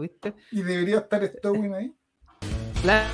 ¿viste? 0.00 0.34
Y 0.50 0.62
debería 0.62 0.98
estar 0.98 1.24
Stowin 1.26 1.74
ahí. 1.74 1.94
Claro. 2.82 3.08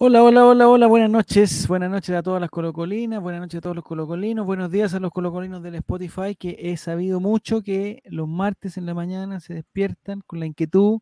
Hola, 0.00 0.22
hola, 0.22 0.46
hola, 0.46 0.68
hola, 0.68 0.86
buenas 0.86 1.10
noches. 1.10 1.66
Buenas 1.66 1.90
noches 1.90 2.14
a 2.14 2.22
todas 2.22 2.40
las 2.40 2.50
colocolinas, 2.50 3.20
buenas 3.20 3.40
noches 3.40 3.58
a 3.58 3.60
todos 3.60 3.74
los 3.74 3.84
colocolinos, 3.84 4.46
buenos 4.46 4.70
días 4.70 4.94
a 4.94 5.00
los 5.00 5.10
colocolinos 5.10 5.60
del 5.60 5.74
Spotify, 5.74 6.36
que 6.36 6.56
he 6.56 6.76
sabido 6.76 7.18
mucho 7.18 7.62
que 7.62 8.00
los 8.04 8.28
martes 8.28 8.76
en 8.76 8.86
la 8.86 8.94
mañana 8.94 9.40
se 9.40 9.54
despiertan 9.54 10.22
con 10.24 10.38
la 10.38 10.46
inquietud 10.46 11.00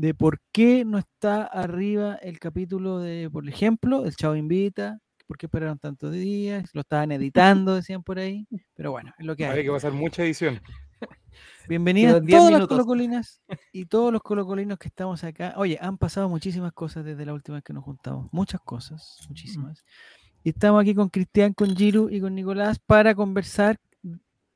de 0.00 0.14
por 0.14 0.40
qué 0.50 0.86
no 0.86 0.96
está 0.96 1.44
arriba 1.44 2.14
el 2.14 2.38
capítulo 2.38 3.00
de, 3.00 3.28
por 3.30 3.46
ejemplo, 3.46 4.06
el 4.06 4.16
Chavo 4.16 4.34
Invita, 4.34 4.98
por 5.26 5.36
qué 5.36 5.44
esperaron 5.44 5.78
tantos 5.78 6.10
días, 6.12 6.70
lo 6.72 6.80
estaban 6.80 7.12
editando, 7.66 7.74
decían 7.74 8.02
por 8.02 8.18
ahí, 8.18 8.48
pero 8.74 8.92
bueno, 8.92 9.12
es 9.18 9.26
lo 9.26 9.36
que 9.36 9.44
hay. 9.44 9.58
Hay 9.58 9.64
que 9.64 9.70
pasar 9.70 9.92
mucha 9.92 10.24
edición. 10.24 10.58
Bienvenidas 11.68 12.14
Quedan 12.14 12.26
10 12.26 12.38
todas 12.38 12.52
las 12.52 12.66
colocolinas 12.66 13.42
y 13.72 13.84
todos 13.84 14.10
los 14.10 14.22
colocolinos 14.22 14.78
que 14.78 14.88
estamos 14.88 15.22
acá. 15.22 15.52
Oye, 15.56 15.78
han 15.82 15.98
pasado 15.98 16.30
muchísimas 16.30 16.72
cosas 16.72 17.04
desde 17.04 17.26
la 17.26 17.34
última 17.34 17.56
vez 17.56 17.64
que 17.64 17.74
nos 17.74 17.84
juntamos. 17.84 18.32
Muchas 18.32 18.62
cosas, 18.62 19.18
muchísimas. 19.28 19.84
Y 20.42 20.48
estamos 20.48 20.80
aquí 20.80 20.94
con 20.94 21.10
Cristian, 21.10 21.52
con 21.52 21.76
Giru 21.76 22.08
y 22.08 22.22
con 22.22 22.34
Nicolás 22.34 22.78
para 22.78 23.14
conversar. 23.14 23.78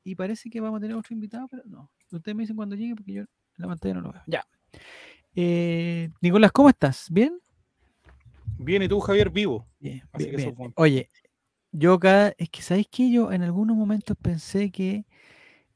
Y 0.03 0.15
parece 0.15 0.49
que 0.49 0.59
vamos 0.59 0.79
a 0.79 0.81
tener 0.81 0.97
otro 0.97 1.13
invitado, 1.13 1.47
pero 1.49 1.61
no. 1.67 1.91
Ustedes 2.11 2.35
me 2.35 2.41
dicen 2.41 2.55
cuando 2.55 2.75
llegue 2.75 2.95
porque 2.95 3.13
yo 3.13 3.21
en 3.21 3.27
la 3.57 3.67
pantalla 3.67 3.93
no 3.93 4.01
lo 4.01 4.11
veo. 4.11 4.23
Ya. 4.25 4.43
Eh, 5.35 6.09
Nicolás, 6.21 6.51
¿cómo 6.51 6.69
estás? 6.69 7.07
¿Bien? 7.11 7.37
Bien, 8.57 8.81
y 8.83 8.87
tú, 8.87 8.99
Javier, 8.99 9.29
vivo. 9.29 9.67
Bien, 9.79 10.01
Así 10.13 10.25
bien, 10.25 10.31
que 10.31 10.37
bien. 10.37 10.49
eso 10.49 10.55
fue- 10.55 10.71
Oye, 10.75 11.09
yo 11.71 11.99
cada, 11.99 12.33
es 12.37 12.49
que 12.49 12.61
sabéis 12.61 12.87
que 12.89 13.11
yo 13.11 13.31
en 13.31 13.43
algunos 13.43 13.75
momentos 13.75 14.15
pensé 14.21 14.71
que 14.71 15.05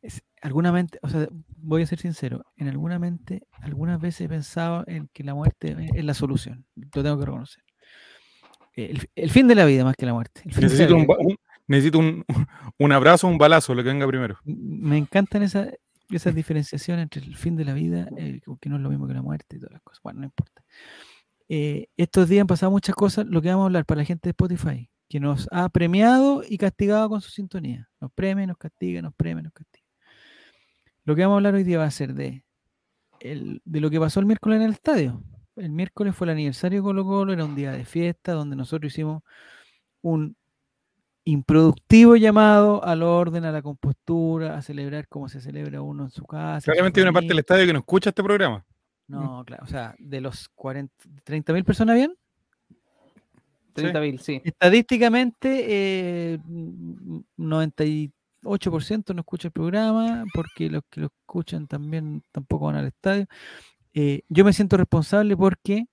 es- 0.02 0.22
alguna 0.42 0.72
mente, 0.72 0.98
o 1.02 1.10
sea, 1.10 1.28
voy 1.58 1.82
a 1.82 1.86
ser 1.88 2.00
sincero, 2.00 2.46
en 2.56 2.70
alguna 2.70 3.00
mente, 3.00 3.44
algunas 3.62 4.00
veces 4.00 4.22
he 4.22 4.30
pensado 4.30 4.86
en 4.88 5.10
que 5.12 5.24
la 5.26 5.34
muerte 5.34 5.76
es- 5.94 6.06
la 6.06 6.14
solución. 6.14 6.66
Lo 6.76 7.04
tengo 7.04 7.20
que 7.20 7.26
reconocer. 7.26 7.64
El, 8.76 9.10
el 9.16 9.30
fin 9.30 9.48
de 9.50 9.56
la 9.56 9.66
vida 9.66 9.84
más 9.84 9.96
que 9.98 10.06
la 10.06 10.14
muerte. 10.14 10.42
el 10.46 10.54
fin 10.54 10.62
de 10.62 10.68
la 10.70 10.74
Necesito, 10.74 10.96
un, 10.96 11.28
un- 11.28 11.38
necesito 11.68 12.00
un, 12.00 12.26
un 12.80 12.92
abrazo, 12.94 13.28
un 13.28 13.38
balazo, 13.38 13.76
lo 13.76 13.84
que 13.84 13.90
venga 13.90 14.08
primero. 14.08 14.38
Me 14.46 14.98
encantan 14.98 15.44
esa- 16.10 16.16
esas 16.30 16.36
diferenciaciones 16.36 17.04
entre 17.04 17.22
el 17.22 17.36
fin 17.36 17.56
de 17.56 17.66
la 17.66 17.74
vida, 17.74 18.08
eh, 18.18 18.42
que 18.60 18.70
no 18.70 18.76
es 18.78 18.82
lo 18.82 18.90
mismo 18.90 19.08
que 19.08 19.14
la 19.14 19.22
muerte 19.22 19.56
y 19.56 19.60
todas 19.60 19.74
las 19.74 19.82
cosas. 19.82 20.02
Bueno, 20.04 20.20
no 20.20 20.26
importa. 20.26 20.64
Eh, 21.48 21.88
estos 21.98 22.30
días 22.30 22.42
han 22.42 22.48
pasado 22.48 22.72
muchas 22.72 22.96
cosas, 22.96 23.26
lo 23.26 23.42
que 23.42 23.50
vamos 23.50 23.64
a 23.64 23.66
hablar 23.66 23.86
para 23.86 24.00
la 24.00 24.06
gente 24.06 24.28
de 24.30 24.32
Spotify, 24.32 24.90
que 25.08 25.20
nos 25.20 25.48
ha 25.52 25.70
premiado 25.70 26.44
y 26.48 26.58
castigado 26.58 27.10
con 27.10 27.22
su 27.22 27.32
sintonía. 27.32 27.90
Nos 28.00 28.12
premia, 28.14 28.46
nos 28.46 28.58
castiga, 28.58 29.02
nos 29.02 29.14
premia, 29.16 29.44
nos 29.44 29.54
castiga. 29.54 29.86
Lo 31.06 31.16
que 31.16 31.22
vamos 31.24 31.36
a 31.36 31.38
hablar 31.38 31.56
hoy 31.56 31.64
día 31.64 31.80
va 31.80 31.86
a 31.86 31.92
ser 31.92 32.14
de, 32.14 32.44
el- 33.20 33.62
de 33.66 33.80
lo 33.82 33.90
que 33.90 34.00
pasó 34.00 34.20
el 34.20 34.26
miércoles 34.28 34.58
en 34.58 34.64
el 34.64 34.72
estadio. 34.74 35.24
El 35.56 35.72
miércoles 35.72 36.16
fue 36.16 36.26
el 36.26 36.32
aniversario 36.32 36.80
de 36.80 36.84
Colo 36.84 37.04
Colo, 37.06 37.34
era 37.34 37.44
un 37.46 37.56
día 37.56 37.72
de 37.72 37.84
fiesta 37.86 38.34
donde 38.34 38.56
nosotros 38.56 38.94
hicimos 38.94 39.24
un 40.02 40.38
improductivo 41.30 42.16
llamado 42.16 42.84
al 42.84 43.04
orden, 43.04 43.46
a 43.46 43.52
la 43.52 43.62
compostura, 43.62 44.58
a 44.58 44.62
celebrar 44.62 45.08
como 45.08 45.30
se 45.30 45.42
celebra 45.42 45.82
uno 45.82 46.04
en 46.04 46.10
su 46.10 46.26
casa. 46.26 46.66
Claramente 46.66 47.00
hay 47.00 47.04
una 47.04 47.14
parte 47.14 47.28
del 47.28 47.40
estadio 47.40 47.66
que 47.66 47.74
no 47.74 47.80
escucha 47.80 48.10
este 48.10 48.24
programa. 48.24 48.66
No, 49.08 49.44
claro, 49.46 49.64
o 49.64 49.68
sea, 49.68 49.96
de 49.98 50.22
los 50.22 50.50
40, 50.50 50.94
30 51.24 51.54
mil 51.54 51.64
personas 51.64 51.96
bien, 51.96 52.16
30.000, 53.76 54.20
sí. 54.20 54.42
estadísticamente 54.44 55.66
eh, 56.34 56.40
mm, 56.44 57.20
98% 57.38 59.14
no 59.14 59.22
escucha 59.22 59.48
el 59.48 59.52
programa, 59.52 60.26
porque 60.34 60.70
los 60.70 60.84
que 60.90 61.02
lo 61.02 61.08
escuchan 61.08 61.68
también 61.68 62.24
tampoco 62.32 62.66
van 62.66 62.76
al 62.76 62.88
estadio. 62.88 63.26
Eh, 63.94 64.24
yo 64.30 64.46
me 64.46 64.54
siento 64.54 64.78
responsable 64.78 65.36
porque 65.36 65.88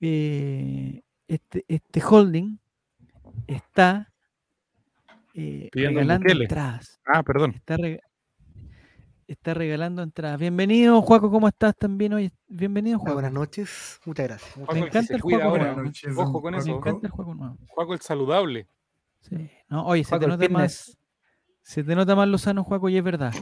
eh, 0.00 1.02
este, 1.28 1.64
este 1.68 2.02
holding 2.02 2.58
está 3.46 4.12
eh, 5.34 5.68
Pidiendo 5.72 6.00
regalando 6.00 6.24
Bukele. 6.24 6.44
entradas. 6.44 7.00
Ah, 7.06 7.22
perdón. 7.22 7.52
Está, 7.56 7.76
rega- 7.76 8.00
está 9.26 9.54
regalando 9.54 10.02
entradas. 10.02 10.38
Bienvenido, 10.40 11.00
Juaco, 11.02 11.30
¿cómo 11.30 11.48
estás 11.48 11.76
también 11.76 12.12
hoy? 12.12 12.32
Bienvenido, 12.48 12.98
Juaco. 12.98 13.14
buenas 13.14 13.32
noches, 13.32 14.00
muchas 14.04 14.26
gracias. 14.28 14.52
Juaco, 14.54 14.74
Me 14.74 14.80
encanta 14.80 15.14
el 15.14 15.20
juego 15.20 15.56
nuevo. 15.58 15.82
Noches, 15.82 16.16
Ojo 16.16 16.42
con 16.42 16.52
Me 16.52 16.58
eso. 16.58 16.66
Juaco. 16.72 16.88
encanta 16.88 17.06
el 17.06 17.12
juego 17.12 17.34
nuevo. 17.34 17.56
Juaco 17.68 17.94
el 17.94 18.00
saludable. 18.00 18.66
Sí. 19.20 19.50
No, 19.68 19.86
oye, 19.86 20.02
se 20.04 20.08
Juaco, 20.10 20.24
te, 20.24 20.30
nota 20.30 20.48
más, 20.48 20.98
se 21.62 21.84
te 21.84 21.94
nota 21.94 22.16
más 22.16 22.28
Lozano, 22.28 22.64
Juaco, 22.64 22.88
y 22.88 22.96
es 22.96 23.04
verdad. 23.04 23.32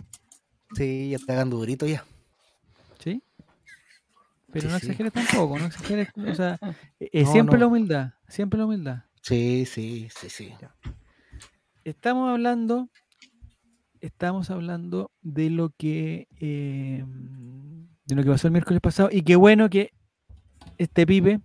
Sí, 0.74 1.10
ya 1.10 1.16
está 1.16 1.34
dando 1.34 1.56
durito 1.56 1.86
ya. 1.86 2.04
¿Sí? 2.98 3.22
Pero 4.52 4.62
Sí, 4.68 4.72
no 4.72 4.78
sí. 4.78 4.86
exageres 4.86 5.12
tampoco, 5.12 5.58
no 5.58 5.66
exageres. 5.66 6.08
O 6.16 6.34
sea, 6.34 6.58
eh, 7.00 7.22
No, 7.24 7.32
siempre 7.32 7.54
no. 7.54 7.60
la 7.60 7.66
humildad, 7.68 8.10
siempre 8.28 8.58
la 8.58 8.66
humildad. 8.66 9.04
Sí, 9.22 9.64
sí, 9.66 10.08
sí, 10.14 10.28
sí. 10.30 10.54
Estamos 11.88 12.30
hablando, 12.30 12.88
estamos 14.00 14.50
hablando 14.50 15.10
de 15.22 15.48
lo 15.48 15.70
que 15.70 16.28
eh, 16.38 17.02
de 18.04 18.14
lo 18.14 18.22
que 18.22 18.28
pasó 18.30 18.46
el 18.48 18.52
miércoles 18.52 18.80
pasado 18.82 19.08
y 19.10 19.22
qué 19.22 19.36
bueno 19.36 19.70
que 19.70 19.90
este 20.76 21.06
pipe 21.06 21.40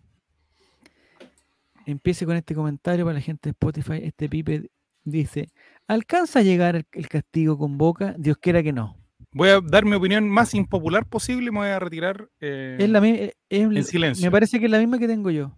empiece 1.85 2.25
con 2.25 2.35
este 2.35 2.55
comentario 2.55 3.05
para 3.05 3.15
la 3.15 3.21
gente 3.21 3.49
de 3.49 3.51
Spotify. 3.51 3.99
Este 4.03 4.27
pipe 4.27 4.69
dice: 5.05 5.47
¿Alcanza 5.87 6.39
a 6.39 6.43
llegar 6.43 6.75
el, 6.75 6.85
el 6.91 7.07
castigo 7.07 7.57
con 7.57 7.77
Boca? 7.77 8.13
Dios 8.17 8.37
quiera 8.37 8.61
que 8.61 8.73
no. 8.73 8.97
Voy 9.31 9.49
a 9.49 9.61
dar 9.61 9.85
mi 9.85 9.95
opinión 9.95 10.27
más 10.29 10.53
impopular 10.53 11.05
posible 11.07 11.47
y 11.47 11.51
me 11.51 11.59
voy 11.59 11.69
a 11.69 11.79
retirar. 11.79 12.29
eh, 12.41 12.77
Es 12.79 12.89
la 12.89 12.99
eh, 13.07 13.33
es 13.49 13.69
la- 13.71 13.81
silencio. 13.83 14.25
Me 14.27 14.31
parece 14.31 14.59
que 14.59 14.65
es 14.65 14.71
la 14.71 14.79
misma 14.79 14.99
que 14.99 15.07
tengo 15.07 15.31
yo. 15.31 15.57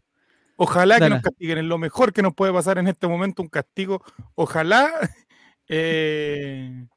Ojalá 0.57 0.99
que 0.99 1.09
nos 1.09 1.21
castiguen. 1.21 1.57
Es 1.59 1.63
lo 1.66 1.77
mejor 1.77 2.13
que 2.13 2.21
nos 2.21 2.33
puede 2.33 2.53
pasar 2.53 2.77
en 2.77 2.88
este 2.88 3.07
momento, 3.07 3.41
un 3.41 3.49
castigo. 3.49 4.01
Ojalá 4.35 4.89
eh, 5.67 6.88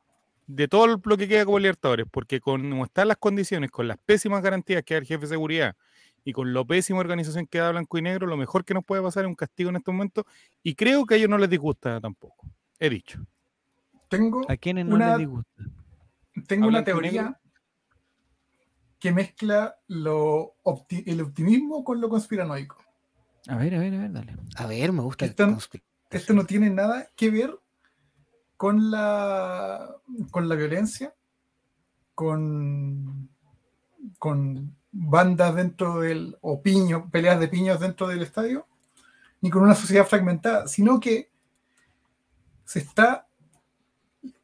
de 0.46 0.68
todo 0.68 0.86
lo 1.02 1.16
que 1.16 1.28
queda 1.28 1.44
como 1.44 1.58
Libertadores, 1.58 2.06
porque 2.10 2.40
con 2.40 2.70
como 2.70 2.84
están 2.84 3.08
las 3.08 3.16
condiciones, 3.18 3.70
con 3.70 3.88
las 3.88 3.98
pésimas 3.98 4.42
garantías 4.42 4.82
que 4.84 4.94
da 4.94 4.98
el 5.00 5.06
jefe 5.06 5.22
de 5.22 5.26
seguridad 5.28 5.76
y 6.24 6.32
con 6.32 6.52
la 6.52 6.64
pésima 6.64 6.98
organización 7.00 7.46
que 7.46 7.58
da 7.58 7.70
Blanco 7.70 7.98
y 7.98 8.02
Negro, 8.02 8.26
lo 8.26 8.36
mejor 8.36 8.64
que 8.64 8.74
nos 8.74 8.84
puede 8.84 9.02
pasar 9.02 9.24
es 9.24 9.28
un 9.28 9.34
castigo 9.34 9.70
en 9.70 9.76
este 9.76 9.90
momento. 9.90 10.26
Y 10.62 10.74
creo 10.74 11.04
que 11.06 11.14
a 11.14 11.16
ellos 11.16 11.30
no 11.30 11.38
les 11.38 11.50
disgusta 11.50 12.00
tampoco. 12.00 12.46
He 12.78 12.90
dicho. 12.90 13.20
Tengo, 14.08 14.42
¿A 14.50 14.56
quienes 14.56 14.86
no 14.86 14.94
Una- 14.94 15.08
les 15.10 15.18
disgusta? 15.18 15.62
tengo 16.46 16.66
¿A 16.66 16.68
una 16.68 16.84
teoría 16.84 17.38
que 19.00 19.12
mezcla 19.12 19.76
lo 19.88 20.54
opti- 20.64 21.02
el 21.06 21.20
optimismo 21.20 21.84
con 21.84 22.00
lo 22.00 22.08
conspiranoico. 22.08 22.76
A 23.46 23.56
ver, 23.56 23.74
a 23.74 23.78
ver, 23.78 23.94
a 23.94 23.98
ver, 23.98 24.12
dale. 24.12 24.36
A 24.56 24.66
ver, 24.66 24.92
me 24.92 25.02
gusta 25.02 25.26
conspi- 25.34 25.82
Esto 26.10 26.32
no 26.34 26.44
tiene 26.44 26.70
nada 26.70 27.08
que 27.16 27.30
ver 27.30 27.58
con 28.56 28.90
la, 28.90 29.94
con 30.30 30.48
la 30.48 30.54
violencia, 30.56 31.14
con, 32.14 33.28
con 34.18 34.76
bandas 34.90 35.54
dentro 35.54 36.00
del, 36.00 36.36
o 36.40 36.60
peleas 36.62 37.38
de 37.40 37.48
piños 37.48 37.78
dentro 37.78 38.08
del 38.08 38.22
estadio, 38.22 38.66
ni 39.40 39.50
con 39.50 39.62
una 39.62 39.74
sociedad 39.74 40.06
fragmentada, 40.06 40.66
sino 40.66 40.98
que 40.98 41.30
se 42.64 42.80
está 42.80 43.26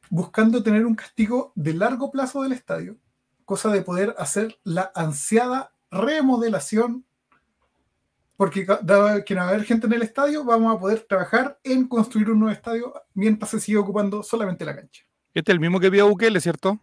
buscando 0.09 0.63
tener 0.63 0.85
un 0.85 0.95
castigo 0.95 1.51
de 1.55 1.73
largo 1.73 2.11
plazo 2.11 2.41
del 2.43 2.53
estadio, 2.53 2.95
cosa 3.43 3.69
de 3.69 3.81
poder 3.81 4.15
hacer 4.17 4.57
la 4.63 4.91
ansiada 4.95 5.73
remodelación, 5.91 7.05
porque 8.37 8.65
dado 8.83 9.23
que 9.23 9.33
no 9.35 9.41
va 9.41 9.47
a 9.47 9.49
haber 9.49 9.63
gente 9.63 9.87
en 9.87 9.93
el 9.93 10.01
estadio, 10.01 10.43
vamos 10.43 10.75
a 10.75 10.79
poder 10.79 10.99
trabajar 11.07 11.57
en 11.63 11.87
construir 11.87 12.29
un 12.29 12.39
nuevo 12.39 12.53
estadio 12.53 12.93
mientras 13.13 13.51
se 13.51 13.59
sigue 13.59 13.77
ocupando 13.77 14.23
solamente 14.23 14.65
la 14.65 14.75
cancha. 14.75 15.03
Este 15.33 15.51
es 15.51 15.53
el 15.55 15.59
mismo 15.59 15.79
que 15.79 15.89
pidió 15.91 16.07
Bukele, 16.07 16.39
¿cierto? 16.41 16.79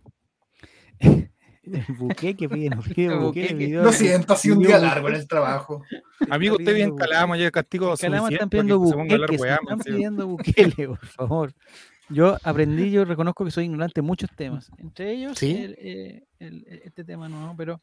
El 1.65 1.85
buque 1.97 2.35
que 2.35 2.49
pide, 2.49 2.71
no 2.71 2.83
pide 2.83 3.05
El 3.13 3.19
buque, 3.21 3.25
buque 3.43 3.47
que- 3.49 3.55
pidió- 3.55 3.83
Lo 3.85 3.93
siento, 3.93 4.33
ha 4.33 4.37
sido 4.37 4.57
un 4.57 4.63
día 4.63 4.77
buque. 4.79 4.87
largo 4.89 5.09
en 5.09 5.15
el 5.15 5.29
trabajo. 5.29 5.83
Amigo, 6.31 6.57
usted 6.57 6.73
vive 6.75 6.83
en 6.83 6.97
Calama, 6.97 7.37
ya 7.37 7.47
el 7.47 7.53
castigo 7.53 7.95
Calama 7.97 8.29
están 8.31 8.49
pidiendo 8.51 8.81
weá, 8.81 9.57
están 9.63 9.79
pidiendo 9.79 10.27
buquele, 10.27 10.89
por 10.89 11.07
favor. 11.07 11.53
Yo 12.09 12.37
aprendí, 12.43 12.91
yo 12.91 13.05
reconozco 13.05 13.45
que 13.45 13.53
soy 13.53 13.65
ignorante 13.67 14.01
en 14.01 14.07
muchos 14.07 14.29
temas, 14.37 14.71
entre 14.79 15.13
ellos 15.13 15.39
¿Sí? 15.39 15.53
el, 15.57 15.77
eh, 15.79 16.25
el- 16.41 16.67
este 16.85 17.05
tema 17.05 17.29
no, 17.29 17.55
pero 17.57 17.81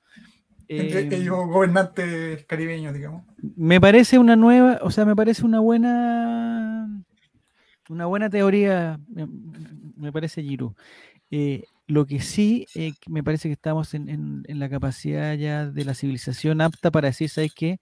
Entre 0.69 0.99
eh, 1.01 1.09
ellos 1.21 1.35
gobernantes 1.47 2.45
caribeños, 2.45 2.93
digamos. 2.93 3.23
me 3.55 3.81
parece 3.81 4.19
una 4.19 4.35
nueva, 4.35 4.79
o 4.83 4.91
sea, 4.91 5.03
me 5.05 5.15
parece 5.15 5.43
una 5.45 5.59
buena, 5.59 7.03
una 7.89 8.05
buena 8.05 8.29
teoría, 8.29 8.99
me, 9.07 9.27
me 9.97 10.11
parece 10.11 10.43
Giru. 10.43 10.75
Eh, 11.31 11.63
lo 11.87 12.05
que 12.05 12.21
sí, 12.21 12.67
eh, 12.75 12.93
me 13.07 13.23
parece 13.23 13.49
que 13.49 13.53
estamos 13.53 13.93
en, 13.95 14.09
en- 14.09 14.43
en 14.47 14.59
la 14.59 14.69
capacidad 14.69 15.33
ya 15.35 15.65
de 15.65 15.85
la 15.85 15.95
civilización 15.95 16.61
apta 16.61 16.91
para 16.91 17.07
decir, 17.07 17.29
¿sabes 17.29 17.51
qué? 17.55 17.79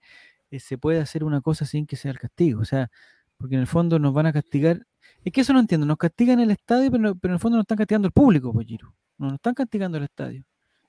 eh, 0.50 0.60
se 0.60 0.78
puede 0.78 0.98
hacer 1.00 1.24
una 1.24 1.42
cosa 1.42 1.66
sin 1.66 1.86
que 1.86 1.96
sea 1.96 2.10
el 2.10 2.18
castigo. 2.18 2.62
O 2.62 2.64
sea, 2.64 2.90
porque 3.36 3.54
en 3.56 3.60
el 3.60 3.66
fondo 3.66 3.98
nos 3.98 4.14
van 4.14 4.24
a 4.26 4.32
castigar. 4.32 4.86
Es 5.22 5.30
que 5.32 5.42
eso 5.42 5.52
no 5.52 5.60
entiendo. 5.60 5.86
Nos 5.86 5.98
castigan 5.98 6.40
el 6.40 6.50
estadio, 6.50 6.90
pero, 6.90 7.14
pero 7.16 7.32
en 7.32 7.34
el 7.36 7.40
fondo 7.40 7.58
nos 7.58 7.64
están 7.64 7.76
castigando 7.76 8.06
el 8.08 8.12
público, 8.12 8.50
pues, 8.50 8.66
Giro. 8.66 8.94
No 9.18 9.26
nos 9.26 9.34
están 9.34 9.52
castigando 9.52 9.98
el 9.98 10.04
estadio. 10.04 10.42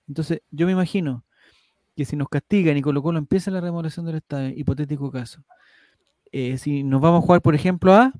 Entonces, 0.08 0.40
yo 0.50 0.66
me 0.66 0.72
imagino 0.72 1.26
que 2.00 2.06
si 2.06 2.16
nos 2.16 2.30
castigan 2.30 2.78
y 2.78 2.82
Colo 2.82 3.02
Colo 3.04 3.20
empieza 3.20 3.52
la 3.52 3.60
remodelación 3.60 4.06
del 4.06 4.16
estadio, 4.16 4.54
hipotético 4.56 5.12
caso, 5.12 5.44
eh, 6.32 6.58
si 6.58 6.82
nos 6.82 7.02
vamos 7.02 7.22
a 7.22 7.26
jugar, 7.26 7.42
por 7.42 7.56
ejemplo, 7.56 7.94
a, 7.94 8.14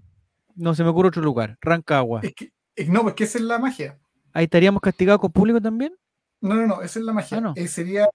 no 0.56 0.76
se 0.76 0.84
me 0.84 0.90
ocurre 0.90 1.08
otro 1.08 1.22
lugar, 1.22 1.58
Rancagua, 1.62 2.20
Es 2.24 2.34
que, 2.36 2.52
es- 2.76 2.90
no, 2.90 3.04
porque 3.04 3.24
esa 3.24 3.38
es 3.38 3.46
la 3.46 3.58
magia. 3.58 3.98
ahí 4.34 4.44
estaríamos 4.44 4.82
castigados 4.82 5.22
con 5.22 5.32
público 5.32 5.62
también. 5.62 5.94
No, 6.42 6.56
no, 6.56 6.68
no, 6.68 6.82
esa 6.82 7.00
es 7.00 7.06
la 7.06 7.14
magia. 7.14 7.38
Ah, 7.38 7.42
no. 7.42 7.54
Eh, 7.56 7.70
sería 7.70 8.10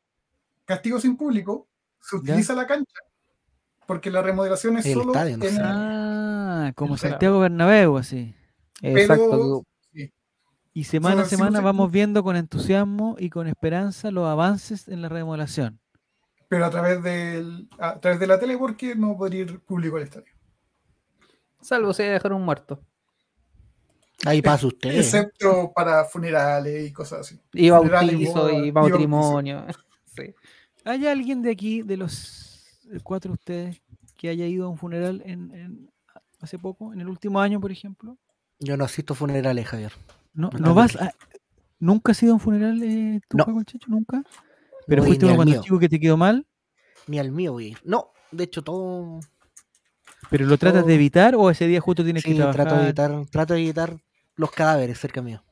castigo 0.67 1.01
sin 1.01 1.17
público, 1.17 1.67
se 1.99 2.17
utiliza 2.17 2.55
la 2.55 2.67
cancha, 2.67 3.01
porque 3.87 4.11
la 4.11 4.21
remodelación 4.21 4.77
es 4.77 4.85
El 4.85 4.93
solo 4.95 5.13
estadio, 5.13 5.39
no 5.39 5.45
en 5.47 5.51
sé. 5.51 5.57
el- 5.57 5.63
Ah, 5.67 6.73
como. 6.75 6.99
Santiago 6.99 7.41
Bernabéu, 7.41 7.97
así. 7.97 8.35
Exacto. 8.83 9.63
Y 10.75 10.85
semana 10.85 11.23
a 11.23 11.25
semana 11.25 11.61
vamos 11.61 11.91
viendo 11.91 12.23
con 12.25 12.35
entusiasmo 12.37 13.15
y 13.19 13.31
con 13.31 13.47
esperanza 13.47 14.11
los 14.11 14.27
avances 14.27 14.89
en 14.89 15.01
la 15.03 15.09
remodelación. 15.09 15.79
pero 16.49 16.67
a 16.67 16.71
través, 16.71 17.03
del, 17.03 17.69
a 17.79 17.99
través 18.01 18.19
de 18.21 18.27
la 18.27 18.39
tele, 18.39 18.59
porque 18.59 18.95
no 18.95 19.17
podría 19.17 19.43
ir 19.43 19.61
público 19.61 19.97
al 19.97 20.03
estadio. 20.03 20.33
Salvo 21.61 21.93
si 21.95 22.03
dejaron 22.03 22.39
un 22.41 22.45
muerto. 22.45 22.81
Ahí 24.27 24.43
pasa 24.43 24.67
usted. 24.67 24.91
Excepto 24.99 25.73
para 25.75 26.05
funerales 26.05 26.89
y 26.89 26.93
cosas 26.93 27.21
así. 27.21 27.41
Y 27.53 27.71
bautizo, 27.71 28.51
y 28.51 28.71
matrimonio. 28.73 29.65
Sí. 30.17 30.33
¿Hay 30.85 31.07
alguien 31.09 31.43
de 31.43 31.51
aquí, 31.51 31.83
de 31.83 31.97
los 31.97 32.79
cuatro 33.03 33.31
de 33.31 33.35
ustedes, 33.35 33.83
que 34.17 34.29
haya 34.29 34.47
ido 34.47 34.67
a 34.67 34.69
un 34.69 34.77
funeral 34.79 35.23
en, 35.27 35.51
en- 35.53 35.91
hace 36.41 36.57
poco, 36.57 36.93
en 36.93 37.01
el 37.01 37.09
último 37.09 37.41
año, 37.41 37.61
por 37.61 37.73
ejemplo? 37.73 38.17
Yo 38.61 38.77
no 38.77 38.85
asisto 38.85 39.15
a 39.15 39.17
funerales, 39.17 39.67
Javier. 39.67 39.93
¿No, 40.35 40.51
vas 40.75 40.93
que- 40.97 41.05
a- 41.05 41.15
¿Nunca 41.79 42.13
has 42.13 42.23
ido 42.23 42.33
a 42.33 42.35
un 42.35 42.41
funeral, 42.41 42.83
eh, 42.83 43.21
tu 43.29 43.37
No. 43.37 43.63
Checho? 43.65 43.87
¿Nunca? 43.89 44.23
¿Pero 44.87 45.03
fuiste 45.05 45.27
uno 45.27 45.37
cuando 45.37 45.53
mío. 45.53 45.63
chico 45.63 45.79
que 45.79 45.89
te 45.89 45.99
quedó 46.01 46.17
mal? 46.17 46.47
Ni 47.07 47.19
al 47.19 47.31
mío 47.31 47.59
ir. 47.61 47.79
No, 47.85 48.13
de 48.31 48.45
hecho, 48.45 48.63
todo. 48.63 49.21
¿Pero 50.31 50.47
lo 50.47 50.57
tratas 50.57 50.87
de 50.87 50.95
evitar 50.95 51.35
o 51.37 51.51
ese 51.51 51.67
día 51.67 51.81
justo 51.81 52.03
tienes 52.05 52.23
que 52.25 52.31
Sí, 52.31 52.37
trabajar? 52.37 52.63
trato 52.67 52.77
de, 52.77 52.85
evitar, 52.85 53.27
trato 53.31 53.55
de 53.55 53.61
evitar 53.63 53.97
los 54.37 54.51
cadáveres 54.51 54.99
cerca 54.99 55.21
mío. 55.21 55.43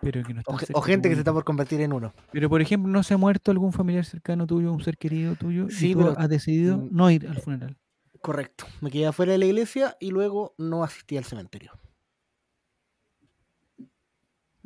Pero, 0.00 0.22
que 0.24 0.34
no 0.34 0.42
O, 0.46 0.56
o 0.74 0.82
gente 0.82 1.08
que 1.08 1.14
se 1.14 1.20
está 1.20 1.32
por 1.32 1.44
convertir 1.44 1.80
en 1.80 1.92
uno. 1.92 2.12
Pero, 2.32 2.48
por 2.50 2.60
ejemplo, 2.60 2.90
¿no 2.90 3.02
se 3.02 3.14
ha 3.14 3.16
muerto 3.16 3.50
algún 3.52 3.72
familiar 3.72 4.04
cercano 4.04 4.46
tuyo, 4.46 4.72
un 4.72 4.82
ser 4.82 4.98
querido 4.98 5.36
tuyo? 5.36 5.68
Sí, 5.70 5.90
y 5.90 5.92
tú 5.92 5.98
pero- 6.00 6.18
has 6.18 6.28
decidido 6.28 6.78
mm, 6.78 6.88
no 6.90 7.10
ir 7.10 7.26
al 7.28 7.38
funeral. 7.40 7.76
Correcto. 8.20 8.66
Me 8.80 8.90
quedé 8.90 9.06
afuera 9.06 9.32
de 9.32 9.38
la 9.38 9.46
iglesia 9.46 9.96
y 10.00 10.10
luego 10.10 10.54
no 10.58 10.82
asistí 10.84 11.16
al 11.16 11.24
cementerio. 11.24 11.72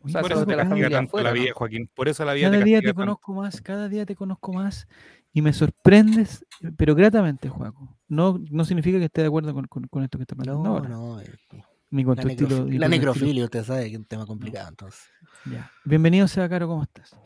Sea, 0.09 0.21
Por 0.23 0.33
eso 0.33 0.47
te 0.47 0.57
la 0.57 0.65
familia 0.67 0.91
tanto 0.91 1.09
afuera, 1.11 1.31
la 1.31 1.37
¿no? 1.37 1.43
vida, 1.43 1.53
Joaquín. 1.55 1.91
Por 1.95 2.09
eso 2.09 2.25
la 2.25 2.33
vida 2.35 2.49
cada 2.51 2.59
te 2.59 2.65
día 2.65 2.81
te 2.81 2.87
tanto. 2.87 3.01
conozco 3.01 3.35
más, 3.35 3.61
cada 3.61 3.89
día 3.89 4.07
te 4.07 4.15
conozco 4.17 4.53
más 4.53 4.87
y 5.33 5.43
me 5.43 5.53
sorprendes, 5.53 6.45
pero 6.77 6.95
gratamente, 6.95 7.49
Juaco. 7.49 7.97
No, 8.09 8.41
no 8.51 8.65
significa 8.65 8.99
que 8.99 9.07
esté 9.07 9.21
de 9.23 9.27
acuerdo 9.29 9.53
con, 9.55 9.67
con- 9.67 9.87
con 9.89 10.03
esto 10.03 10.19
que 10.19 10.23
está 10.23 10.35
pasando 10.37 10.63
No, 10.63 10.77
ahora, 10.77 10.89
no. 10.89 11.21
eh, 11.21 11.27
ni 11.91 12.05
con 12.05 12.17
La, 12.17 12.23
tu 12.23 12.29
estilo. 12.29 12.67
la 12.69 12.89
necrofilia, 12.89 13.45
usted 13.45 13.65
sabe 13.65 13.85
que 13.87 13.93
es 13.93 13.99
un 13.99 14.05
tema 14.05 14.27
complicado. 14.27 14.69
Entonces. 14.69 15.01
Ya. 15.51 15.71
Bienvenido 15.85 16.27
sea 16.29 16.49
Caro, 16.49 16.67
¿cómo 16.69 16.83
estás? 16.83 17.17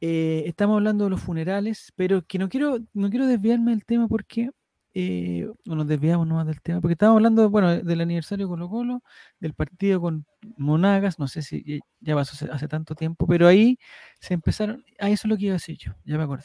Eh, 0.00 0.42
estamos 0.46 0.74
hablando 0.76 1.04
de 1.04 1.10
los 1.10 1.20
funerales, 1.20 1.92
pero 1.94 2.22
que 2.26 2.38
no 2.38 2.48
quiero, 2.48 2.78
no 2.92 3.08
quiero 3.10 3.26
desviarme 3.26 3.70
del 3.70 3.84
tema 3.84 4.08
porque 4.08 4.50
eh, 4.94 5.48
no 5.64 5.74
nos 5.76 5.86
desviamos 5.86 6.26
nomás 6.26 6.46
del 6.46 6.60
tema, 6.62 6.80
porque 6.80 6.92
estábamos 6.94 7.18
hablando, 7.18 7.48
bueno, 7.50 7.76
del 7.82 8.00
aniversario 8.00 8.48
Colo 8.48 8.68
Colo, 8.68 9.02
del 9.40 9.54
partido 9.54 10.00
con 10.00 10.26
Monagas, 10.56 11.18
no 11.18 11.28
sé 11.28 11.42
si 11.42 11.62
ya- 11.64 11.80
ya 12.00 12.14
pasó 12.14 12.46
hace, 12.52 12.68
tanto 12.68 12.94
tiempo, 12.94 13.26
pero 13.26 13.48
ahí 13.48 13.78
se 14.20 14.34
empezaron, 14.34 14.84
ah, 15.00 15.08
eso 15.10 15.26
es 15.26 15.30
lo 15.30 15.36
que 15.36 15.44
iba 15.46 15.52
a 15.52 15.56
decir 15.56 15.76
yo, 15.78 15.92
ya 16.04 16.16
me 16.18 16.24
acordé. 16.24 16.44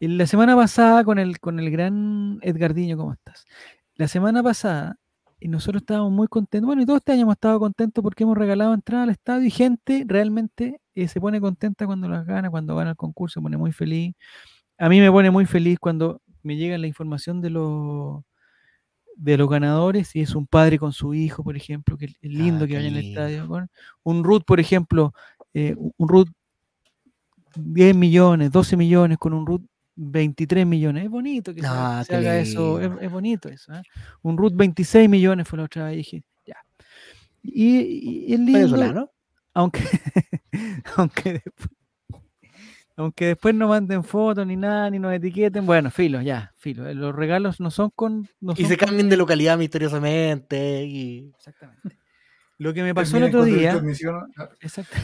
La 0.00 0.26
semana 0.26 0.56
pasada 0.56 1.04
con 1.04 1.18
el, 1.18 1.40
con 1.40 1.60
el 1.60 1.70
gran 1.70 2.38
Edgardiño, 2.42 2.96
¿cómo 2.96 3.12
estás? 3.12 3.44
La 3.96 4.08
semana 4.08 4.42
pasada, 4.42 4.96
y 5.38 5.48
nosotros 5.48 5.82
estábamos 5.82 6.12
muy 6.12 6.26
contentos, 6.28 6.66
bueno, 6.66 6.82
y 6.82 6.86
todo 6.86 6.96
este 6.98 7.12
año 7.12 7.22
hemos 7.22 7.34
estado 7.34 7.58
contentos 7.60 8.02
porque 8.02 8.24
hemos 8.24 8.36
regalado 8.38 8.72
entrada 8.74 9.04
al 9.04 9.10
estadio 9.10 9.46
y 9.46 9.50
gente 9.50 10.04
realmente 10.06 10.80
eh, 10.94 11.08
se 11.08 11.20
pone 11.20 11.40
contenta 11.40 11.86
cuando 11.86 12.08
las 12.08 12.24
gana, 12.26 12.50
cuando 12.50 12.76
gana 12.76 12.90
el 12.90 12.96
concurso, 12.96 13.40
se 13.40 13.42
pone 13.42 13.56
muy 13.58 13.72
feliz. 13.72 14.14
A 14.78 14.88
mí 14.88 15.00
me 15.00 15.10
pone 15.10 15.30
muy 15.30 15.46
feliz 15.46 15.78
cuando 15.78 16.22
me 16.42 16.56
llega 16.56 16.78
la 16.78 16.86
información 16.86 17.40
de 17.40 17.50
los 17.50 18.22
de 19.16 19.36
los 19.36 19.50
ganadores, 19.50 20.16
y 20.16 20.20
es 20.22 20.34
un 20.34 20.46
padre 20.46 20.78
con 20.78 20.92
su 20.92 21.12
hijo, 21.12 21.44
por 21.44 21.54
ejemplo, 21.54 21.98
que 21.98 22.06
es 22.06 22.14
lindo 22.22 22.64
Ah, 22.64 22.68
que 22.68 22.74
vaya 22.76 22.88
en 22.88 22.96
el 22.96 23.08
estadio. 23.08 23.46
bueno, 23.46 23.66
un 24.02 24.24
Ruth, 24.24 24.44
por 24.46 24.60
ejemplo, 24.60 25.12
eh, 25.52 25.74
un 25.98 26.08
Ruth 26.08 26.28
10 27.56 27.94
millones, 27.94 28.50
12 28.50 28.76
millones, 28.76 29.18
con 29.18 29.32
un 29.34 29.44
Ruth 29.46 29.62
23 29.96 30.64
millones. 30.66 31.04
Es 31.04 31.10
bonito 31.10 31.52
que 31.54 31.60
se- 31.60 31.66
Ah, 31.68 32.02
se, 32.06 32.14
haga 32.16 32.38
eso, 32.38 32.80
es, 32.80 33.10
bonito 33.10 33.48
eso. 33.50 33.74
¿eh? 33.74 33.82
Un 34.22 34.38
Ruth 34.38 34.52
26 34.54 35.08
millones 35.10 35.46
fue 35.46 35.58
la 35.58 35.64
otra 35.64 35.84
vez, 35.86 35.96
dije, 35.98 36.22
ya. 36.46 36.56
Y, 37.42 37.76
y- 37.78 38.24
y 38.28 38.32
es 38.34 38.40
lindo, 38.40 38.52
Venezolano. 38.76 39.10
aunque, 39.52 39.80
aunque, 40.96 41.32
después, 41.44 41.68
aunque 43.00 43.26
después 43.26 43.54
no 43.54 43.68
manden 43.68 44.04
fotos 44.04 44.46
ni 44.46 44.56
nada, 44.56 44.90
ni 44.90 44.98
nos 44.98 45.12
etiqueten, 45.12 45.66
bueno, 45.66 45.90
filo, 45.90 46.20
ya, 46.22 46.52
filo. 46.56 46.86
eh, 46.88 46.94
Los 46.94 47.14
regalos 47.14 47.60
no 47.60 47.70
son 47.70 47.90
con... 47.94 48.28
no 48.40 48.52
Y 48.52 48.62
son 48.62 48.66
se 48.70 48.76
con- 48.76 48.88
cambien 48.88 49.08
de 49.08 49.16
localidad 49.16 49.56
misteriosamente. 49.58 50.84
Y... 50.84 51.32
Exactamente. 51.36 51.98
Lo 52.58 52.74
que 52.74 52.82
me 52.82 52.94
pasó 52.94 53.16
el 53.16 53.24
otro 53.24 53.44
día... 53.44 53.80
Exacto. 54.60 54.96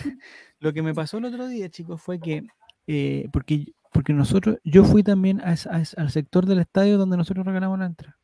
Lo 0.61 0.73
que 0.73 0.83
me 0.83 0.95
pasó 0.95 1.19
el 1.19 1.25
otro 1.27 1.49
día, 1.49 1.69
chicos, 1.69 2.01
fue 2.01 2.19
que, 2.21 2.47
eh, 2.87 3.29
porque, 3.33 3.67
porque 3.93 4.13
nosotros, 4.13 4.59
yo 4.65 4.85
fui 4.85 5.03
también 5.03 5.41
a 5.43 5.53
esa- 5.55 5.71
a 5.75 5.83
al 5.97 6.11
sector 6.11 6.47
del 6.47 6.59
estadio 6.61 6.99
donde 6.99 7.17
nosotros 7.17 7.45
regalamos 7.47 7.79
la 7.79 7.87
entrada. 7.87 8.17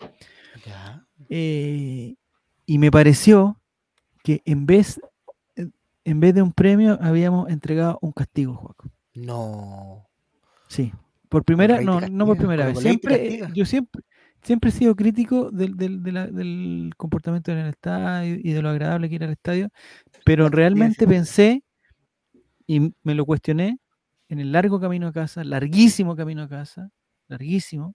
Ya. 0.66 1.04
Eh, 1.28 2.14
y 2.66 2.78
me 2.78 2.90
pareció 2.90 3.58
que 4.22 4.42
en 4.44 4.66
vez, 4.66 5.00
en 6.04 6.20
vez 6.20 6.34
de 6.34 6.42
un 6.42 6.52
premio 6.52 6.98
habíamos 7.00 7.48
entregado 7.50 7.98
un 8.02 8.12
castigo, 8.12 8.54
Joaco. 8.54 8.90
No. 9.14 10.08
Sí. 10.68 10.92
Por 11.28 11.44
primera, 11.44 11.80
no, 11.80 12.00
no 12.00 12.26
por 12.26 12.36
primera 12.36 12.66
vez. 12.66 12.78
Siempre, 12.78 13.40
yo 13.54 13.64
siempre, 13.64 14.02
siempre 14.42 14.70
he 14.70 14.72
sido 14.72 14.94
crítico 14.94 15.50
del, 15.50 15.76
del, 15.76 16.02
de 16.02 16.12
la- 16.12 16.26
del 16.26 16.92
comportamiento 16.96 17.52
en 17.52 17.58
el 17.58 17.68
estadio 17.68 18.36
y 18.42 18.52
de 18.52 18.60
lo 18.62 18.68
agradable 18.68 19.08
que 19.08 19.16
era 19.16 19.26
el 19.26 19.32
estadio, 19.32 19.68
pero 20.24 20.48
realmente 20.48 21.06
pensé 21.06 21.62
y 22.66 22.94
me 23.02 23.14
lo 23.14 23.24
cuestioné 23.24 23.78
en 24.28 24.40
el 24.40 24.52
largo 24.52 24.80
camino 24.80 25.08
a 25.08 25.12
casa, 25.12 25.42
larguísimo 25.44 26.16
camino 26.16 26.42
a 26.42 26.48
casa, 26.48 26.90
larguísimo, 27.28 27.94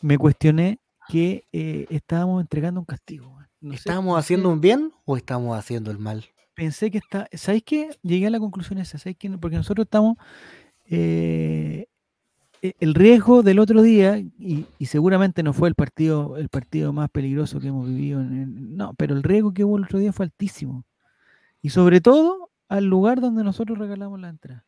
me 0.00 0.16
cuestioné 0.18 0.80
que 1.08 1.44
eh, 1.52 1.86
estábamos 1.90 2.40
entregando 2.42 2.80
un 2.80 2.86
castigo. 2.86 3.38
No 3.60 3.72
sé, 3.72 3.76
¿Estamos 3.78 4.14
pensé- 4.14 4.18
haciendo 4.20 4.50
un 4.50 4.60
bien 4.60 4.92
o 5.04 5.16
estamos 5.16 5.58
haciendo 5.58 5.90
el 5.90 5.98
mal? 5.98 6.24
Pensé 6.58 6.90
que 6.90 6.98
está. 6.98 7.28
¿Sabéis 7.32 7.62
qué? 7.62 7.90
Llegué 8.02 8.26
a 8.26 8.30
la 8.30 8.40
conclusión 8.40 8.80
esa. 8.80 8.98
¿Sabéis 8.98 9.16
qué? 9.16 9.30
Porque 9.38 9.56
nosotros 9.56 9.84
estamos. 9.86 10.16
eh, 10.90 11.86
e- 12.62 12.74
el 12.80 12.94
riesgo 12.94 13.42
del 13.44 13.60
otro 13.60 13.82
día, 13.82 14.18
y, 14.18 14.66
y 14.78 14.86
seguramente 14.86 15.44
no 15.44 15.52
fue 15.52 15.68
el 15.68 15.76
partido, 15.76 16.36
el 16.36 16.48
partido 16.48 16.92
más 16.92 17.08
peligroso 17.10 17.60
que 17.60 17.68
hemos 17.68 17.86
vivido. 17.86 18.20
en- 18.20 18.76
no, 18.76 18.94
pero 18.94 19.14
el 19.14 19.22
riesgo 19.22 19.52
que 19.54 19.62
hubo 19.64 19.78
el 19.78 19.84
otro 19.84 20.00
día 20.00 20.12
fue 20.12 20.24
altísimo. 20.26 20.84
Y 21.62 21.70
sobre 21.70 22.00
todo 22.00 22.50
al 22.68 22.86
lugar 22.86 23.20
donde 23.20 23.44
nosotros 23.44 23.78
regalamos 23.78 24.18
la 24.20 24.28
entrada. 24.30 24.64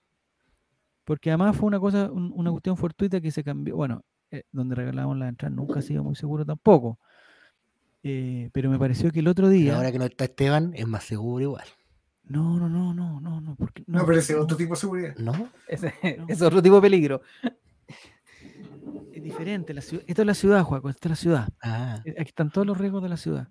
Porque 1.04 1.30
además 1.30 1.56
fue 1.56 1.66
una 1.66 1.80
cosa, 1.80 2.08
un- 2.12 2.32
una 2.36 2.50
cuestión 2.52 2.76
fortuita 2.76 3.20
que 3.20 3.32
se 3.32 3.42
cambió. 3.42 3.74
Bueno, 3.76 4.02
eh, 4.30 4.44
donde 4.52 4.76
regalamos 4.76 5.16
la 5.18 5.26
entrada 5.28 5.52
nunca 5.54 5.80
ha 5.80 5.82
sido 5.82 6.04
muy 6.04 6.14
seguro 6.14 6.44
tampoco. 6.46 6.98
Eh, 8.04 8.48
pero 8.52 8.70
me 8.70 8.78
pareció 8.78 9.10
que 9.10 9.18
el 9.20 9.26
otro 9.28 9.46
Pero 9.48 9.58
día. 9.58 9.76
ahora 9.76 9.90
que 9.90 9.98
no 9.98 10.04
está 10.04 10.24
Esteban, 10.24 10.72
es 10.76 10.86
más 10.86 11.02
seguro 11.04 11.42
igual. 11.42 11.66
No, 12.30 12.58
no, 12.58 12.68
no, 12.68 12.94
no, 12.94 13.20
no, 13.20 13.40
no. 13.40 13.56
Porque, 13.56 13.82
No, 13.86 14.06
pero 14.06 14.18
ese 14.18 14.32
es 14.32 14.38
no. 14.38 14.44
otro 14.44 14.56
tipo 14.56 14.74
de 14.74 14.80
seguridad. 14.80 15.16
¿No? 15.16 15.48
Ese 15.68 15.92
No. 16.18 16.26
es 16.28 16.40
otro 16.40 16.62
tipo 16.62 16.76
de 16.76 16.80
peligro. 16.82 17.22
Es 19.12 19.22
diferente. 19.22 19.74
La 19.74 19.80
ciudad, 19.80 20.04
esto 20.06 20.22
es 20.22 20.26
la 20.26 20.34
ciudad, 20.34 20.62
Juaco, 20.62 20.88
esto 20.88 21.08
es 21.08 21.10
la 21.10 21.16
ciudad. 21.16 21.48
Ah, 21.62 22.00
Eh, 22.04 22.14
Aquí 22.18 22.28
están 22.28 22.50
todos 22.50 22.66
los 22.66 22.78
riesgos 22.78 23.02
de 23.02 23.08
la 23.08 23.16
ciudad. 23.16 23.48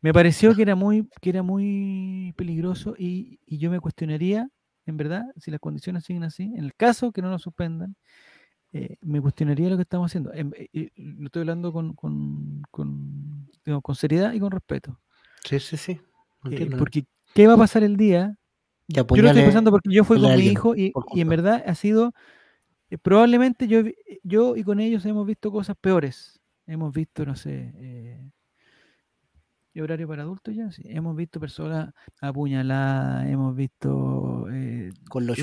Me 0.00 0.12
pareció 0.12 0.54
que 0.54 0.62
era 0.62 0.74
muy, 0.74 1.08
que 1.20 1.30
era 1.30 1.42
muy 1.42 2.32
peligroso 2.36 2.94
y, 2.96 3.40
y 3.46 3.58
yo 3.58 3.70
me 3.70 3.80
cuestionaría, 3.80 4.48
en 4.86 4.96
verdad, 4.96 5.24
si 5.36 5.50
las 5.50 5.60
condiciones 5.60 6.04
siguen 6.04 6.24
así, 6.24 6.44
en 6.44 6.64
el 6.64 6.74
caso 6.74 7.12
que 7.12 7.22
no 7.22 7.30
nos 7.30 7.42
suspendan, 7.42 7.96
eh, 8.72 8.96
me 9.02 9.20
cuestionaría 9.20 9.68
lo 9.68 9.76
que 9.76 9.82
estamos 9.82 10.10
haciendo. 10.10 10.32
Eh, 10.32 10.44
eh, 10.72 10.90
lo 10.96 11.26
estoy 11.26 11.40
hablando 11.40 11.72
con, 11.72 11.94
con, 11.94 12.62
con, 12.70 13.48
digamos, 13.64 13.82
con 13.82 13.94
seriedad 13.96 14.32
y 14.32 14.40
con 14.40 14.50
respeto. 14.52 15.00
sí, 15.44 15.58
sí, 15.58 15.76
sí. 15.76 16.00
Eh, 16.50 16.70
porque, 16.78 17.04
¿qué 17.34 17.46
va 17.46 17.54
a 17.54 17.58
pasar 17.58 17.82
el 17.82 17.96
día 17.96 18.36
yo 19.16 19.22
lo 19.22 19.28
estoy 19.28 19.42
pensando 19.42 19.70
porque 19.70 19.90
yo 19.92 20.04
fui 20.04 20.20
con 20.20 20.36
mi 20.36 20.46
hijo 20.46 20.74
y, 20.76 20.92
en 21.14 21.28
verdad 21.28 21.62
ha 21.66 21.74
sido 21.74 22.12
eh, 22.90 22.98
probablemente 22.98 23.68
yo, 23.68 23.82
yo 24.22 24.56
y 24.56 24.64
con 24.64 24.80
ellos 24.80 25.04
hemos 25.06 25.26
visto 25.26 25.52
cosas 25.52 25.76
peores. 25.80 26.40
Hemos 26.66 26.92
visto, 26.92 27.24
no 27.24 27.34
sé, 27.34 27.72
eh, 27.78 28.30
¿y 29.72 29.80
horario 29.80 30.06
para 30.08 30.22
adultos 30.22 30.54
ya? 30.54 30.70
Sí. 30.70 30.82
Hemos 30.86 31.16
visto 31.16 31.40
personas 31.40 31.92
apuñaladas, 32.20 33.28
hemos 33.28 33.54
visto 33.56 34.46
eh, 34.52 34.90
Con 35.08 35.26
los 35.26 35.38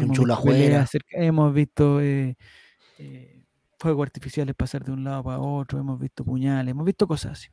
cerca- 0.88 1.18
hemos 1.18 1.54
visto 1.54 2.02
eh, 2.02 2.38
eh, 3.00 3.44
fuegos 3.80 4.06
artificiales 4.06 4.56
pasar 4.56 4.84
de 4.84 4.92
un 4.92 5.04
lado 5.04 5.24
para 5.24 5.40
otro, 5.40 5.80
hemos 5.80 6.00
visto 6.00 6.24
puñales, 6.24 6.72
hemos 6.72 6.86
visto 6.86 7.08
cosas 7.08 7.34
así. 7.34 7.50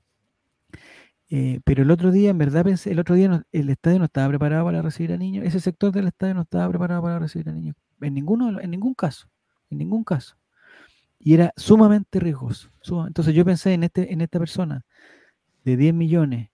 Eh, 1.36 1.58
pero 1.64 1.82
el 1.82 1.90
otro 1.90 2.12
día, 2.12 2.30
en 2.30 2.38
verdad 2.38 2.62
pensé, 2.62 2.92
el 2.92 3.00
otro 3.00 3.16
día 3.16 3.44
el 3.50 3.68
estadio 3.68 3.98
no 3.98 4.04
estaba 4.04 4.28
preparado 4.28 4.64
para 4.66 4.82
recibir 4.82 5.12
a 5.12 5.16
niños, 5.16 5.44
ese 5.44 5.58
sector 5.58 5.90
del 5.90 6.06
estadio 6.06 6.32
no 6.34 6.42
estaba 6.42 6.68
preparado 6.68 7.02
para 7.02 7.18
recibir 7.18 7.48
a 7.48 7.52
niños, 7.52 7.74
en 8.00 8.14
ninguno, 8.14 8.60
en 8.60 8.70
ningún 8.70 8.94
caso, 8.94 9.28
en 9.68 9.78
ningún 9.78 10.04
caso. 10.04 10.36
Y 11.18 11.34
era 11.34 11.52
sumamente 11.56 12.20
riesgoso. 12.20 12.70
Entonces 13.08 13.34
yo 13.34 13.44
pensé 13.44 13.74
en 13.74 13.82
este, 13.82 14.12
en 14.12 14.20
esta 14.20 14.38
persona 14.38 14.82
de 15.64 15.76
10 15.76 15.92
millones 15.92 16.50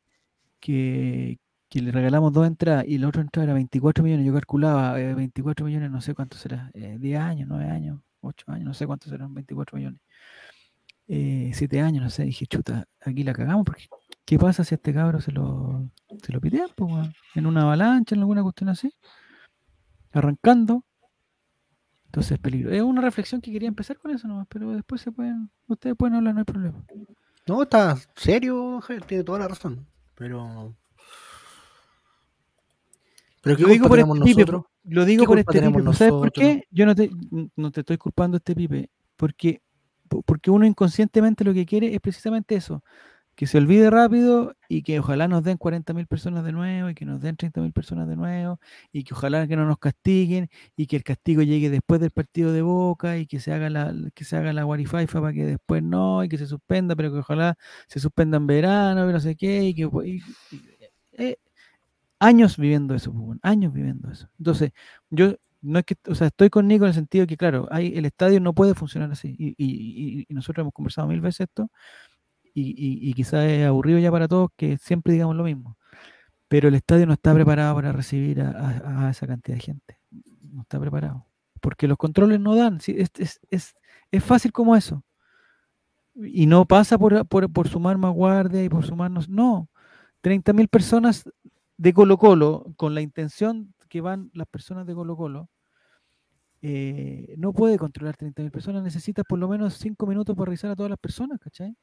que, 0.60 1.38
que 1.68 1.82
le 1.82 1.92
regalamos 1.92 2.32
dos 2.32 2.46
entradas 2.46 2.87
y 2.88 2.96
la 2.96 3.08
otra 3.08 3.20
entrada 3.20 3.44
era 3.44 3.54
24 3.54 4.02
millones, 4.02 4.25
yo 4.25 4.32
calculaba 4.32 4.99
eh, 4.99 5.14
24 5.14 5.66
millones, 5.66 5.90
no 5.90 6.00
sé 6.00 6.14
cuánto 6.14 6.38
será, 6.38 6.70
eh, 6.72 6.96
10 6.99 7.20
años, 7.20 7.49
9 7.50 7.66
años, 7.70 8.00
8 8.22 8.46
años, 8.50 8.64
no 8.64 8.72
sé 8.75 8.87
cuántos 8.87 9.10
serán 9.10 9.34
24 9.34 9.76
millones. 9.76 10.00
Eh, 11.06 11.50
7 11.52 11.80
años, 11.82 12.02
no 12.02 12.08
sé, 12.08 12.25
dije, 12.25 12.46
chuta, 12.46 12.87
aquí 13.02 13.25
la 13.25 13.34
cagamos 13.34 13.66
porque 13.66 13.87
¿qué 14.30 14.38
pasa 14.38 14.62
si 14.62 14.75
a 14.75 14.76
este 14.76 14.94
cabro 14.94 15.20
se 15.20 15.32
lo, 15.32 15.90
se 16.22 16.32
lo 16.32 16.40
pitean, 16.40 16.68
po, 16.76 16.88
en 17.34 17.46
una 17.46 17.62
avalancha, 17.62 18.14
en 18.14 18.20
alguna 18.20 18.44
cuestión 18.44 18.68
así? 18.68 18.94
Arrancando. 20.12 20.84
Entonces 22.04 22.32
es 22.32 22.38
peligro. 22.38 22.70
Es 22.70 22.80
una 22.80 23.00
reflexión 23.00 23.40
que 23.40 23.50
quería 23.50 23.66
empezar 23.66 23.99
con 23.99 24.12
eso 24.12 24.28
nomás, 24.28 24.46
pero 24.49 24.70
después 24.70 25.00
se 25.00 25.10
pueden, 25.10 25.50
ustedes 25.66 25.96
pueden 25.96 26.14
hablar, 26.14 26.34
no 26.34 26.38
hay 26.38 26.44
problema. 26.44 26.84
No, 27.44 27.60
está 27.64 27.96
serio, 28.14 28.80
Javier, 28.80 29.04
tiene 29.04 29.25
toda 29.25 29.40
la 29.40 29.49
razón. 29.49 29.84
Pero. 30.14 30.76
Pero 33.42 33.56
qué 33.56 33.62
Lo 33.62 33.68
digo 33.68 33.88
por 33.88 33.99
este 33.99 34.12
pipe, 34.12 34.40
nosotros. 34.42 34.64
Lo 34.84 35.04
digo 35.04 35.22
¿Qué 35.25 35.26
por 35.26 35.38
este 35.40 35.60
pipe. 35.60 35.92
¿Sabes 35.92 36.12
por 36.12 36.30
qué? 36.30 36.68
Yo 36.70 36.87
no 36.87 36.94
te, 36.94 37.10
no 37.56 37.72
te 37.72 37.80
estoy 37.80 37.99
culpando 37.99 38.37
a 38.37 38.38
este 38.38 38.54
pipe. 38.54 38.90
Porque, 39.16 39.60
po- 40.08 40.22
porque 40.22 40.52
uno 40.52 40.66
inconscientemente 40.66 41.42
lo 41.42 41.52
que 41.52 41.66
quiere 41.66 41.92
es 41.92 42.00
precisamente 42.00 42.54
eso. 42.54 42.84
Que 43.40 43.47
se 43.47 43.56
olvide 43.56 43.88
rápido 43.88 44.54
y 44.68 44.82
que 44.82 45.00
ojalá 45.00 45.26
nos 45.26 45.42
den 45.42 45.56
40.000 45.56 46.06
personas 46.06 46.44
de 46.44 46.52
nuevo 46.52 46.90
y 46.90 46.94
que 46.94 47.06
nos 47.06 47.23
den 47.23 47.37
30.000 47.37 47.73
personas 47.73 48.06
de 48.06 48.14
nuevo 48.14 48.61
y 48.92 49.02
que 49.02 49.14
ojalá 49.14 49.49
que 49.49 49.56
no 49.56 49.64
nos 49.64 49.78
castiguen 49.78 50.50
y 50.76 50.87
que 50.87 50.97
el 50.97 51.02
castigo 51.04 51.40
llegue 51.40 51.70
después 51.70 52.02
del 52.02 52.11
partido 52.11 52.52
de 52.52 52.61
Boca 52.61 53.16
y 53.16 53.26
que 53.26 53.40
se 53.40 53.50
haga 53.54 53.70
la, 53.70 53.94
que 54.14 54.25
se 54.25 54.37
haga 54.37 54.52
la 54.52 54.64
guarifaifa 54.64 55.23
para 55.23 55.32
que 55.32 55.47
después 55.47 55.82
no 55.82 56.23
y 56.23 56.28
que 56.28 56.37
se 56.37 56.47
suspenda, 56.47 56.94
pero 56.97 57.11
que 57.12 57.20
ojalá 57.20 57.56
se 57.88 57.99
suspenda 57.99 58.37
en 58.37 58.47
verano 58.47 59.09
y 59.09 59.12
no 59.14 59.20
sé 59.20 59.35
qué 59.37 59.64
y 59.64 59.75
que 59.75 59.88
y- 60.04 60.20
eh, 61.12 61.37
años 62.20 62.56
viviendo 62.59 62.94
eso, 62.94 63.12
pues, 63.12 63.38
años 63.42 63.73
viviendo 63.73 64.11
eso. 64.11 64.28
Entonces, 64.38 64.73
yo 65.11 65.35
no 65.62 65.78
es 65.80 65.85
que, 65.85 65.97
o 66.09 66.14
sea, 66.14 66.28
estoy 66.28 66.50
con 66.50 66.68
Nico 66.68 66.85
en 66.85 66.88
el 66.90 66.94
sentido 66.94 67.26
que, 67.26 67.37
claro, 67.37 67.68
hay, 67.70 67.92
el 67.97 68.06
estadio 68.06 68.40
no 68.40 68.54
puede 68.54 68.75
funcionar 68.75 69.11
así. 69.12 69.35
Y- 69.38 69.54
y- 69.59 70.26
y 70.28 70.35
nosotros 70.35 70.62
hemos 70.64 70.73
conversado 70.75 71.09
mil 71.09 71.20
veces 71.20 71.42
esto, 71.49 71.70
y, 72.54 72.71
y, 72.71 73.11
y 73.11 73.12
quizás 73.14 73.45
es 73.47 73.66
aburrido 73.66 73.99
ya 73.99 74.11
para 74.11 74.28
todos 74.28 74.50
que 74.57 74.78
siempre 74.78 75.12
digamos 75.12 75.37
lo 75.37 75.45
mismo. 75.45 75.76
Pero 76.49 76.69
el 76.69 76.75
estadio 76.75 77.07
no 77.07 77.12
está 77.12 77.33
preparado 77.33 77.76
para 77.76 77.92
recibir 77.92 78.40
a, 78.42 79.09
esa 79.11 79.26
cantidad 79.26 79.57
de 79.57 79.62
gente. 79.62 80.00
No 80.42 80.62
está 80.62 80.80
preparado. 80.80 81.26
Porque 81.61 81.87
los 81.87 81.97
controles 81.97 82.40
no 82.40 82.57
dan. 82.57 82.78
es, 82.78 83.11
es, 83.19 83.40
es, 83.50 83.75
es 84.11 84.25
fácil 84.25 84.52
como 84.52 84.75
eso. 84.75 85.04
Y 86.16 86.47
no 86.47 86.66
pasa 86.66 86.99
por, 86.99 87.25
por, 87.26 87.52
por 87.52 87.69
sumar 87.69 87.99
más 87.99 88.12
guardia 88.12 88.64
y 88.64 88.69
por 88.69 88.85
sumarnos. 88.85 89.28
No. 89.28 89.69
30.000 90.23 90.69
personas 90.69 91.25
de 91.76 91.95
Colo 91.95 92.19
Colo, 92.19 92.75
con 92.76 92.95
la 92.95 93.00
intención 93.00 93.73
que 93.88 94.00
van 94.00 94.30
las 94.35 94.49
personas 94.49 94.87
de 94.87 94.95
Colo 94.95 95.16
Colo, 95.16 95.49
eh, 96.62 97.35
no 97.38 97.52
puede 97.52 97.78
controlar 97.78 98.16
30.000 98.16 98.50
personas, 98.50 98.83
necesitas 98.83 99.25
por 99.26 99.38
lo 99.38 99.49
menos 99.49 99.75
5 99.75 100.07
minutos 100.07 100.37
para 100.37 100.47
revisar 100.47 100.71
a 100.71 100.76
todas 100.76 100.90
las 100.90 100.99
personas, 100.99 101.38
¿cachai? 101.40 101.75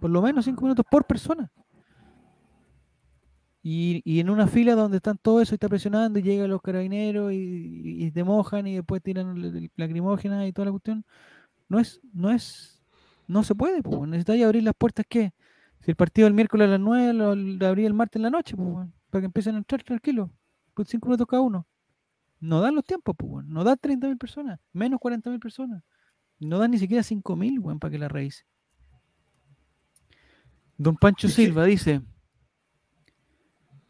Por 0.00 0.10
lo 0.10 0.22
menos 0.22 0.44
5 0.44 0.62
minutos 0.62 0.84
por 0.90 1.06
persona. 1.06 1.50
Y, 3.62 4.02
y 4.04 4.20
en 4.20 4.30
una 4.30 4.46
fila 4.46 4.74
donde 4.74 4.98
están 4.98 5.18
todo 5.18 5.40
eso 5.40 5.52
y 5.54 5.56
está 5.56 5.68
presionando 5.68 6.18
y 6.18 6.22
llegan 6.22 6.48
los 6.50 6.62
carabineros 6.62 7.32
y, 7.32 8.04
y- 8.06 8.10
te 8.12 8.24
mojan 8.24 8.66
y 8.66 8.76
después 8.76 9.02
tiran 9.02 9.34
lacrimógenas 9.76 10.46
y 10.48 10.52
toda 10.52 10.66
la 10.66 10.70
cuestión, 10.72 11.04
no 11.68 11.80
es, 11.80 12.00
no 12.14 12.30
es, 12.32 12.82
no 13.28 13.44
se 13.44 13.54
puede, 13.56 13.82
pues, 13.82 14.08
necesitáis 14.08 14.44
abrir 14.44 14.64
las 14.64 14.74
puertas, 14.78 15.06
¿qué? 15.08 15.32
Si 15.82 15.90
el 15.92 15.96
partido 15.96 16.26
del 16.26 16.34
miércoles 16.34 16.68
a 16.68 16.72
las 16.72 16.80
9 16.80 17.12
lo, 17.14 17.34
lo 17.36 17.66
abrí 17.66 17.86
el 17.86 17.94
martes 17.94 18.16
en 18.18 18.24
la 18.24 18.30
noche, 18.30 18.56
pues, 18.56 18.88
para 19.10 19.22
que 19.22 19.26
empiecen 19.26 19.56
a 19.56 19.58
entrar 19.58 19.82
tranquilos, 19.84 20.30
pues 20.74 20.88
5 20.88 21.08
minutos 21.08 21.26
cada 21.28 21.42
uno. 21.42 21.66
No 22.40 22.60
dan 22.62 22.74
los 22.76 22.84
tiempos, 22.84 23.16
pues, 23.18 23.46
no 23.46 23.64
da 23.64 23.76
30.000 23.76 24.18
personas, 24.18 24.60
menos 24.72 25.00
40.000 25.00 25.40
personas. 25.40 25.82
No 26.40 26.58
dan 26.58 26.72
ni 26.72 26.78
siquiera 26.78 27.02
5.000, 27.04 27.58
weón, 27.60 27.78
para 27.80 27.92
que 27.92 27.98
la 27.98 28.08
revise. 28.08 28.44
Don 30.78 30.96
Pancho 30.96 31.28
Silva 31.28 31.64
dice, 31.64 32.00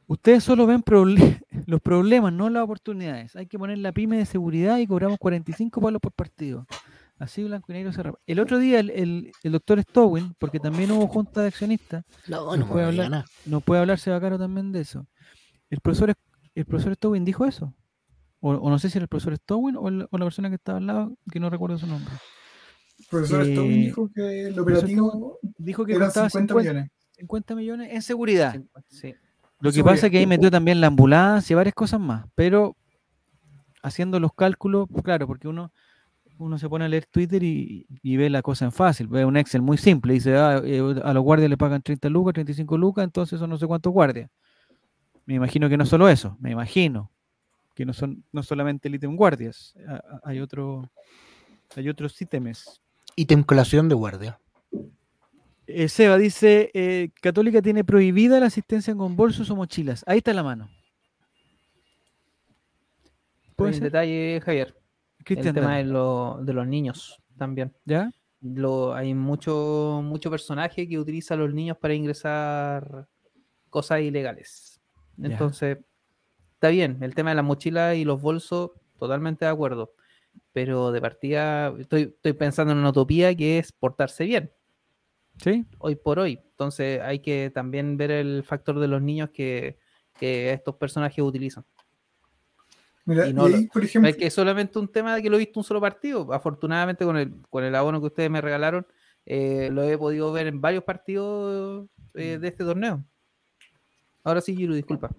ustedes 0.07 0.43
solo 0.45 0.67
ven 0.67 0.83
proble- 0.83 1.41
los 1.67 1.81
problemas, 1.81 2.33
no 2.33 2.49
las 2.51 2.63
oportunidades. 2.65 3.37
Hay 3.37 3.47
que 3.47 3.59
poner 3.59 3.79
la 3.79 3.93
pyme 3.93 4.17
de 4.17 4.27
seguridad 4.27 4.79
y 4.79 4.87
cobramos 4.87 5.19
45 5.19 5.81
palos 5.81 6.01
por 6.01 6.13
partido. 6.13 6.67
Así 7.19 7.43
Blanco 7.43 7.73
y 7.73 7.75
Negro 7.75 7.93
se 7.93 8.03
rapa. 8.03 8.19
El 8.27 8.39
otro 8.39 8.59
día 8.59 8.79
el, 8.79 8.91
el, 8.91 9.33
el 9.43 9.53
doctor 9.53 9.81
Stowin, 9.83 10.35
porque 10.39 10.61
también 10.61 10.93
hubo 10.93 11.09
junta 11.09 11.41
de 11.43 11.49
accionistas, 11.49 12.05
No, 12.61 12.67
puede 12.69 12.85
hablar. 12.87 13.11
no 13.45 13.61
puede 13.61 13.81
hablar 13.81 13.99
Sebacaro 13.99 14.39
también 14.39 14.71
de 14.71 14.81
eso. 14.83 15.07
El 15.69 15.81
profesor, 15.81 16.15
el 16.55 16.65
profesor 16.65 16.97
dijo 17.25 17.45
eso. 17.45 17.75
O, 18.41 18.53
o 18.53 18.71
no 18.71 18.79
sé 18.79 18.89
si 18.89 18.99
era 18.99 19.03
el 19.03 19.09
profesor 19.09 19.35
Stowin 19.37 19.77
o, 19.77 19.89
el- 19.89 20.07
o 20.11 20.17
la 20.19 20.25
persona 20.25 20.49
que 20.49 20.55
estaba 20.55 20.79
al 20.79 20.87
lado, 20.87 21.17
que 21.31 21.41
no 21.41 21.51
recuerdo 21.51 21.77
su 21.77 21.89
nombre. 21.89 22.15
Profesor 23.11 23.43
Eh, 23.43 23.51
Stone 23.53 23.69
dijo 23.69 24.11
que 24.15 24.49
el 24.49 24.59
operativo 24.59 25.39
Dijo 25.57 25.85
que 25.85 25.93
eran 25.93 26.07
costaba 26.09 26.31
50 26.31 26.55
50 26.55 26.71
millones. 26.73 26.91
50 27.17 27.55
millones 27.55 27.89
en 27.93 28.03
seguridad. 28.03 28.55
Sí. 28.89 29.15
Lo 29.61 29.71
que 29.71 29.77
Seguridad. 29.77 29.85
pasa 29.95 30.07
es 30.07 30.13
que 30.13 30.19
ahí 30.19 30.27
metió 30.27 30.51
también 30.51 30.81
la 30.81 30.87
ambulancia 30.87 31.53
y 31.53 31.57
varias 31.57 31.75
cosas 31.75 31.99
más, 31.99 32.27
pero 32.35 32.77
haciendo 33.83 34.21
los 34.21 34.33
cálculos, 34.35 34.87
claro, 35.03 35.27
porque 35.27 35.49
uno, 35.49 35.73
uno 36.39 36.59
se 36.59 36.69
pone 36.69 36.85
a 36.85 36.89
leer 36.89 37.07
Twitter 37.07 37.43
y, 37.43 37.87
y 38.03 38.17
ve 38.17 38.31
la 38.31 38.41
cosa 38.43 38.67
en 38.67 38.73
fácil, 38.73 39.09
ve 39.09 39.25
un 39.25 39.37
Excel 39.37 39.63
muy 39.63 39.77
simple, 39.79 40.13
dice, 40.13 40.37
ah, 40.37 40.61
eh, 40.65 40.81
a 41.03 41.13
los 41.13 41.25
guardias 41.25 41.51
le 41.51 41.57
pagan 41.57 41.83
30 41.83 42.09
lucas, 42.09 42.35
35 42.35 42.79
lucas, 42.79 43.03
entonces 43.05 43.41
son 43.41 43.51
no 43.51 43.59
sé 43.59 43.67
cuántos 43.67 43.93
guardias. 43.93 44.31
Me 45.27 45.35
imagino 45.35 45.69
que 45.69 45.77
no 45.77 45.83
es 45.85 45.91
solo 45.91 46.09
eso, 46.09 46.37
me 46.41 46.53
imagino 46.53 47.11
que 47.75 47.85
no 47.85 47.93
son 47.93 48.25
no 48.33 48.43
solamente 48.45 48.87
el 48.89 48.95
ítem 48.95 49.17
guardias, 49.17 49.75
hay 50.23 50.39
otro 50.41 50.89
hay 51.75 51.89
otros 51.89 52.21
ítems. 52.23 52.81
Ítem 53.19 53.43
colación 53.43 53.89
de 53.89 53.97
guardia. 53.97 54.39
Eh, 55.67 55.89
Seba 55.89 56.17
dice, 56.19 56.71
eh, 56.73 57.11
Católica 57.21 57.61
tiene 57.61 57.83
prohibida 57.83 58.39
la 58.39 58.47
asistencia 58.47 58.95
con 58.95 59.17
bolsos 59.17 59.51
o 59.51 59.57
mochilas. 59.57 60.05
Ahí 60.07 60.19
está 60.19 60.33
la 60.33 60.45
mano. 60.45 60.71
¿Puede 63.57 63.73
ser? 63.73 63.83
detalle, 63.83 64.41
Javier. 64.41 64.77
Cristian, 65.25 65.49
el 65.49 65.55
tema 65.63 65.77
de, 65.79 65.85
lo- 65.85 66.39
de 66.43 66.53
los 66.53 66.67
niños 66.69 67.21
también. 67.37 67.75
¿Ya? 67.85 68.13
Lo, 68.41 68.95
hay 68.95 69.15
mucho, 69.15 70.01
mucho 70.05 70.31
personaje 70.31 70.89
que 70.89 70.97
utiliza 70.97 71.35
a 71.35 71.39
los 71.39 71.53
niños 71.53 71.77
para 71.77 71.95
ingresar 71.95 73.09
cosas 73.69 74.01
ilegales. 74.01 74.81
Ya. 75.17 75.31
Entonces, 75.33 75.79
está 76.55 76.69
bien, 76.69 76.99
el 77.03 77.17
tema 77.17 77.31
de 77.31 77.37
las 77.37 77.45
mochilas 77.45 77.97
y 77.97 78.05
los 78.05 78.23
bolsos, 78.23 78.71
totalmente 78.97 79.45
de 79.45 79.51
acuerdo. 79.51 79.93
Pero 80.53 80.93
de 80.93 81.01
partida, 81.01 81.73
estoy, 81.79 82.03
estoy 82.03 82.33
pensando 82.33 82.73
en 82.73 82.79
una 82.79 82.91
utopía 82.91 83.35
que 83.35 83.59
es 83.59 83.73
portarse 83.73 84.25
bien, 84.25 84.51
¿Sí? 85.43 85.65
hoy 85.79 85.95
por 85.97 86.19
hoy. 86.19 86.41
Entonces, 86.51 87.01
hay 87.01 87.21
que 87.21 87.51
también 87.55 87.97
ver 87.97 88.11
el 88.11 88.43
factor 88.45 88.79
de 88.81 88.89
los 88.89 89.01
niños 89.03 89.31
que, 89.31 89.79
que 90.19 90.53
estos 90.53 90.75
personajes 90.77 91.25
utilizan. 91.25 91.65
Mira, 93.05 93.27
Y 93.27 93.31
y, 93.31 93.33
no 93.33 93.47
ahí, 93.47 93.67
por 93.69 93.85
ejemplo, 93.85 94.11
Es 94.11 94.17
que 94.17 94.27
es 94.27 94.35
solamente 94.35 94.79
un 94.79 94.89
tema 94.89 95.15
de 95.15 95.23
que 95.23 95.31
lo 95.31 95.37
he 95.37 95.41
visto 95.41 95.61
un 95.61 95.65
solo 95.65 95.81
partido. 95.81 96.33
Afortunadamente, 96.33 97.05
con 97.05 97.17
el, 97.17 97.35
con 97.49 97.65
el 97.65 97.75
abono 97.75 98.01
que 98.01 98.07
ustedes 98.09 98.31
me 98.31 98.41
regalaron, 98.41 98.87
eh, 99.25 99.71
lo 99.73 99.83
he 99.83 99.97
podido 99.97 100.33
ver 100.33 100.47
en 100.47 100.61
varios 100.61 100.85
partidos 100.85 101.87
eh, 102.15 102.39
de 102.39 102.49
este 102.49 102.65
torneo. 102.65 103.05
Ahora 104.25 104.41
sí, 104.41 104.55
Giru, 104.55 104.75
disculpa. 104.75 105.11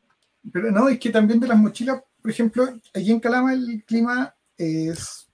pero 0.51 0.71
no, 0.71 0.87
es 0.89 0.99
que 0.99 1.09
también 1.09 1.39
de 1.39 1.47
las 1.47 1.57
mochilas, 1.57 2.03
por 2.21 2.29
ejemplo, 2.29 2.63
aquí 2.93 3.11
en 3.11 3.19
Calama 3.19 3.53
el 3.53 3.83
clima 3.85 4.35
es 4.59 5.27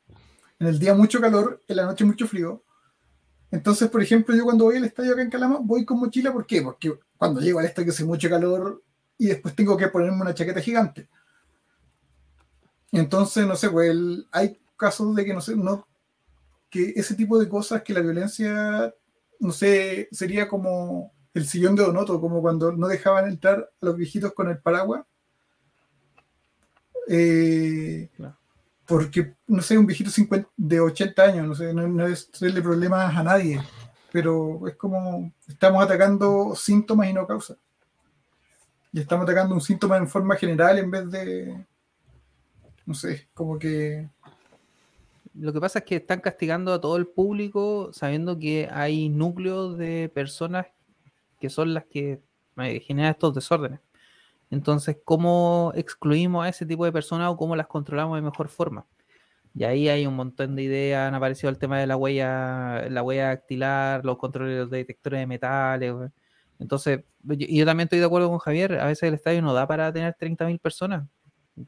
en 0.60 0.68
el 0.68 0.80
día 0.80 0.94
mucho 0.94 1.20
calor, 1.20 1.62
en 1.68 1.76
la 1.76 1.86
noche 1.86 2.06
mucho 2.06 2.28
frío. 2.28 2.64
Entonces, 3.52 3.90
por 3.90 4.02
ejemplo, 4.02 4.36
yo 4.36 4.44
cuando 4.44 4.66
voy 4.66 4.78
al 4.78 4.86
estadio 4.86 5.14
acá 5.14 5.22
en 5.22 5.30
Calama, 5.30 5.60
voy 5.62 5.86
con 5.86 6.00
mochila, 6.00 6.32
¿por 6.32 6.46
qué? 6.46 6.62
Porque 6.62 6.98
cuando 7.18 7.42
llego 7.42 7.60
al 7.60 7.66
estadio 7.66 7.92
hace 7.92 8.06
mucho 8.06 8.30
calor 8.30 8.84
y 9.18 9.28
después 9.28 9.56
tengo 9.56 9.78
que 9.78 9.88
ponerme 9.88 10.22
una 10.22 10.34
chaqueta 10.34 10.62
gigante. 10.62 11.10
Entonces, 12.92 13.46
no 13.46 13.56
sé, 13.56 13.70
pues 13.70 13.96
hay 14.32 14.60
casos 14.78 15.16
de 15.16 15.26
que 15.26 15.34
no 15.34 15.42
sé, 15.42 15.56
no 15.56 15.88
que 16.70 16.94
ese 16.96 17.16
tipo 17.16 17.38
de 17.38 17.48
cosas, 17.48 17.84
que 17.84 17.94
la 17.94 18.02
violencia, 18.02 18.94
no 19.40 19.52
sé, 19.52 20.10
sería 20.12 20.48
como 20.48 21.14
el 21.34 21.48
sillón 21.48 21.76
de 21.76 21.84
Donoto, 21.84 22.20
como 22.20 22.42
cuando 22.42 22.72
no 22.72 22.88
dejaban 22.88 23.28
entrar 23.28 23.72
a 23.82 23.86
los 23.86 23.96
viejitos 23.96 24.34
con 24.34 24.50
el 24.50 24.60
paraguas. 24.60 25.06
Eh. 27.08 28.10
Porque, 28.86 29.34
no 29.48 29.62
sé, 29.62 29.78
un 29.78 29.88
viejito 29.88 30.10
50 30.10 30.50
de 30.56 30.80
80 30.80 31.24
años, 31.24 31.48
no 31.48 31.56
sé, 31.56 31.74
no, 31.74 32.08
es 32.08 32.30
hacerle 32.34 32.62
problemas 32.62 33.16
a 33.16 33.24
nadie, 33.24 33.60
pero 34.12 34.68
es 34.68 34.76
como 34.76 35.32
estamos 35.48 35.84
atacando 35.84 36.56
síntomas 36.56 37.10
y 37.10 37.14
no 37.14 37.26
causas. 37.26 37.58
Y 38.92 39.00
estamos 39.00 39.24
atacando 39.24 39.56
un 39.56 39.62
síntoma 39.62 39.98
en 39.98 40.08
forma 40.08 40.36
general 40.36 40.78
en 40.78 40.92
vez 40.92 41.10
de, 41.10 41.66
no 42.86 42.94
sé, 42.94 43.28
como 43.34 43.58
que 43.58 44.08
Lo 45.34 45.52
que 45.52 45.60
pasa 45.60 45.80
es 45.80 45.86
que 45.86 45.96
están 45.98 46.22
castigando 46.22 46.74
a 46.74 46.80
todo 46.80 46.96
el 46.98 47.08
público 47.08 47.90
sabiendo 47.92 48.38
que 48.38 48.70
hay 48.72 49.10
núcleos 49.10 49.78
de 49.78 50.10
personas 50.14 50.68
que 51.40 51.50
son 51.50 51.74
las 51.74 51.86
que 51.86 52.22
eh, 52.58 52.80
generan 52.80 53.12
estos 53.12 53.34
desórdenes. 53.34 53.80
Entonces, 54.56 54.98
¿cómo 55.06 55.72
excluimos 55.76 56.46
a 56.46 56.50
ese 56.50 56.66
tipo 56.66 56.86
de 56.86 56.92
personas 56.94 57.30
o 57.32 57.38
cómo 57.38 57.56
las 57.56 57.68
controlamos 57.68 58.18
de 58.18 58.22
mejor 58.22 58.48
forma? 58.50 58.88
Y 59.56 59.64
ahí 59.66 59.90
hay 59.90 60.06
un 60.08 60.16
montón 60.16 60.56
de 60.56 60.64
ideas, 60.64 61.08
han 61.08 61.16
aparecido 61.16 61.50
el 61.50 61.58
tema 61.60 61.80
de 61.80 61.88
la 61.88 61.98
huella, 61.98 62.90
la 62.90 63.04
huella 63.04 63.28
dactilar, 63.30 64.06
los 64.06 64.18
controles 64.18 64.60
los 64.60 64.70
detectores 64.72 65.20
de 65.22 65.28
metales. 65.28 65.94
Entonces, 66.60 67.04
yo- 67.24 67.66
también 67.66 67.86
estoy 67.88 68.00
de 68.00 68.06
acuerdo 68.06 68.30
con 68.30 68.40
Javier, 68.40 68.80
a 68.80 68.88
veces 68.88 69.04
el 69.04 69.14
estadio 69.16 69.42
no 69.42 69.54
da 69.54 69.68
para 69.68 69.92
tener 69.94 70.14
30.000 70.16 70.60
personas, 70.60 71.08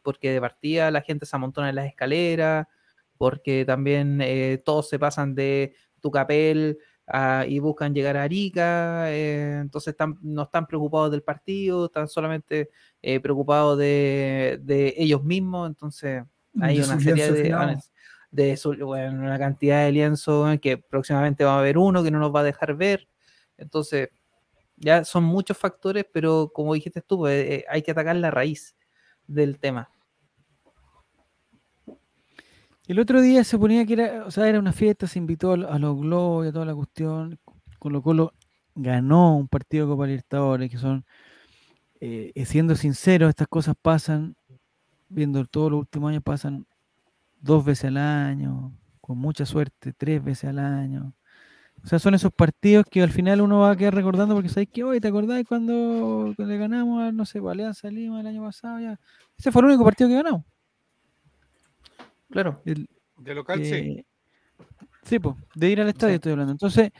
porque 0.03 0.31
de 0.31 0.41
partida 0.41 0.91
la 0.91 1.01
gente 1.01 1.25
se 1.25 1.35
amontona 1.35 1.69
en 1.69 1.75
las 1.75 1.87
escaleras, 1.87 2.67
porque 3.17 3.65
también 3.65 4.19
eh, 4.21 4.61
todos 4.63 4.89
se 4.89 4.99
pasan 4.99 5.35
de 5.35 5.75
Tucapel 6.01 6.77
a- 7.07 7.45
y 7.47 7.59
buscan 7.59 7.93
llegar 7.95 8.17
a 8.17 8.23
Arica, 8.23 9.11
eh, 9.11 9.59
entonces 9.61 9.91
están, 9.93 10.17
no 10.21 10.43
están 10.43 10.67
preocupados 10.67 11.09
del 11.11 11.23
partido, 11.23 11.85
están 11.85 12.07
solamente 12.07 12.69
eh, 13.01 13.19
preocupados 13.19 13.77
de, 13.77 14.59
de 14.61 14.93
ellos 14.97 15.23
mismos, 15.23 15.67
entonces 15.69 16.23
hay 16.59 16.77
de 16.79 16.83
una 16.85 16.99
serie 16.99 17.23
de, 17.33 17.43
finados. 17.43 17.91
de 18.31 18.57
su- 18.57 18.73
bueno, 18.85 19.19
una 19.21 19.39
cantidad 19.39 19.85
de 19.85 19.91
lienzos 19.93 20.59
que 20.59 20.77
próximamente 20.77 21.43
va 21.45 21.55
a 21.55 21.59
haber 21.59 21.77
uno 21.77 22.03
que 22.03 22.11
no 22.11 22.19
nos 22.19 22.33
va 22.35 22.41
a 22.41 22.43
dejar 22.43 22.75
ver, 22.75 23.07
entonces 23.57 24.09
ya 24.75 25.03
son 25.05 25.23
muchos 25.23 25.57
factores, 25.57 26.05
pero 26.11 26.51
como 26.53 26.73
dijiste 26.73 27.01
tú, 27.01 27.19
pues, 27.19 27.49
eh, 27.49 27.65
hay 27.69 27.81
que 27.81 27.91
atacar 27.91 28.15
la 28.17 28.29
raíz 28.31 28.75
del 29.25 29.57
tema. 29.59 29.89
El 32.87 32.99
otro 32.99 33.21
día 33.21 33.43
se 33.43 33.57
ponía 33.59 33.85
que 33.85 33.93
era, 33.93 34.25
o 34.25 34.31
sea, 34.31 34.47
era 34.47 34.59
una 34.59 34.71
fiesta, 34.73 35.07
se 35.07 35.19
invitó 35.19 35.51
a, 35.53 35.57
lo- 35.57 35.71
a 35.71 35.79
los 35.79 35.99
globos 35.99 36.45
y 36.45 36.49
a 36.49 36.53
toda 36.53 36.65
la 36.65 36.75
cuestión. 36.75 37.37
Colo 37.79 38.01
Colo 38.01 38.33
ganó 38.75 39.35
un 39.37 39.47
partido 39.47 39.85
de 39.87 39.91
Copa 39.93 40.07
Libertadores, 40.07 40.71
que 40.71 40.77
son, 40.77 41.05
eh, 42.01 42.33
siendo 42.45 42.75
sinceros, 42.75 43.29
estas 43.29 43.47
cosas 43.47 43.75
pasan, 43.81 44.35
viendo 45.09 45.45
todos 45.45 45.71
los 45.71 45.81
últimos 45.81 46.09
años, 46.11 46.23
pasan 46.23 46.67
dos 47.41 47.65
veces 47.65 47.85
al 47.87 47.97
año, 47.97 48.73
con 49.01 49.17
mucha 49.19 49.45
suerte, 49.45 49.93
tres 49.93 50.23
veces 50.23 50.49
al 50.51 50.59
año. 50.59 51.13
O 51.83 51.87
sea, 51.87 51.99
son 51.99 52.15
esos 52.15 52.33
partidos 52.33 52.85
que 52.91 53.03
al 53.03 53.11
final 53.11 53.41
uno 53.41 53.59
va 53.61 53.71
a 53.71 53.77
quedar 53.77 53.95
recordando 53.95 54.35
porque 54.35 54.49
sabéis 54.49 54.69
que 54.71 54.83
hoy 54.83 54.99
te 55.01 55.09
acordáis 55.09 55.47
cuando 55.47 56.33
le 56.37 56.57
ganamos 56.57 57.01
a, 57.03 57.11
no 57.13 57.25
sé, 57.25 57.39
Alianza 57.39 57.89
Lima 57.91 58.21
el 58.21 58.27
año 58.27 58.43
pasado 58.43 58.79
ya. 58.79 58.99
Ese 59.37 59.51
fue 59.51 59.61
el 59.61 59.67
único 59.69 59.85
partido 59.85 60.09
que 60.09 60.15
ganamos. 60.15 60.43
Claro, 62.29 62.61
El- 62.65 62.87
De 63.17 63.33
local, 63.33 63.63
sí. 63.63 63.73
eh, 63.73 64.05
sí, 65.03 65.19
pues, 65.19 65.35
de 65.55 65.69
ir 65.71 65.81
al 65.81 65.89
estadio 65.89 66.13
Sí. 66.13 66.15
estoy 66.15 66.31
hablando. 66.33 66.51
Entonces, 66.51 66.91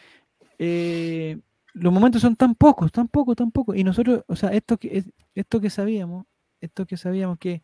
eh, 0.57 1.37
los 1.73 1.93
momentos 1.93 2.21
son 2.21 2.35
tan 2.35 2.55
pocos, 2.55 2.91
tan 2.91 3.07
pocos, 3.07 3.35
tan 3.35 3.51
pocos. 3.51 3.75
Y 3.75 3.83
nosotros, 3.83 4.23
o 4.27 4.35
sea, 4.35 4.49
esto 4.49 4.77
que, 4.77 4.97
es- 4.97 5.11
esto 5.35 5.59
que 5.61 5.69
sabíamos, 5.69 6.25
esto 6.61 6.85
que 6.85 6.97
sabíamos 6.97 7.37
que 7.37 7.61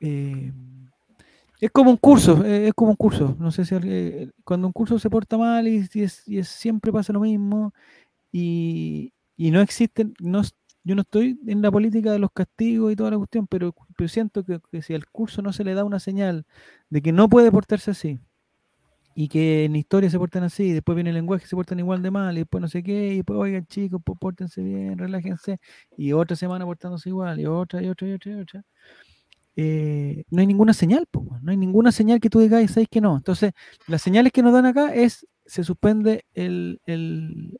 eh, 0.00 0.52
es 1.60 1.70
como 1.70 1.90
un 1.90 1.96
curso, 1.96 2.44
eh, 2.44 2.68
es 2.68 2.74
como 2.74 2.90
un 2.90 2.96
curso. 2.96 3.36
No 3.38 3.50
sé 3.52 3.64
si 3.64 3.74
alguien- 3.74 3.94
eh, 3.94 4.30
cuando 4.44 4.66
un 4.66 4.72
curso 4.72 4.98
se 4.98 5.08
porta 5.10 5.36
mal 5.38 5.66
y, 5.68 5.88
y 5.94 6.02
es, 6.02 6.26
y 6.28 6.38
es- 6.38 6.48
siempre 6.48 6.92
pasa 6.92 7.12
lo 7.12 7.20
mismo 7.20 7.72
y, 8.32 9.12
y 9.36 9.50
no 9.50 9.60
existen, 9.60 10.14
no, 10.20 10.42
yo 10.84 10.94
no 10.94 11.02
estoy 11.02 11.38
en 11.46 11.62
la 11.62 11.70
política 11.70 12.12
de 12.12 12.18
los 12.18 12.30
castigos 12.32 12.92
y 12.92 12.96
toda 12.96 13.10
la 13.12 13.18
cuestión, 13.18 13.46
pero, 13.46 13.74
pero 13.96 14.08
siento 14.08 14.44
que, 14.44 14.60
si 14.82 14.94
al 14.94 15.06
curso 15.06 15.42
no 15.42 15.52
se 15.52 15.64
le 15.64 15.74
da 15.74 15.84
una 15.84 16.00
señal 16.00 16.46
de 16.90 17.02
que 17.02 17.12
no 17.12 17.28
puede 17.28 17.50
portarse 17.52 17.90
así 17.92 18.18
y 19.14 19.28
que 19.28 19.64
en 19.64 19.76
historia 19.76 20.08
se 20.10 20.18
portan 20.18 20.44
así, 20.44 20.64
y 20.64 20.72
después 20.72 20.94
viene 20.96 21.10
el 21.10 21.16
lenguaje 21.16 21.46
se 21.46 21.54
portan 21.56 21.78
igual 21.78 22.02
de 22.02 22.10
mal, 22.10 22.34
y 22.34 22.40
después 22.40 22.60
no 22.62 22.68
sé 22.68 22.82
qué, 22.82 23.12
y 23.12 23.16
después, 23.16 23.38
oigan 23.38 23.66
chicos, 23.66 24.00
pues 24.04 24.18
pórtense 24.18 24.62
bien, 24.62 24.96
relájense, 24.98 25.58
y 25.98 26.12
otra 26.12 26.34
semana 26.36 26.64
portándose 26.64 27.10
igual, 27.10 27.38
y 27.40 27.46
otra, 27.46 27.82
y 27.82 27.88
otra, 27.88 28.08
y 28.08 28.12
otra, 28.12 28.32
y 28.32 28.34
otra. 28.36 28.64
eh, 29.56 30.24
no 30.30 30.40
hay 30.40 30.46
ninguna 30.46 30.72
señal, 30.74 31.06
po, 31.10 31.38
no 31.42 31.50
hay 31.50 31.56
ninguna 31.58 31.92
señal 31.92 32.20
que 32.20 32.30
tú 32.30 32.40
digas, 32.40 32.70
sabes 32.70 32.88
que 32.90 33.00
no. 33.00 33.16
Entonces, 33.16 33.52
las 33.86 34.02
señales 34.02 34.32
que 34.32 34.42
nos 34.42 34.52
dan 34.54 34.66
acá 34.66 34.94
es, 34.94 35.26
se 35.46 35.64
suspende 35.64 36.24
el, 36.34 36.80
el, 36.86 37.58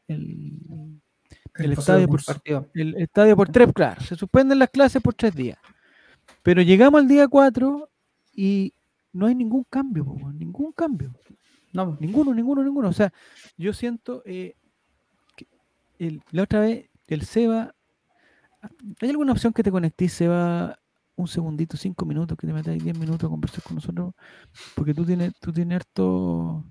el 1.55 1.73
estadio 1.73 2.09
por 2.09 2.25
partido. 2.25 2.69
el 2.75 2.97
estadio 2.97 3.37
por 3.37 3.49
tres, 3.51 3.73
claro, 3.75 4.01
se 4.03 4.17
suspenden 4.17 4.59
las 4.59 4.71
clases 4.71 5.03
por 5.03 5.15
tres 5.15 5.35
días. 5.35 5.59
Pero 6.43 6.63
llegamos 6.63 7.01
al 7.01 7.09
día 7.09 7.29
cuatro 7.29 7.89
y 8.35 8.73
no 9.13 9.27
hay 9.27 9.35
ningún 9.35 9.65
cambio, 9.69 10.05
po, 10.05 10.33
ningún 10.33 10.73
cambio. 10.73 11.15
No, 11.73 11.97
Ninguno, 12.01 12.35
ninguno, 12.35 12.63
ninguno. 12.63 12.89
O 12.89 12.93
sea, 12.93 13.13
yo 13.57 13.73
siento 13.73 14.23
eh, 14.27 14.57
que 15.37 15.47
el- 15.99 16.23
la 16.31 16.43
otra 16.43 16.61
vez 16.61 16.89
el 17.09 17.23
Seba. 17.23 17.75
¿Hay 19.01 19.11
alguna 19.11 19.33
opción 19.33 19.53
que 19.53 19.63
te 19.63 19.71
conectes, 19.71 20.13
Seba, 20.13 20.79
un 21.17 21.29
segundito, 21.29 21.77
cinco 21.77 22.05
minutos, 22.07 22.37
que 22.39 22.47
te 22.47 22.53
metáis 22.53 22.83
diez 22.83 22.97
minutos 22.99 23.25
a 23.25 23.29
conversar 23.31 23.63
con 23.63 23.77
nosotros? 23.77 24.15
Porque 24.75 24.95
tú 24.95 25.05
tienes, 25.05 25.33
tú 25.41 25.53
tienes 25.53 25.77
harto, 25.77 26.65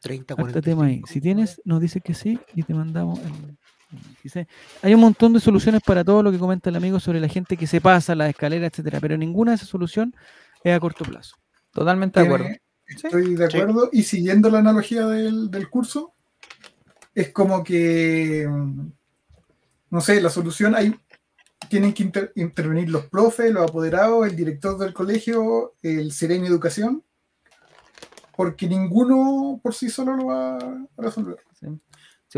30, 0.00 0.34
harto 0.34 0.60
tema 0.62 0.84
ahí. 0.86 1.00
45. 1.00 1.08
Si 1.08 1.20
tienes, 1.20 1.62
nos 1.64 1.80
dices 1.80 2.02
que 2.02 2.14
sí 2.14 2.38
y 2.54 2.62
te 2.62 2.74
mandamos 2.74 3.18
el. 3.20 3.56
Dice, 4.22 4.46
hay 4.82 4.94
un 4.94 5.00
montón 5.00 5.32
de 5.32 5.40
soluciones 5.40 5.82
para 5.82 6.04
todo 6.04 6.22
lo 6.22 6.30
que 6.32 6.38
comenta 6.38 6.70
el 6.70 6.76
amigo 6.76 6.98
sobre 7.00 7.20
la 7.20 7.28
gente 7.28 7.56
que 7.56 7.66
se 7.66 7.80
pasa, 7.80 8.14
la 8.14 8.28
escalera, 8.28 8.66
etcétera, 8.66 9.00
pero 9.00 9.16
ninguna 9.16 9.52
de 9.52 9.56
esas 9.56 9.68
soluciones 9.68 10.14
es 10.62 10.74
a 10.74 10.80
corto 10.80 11.04
plazo. 11.04 11.36
totalmente 11.72 12.20
de 12.20 12.26
acuerdo. 12.26 12.46
Estoy 12.86 13.34
de 13.34 13.44
acuerdo. 13.46 13.88
Y 13.92 14.02
siguiendo 14.04 14.48
la 14.50 14.58
analogía 14.58 15.06
del, 15.06 15.50
del 15.50 15.68
curso, 15.70 16.12
es 17.14 17.30
como 17.32 17.64
que, 17.64 18.46
mm, 18.48 18.88
no 19.90 20.00
sé, 20.00 20.20
la 20.20 20.30
solución 20.30 20.74
hay, 20.74 20.94
tienen 21.68 21.92
que 21.92 22.02
inter- 22.02 22.32
intervenir 22.36 22.90
los 22.90 23.06
profes, 23.06 23.50
los 23.52 23.64
apoderados, 23.68 24.26
el 24.26 24.36
director 24.36 24.76
del 24.78 24.92
colegio, 24.92 25.74
el 25.82 26.12
Seremi 26.12 26.46
Educación, 26.46 27.02
porque 28.36 28.68
ninguno 28.68 29.58
por 29.62 29.74
sí 29.74 29.88
solo 29.88 30.16
lo 30.16 30.26
va 30.26 30.56
a 30.58 30.76
resolver. 30.98 31.38
Sí. 31.58 31.66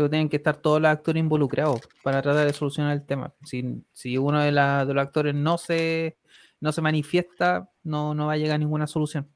Sí, 0.03 0.09
tienen 0.09 0.29
que 0.29 0.37
estar 0.37 0.57
todos 0.57 0.79
los 0.79 0.91
actores 0.91 1.19
involucrados 1.19 1.81
para 2.03 2.21
tratar 2.21 2.45
de 2.45 2.53
solucionar 2.53 2.93
el 2.93 3.03
tema. 3.03 3.33
Si, 3.43 3.83
si 3.93 4.15
uno 4.19 4.39
de, 4.41 4.51
la- 4.51 4.85
de 4.85 4.93
los 4.93 5.01
actores 5.01 5.33
no 5.33 5.57
se, 5.57 6.17
no 6.61 6.71
se 6.71 6.81
manifiesta, 6.83 7.71
no, 7.83 8.13
no 8.13 8.27
va 8.27 8.33
a 8.33 8.37
llegar 8.37 8.55
a 8.55 8.59
ninguna 8.59 8.85
solución. 8.85 9.27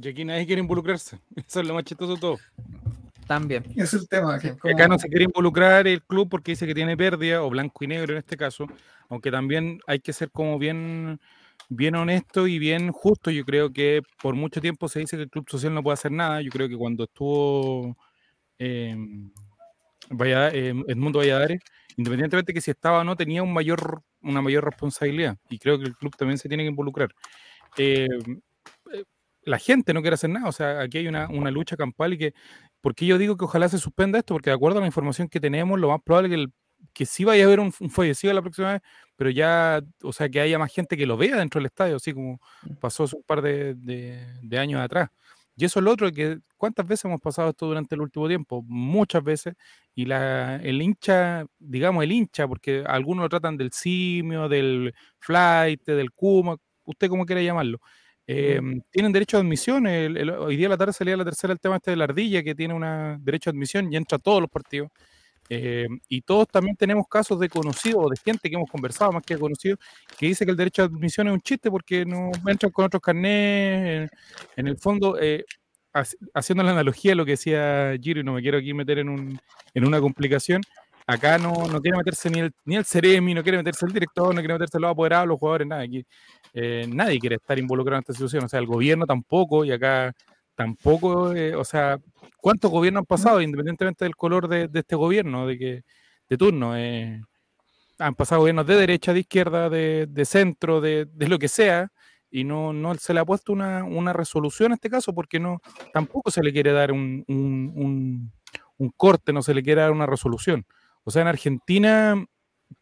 Y 0.00 0.06
aquí 0.08 0.24
nadie 0.24 0.46
quiere 0.46 0.62
involucrarse. 0.62 1.18
Eso 1.36 1.60
es 1.60 1.66
lo 1.66 1.74
más 1.74 1.82
chistoso 1.82 2.14
de 2.14 2.20
todo. 2.20 2.38
También. 3.26 3.64
Es 3.74 3.94
el 3.94 4.08
tema. 4.08 4.38
que 4.38 4.50
Acá 4.50 4.86
no 4.86 4.96
se 4.96 5.08
quiere 5.08 5.24
involucrar 5.24 5.88
el 5.88 6.00
club 6.04 6.28
porque 6.28 6.52
dice 6.52 6.68
que 6.68 6.74
tiene 6.74 6.96
pérdida, 6.96 7.42
o 7.42 7.50
blanco 7.50 7.82
y 7.82 7.88
negro 7.88 8.12
en 8.12 8.18
este 8.18 8.36
caso, 8.36 8.68
aunque 9.08 9.32
también 9.32 9.80
hay 9.88 9.98
que 9.98 10.12
ser 10.12 10.30
como 10.30 10.56
bien, 10.56 11.18
bien 11.68 11.96
honesto 11.96 12.46
y 12.46 12.60
bien 12.60 12.92
justo. 12.92 13.28
Yo 13.32 13.44
creo 13.44 13.72
que 13.72 14.02
por 14.22 14.36
mucho 14.36 14.60
tiempo 14.60 14.88
se 14.88 15.00
dice 15.00 15.16
que 15.16 15.24
el 15.24 15.30
club 15.30 15.50
social 15.50 15.74
no 15.74 15.82
puede 15.82 15.94
hacer 15.94 16.12
nada. 16.12 16.42
Yo 16.42 16.50
creo 16.52 16.68
que 16.68 16.76
cuando 16.76 17.02
estuvo 17.02 17.96
eh, 18.60 18.96
Valla- 20.10 20.50
eh, 20.52 20.74
Edmundo 20.88 21.18
Valladares, 21.20 21.60
independientemente 21.96 22.52
que 22.52 22.60
si 22.60 22.70
estaba 22.70 23.00
o 23.00 23.04
no, 23.04 23.16
tenía 23.16 23.42
un 23.42 23.52
mayor, 23.52 24.02
una 24.22 24.42
mayor 24.42 24.64
responsabilidad. 24.64 25.36
Y 25.48 25.58
creo 25.58 25.78
que 25.78 25.84
el 25.86 25.96
club 25.96 26.14
también 26.16 26.38
se 26.38 26.48
tiene 26.48 26.64
que 26.64 26.68
involucrar. 26.70 27.08
Eh, 27.76 28.06
eh, 28.92 29.04
la 29.42 29.58
gente 29.58 29.92
no 29.94 30.00
quiere 30.02 30.14
hacer 30.14 30.30
nada. 30.30 30.48
O 30.48 30.52
sea, 30.52 30.80
aquí 30.80 30.98
hay 30.98 31.08
una, 31.08 31.28
una 31.28 31.50
lucha 31.50 31.76
campal 31.76 32.12
y 32.14 32.18
que 32.18 32.34
¿Por 32.80 32.94
qué 32.94 33.06
yo 33.06 33.16
digo 33.16 33.38
que 33.38 33.46
ojalá 33.46 33.66
se 33.70 33.78
suspenda 33.78 34.18
esto? 34.18 34.34
Porque 34.34 34.50
de 34.50 34.56
acuerdo 34.56 34.76
a 34.78 34.82
la 34.82 34.86
información 34.86 35.26
que 35.28 35.40
tenemos, 35.40 35.80
lo 35.80 35.88
más 35.88 36.02
probable 36.04 36.28
que, 36.28 36.34
el- 36.34 36.52
que 36.92 37.06
sí 37.06 37.24
vaya 37.24 37.44
a 37.44 37.46
haber 37.46 37.60
un, 37.60 37.72
un 37.80 37.88
fallecido 37.90 38.34
la 38.34 38.42
próxima 38.42 38.72
vez, 38.74 38.82
pero 39.16 39.30
ya, 39.30 39.80
o 40.02 40.12
sea, 40.12 40.28
que 40.28 40.38
haya 40.40 40.58
más 40.58 40.70
gente 40.70 40.94
que 40.98 41.06
lo 41.06 41.16
vea 41.16 41.36
dentro 41.36 41.58
del 41.60 41.66
estadio, 41.66 41.96
así 41.96 42.12
como 42.12 42.38
pasó 42.82 43.04
hace 43.04 43.16
un 43.16 43.22
par 43.22 43.40
de, 43.40 43.74
de- 43.74 44.22
de 44.42 44.58
años 44.58 44.82
atrás. 44.82 45.08
Y 45.56 45.64
eso 45.64 45.78
es 45.80 45.84
lo 45.84 45.92
otro, 45.92 46.10
que 46.12 46.38
¿cuántas 46.56 46.86
veces 46.86 47.04
hemos 47.06 47.20
pasado 47.20 47.50
esto 47.50 47.66
durante 47.66 47.94
el 47.94 48.00
último 48.02 48.26
tiempo? 48.28 48.62
Muchas 48.66 49.22
veces. 49.22 49.54
Y 49.94 50.06
la, 50.06 50.56
el 50.56 50.82
hincha, 50.82 51.46
digamos 51.58 52.02
el 52.04 52.12
hincha, 52.12 52.48
porque 52.48 52.82
algunos 52.86 53.22
lo 53.24 53.28
tratan 53.28 53.56
del 53.56 53.70
simio, 53.72 54.48
del 54.48 54.92
flight, 55.20 55.84
del 55.86 56.10
kuma, 56.12 56.56
usted 56.84 57.08
como 57.08 57.24
quiera 57.26 57.42
llamarlo. 57.42 57.78
eh, 58.26 58.58
tienen 58.90 59.12
derecho 59.12 59.36
a 59.36 59.40
admisión. 59.40 59.86
El- 59.86 60.16
el- 60.16 60.30
hoy 60.30 60.56
día 60.56 60.66
a 60.68 60.70
la 60.70 60.76
tarde 60.78 60.92
salía 60.94 61.16
la 61.16 61.24
tercera 61.26 61.52
el 61.52 61.60
tema 61.60 61.76
este 61.76 61.90
de 61.90 61.96
la 61.98 62.04
ardilla, 62.04 62.42
que 62.42 62.54
tiene 62.54 62.72
una 62.74 63.18
derecho 63.20 63.50
a 63.50 63.52
admisión 63.52 63.92
y 63.92 63.96
entra 63.96 64.16
a 64.16 64.18
todos 64.18 64.40
los 64.40 64.50
partidos. 64.50 64.90
Eh, 65.48 65.86
y 66.08 66.22
todos 66.22 66.48
también 66.48 66.74
tenemos 66.74 67.06
casos 67.06 67.38
de 67.38 67.48
conocidos 67.48 68.06
o 68.06 68.08
de 68.08 68.16
gente 68.16 68.48
que 68.48 68.56
hemos 68.56 68.70
conversado 68.70 69.12
más 69.12 69.22
que 69.22 69.36
conocidos 69.36 69.78
que 70.16 70.26
dice 70.26 70.44
que 70.44 70.50
el 70.50 70.56
derecho 70.56 70.82
a 70.82 70.86
admisión 70.86 71.26
es 71.28 71.34
un 71.34 71.40
chiste 71.40 71.70
porque 71.70 72.06
no 72.06 72.30
entran 72.46 72.72
con 72.72 72.86
otros 72.86 73.02
carnés. 73.02 74.10
En, 74.56 74.66
el 74.66 74.78
fondo, 74.78 75.18
eh, 75.20 75.44
haci- 75.92 76.16
haciendo 76.32 76.62
la 76.62 76.70
analogía 76.70 77.12
de 77.12 77.16
lo 77.16 77.24
que 77.24 77.32
decía 77.32 77.94
Giro, 78.00 78.20
y 78.20 78.24
no 78.24 78.32
me 78.32 78.42
quiero 78.42 78.58
aquí 78.58 78.72
meter 78.72 79.00
en, 79.00 79.08
un, 79.10 79.38
en 79.74 79.86
una 79.86 80.00
complicación, 80.00 80.62
acá 81.06 81.36
no, 81.36 81.52
no 81.68 81.80
quiere 81.80 81.98
meterse 81.98 82.30
ni 82.30 82.40
el, 82.40 82.52
ni 82.64 82.76
el 82.76 82.84
Ceremi, 82.84 83.34
no 83.34 83.42
quiere 83.42 83.58
meterse 83.58 83.84
el 83.84 83.92
director, 83.92 84.34
no 84.34 84.40
quiere 84.40 84.54
meterse 84.54 84.80
los 84.80 84.90
apoderados, 84.90 85.28
los 85.28 85.38
jugadores, 85.38 85.66
nada. 85.66 85.84
Eh, 86.54 86.86
nadie 86.88 87.18
quiere 87.18 87.36
estar 87.36 87.58
involucrado 87.58 87.98
en 87.98 88.00
esta 88.00 88.12
situación, 88.12 88.44
o 88.44 88.48
sea, 88.48 88.60
el 88.60 88.66
gobierno 88.66 89.04
tampoco, 89.04 89.64
y 89.64 89.72
acá 89.72 90.14
tampoco, 90.54 91.32
eh, 91.34 91.54
o 91.56 91.64
sea, 91.64 91.98
¿cuántos 92.38 92.70
gobiernos 92.70 93.02
han 93.02 93.06
pasado, 93.06 93.40
independientemente 93.40 94.04
del 94.04 94.16
color 94.16 94.48
de, 94.48 94.68
de 94.68 94.80
este 94.80 94.96
gobierno, 94.96 95.46
de 95.46 95.58
que 95.58 95.82
de 96.28 96.36
turno? 96.38 96.76
eh, 96.76 97.20
han 97.98 98.14
pasado 98.14 98.40
gobiernos 98.42 98.66
de 98.66 98.76
derecha, 98.76 99.12
de 99.12 99.20
izquierda, 99.20 99.70
de, 99.70 100.06
de 100.08 100.24
centro, 100.24 100.80
de, 100.80 101.06
de 101.12 101.28
lo 101.28 101.38
que 101.38 101.48
sea, 101.48 101.90
y 102.30 102.44
no, 102.44 102.72
no 102.72 102.94
se 102.96 103.14
le 103.14 103.20
ha 103.20 103.24
puesto 103.24 103.52
una, 103.52 103.84
una 103.84 104.12
resolución 104.12 104.68
en 104.72 104.74
este 104.74 104.90
caso, 104.90 105.14
porque 105.14 105.38
no 105.38 105.60
tampoco 105.92 106.30
se 106.30 106.42
le 106.42 106.52
quiere 106.52 106.72
dar 106.72 106.90
un, 106.92 107.24
un- 107.28 107.72
un- 107.76 108.32
un 108.78 108.90
corte, 108.96 109.32
no 109.32 109.42
se 109.42 109.54
le 109.54 109.62
quiere 109.62 109.82
dar 109.82 109.92
una 109.92 110.06
resolución. 110.06 110.66
O 111.04 111.10
sea, 111.12 111.22
en 111.22 111.28
Argentina, 111.28 112.24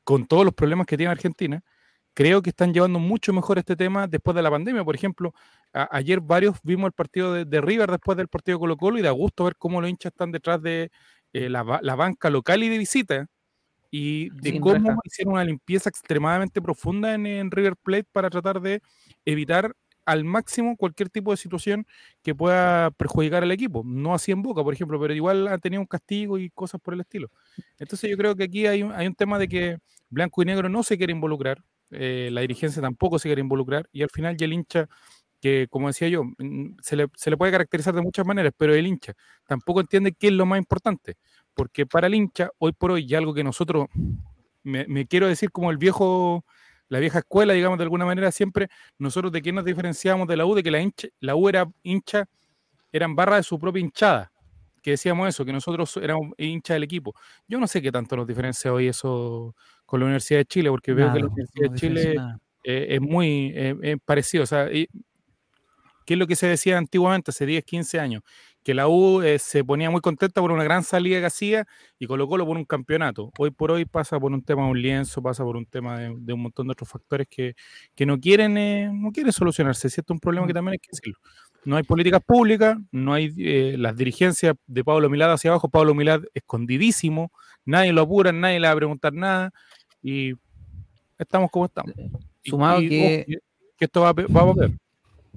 con 0.05 0.27
todos 0.27 0.45
los 0.45 0.55
problemas 0.55 0.87
que 0.87 0.97
tiene 0.97 1.13
Argentina, 1.13 1.63
creo 2.15 2.43
que 2.43 2.51
están 2.51 2.73
llevando 2.75 2.99
mucho 2.99 3.33
mejor 3.33 3.59
este 3.59 3.77
tema 3.77 4.07
después 4.07 4.35
de 4.35 4.43
la 4.43 4.51
pandemia. 4.51 4.85
Por 4.85 4.95
ejemplo, 4.95 5.33
a- 5.73 5.89
ayer 5.97 6.21
varios 6.21 6.57
vimos 6.63 6.87
el 6.89 6.93
partido 6.93 7.33
de, 7.35 7.45
de 7.45 7.61
River 7.61 7.91
después 7.91 8.17
del 8.19 8.29
partido 8.29 8.59
de 8.59 8.61
Colo 8.61 8.77
Colo 8.77 8.99
y 8.99 9.03
da 9.03 9.11
gusto 9.11 9.45
ver 9.45 9.57
cómo 9.57 9.81
los 9.81 9.91
hinchas 9.91 10.13
están 10.13 10.33
detrás 10.33 10.61
de 10.63 10.91
eh, 11.33 11.49
la, 11.49 11.81
la 11.83 11.95
banca 11.97 12.31
local 12.31 12.63
y 12.63 12.69
de 12.69 12.79
visita 12.79 13.27
y 13.91 14.31
de 14.31 14.51
Sin 14.53 14.61
cómo 14.61 14.75
reja. 14.75 14.97
hicieron 15.05 15.35
una 15.35 15.45
limpieza 15.45 15.89
extremadamente 15.91 16.63
profunda 16.63 17.15
en, 17.15 17.27
en 17.27 17.51
River 17.51 17.77
Plate 17.77 18.07
para 18.13 18.31
tratar 18.31 18.61
de 18.61 18.83
evitar 19.25 19.75
al 20.05 20.25
máximo 20.25 20.77
cualquier 20.77 21.11
tipo 21.11 21.31
de 21.31 21.37
situación 21.37 21.87
que 22.23 22.35
pueda 22.35 22.91
perjudicar 22.93 23.43
al 23.45 23.53
equipo. 23.53 23.83
No 23.85 24.15
así 24.15 24.33
en 24.33 24.43
Boca, 24.43 24.63
por 24.65 24.75
ejemplo, 24.75 25.01
pero 25.01 25.15
igual 25.15 25.47
han 25.47 25.61
tenido 25.61 25.81
un 25.81 25.87
castigo 25.87 26.39
y 26.39 26.51
cosas 26.51 26.81
por 26.81 26.95
el 26.95 27.01
estilo. 27.01 27.31
Entonces 27.79 28.11
yo 28.11 28.17
creo 28.17 28.35
que 28.35 28.45
aquí 28.45 28.67
hay 28.67 28.83
un, 28.83 28.93
hay 28.93 29.07
un 29.07 29.15
tema 29.15 29.39
de 29.39 29.49
que 29.49 29.79
Blanco 30.11 30.43
y 30.43 30.47
Negro 30.47 30.69
no 30.69 30.83
se 30.83 30.99
quiere 30.99 31.13
involucrar, 31.13 31.63
eh, 31.93 32.31
la 32.33 32.41
dirigencia 32.41 32.81
tampoco 32.83 33.19
se 33.19 33.29
quiere 33.29 33.41
involucrar 33.41 33.89
y 33.93 34.03
al 34.03 34.11
final 34.11 34.37
ya 34.37 34.47
el 34.47 34.53
hincha, 34.53 34.89
que 35.41 35.67
como 35.69 35.89
decía 35.89 36.09
yo, 36.09 36.23
se 36.83 36.97
le, 36.97 37.07
se 37.15 37.31
le 37.31 37.37
puede 37.37 37.53
caracterizar 37.53 37.95
de 37.95 38.03
muchas 38.03 38.27
maneras, 38.27 38.53
pero 38.57 38.75
el 38.75 38.87
hincha 38.87 39.15
tampoco 39.47 39.81
entiende 39.81 40.13
qué 40.13 40.29
es 40.29 40.33
lo 40.33 40.47
más 40.47 40.59
importante, 40.59 41.17
porque 41.55 41.87
para 41.87 42.07
el 42.07 42.15
hincha, 42.15 42.51
hoy 42.59 42.73
por 42.73 42.93
hoy, 42.93 43.07
y 43.09 43.15
algo 43.15 43.35
que 43.35 43.45
nosotros, 43.45 43.89
me, 44.63 45.07
quiero 45.07 45.27
decir 45.27 45.51
como 45.51 45.71
el 45.71 45.79
viejo, 45.79 46.45
la 46.89 46.99
vieja 47.01 47.21
escuela, 47.21 47.53
digamos 47.53 47.79
de 47.79 47.85
alguna 47.85 48.07
manera, 48.07 48.31
siempre 48.33 48.69
nosotros 48.99 49.33
de 49.33 49.43
qué 49.43 49.53
nos 49.53 49.65
diferenciábamos 49.65 50.29
de 50.29 50.37
la 50.37 50.47
U, 50.47 50.55
de 50.55 50.63
que 50.63 50.71
la, 50.71 50.81
hincha, 50.81 51.09
la 51.21 51.35
U 51.35 51.49
era 51.49 51.69
hincha, 51.83 52.29
eran 52.93 53.17
barra 53.17 53.37
de 53.37 53.43
su 53.43 53.59
propia 53.59 53.81
hinchada, 53.81 54.33
que 54.83 54.93
decíamos 54.93 55.29
eso, 55.29 55.45
que 55.45 55.53
nosotros 55.53 55.97
éramos 55.97 56.33
hinchas 56.37 56.75
del 56.77 56.83
equipo. 56.85 57.15
Yo 57.49 57.59
no 57.59 57.67
sé 57.67 57.81
qué 57.83 57.91
tanto 57.93 58.17
nos 58.17 58.27
diferencia 58.27 58.73
hoy 58.73 58.89
eso 58.89 59.55
con 59.93 60.01
la 60.01 60.07
Universidad 60.07 60.41
de 60.41 60.47
Chile, 60.47 60.71
porque 60.71 60.95
veo 60.95 61.13
que 61.13 61.21
la 61.21 61.27
Universidad 61.27 61.67
no 61.67 61.73
de 61.75 61.79
Chile 61.79 62.15
eh, 62.65 62.87
es 62.95 63.01
muy 63.03 63.53
eh, 63.55 63.77
es 63.83 63.97
parecido. 64.03 64.43
O 64.45 64.47
sea, 64.47 64.73
y- 64.73 64.89
¿qué 66.07 66.15
es 66.15 66.19
lo 66.19 66.27
que 66.27 66.35
se 66.35 66.47
decía 66.47 66.79
antiguamente, 66.79 67.31
hace 67.31 67.45
10, 67.45 67.63
15 67.65 68.01
años? 68.01 68.23
Que 68.65 68.73
la 68.73 68.89
U 68.89 69.21
eh, 69.23 69.39
se 69.39 69.63
ponía 69.65 69.91
muy 69.91 70.01
contenta 70.01 70.41
por 70.41 70.51
una 70.51 70.65
gran 70.65 70.83
salida 70.83 71.21
que 71.21 71.27
hacía 71.27 71.67
y 71.99 72.07
Colo 72.07 72.27
Colo 72.27 72.47
por 72.47 72.57
un 72.57 72.65
campeonato. 72.65 73.31
Hoy 73.39 73.51
por 73.51 73.71
hoy 73.71 73.85
pasa 73.85 74.19
por 74.19 74.33
un 74.33 74.43
tema 74.43 74.63
de 74.65 74.71
un 74.71 74.81
lienzo, 74.81 75.21
pasa 75.21 75.45
por 75.45 75.57
un 75.57 75.67
tema 75.67 75.99
de, 75.99 76.15
de 76.17 76.33
un 76.33 76.41
montón 76.43 76.69
de 76.69 76.73
otros 76.73 76.89
factores 76.89 77.27
que, 77.29 77.55
que 77.95 78.07
no 78.07 78.19
quieren 78.19 78.57
eh, 78.57 78.89
no 78.91 79.11
quieren 79.11 79.33
solucionarse. 79.33 79.91
Si 79.91 80.01
esto 80.01 80.15
es 80.15 80.17
un 80.17 80.21
problema 80.21 80.47
que 80.47 80.55
también 80.55 80.73
hay 80.75 80.79
que 80.79 80.89
decirlo. 80.93 81.19
No 81.65 81.77
hay 81.77 81.83
políticas 81.85 82.21
públicas, 82.25 82.77
no 82.91 83.13
hay 83.15 83.33
eh, 83.39 83.77
las 83.79 83.95
dirigencias 83.97 84.55
de 84.67 84.83
Pablo 84.85 85.09
Milad 85.11 85.33
hacia 85.33 85.51
abajo. 85.51 85.69
Pablo 85.69 85.95
Milad 85.95 86.23
escondidísimo, 86.35 87.31
nadie 87.65 87.93
lo 87.93 88.03
apura, 88.03 88.33
nadie 88.33 88.59
le 88.59 88.67
va 88.67 88.73
a 88.73 88.77
preguntar 88.77 89.13
nada 89.13 89.53
y 90.03 90.33
estamos 91.19 91.51
como 91.51 91.67
estamos. 91.67 91.93
Sumado 92.45 92.81
y, 92.83 92.89
que- 92.89 93.39
que, 93.79 93.85
esto 93.85 94.01
va 94.03 94.11
a, 94.11 94.15
pe- 94.15 94.27
va 94.27 94.41
a 94.41 94.45
volver. 94.45 94.71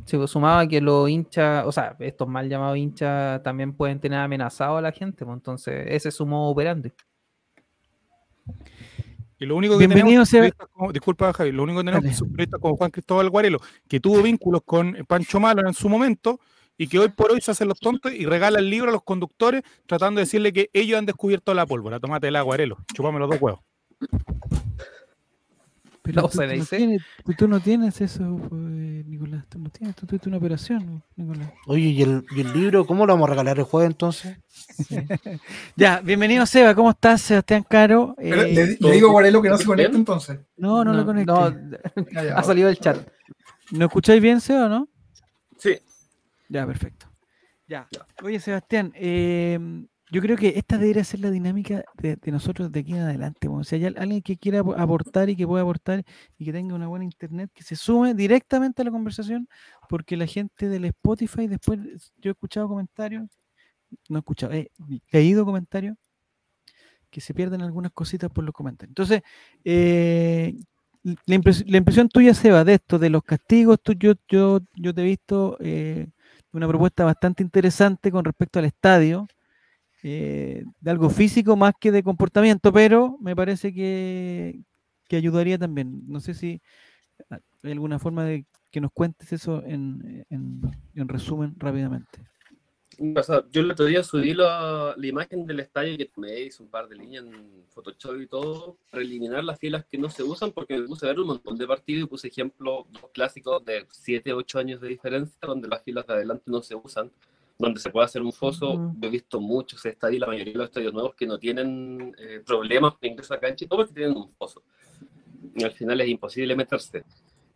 Sí, 0.05 0.17
pues, 0.17 0.29
sumado 0.29 0.59
a 0.59 0.67
que 0.67 0.81
los 0.81 1.09
hinchas, 1.09 1.65
o 1.65 1.71
sea, 1.71 1.95
estos 1.99 2.27
mal 2.27 2.47
llamados 2.49 2.77
hinchas 2.77 3.41
también 3.43 3.73
pueden 3.73 3.99
tener 3.99 4.19
amenazado 4.19 4.77
a 4.77 4.81
la 4.81 4.91
gente, 4.91 5.25
pues, 5.25 5.35
entonces 5.37 5.85
ese 5.89 6.09
es 6.09 6.15
su 6.15 6.25
modo 6.25 6.49
operandi. 6.51 6.91
Y 9.37 9.45
lo 9.45 9.55
único 9.57 9.73
que 9.73 9.79
Bienvenido 9.87 10.05
tenemos, 10.07 10.29
sea- 10.29 10.39
periodistas 10.41 10.67
como- 10.71 10.91
disculpa 10.93 11.33
Javi, 11.33 11.51
lo 11.51 11.63
único 11.63 11.79
que 11.79 11.85
tenemos 11.91 12.15
son 12.15 12.31
periodistas 12.31 12.61
como 12.61 12.77
Juan 12.77 12.91
Cristóbal 12.91 13.29
Guarelo, 13.29 13.59
que 13.87 13.99
tuvo 13.99 14.21
vínculos 14.21 14.61
con 14.63 14.95
Pancho 15.07 15.39
Malo 15.39 15.67
en 15.67 15.73
su 15.73 15.89
momento 15.89 16.39
y 16.77 16.87
que 16.87 16.99
hoy 16.99 17.09
por 17.09 17.31
hoy 17.31 17.41
se 17.41 17.51
hacen 17.51 17.67
los 17.67 17.79
tontos 17.79 18.13
y 18.13 18.25
regalan 18.25 18.69
libros 18.69 18.89
a 18.89 18.93
los 18.93 19.03
conductores 19.03 19.63
tratando 19.87 20.19
de 20.19 20.25
decirle 20.25 20.53
que 20.53 20.69
ellos 20.73 20.97
han 20.99 21.05
descubierto 21.05 21.53
la 21.53 21.65
pólvora. 21.65 21.99
Tómate 21.99 22.27
el 22.27 22.43
Guarelo, 22.43 22.77
chupame 22.93 23.19
los 23.19 23.29
dos 23.29 23.41
huevos. 23.41 23.61
Pero 26.05 26.21
No, 26.21 26.29
tú, 26.29 26.37
se 26.37 26.47
tú 26.47 26.55
no 26.59 26.65
tienes, 26.65 27.01
tú, 27.25 27.33
tú 27.33 27.47
no 27.47 27.59
tienes 27.59 27.99
eso, 27.99 28.37
pues, 28.47 28.61
Nicolás. 28.61 29.43
Tú 29.49 29.57
no 29.57 29.69
tienes, 29.71 29.95
tú 29.95 30.05
tuviste 30.05 30.29
una 30.29 30.37
operación, 30.37 31.03
Nicolás. 31.15 31.51
Oye, 31.65 31.81
¿y 31.87 32.01
el, 32.03 32.23
y 32.35 32.41
el 32.41 32.53
libro 32.53 32.85
cómo 32.85 33.07
lo 33.07 33.13
vamos 33.13 33.27
a 33.27 33.31
regalar 33.31 33.57
el 33.57 33.63
jueves 33.65 33.89
entonces? 33.89 34.37
Ya, 35.75 36.01
bienvenido 36.01 36.45
Seba, 36.45 36.75
¿cómo 36.75 36.91
estás, 36.91 37.21
Sebastián 37.21 37.65
Caro? 37.67 38.13
Pero 38.17 38.41
Eh, 38.43 38.53
le, 38.53 38.77
le 38.79 38.91
digo 38.91 39.09
a 39.09 39.11
Guarelo 39.13 39.41
que 39.41 39.49
no 39.49 39.57
se 39.57 39.63
¿Todo 39.63 39.73
conecte 39.73 39.89
bien? 39.91 40.01
entonces. 40.01 40.39
no, 40.57 40.85
no, 40.85 40.93
lo 40.93 41.03
no, 41.13 41.49
Ya, 42.11 42.23
ya. 42.23 42.35
ha 42.37 42.43
salido 42.43 42.67
del 42.67 42.77
chat. 42.77 42.97
¿No 43.71 43.85
escucháis 43.85 44.21
bien, 44.21 44.39
Seba, 44.41 44.69
no? 44.69 44.87
Sí. 45.57 45.79
Ya, 46.49 46.67
perfecto. 46.67 47.07
Ya. 47.67 47.87
Oye, 48.23 48.39
Sebastián, 48.39 48.91
eh, 48.95 49.59
yo 50.11 50.21
creo 50.21 50.37
que 50.37 50.53
esta 50.57 50.77
debería 50.77 51.03
ser 51.03 51.19
la 51.21 51.31
dinámica 51.31 51.83
de, 51.95 52.15
de 52.17 52.31
nosotros 52.31 52.71
de 52.71 52.79
aquí 52.81 52.93
en 52.93 52.99
adelante. 52.99 53.47
po. 53.49 53.63
Si 53.63 53.75
hay 53.75 53.85
al- 53.85 53.97
alguien 53.97 54.21
que 54.21 54.37
quiera 54.37 54.59
ap- 54.61 54.77
aportar 54.79 55.29
y 55.29 55.35
que 55.35 55.47
pueda 55.47 55.63
aportar 55.63 56.03
y 56.37 56.45
que 56.45 56.53
tenga 56.53 56.75
una 56.75 56.87
buena 56.87 57.05
internet, 57.05 57.49
que 57.53 57.63
se 57.63 57.75
sume 57.75 58.13
directamente 58.13 58.81
a 58.81 58.85
la 58.85 58.91
conversación, 58.91 59.47
porque 59.89 60.17
la 60.17 60.27
gente 60.27 60.69
del 60.69 60.85
Spotify, 60.85 61.47
después 61.47 61.79
yo 62.17 62.29
he 62.31 62.33
escuchado 62.33 62.67
comentarios, 62.67 63.27
no 64.09 64.17
he 64.17 64.21
escuchado, 64.21 64.53
he 64.53 64.71
leído 65.11 65.45
comentarios 65.45 65.97
que 67.09 67.21
se 67.21 67.33
pierden 67.33 67.61
algunas 67.61 67.91
cositas 67.93 68.29
por 68.31 68.43
los 68.43 68.53
comentarios. 68.53 68.91
Entonces, 68.91 69.21
eh, 69.63 70.55
la, 71.03 71.35
impres- 71.35 71.63
la 71.67 71.77
impresión 71.77 72.09
tuya, 72.09 72.33
Seba, 72.33 72.63
de 72.63 72.75
esto, 72.75 72.99
de 72.99 73.09
los 73.09 73.23
castigos, 73.23 73.79
tú, 73.81 73.93
yo, 73.93 74.13
yo, 74.27 74.59
yo 74.75 74.93
te 74.93 75.01
he 75.01 75.05
visto 75.05 75.57
eh, 75.59 76.07
una 76.51 76.67
propuesta 76.67 77.05
bastante 77.05 77.43
interesante 77.43 78.11
con 78.11 78.25
respecto 78.25 78.59
al 78.59 78.65
estadio, 78.65 79.27
eh, 80.07 80.63
de 80.81 80.91
algo 80.91 81.09
físico 81.09 81.55
más 81.55 81.73
que 81.79 81.91
de 81.91 82.03
comportamiento, 82.03 82.71
pero 82.71 83.17
me 83.21 83.35
parece 83.35 83.73
que, 83.73 84.61
que 85.07 85.15
ayudaría 85.15 85.57
también. 85.57 86.03
No 86.07 86.19
sé 86.19 86.35
si 86.35 86.61
ah, 87.31 87.39
hay 87.63 87.71
alguna 87.71 87.97
forma 87.97 88.23
de 88.23 88.45
que 88.71 88.81
nos 88.81 88.91
cuentes 88.91 89.33
eso 89.33 89.63
en, 89.65 90.23
en- 90.29 90.61
en 90.93 91.07
resumen 91.07 91.55
rápidamente. 91.57 92.19
O 93.15 93.23
sea, 93.23 93.43
yo 93.51 93.61
el 93.61 93.71
otro 93.71 93.85
día 93.85 94.03
subí 94.03 94.33
la, 94.35 94.93
la 94.95 95.07
imagen 95.07 95.45
del 95.47 95.59
estadio 95.59 95.97
que 95.97 96.09
me 96.17 96.39
hice 96.39 96.61
un 96.61 96.69
par 96.69 96.87
de 96.87 96.95
líneas 96.95 97.25
en 97.25 97.63
Photoshop 97.69 98.21
y 98.21 98.27
todo 98.27 98.77
para 98.91 99.03
eliminar 99.03 99.43
las 99.43 99.59
filas 99.59 99.85
que 99.85 99.97
no 99.97 100.09
se 100.09 100.21
usan 100.23 100.51
porque 100.51 100.77
me 100.77 100.85
puse 100.85 101.05
a 101.05 101.09
ver 101.09 101.19
un 101.19 101.27
montón 101.27 101.57
de 101.57 101.65
partidos 101.67 102.03
y 102.03 102.09
puse 102.09 102.27
ejemplo 102.27 102.85
dos 102.91 103.09
clásicos 103.11 103.65
de 103.65 103.85
7, 103.89 104.31
8 104.33 104.59
años 104.59 104.79
de 104.81 104.87
diferencia 104.89 105.37
donde 105.41 105.67
las 105.67 105.81
filas 105.83 106.05
de 106.07 106.13
adelante 106.13 106.43
no 106.45 106.61
se 106.61 106.75
usan, 106.75 107.11
donde 107.57 107.79
se 107.79 107.89
puede 107.89 108.05
hacer 108.05 108.21
un 108.21 108.33
foso. 108.33 108.73
Ujú. 108.73 108.95
Yo 108.99 109.07
he 109.07 109.11
visto 109.11 109.39
muchos 109.39 109.85
estadios, 109.85 110.21
la 110.21 110.27
mayoría 110.27 110.53
de 110.53 110.59
los 110.59 110.67
estadios 110.67 110.93
nuevos 110.93 111.15
que 111.15 111.25
no 111.25 111.37
tienen 111.37 112.15
eh, 112.17 112.41
problemas 112.45 112.93
de 112.99 113.07
ingreso 113.07 113.33
a 113.33 113.39
cancha 113.39 113.65
todo 113.67 113.79
porque 113.79 113.93
tienen 113.93 114.17
un 114.17 114.31
foso. 114.33 114.63
Y 115.55 115.63
al 115.63 115.71
final 115.71 116.01
es 116.01 116.09
imposible 116.09 116.55
meterse. 116.55 117.03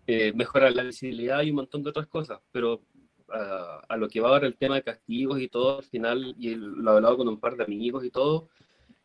Eh, 0.08 0.32
mejora 0.34 0.72
la 0.72 0.84
visibilidad 0.84 1.42
y 1.42 1.50
un 1.50 1.58
montón 1.58 1.84
de 1.84 1.90
otras 1.90 2.08
cosas, 2.08 2.40
pero 2.52 2.82
a, 3.32 3.82
a 3.88 3.98
lo 3.98 4.08
que 4.08 4.22
va 4.22 4.30
ahora 4.30 4.48
el 4.48 4.56
tema 4.56 4.76
de 4.76 4.84
castigos 4.84 5.40
y 5.40 5.48
todo, 5.48 5.80
al 5.80 5.86
final, 5.86 6.36
y 6.40 6.56
lo 6.56 6.92
he 6.92 6.96
hablado 6.96 7.18
con 7.18 7.28
un 7.28 7.40
par 7.40 7.56
de 7.56 7.64
amigos 7.64 8.04
y 8.04 8.10
todo, 8.10 8.50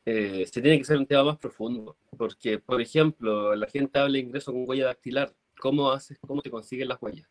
eh, 0.06 0.46
se 0.50 0.62
tiene 0.62 0.78
que 0.78 0.84
ser 0.84 0.98
un 0.98 1.06
tema 1.06 1.24
más 1.24 1.38
profundo. 1.38 1.96
Porque, 2.16 2.58
por 2.58 2.80
ejemplo, 2.80 3.54
la 3.54 3.66
gente 3.66 3.98
habla 3.98 4.14
de 4.14 4.20
ingreso 4.20 4.52
con 4.52 4.68
huella 4.68 4.86
dactilar. 4.86 5.32
¿Cómo 5.58 5.90
haces, 5.90 6.18
cómo 6.26 6.42
te 6.42 6.50
consiguen 6.50 6.88
las 6.88 7.00
huellas? 7.00 7.28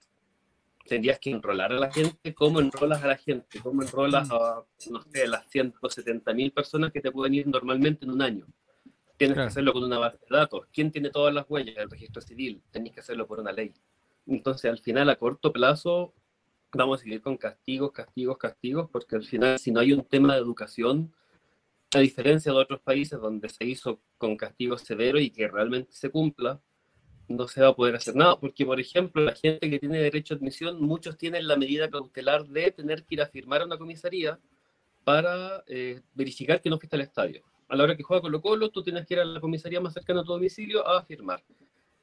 Tendrías 0.85 1.17
que 1.19 1.29
enrolar 1.31 1.71
a 1.71 1.79
la 1.79 1.91
gente. 1.91 2.33
¿Cómo 2.33 2.59
enrolas 2.59 3.03
a 3.03 3.07
la 3.07 3.17
gente? 3.17 3.59
¿Cómo 3.61 3.81
enrolas 3.83 4.29
a, 4.31 4.63
no 4.89 5.01
sé, 5.11 5.27
las 5.27 5.49
170 5.49 6.33
mil 6.33 6.51
personas 6.51 6.91
que 6.91 6.99
te 7.01 7.11
pueden 7.11 7.33
ir 7.35 7.47
normalmente 7.47 8.05
en 8.05 8.11
un 8.11 8.21
año? 8.21 8.45
Tienes 9.17 9.35
Claro. 9.35 9.47
que 9.47 9.51
hacerlo 9.51 9.73
con 9.73 9.83
una 9.83 9.99
base 9.99 10.17
de 10.29 10.35
datos. 10.37 10.67
¿Quién 10.73 10.91
tiene 10.91 11.09
todas 11.09 11.33
las 11.33 11.45
huellas? 11.47 11.77
El 11.77 11.89
registro 11.89 12.21
civil. 12.21 12.61
Tenés 12.71 12.91
que 12.93 12.99
hacerlo 12.99 13.25
por 13.27 13.39
una 13.39 13.51
ley. 13.53 13.73
Entonces, 14.27 14.69
al 14.69 14.79
final, 14.79 15.09
a 15.09 15.15
corto 15.15 15.53
plazo, 15.53 16.13
vamos 16.73 16.99
a 16.99 17.03
seguir 17.03 17.21
con 17.21 17.37
castigos, 17.37 17.91
castigos, 17.91 18.37
castigos, 18.37 18.89
porque 18.91 19.15
al 19.15 19.23
final, 19.23 19.59
si 19.59 19.71
no 19.71 19.79
hay 19.79 19.93
un 19.93 20.03
tema 20.03 20.33
de 20.33 20.39
educación, 20.41 21.13
a 21.95 21.99
diferencia 21.99 22.51
de 22.51 22.57
otros 22.57 22.81
países 22.81 23.19
donde 23.21 23.47
se 23.49 23.63
hizo 23.65 24.01
con 24.17 24.35
castigos 24.35 24.81
severos 24.81 25.21
y 25.21 25.29
que 25.29 25.47
realmente 25.47 25.93
se 25.93 26.09
cumpla, 26.09 26.59
no 27.27 27.47
se 27.47 27.61
va 27.61 27.69
a 27.69 27.75
poder 27.75 27.95
hacer 27.95 28.15
nada, 28.15 28.39
porque 28.39 28.65
por 28.65 28.79
ejemplo, 28.79 29.23
la 29.23 29.35
gente 29.35 29.69
que 29.69 29.79
tiene 29.79 29.99
derecho 29.99 30.33
a 30.33 30.37
admisión, 30.37 30.81
muchos 30.81 31.17
tienen 31.17 31.47
la 31.47 31.55
medida 31.55 31.89
cautelar 31.89 32.45
de 32.45 32.71
tener 32.71 33.03
que 33.03 33.15
ir 33.15 33.21
a 33.21 33.27
firmar 33.27 33.61
a 33.61 33.65
una 33.65 33.77
comisaría 33.77 34.39
para 35.03 35.63
eh, 35.67 36.01
verificar 36.13 36.61
que 36.61 36.69
no 36.69 36.77
fuiste 36.77 36.95
al 36.95 37.01
estadio. 37.01 37.43
A 37.67 37.75
la 37.75 37.83
hora 37.83 37.95
que 37.95 38.03
juega 38.03 38.21
Colo 38.21 38.41
Colo, 38.41 38.69
tú 38.69 38.83
tienes 38.83 39.05
que 39.05 39.15
ir 39.15 39.19
a 39.19 39.25
la 39.25 39.39
comisaría 39.39 39.81
más 39.81 39.93
cercana 39.93 40.21
a 40.21 40.23
tu 40.23 40.33
domicilio 40.33 40.87
a 40.87 41.03
firmar. 41.03 41.43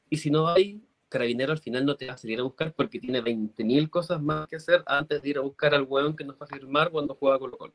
Y 0.09 0.17
si 0.17 0.29
no 0.29 0.47
hay, 0.47 0.81
Carabinero 1.07 1.51
al 1.51 1.59
final 1.59 1.85
no 1.85 1.95
te 1.95 2.07
va 2.07 2.13
a 2.13 2.17
salir 2.17 2.39
a 2.39 2.43
buscar 2.43 2.73
porque 2.73 2.99
tiene 2.99 3.21
20.000 3.21 3.89
cosas 3.89 4.21
más 4.21 4.47
que 4.47 4.55
hacer 4.55 4.83
antes 4.85 5.21
de 5.21 5.29
ir 5.29 5.37
a 5.37 5.41
buscar 5.41 5.73
al 5.73 5.83
hueón 5.83 6.15
que 6.15 6.23
nos 6.23 6.35
va 6.35 6.45
a 6.45 6.47
firmar 6.47 6.89
cuando 6.89 7.15
juega 7.15 7.39
Colo 7.39 7.57
Colo. 7.57 7.73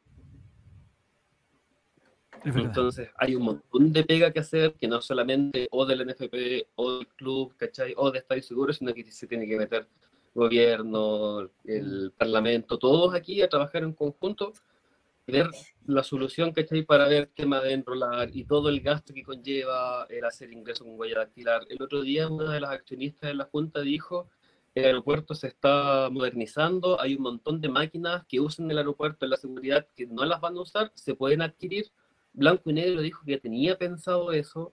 Entonces 2.54 3.10
hay 3.16 3.34
un 3.34 3.42
montón 3.42 3.92
de 3.92 4.04
pega 4.04 4.30
que 4.30 4.40
hacer 4.40 4.74
que 4.74 4.86
no 4.86 5.00
solamente 5.00 5.66
o 5.70 5.84
del 5.84 6.06
NFP 6.06 6.68
o 6.76 6.98
del 6.98 7.08
club, 7.08 7.54
¿cachai? 7.56 7.94
O 7.96 8.10
de 8.10 8.18
Estadio 8.20 8.42
Seguro, 8.42 8.72
sino 8.72 8.94
que 8.94 9.04
se 9.10 9.26
tiene 9.26 9.46
que 9.46 9.56
meter 9.56 9.88
gobierno, 10.34 11.50
el 11.64 12.12
parlamento, 12.16 12.78
todos 12.78 13.14
aquí 13.14 13.40
a 13.42 13.48
trabajar 13.48 13.82
en 13.82 13.94
conjunto 13.94 14.52
ver 15.26 15.50
la 15.86 16.04
solución, 16.04 16.52
¿cachai? 16.52 16.82
Para 16.82 17.08
ver 17.08 17.30
tema 17.34 17.60
de 17.60 17.72
enrolar 17.72 18.30
y 18.32 18.44
todo 18.44 18.68
el 18.68 18.80
gasto 18.80 19.12
que 19.12 19.24
conlleva 19.24 20.06
el 20.08 20.24
hacer 20.24 20.52
ingreso 20.52 20.84
con 20.84 20.98
huella 20.98 21.18
dactilar. 21.18 21.62
El 21.68 21.82
otro 21.82 22.02
día 22.02 22.28
una 22.28 22.52
de 22.52 22.60
las 22.60 22.70
accionistas 22.70 23.28
de 23.28 23.34
la 23.34 23.46
Junta 23.46 23.80
dijo 23.80 24.28
el 24.76 24.84
aeropuerto 24.84 25.34
se 25.34 25.48
está 25.48 26.10
modernizando, 26.12 27.00
hay 27.00 27.14
un 27.14 27.22
montón 27.22 27.62
de 27.62 27.70
máquinas 27.70 28.26
que 28.26 28.40
usan 28.40 28.70
el 28.70 28.76
aeropuerto 28.76 29.24
en 29.24 29.30
la 29.30 29.38
seguridad 29.38 29.86
que 29.96 30.06
no 30.06 30.26
las 30.26 30.38
van 30.38 30.58
a 30.58 30.60
usar, 30.60 30.92
se 30.94 31.14
pueden 31.14 31.40
adquirir 31.40 31.90
Blanco 32.36 32.70
y 32.70 32.74
Negro 32.74 33.00
dijo 33.00 33.22
que 33.24 33.38
tenía 33.38 33.76
pensado 33.76 34.30
eso, 34.30 34.72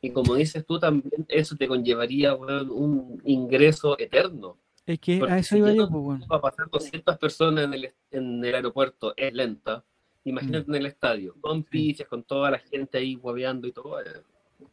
y 0.00 0.10
como 0.10 0.34
dices 0.34 0.66
tú 0.66 0.78
también, 0.78 1.24
eso 1.28 1.54
te 1.56 1.68
conllevaría 1.68 2.34
weón, 2.34 2.70
un 2.70 3.22
ingreso 3.24 3.98
eterno. 3.98 4.58
Es 4.86 4.98
que 4.98 5.18
Porque 5.18 5.34
a 5.34 5.38
eso 5.38 5.54
si 5.54 5.58
iba 5.58 5.72
yo 5.72 5.88
pues, 5.88 6.02
bueno. 6.02 6.26
Para 6.26 6.40
pasar 6.42 6.68
200 6.70 7.18
personas 7.18 7.64
en 7.64 7.74
el, 7.74 7.92
en 8.10 8.44
el 8.44 8.54
aeropuerto 8.54 9.14
es 9.16 9.32
lenta. 9.32 9.84
Imagínate 10.24 10.70
en 10.70 10.74
el 10.74 10.86
estadio, 10.86 11.36
con 11.40 11.62
piches, 11.62 12.08
con 12.08 12.22
toda 12.22 12.50
la 12.50 12.58
gente 12.58 12.98
ahí 12.98 13.16
hueveando 13.16 13.68
y 13.68 13.72
todo, 13.72 14.00
es 14.00 14.22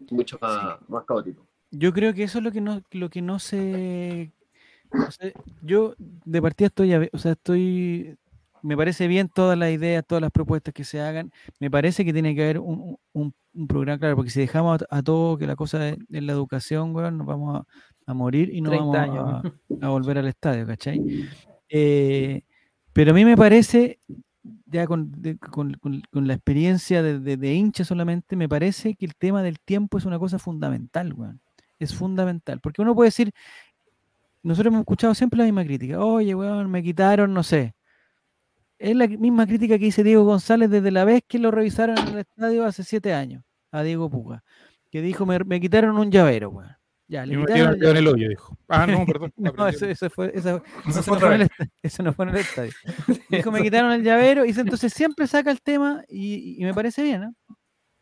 mucho 0.10 0.38
más, 0.42 0.78
más 0.88 1.04
caótico. 1.06 1.46
Yo 1.72 1.92
creo 1.94 2.14
que 2.14 2.24
eso 2.24 2.38
es 2.38 2.44
lo 2.44 2.52
que 2.52 2.62
no, 2.62 2.82
lo 2.92 3.10
que 3.10 3.22
no 3.22 3.40
se. 3.40 4.32
o 4.92 5.12
sea, 5.12 5.32
yo 5.62 5.96
de 5.98 6.42
partida 6.42 6.68
estoy, 6.68 6.94
a 6.94 7.10
o 7.12 7.18
sea, 7.18 7.34
estoy. 7.34 8.18
Me 8.64 8.78
parece 8.78 9.08
bien 9.08 9.30
todas 9.34 9.58
las 9.58 9.72
ideas, 9.72 10.04
todas 10.06 10.22
las 10.22 10.32
propuestas 10.32 10.74
que 10.74 10.84
se 10.84 11.02
hagan. 11.02 11.32
Me 11.60 11.70
parece 11.72 12.06
que 12.06 12.14
tiene 12.14 12.36
que 12.36 12.44
haber 12.44 12.60
un, 12.60 12.98
un- 13.14 13.34
un 13.54 13.68
programa, 13.68 14.00
claro, 14.00 14.16
porque 14.16 14.32
si 14.32 14.40
dejamos 14.40 14.82
a, 14.90 14.98
a 14.98 15.04
todo 15.04 15.38
que 15.38 15.46
la 15.46 15.56
cosa 15.58 15.90
es, 15.90 15.98
es 16.10 16.24
la 16.24 16.32
educación, 16.32 16.96
weón, 16.96 17.18
nos 17.18 17.28
vamos 17.28 17.60
a, 17.60 17.66
a 18.10 18.14
morir 18.14 18.50
y 18.54 18.62
no 18.62 18.70
30 18.70 18.86
vamos 18.86 18.98
años. 18.98 19.54
a, 19.82 19.86
a 19.88 19.90
volver 19.90 20.18
al 20.20 20.28
estadio, 20.28 20.66
¿cachai? 20.66 21.02
Eh, 21.70 22.44
pero 22.94 23.12
a 23.12 23.14
mí 23.14 23.26
me 23.26 23.36
parece, 23.36 24.00
ya 24.66 24.88
con, 24.88 25.12
de- 25.22 25.38
con- 25.38 25.74
con- 25.76 26.02
con 26.12 26.28
la 26.28 26.34
experiencia 26.34 27.02
de, 27.04 27.20
de- 27.20 27.38
de 27.38 27.54
hincha 27.54 27.84
solamente, 27.84 28.36
me 28.36 28.48
parece 28.48 28.96
que 28.96 29.06
el 29.06 29.16
tema 29.16 29.44
del 29.44 29.60
tiempo 29.60 29.98
es 29.98 30.06
una 30.06 30.18
cosa 30.20 30.40
fundamental, 30.40 31.14
weón. 31.14 31.42
Es 31.80 31.94
fundamental. 31.96 32.60
Porque 32.62 32.82
uno 32.82 32.94
puede 32.96 33.08
decir, 33.08 33.32
nosotros 34.44 34.72
hemos 34.72 34.82
escuchado 34.82 35.14
siempre 35.14 35.38
la 35.40 35.44
misma 35.46 35.64
crítica. 35.66 36.04
Oye, 36.04 36.34
weón, 36.36 36.70
me 36.72 36.82
quitaron, 36.84 37.34
no 37.34 37.44
sé. 37.44 37.74
Es 38.82 38.96
la 38.96 39.08
misma 39.08 39.46
crítica 39.46 39.78
que 39.78 39.86
dice 39.86 40.04
Diego 40.04 40.24
González 40.24 40.70
desde 40.70 40.92
la 40.92 41.06
vez 41.06 41.22
que 41.28 41.38
lo 41.40 41.52
revisaron 41.52 41.98
en 42.00 42.08
el 42.10 42.18
estadio 42.20 42.66
hace 42.66 42.84
siete 42.84 43.14
años, 43.14 43.44
a 43.72 43.84
Diego 43.84 44.10
Puga, 44.10 44.44
que 44.90 45.02
dijo, 45.02 45.26
me, 45.26 45.38
me 45.40 45.62
quitaron 45.62 45.98
un 45.98 46.10
llavero, 46.12 46.50
weón. 46.50 46.72
Ya, 47.08 47.26
le 47.26 47.34
Y 47.34 47.38
me 47.38 47.46
quitaron 47.46 47.76
el 47.76 47.84
en 47.90 47.98
el 47.98 48.08
hoyo, 48.08 48.30
dijo. 48.30 48.58
Ah, 48.70 48.88
no, 48.88 49.06
perdón. 49.06 49.34
No, 49.58 49.68
eso, 49.68 49.86
eso 49.86 50.10
fue, 50.10 50.32
esa- 50.34 50.62
Eso 50.88 51.00
eso 51.00 51.04
fue 51.04 51.14
no 51.14 51.20
fue 51.20 51.28
en 51.28 51.34
el 51.34 51.40
vez. 51.40 51.50
esta- 51.52 51.74
eso 51.84 52.04
no 52.04 52.14
fue 52.14 52.26
en 52.26 52.30
el 52.32 52.38
estadio. 52.38 52.72
Dijo, 53.30 53.52
me 53.52 53.62
quitaron 53.62 53.92
el 53.92 54.02
llavero, 54.04 54.44
y 54.46 54.48
dice, 54.48 54.62
entonces 54.62 54.92
siempre 54.94 55.28
saca 55.28 55.52
el 55.52 55.62
tema 55.62 56.04
y, 56.08 56.56
y 56.60 56.64
me 56.64 56.74
parece 56.74 57.04
bien, 57.04 57.22
¿no? 57.22 57.36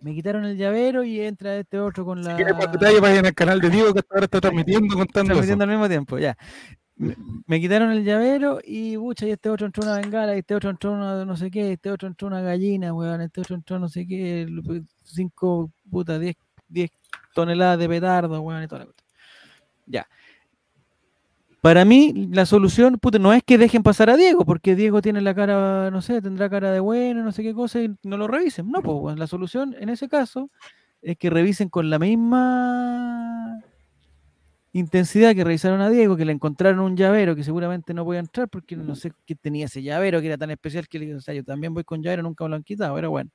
Me 0.02 0.14
quitaron 0.14 0.46
el 0.46 0.56
llavero 0.56 1.04
y 1.04 1.20
entra 1.20 1.58
este 1.58 1.78
otro 1.78 2.06
con 2.06 2.24
la... 2.24 2.30
Si 2.30 2.36
quieren 2.38 2.56
más 2.56 2.72
detalles, 2.72 3.02
vayan 3.02 3.26
al 3.26 3.34
canal 3.34 3.60
de 3.60 3.70
Diego 3.70 3.92
que 3.94 4.00
hasta 4.00 4.14
ahora 4.16 4.26
está 4.26 4.40
transmitiendo 4.40 4.96
contando 4.96 5.34
eso. 5.34 5.40
transmitiendo 5.42 5.64
al 5.66 5.70
mismo 5.72 5.90
tiempo, 5.90 6.18
ya. 6.18 6.38
Me, 7.00 7.16
me 7.48 7.62
quitaron 7.62 7.92
el 7.92 8.04
llavero 8.04 8.60
y, 8.62 8.98
bucha, 8.98 9.26
y 9.26 9.32
este 9.32 9.50
otro 9.50 9.66
entró 9.66 9.84
una 9.84 9.96
bengala, 9.98 10.36
y 10.36 10.40
este 10.40 10.54
otro 10.54 10.70
entró 10.70 10.92
una 10.92 11.24
no 11.24 11.38
sé 11.38 11.50
qué, 11.50 11.72
este 11.72 11.90
otro 11.92 12.10
entró 12.10 12.28
una 12.28 12.42
gallina, 12.42 12.94
weón, 12.94 13.22
este 13.22 13.40
otro 13.40 13.56
entró 13.56 13.80
no 13.80 13.88
sé 13.88 14.06
qué, 14.06 14.46
lo- 14.50 14.62
pues, 14.62 14.82
cinco, 15.06 15.72
puta, 15.90 16.20
diez, 16.20 16.36
diez 16.68 16.92
toneladas 17.34 17.80
de 17.80 17.88
petardo, 17.88 18.42
weón, 18.42 18.64
y 18.64 18.68
toda 18.68 18.80
la 18.80 18.86
cosa. 18.88 18.98
Ya. 19.86 20.08
Para 21.62 21.86
mí, 21.86 22.28
la 22.34 22.46
solución, 22.46 22.98
puta, 23.00 23.18
no 23.18 23.32
es 23.32 23.44
que 23.44 23.58
dejen 23.58 23.82
pasar 23.82 24.10
a 24.10 24.18
Diego, 24.18 24.44
porque 24.44 24.76
Diego 24.76 25.02
tiene 25.02 25.22
la 25.22 25.34
cara, 25.34 25.90
no 25.92 26.02
sé, 26.02 26.22
tendrá 26.22 26.50
cara 26.50 26.70
de 26.72 26.82
bueno, 26.82 27.24
no 27.24 27.32
sé 27.32 27.44
qué 27.44 27.54
cosa, 27.54 27.82
y 27.82 27.96
no 28.04 28.18
lo 28.18 28.28
revisen. 28.28 28.70
No, 28.70 28.82
pues, 28.82 29.18
la 29.18 29.28
solución 29.28 29.74
en 29.80 29.88
ese 29.88 30.10
caso 30.10 30.50
es 31.02 31.18
que 31.18 31.30
revisen 31.30 31.70
con 31.70 31.90
la 31.90 31.98
misma 31.98 33.39
intensidad 34.74 35.36
que 35.36 35.44
revisaron 35.44 35.82
a 35.82 35.90
Diego, 35.90 36.16
que 36.16 36.26
le 36.26 36.32
encontraron 36.32 36.80
un 36.80 36.96
llavero 36.96 37.36
que 37.36 37.44
seguramente 37.44 37.94
no 37.94 38.06
podía 38.06 38.20
entrar 38.20 38.48
porque 38.50 38.76
no 38.76 38.96
sé 38.96 39.12
qué 39.26 39.36
tenía 39.36 39.66
ese 39.66 39.82
llavero 39.82 40.22
que 40.22 40.28
era 40.28 40.38
tan 40.38 40.52
especial 40.52 40.88
que 40.88 41.00
le 41.00 41.16
o 41.16 41.22
sea, 41.22 41.34
yo 41.34 41.44
también 41.44 41.74
voy 41.74 41.84
con 41.84 42.02
llavero, 42.02 42.24
nunca 42.24 42.44
me 42.44 42.52
lo 42.52 42.56
han 42.56 42.64
quitado, 42.64 42.96
pero 42.96 43.10
bueno, 43.10 43.32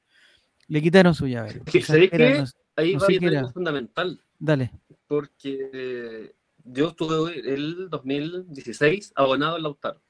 le 0.69 0.81
quitaron 0.83 1.15
su 1.15 1.27
llavero. 1.27 1.61
Sí, 1.67 1.73
Quizás 1.73 1.87
¿sabéis 1.89 2.13
era, 2.13 2.33
qué? 2.33 2.39
no 2.39 2.45
Ahí 2.77 2.95
No 2.95 3.01
va 3.01 3.07
a 3.07 3.39
algo 3.39 3.53
fundamental, 3.53 4.21
dale, 4.39 4.73
porque 5.07 6.35
yo 6.65 6.89
estuve 6.89 7.39
el 7.55 7.89
2016 7.91 9.13
abonado 9.15 9.57
en 9.57 9.63
Lautaro. 9.63 10.01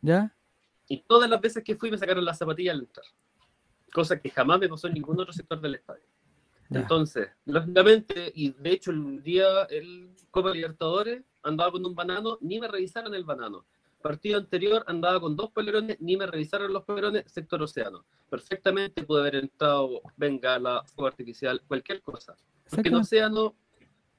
¿ya? 0.00 0.34
Y 0.88 1.02
todas 1.02 1.28
las 1.28 1.40
veces 1.40 1.64
que 1.64 1.76
fui 1.76 1.90
me 1.90 1.98
sacaron 1.98 2.24
las 2.24 2.38
zapatillas 2.38 2.74
al 2.74 2.80
entrar. 2.80 3.06
Cosa 3.92 4.18
que 4.20 4.30
jamás 4.30 4.58
me 4.60 4.68
pasó 4.68 4.86
en 4.86 4.94
ningún 4.94 5.18
otro 5.20 5.32
sector 5.32 5.60
del 5.60 5.76
estadio. 5.76 6.02
Entonces, 6.70 7.28
lógicamente, 7.44 8.32
y 8.34 8.52
de 8.52 8.72
hecho 8.72 8.90
el 8.90 9.22
día, 9.22 9.64
el 9.70 10.10
Copa 10.30 10.50
Libertadores, 10.50 11.22
andaba 11.42 11.72
con 11.72 11.84
un 11.86 11.94
banano, 11.94 12.38
ni 12.40 12.58
me 12.58 12.68
revisaron 12.68 13.14
el 13.14 13.24
banano. 13.24 13.64
Partido 14.02 14.38
anterior 14.38 14.84
andaba 14.86 15.20
con 15.20 15.36
dos 15.36 15.50
polerones, 15.50 15.98
ni 16.00 16.16
me 16.16 16.26
revisaron 16.26 16.72
los 16.72 16.84
polerones, 16.84 17.24
sector 17.26 17.62
océano. 17.62 18.04
Perfectamente 18.28 19.02
puede 19.02 19.22
haber 19.22 19.36
entrado 19.36 20.02
bengala, 20.16 20.82
fuego 20.94 21.08
artificial, 21.08 21.62
cualquier 21.66 22.02
cosa. 22.02 22.36
Porque 22.68 22.88
en 22.88 22.96
océano 22.96 23.56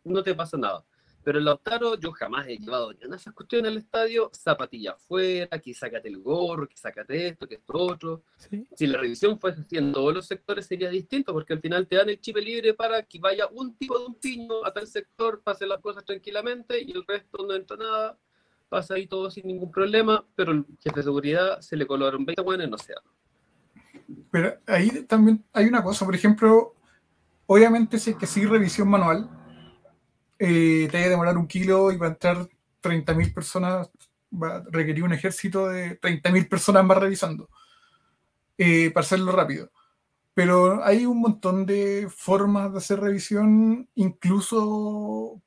no 0.03 0.23
te 0.23 0.33
pasa 0.33 0.57
nada. 0.57 0.83
Pero 1.25 1.39
en 1.39 1.45
Lautaro 1.45 1.95
yo 1.95 2.11
jamás 2.11 2.47
he 2.47 2.55
llevado 2.55 2.93
ni 2.93 2.99
una 2.99 3.15
de 3.15 3.21
esas 3.21 3.33
cuestiones 3.33 3.71
al 3.71 3.77
estadio, 3.79 4.29
zapatilla 4.31 4.91
afuera, 4.91 5.57
que 5.59 5.73
sácate 5.73 6.07
el 6.07 6.19
gorro, 6.19 6.69
que 6.69 6.77
sácate 6.77 7.29
esto, 7.29 7.47
que 7.47 7.55
esto 7.55 7.73
otro. 7.73 8.21
Sí, 8.37 8.67
Si 8.75 8.85
la 8.85 8.99
revisión 8.99 9.39
fuese 9.39 9.63
en 9.71 9.91
todos 9.91 10.13
los 10.13 10.27
sectores 10.27 10.67
sería 10.67 10.87
distinto, 10.87 11.33
porque 11.33 11.53
al 11.53 11.61
final 11.61 11.87
te 11.87 11.95
dan 11.95 12.09
el 12.09 12.21
chip 12.21 12.37
libre 12.37 12.75
para 12.75 13.01
que 13.01 13.17
vaya 13.17 13.47
un 13.47 13.75
tipo 13.75 13.97
de 13.97 14.05
un 14.05 14.13
piño 14.13 14.63
a 14.63 14.71
tal 14.71 14.85
sector, 14.85 15.41
pase 15.41 15.65
las 15.65 15.79
cosas 15.79 16.05
tranquilamente 16.05 16.79
y 16.79 16.91
el 16.91 17.03
resto 17.07 17.43
no 17.43 17.55
entra 17.55 17.75
nada, 17.75 18.19
pasa 18.69 18.93
ahí 18.93 19.07
todo 19.07 19.31
sin 19.31 19.47
ningún 19.47 19.71
problema, 19.71 20.23
pero 20.35 20.51
el 20.51 20.63
jefe 20.79 20.97
de 20.97 21.03
seguridad 21.03 21.59
se 21.59 21.75
le 21.75 21.87
colocaron 21.87 22.23
20 22.23 22.43
buenos 22.43 22.67
en 22.67 22.73
océano. 22.75 23.09
Pero 24.29 24.59
ahí 24.67 24.91
también 25.05 25.43
hay 25.53 25.65
una 25.65 25.81
cosa, 25.81 26.05
por 26.05 26.13
ejemplo, 26.13 26.75
obviamente 27.47 27.97
si 27.97 28.11
es 28.11 28.15
que 28.15 28.27
sigue 28.27 28.45
revisión 28.45 28.87
manual, 28.87 29.27
eh, 30.39 30.87
te 30.91 30.99
va 30.99 31.05
a 31.05 31.09
demorar 31.09 31.37
un 31.37 31.47
kilo 31.47 31.91
y 31.91 31.97
va 31.97 32.07
a 32.07 32.09
entrar 32.09 32.47
30.000 32.81 33.33
personas, 33.33 33.89
va 34.31 34.57
a 34.57 34.63
requerir 34.69 35.03
un 35.03 35.13
ejército 35.13 35.67
de 35.67 35.99
30.000 35.99 36.49
personas 36.49 36.85
más 36.85 36.97
revisando 36.97 37.49
eh, 38.57 38.91
para 38.91 39.05
hacerlo 39.05 39.31
rápido. 39.31 39.71
Pero 40.33 40.83
hay 40.83 41.05
un 41.05 41.21
montón 41.21 41.65
de 41.65 42.07
formas 42.09 42.71
de 42.71 42.77
hacer 42.79 42.99
revisión, 42.99 43.89
incluso 43.95 45.41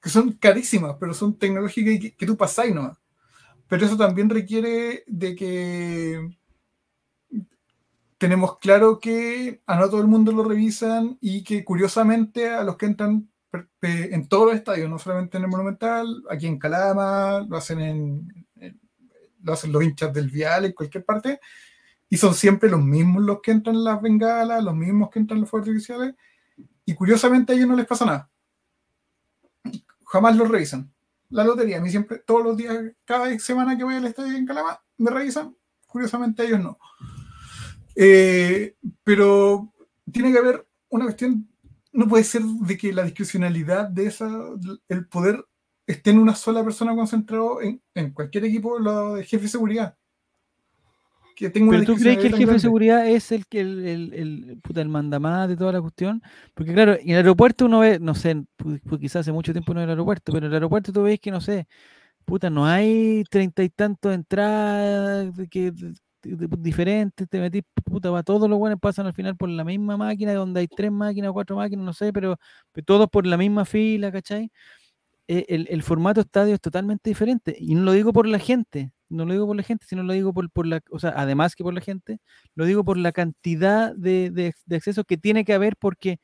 que 0.00 0.10
son 0.10 0.32
carísimas, 0.32 0.96
pero 1.00 1.14
son 1.14 1.38
tecnológicas 1.38 1.98
que, 1.98 2.14
que 2.14 2.26
tú 2.26 2.36
pasáis 2.36 2.74
nomás. 2.74 2.98
Pero 3.68 3.86
eso 3.86 3.96
también 3.96 4.28
requiere 4.28 5.04
de 5.06 5.34
que 5.34 6.28
tenemos 8.18 8.58
claro 8.58 9.00
que 9.00 9.62
a 9.66 9.76
no 9.76 9.88
todo 9.90 10.00
el 10.00 10.06
mundo 10.06 10.32
lo 10.32 10.44
revisan 10.44 11.18
y 11.20 11.42
que 11.44 11.64
curiosamente 11.64 12.48
a 12.50 12.62
los 12.64 12.76
que 12.76 12.86
entran 12.86 13.28
en 13.82 14.28
todos 14.28 14.46
los 14.46 14.54
estadios, 14.56 14.88
no 14.88 14.98
solamente 14.98 15.36
en 15.36 15.44
el 15.44 15.50
Monumental, 15.50 16.24
aquí 16.30 16.46
en 16.46 16.58
Calama, 16.58 17.46
lo 17.48 17.56
hacen 17.56 17.80
en, 17.80 18.46
lo 19.42 19.52
hacen 19.52 19.72
los 19.72 19.82
hinchas 19.82 20.12
del 20.12 20.30
Vial 20.30 20.64
en 20.64 20.72
cualquier 20.72 21.04
parte, 21.04 21.40
y 22.08 22.16
son 22.16 22.34
siempre 22.34 22.70
los 22.70 22.82
mismos 22.82 23.22
los 23.22 23.40
que 23.40 23.50
entran 23.50 23.76
en 23.76 23.84
las 23.84 24.00
bengalas, 24.00 24.62
los 24.62 24.74
mismos 24.74 25.10
que 25.10 25.18
entran 25.18 25.38
en 25.38 25.42
los 25.42 25.50
fuegos 25.50 25.68
artificiales, 25.68 26.14
y 26.86 26.94
curiosamente 26.94 27.52
a 27.52 27.56
ellos 27.56 27.68
no 27.68 27.76
les 27.76 27.86
pasa 27.86 28.04
nada. 28.04 28.30
Jamás 30.06 30.36
los 30.36 30.48
revisan. 30.48 30.92
la 31.30 31.44
lotería. 31.44 31.78
A 31.78 31.80
mí 31.80 31.90
siempre, 31.90 32.18
todos 32.18 32.44
los 32.44 32.56
días, 32.56 32.78
cada 33.04 33.36
semana 33.38 33.76
que 33.76 33.84
voy 33.84 33.96
al 33.96 34.04
estadio 34.04 34.36
en 34.36 34.46
Calama, 34.46 34.80
me 34.98 35.10
revisan. 35.10 35.56
Curiosamente 35.86 36.44
ellos 36.44 36.60
no. 36.60 36.78
Eh, 37.96 38.76
pero 39.02 39.72
tiene 40.12 40.32
que 40.32 40.38
haber 40.38 40.66
una 40.88 41.04
cuestión, 41.06 41.48
no 41.94 42.08
puede 42.08 42.24
ser 42.24 42.42
de 42.42 42.76
que 42.76 42.92
la 42.92 43.04
discrecionalidad 43.04 43.88
de 43.88 44.06
esa, 44.06 44.28
el 44.88 45.06
poder 45.06 45.42
esté 45.86 46.10
en 46.10 46.18
una 46.18 46.34
sola 46.34 46.62
persona 46.62 46.94
concentrado 46.94 47.62
en, 47.62 47.80
en 47.94 48.10
cualquier 48.12 48.44
equipo, 48.44 48.78
lo 48.78 49.14
de 49.14 49.24
jefe 49.24 49.44
de 49.44 49.48
seguridad. 49.48 49.96
Que 51.36 51.50
tenga 51.50 51.70
una 51.70 51.78
Pero 51.78 51.94
tú 51.94 52.00
crees 52.00 52.18
que 52.18 52.26
el 52.28 52.36
jefe 52.36 52.52
de 52.52 52.58
seguridad 52.60 53.08
es 53.08 53.32
el 53.32 53.46
que 53.46 53.60
el, 53.60 53.84
el, 53.84 54.14
el, 54.14 54.60
puta, 54.62 54.80
el 54.80 54.88
mandamás 54.88 55.48
de 55.48 55.56
toda 55.56 55.72
la 55.72 55.80
cuestión. 55.80 56.22
Porque 56.54 56.72
claro, 56.72 56.94
en 56.94 57.10
el 57.10 57.16
aeropuerto 57.16 57.66
uno 57.66 57.80
ve, 57.80 57.98
no 57.98 58.14
sé, 58.14 58.36
pu- 58.36 58.80
pu- 58.82 59.00
quizás 59.00 59.20
hace 59.20 59.32
mucho 59.32 59.52
tiempo 59.52 59.74
no 59.74 59.80
en 59.80 59.84
el 59.84 59.90
aeropuerto, 59.90 60.32
pero 60.32 60.46
en 60.46 60.52
el 60.52 60.54
aeropuerto 60.54 60.92
tú 60.92 61.02
ves 61.02 61.18
que 61.18 61.30
no 61.32 61.40
sé, 61.40 61.66
puta, 62.24 62.50
no 62.50 62.66
hay 62.66 63.24
treinta 63.30 63.62
y 63.62 63.68
tantos 63.68 64.14
entradas 64.14 65.36
de 65.36 65.48
que 65.48 65.72
diferentes, 66.58 67.28
te 67.28 67.40
metís, 67.40 67.62
puta, 67.84 68.10
va, 68.10 68.22
todos 68.22 68.48
los 68.48 68.58
buenos 68.58 68.80
pasan 68.80 69.06
al 69.06 69.14
final 69.14 69.36
por 69.36 69.48
la 69.48 69.64
misma 69.64 69.96
máquina, 69.96 70.34
donde 70.34 70.60
hay 70.60 70.68
tres 70.68 70.90
máquinas, 70.92 71.32
cuatro 71.32 71.56
máquinas, 71.56 71.84
no 71.84 71.92
sé, 71.92 72.12
pero, 72.12 72.38
pero 72.72 72.84
todos 72.84 73.08
por 73.08 73.26
la 73.26 73.36
misma 73.36 73.64
fila, 73.64 74.10
¿cachai? 74.12 74.50
eh, 75.28 75.46
el, 75.48 75.66
el 75.70 75.82
formato 75.82 76.20
estadio 76.20 76.54
es 76.54 76.60
totalmente 76.60 77.10
diferente. 77.10 77.56
Y 77.58 77.74
no 77.74 77.82
lo 77.82 77.92
digo 77.92 78.12
por 78.12 78.26
la 78.26 78.38
gente, 78.38 78.92
no 79.08 79.24
lo 79.24 79.32
digo 79.32 79.46
por 79.46 79.56
la 79.56 79.62
gente, 79.62 79.86
sino 79.88 80.02
lo 80.02 80.12
digo 80.12 80.32
por, 80.34 80.50
por 80.50 80.66
la, 80.66 80.80
o 80.90 80.98
sea, 80.98 81.12
además 81.16 81.54
que 81.56 81.64
por 81.64 81.74
la 81.74 81.80
gente, 81.80 82.18
lo 82.54 82.64
digo 82.64 82.84
por 82.84 82.96
la 82.98 83.12
cantidad 83.12 83.94
de, 83.94 84.30
de, 84.30 84.54
de 84.66 84.76
accesos 84.76 85.04
que 85.06 85.16
tiene 85.16 85.44
que 85.44 85.54
haber 85.54 85.76
porque, 85.76 86.20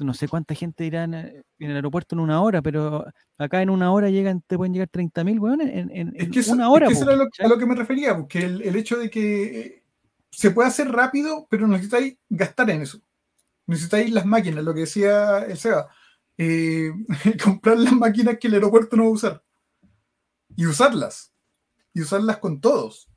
no 0.00 0.14
sé 0.14 0.26
cuánta 0.28 0.54
gente 0.54 0.84
irá 0.86 1.04
en, 1.04 1.14
eh, 1.14 1.42
en 1.58 1.70
el 1.70 1.76
aeropuerto 1.76 2.14
en 2.14 2.20
una 2.20 2.40
hora, 2.40 2.62
pero 2.62 3.04
acá 3.38 3.60
en 3.62 3.70
una 3.70 3.92
hora 3.92 4.08
llegan, 4.10 4.42
te 4.46 4.56
pueden 4.56 4.72
llegar 4.72 4.88
30.000 4.88 5.38
weones 5.38 5.68
en, 5.74 5.90
en, 5.94 6.12
Es 6.16 6.30
que 6.30 6.40
eso, 6.40 6.52
una 6.52 6.64
es 6.64 6.70
hora. 6.70 6.86
que 6.86 6.92
eso 6.94 7.04
po, 7.04 7.10
era 7.10 7.18
lo- 7.22 7.28
a 7.38 7.48
lo 7.48 7.58
que 7.58 7.66
me 7.66 7.74
refería, 7.74 8.16
porque 8.16 8.38
el, 8.40 8.62
el 8.62 8.76
hecho 8.76 8.96
de 8.96 9.10
que 9.10 9.60
eh, 9.60 9.82
se 10.30 10.50
puede 10.50 10.68
hacer 10.68 10.90
rápido, 10.90 11.46
pero 11.50 11.66
necesitáis 11.68 12.16
gastar 12.28 12.70
en 12.70 12.82
eso. 12.82 13.00
Necesitáis 13.66 14.12
las 14.12 14.24
máquinas, 14.26 14.64
lo 14.64 14.72
que 14.74 14.80
decía 14.80 15.40
el 15.40 15.58
Seba. 15.58 15.88
eh, 16.38 16.90
comprar 17.44 17.78
las 17.78 17.92
máquinas 17.92 18.38
que 18.40 18.48
el 18.48 18.54
aeropuerto 18.54 18.96
no 18.96 19.04
va 19.04 19.08
a 19.08 19.12
usar. 19.12 19.42
Y 20.56 20.66
usarlas. 20.66 21.32
Y 21.92 22.00
usarlas 22.02 22.38
con 22.38 22.60
todos. 22.60 23.08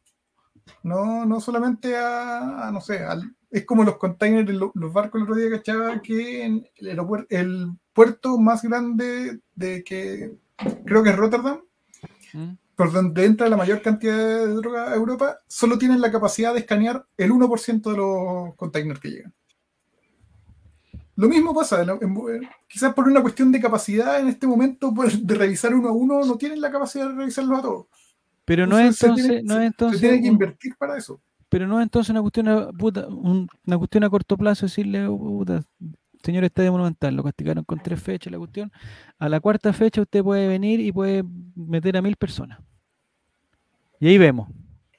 No, 0.84 1.26
no 1.26 1.40
solamente 1.40 1.96
a, 1.98 2.68
a, 2.68 2.72
no 2.72 2.82
sé, 2.82 3.00
al- 3.04 3.36
es 3.52 3.66
como 3.66 3.84
los 3.84 3.98
containers, 3.98 4.50
los 4.52 4.94
barcos 4.94 5.20
el 5.20 5.24
otro 5.24 5.36
día 5.36 5.50
cachaba 5.50 6.02
que 6.02 6.44
en 6.44 6.68
el, 6.78 6.98
aeropuer- 6.98 7.26
el 7.30 7.70
puerto 7.94 8.38
más 8.38 8.62
grande 8.64 9.40
de 9.56 9.84
que 9.84 10.32
creo 10.86 11.04
que 11.04 11.10
es 11.10 11.16
Rotterdam, 11.16 11.62
¿Mm? 12.34 12.50
por 12.76 12.92
donde 12.92 13.26
entra 13.26 13.50
la 13.50 13.58
mayor 13.58 13.82
cantidad 13.82 14.16
de 14.16 14.48
droga 14.54 14.92
a 14.92 14.96
Europa, 14.96 15.40
solo 15.48 15.78
tienen 15.78 16.00
la 16.00 16.12
capacidad 16.12 16.54
de 16.54 16.60
escanear 16.62 17.06
el 17.18 17.32
1% 17.32 17.92
de 17.92 17.98
los 17.98 18.56
containers 18.56 19.00
que 19.00 19.10
llegan. 19.10 19.34
Lo 21.16 21.28
mismo 21.28 21.54
pasa, 21.54 21.82
en- 21.82 21.90
en- 21.90 22.50
quizás 22.68 22.94
por 22.94 23.08
una 23.08 23.22
cuestión 23.22 23.52
de 23.52 23.60
capacidad 23.60 24.20
en 24.20 24.28
este 24.30 24.48
momento 24.48 24.94
pues, 24.96 25.26
de 25.26 25.36
revisar 25.36 25.74
uno 25.76 25.90
a 25.90 25.92
uno, 25.92 26.24
no 26.24 26.38
tienen 26.38 26.62
la 26.62 26.72
capacidad 26.72 27.10
de 27.10 27.16
revisarlos 27.16 27.60
a 27.60 27.62
todos. 27.62 27.86
Pero 28.46 28.66
no 28.66 28.80
es 28.80 28.96
se 28.96 29.06
entonces, 29.08 29.28
tiene- 29.28 29.44
no 29.44 29.54
se- 29.56 29.60
es 29.60 29.64
se 29.64 29.68
entonces 29.68 30.02
tiene 30.02 30.22
que 30.22 30.28
invertir 30.28 30.76
para 30.78 30.98
eso. 30.98 31.22
Pero 31.50 31.68
no 31.68 31.80
es 31.80 31.84
entonces 31.84 32.12
una 32.12 32.22
cuestión 32.22 32.48
a, 32.48 32.68
puta, 32.72 33.08
un- 33.08 33.48
una 33.66 33.78
cuestión 33.78 34.04
a 34.04 34.10
corto 34.10 34.38
plazo 34.38 34.68
decirle, 34.68 35.08
"Oh, 35.08 35.18
puta, 35.18 35.64
señor 36.24 36.44
Estadio 36.44 36.72
Monumental, 36.72 37.16
lo 37.16 37.24
castigaron 37.24 37.64
con 37.64 37.80
tres 37.80 38.02
fechas 38.02 38.32
la 38.32 38.38
cuestión. 38.38 38.72
A 39.18 39.30
la 39.30 39.40
cuarta 39.40 39.74
fecha 39.74 40.02
usted 40.02 40.24
puede 40.24 40.48
venir 40.48 40.80
y 40.80 40.92
puede 40.92 41.24
meter 41.56 41.98
a 41.98 42.02
mil 42.02 42.16
personas. 42.16 42.60
Y 44.00 44.08
ahí 44.10 44.18
vemos. 44.18 44.48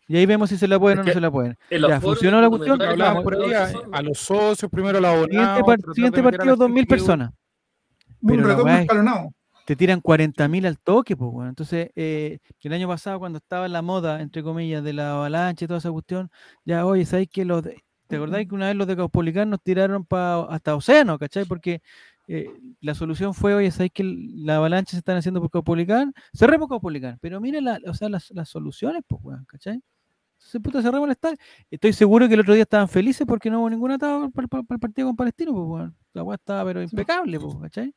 Y 0.09 0.17
ahí 0.17 0.27
vemos 0.27 0.51
si 0.51 0.57
se 0.59 0.67
la 0.67 0.79
pueden 0.81 0.99
Es 0.99 1.05
o 1.05 1.07
no 1.07 1.13
se 1.13 1.21
la 1.21 1.31
pueden. 1.31 1.57
Ya, 1.71 2.01
funcionó 2.01 2.41
la 2.41 2.49
cuestión, 2.49 2.79
por 3.23 3.35
ahí 3.37 3.53
a, 3.93 4.03
los 4.03 4.19
socios, 4.19 4.69
primero 4.71 4.99
a 4.99 5.01
los 5.01 5.27
Siguiente, 5.27 5.63
par- 5.65 5.79
partido, 6.37 6.45
la 6.47 6.57
dos 6.57 6.69
mil 6.71 6.87
personas. 6.87 7.31
Un 8.21 8.29
Pero 8.31 8.43
la 8.43 8.49
retorno 8.49 8.73
es- 8.73 8.81
escalonado. 8.81 9.31
Te 9.71 9.77
tiran 9.77 10.01
40.000 10.01 10.67
al 10.67 10.81
toque, 10.81 11.17
pues, 11.17 11.31
weón. 11.33 11.51
Entonces, 11.51 11.91
eh, 11.95 12.41
el 12.61 12.73
año 12.73 12.89
pasado, 12.89 13.21
cuando 13.21 13.37
estaba 13.39 13.69
la 13.69 13.83
moda, 13.83 14.21
entre 14.21 14.43
comillas, 14.43 14.83
de 14.83 14.93
la 14.93 15.13
avalancha 15.13 15.65
y 15.65 15.69
toda 15.69 15.79
esa 15.79 15.93
cuestión, 15.93 16.29
ya, 16.65 16.85
oye, 16.85 17.07
¿sabéis 17.07 17.29
que 17.31 17.45
los 17.45 17.63
de- 17.63 17.81
¿Te 18.09 18.17
acordáis 18.17 18.49
que 18.49 18.55
una 18.57 18.67
vez 18.67 18.75
los 18.75 18.89
de 18.89 18.97
Caupolicán 18.97 19.49
nos 19.49 19.63
tiraron 19.63 20.05
pa, 20.05 20.45
hasta 20.53 20.75
Océano, 20.75 21.21
¿cachai? 21.21 21.45
Porque 21.45 21.83
eh, 22.27 22.49
la 22.81 22.97
solución 22.97 23.33
fue, 23.33 23.55
oye, 23.55 23.71
¿sabéis 23.71 23.93
que 23.93 24.03
la 24.03 24.57
avalancha 24.57 24.91
se 24.91 24.97
están 24.99 25.19
haciendo 25.19 25.41
por 25.41 25.51
Caupolicán? 25.51 26.15
Cerremos 26.37 26.69
Caupolicán. 26.69 27.19
Pero 27.21 27.41
miren 27.41 27.65
la, 27.67 27.79
o 27.87 27.95
sea, 27.95 28.09
las, 28.09 28.29
las 28.33 28.49
soluciones, 28.49 29.05
pues, 29.07 29.23
weón, 29.23 29.45
¿cachai? 29.45 29.81
Entonces, 30.39 30.61
puta, 30.61 30.83
cerramos 30.83 31.07
el 31.07 31.13
estadio. 31.13 31.37
Estoy 31.71 31.93
seguro 31.93 32.27
que 32.27 32.35
el 32.35 32.41
otro 32.41 32.55
día 32.55 32.65
estaban 32.65 32.89
felices 32.89 33.25
porque 33.25 33.49
no 33.51 33.61
hubo 33.61 33.71
ningún 33.71 33.93
atado 33.93 34.31
para, 34.33 34.49
el 34.69 34.79
partido 34.81 35.07
con 35.07 35.15
Palestino, 35.15 35.53
pues, 35.53 35.65
weón. 35.69 35.97
La 36.13 36.25
weá 36.25 36.35
estaba, 36.35 36.65
pero 36.65 36.83
impecable, 36.83 37.39
pues, 37.39 37.55
¿cachai? 37.63 37.95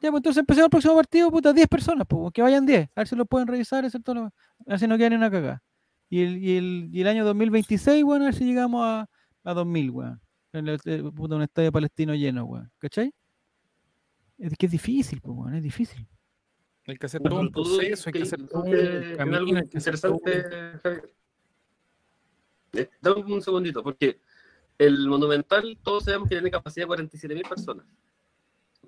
Ya, 0.00 0.10
pues 0.10 0.20
entonces 0.20 0.40
empecemos 0.40 0.66
el 0.66 0.70
próximo 0.70 0.94
partido, 0.94 1.30
puta, 1.30 1.52
10 1.52 1.68
personas, 1.68 2.06
pues, 2.08 2.32
que 2.32 2.42
vayan 2.42 2.66
10, 2.66 2.88
a 2.94 3.00
ver 3.00 3.08
si 3.08 3.16
lo 3.16 3.24
pueden 3.26 3.48
revisar, 3.48 3.84
excepto 3.84 4.14
lo- 4.14 4.24
a 4.26 4.32
ver 4.66 4.78
si 4.78 4.86
no 4.86 4.96
queda 4.98 5.10
ni 5.10 5.16
una 5.16 5.30
cagada. 5.30 5.62
Y 6.08 6.22
el, 6.22 6.36
y, 6.38 6.56
el, 6.56 6.88
y 6.92 7.00
el 7.00 7.08
año 7.08 7.24
2026, 7.24 8.04
bueno, 8.04 8.24
a 8.24 8.26
ver 8.26 8.34
si 8.34 8.44
llegamos 8.44 8.82
a, 8.84 9.08
a 9.44 9.54
2000, 9.54 9.90
weón. 9.90 10.20
En 10.52 10.68
el- 10.68 10.80
eh, 10.84 11.02
puta, 11.14 11.34
un 11.36 11.42
estadio 11.42 11.72
palestino 11.72 12.14
lleno, 12.14 12.44
weón. 12.44 12.70
¿Cachai? 12.78 13.12
Es 14.38 14.52
que 14.56 14.66
es 14.66 14.72
difícil, 14.72 15.20
pues, 15.20 15.36
weón, 15.36 15.54
es 15.54 15.62
difícil. 15.62 16.06
Hay 16.86 16.96
que 16.96 17.06
hacer 17.06 17.20
todo 17.22 17.40
un 17.40 17.50
proceso, 17.50 18.08
hay 18.08 18.12
que 18.12 18.18
que- 18.20 18.22
hacer 18.22 18.46
todo 18.46 18.62
que- 18.64 18.70
un 19.10 19.16
camino, 19.16 19.36
algo 19.38 19.56
hay 19.56 19.66
que 19.68 19.78
hacer 19.78 19.98
todo 19.98 20.12
un- 20.12 20.18
interesante, 20.18 20.78
Javier. 20.82 21.12
Eh, 22.74 22.88
Dame 23.00 23.22
un 23.34 23.42
segundito, 23.42 23.82
porque 23.82 24.20
el 24.78 25.08
Monumental, 25.08 25.78
todos 25.82 26.04
sabemos 26.04 26.28
que 26.28 26.34
tiene 26.36 26.50
capacidad 26.50 26.84
de 26.84 26.88
47.000 26.88 27.48
personas. 27.48 27.86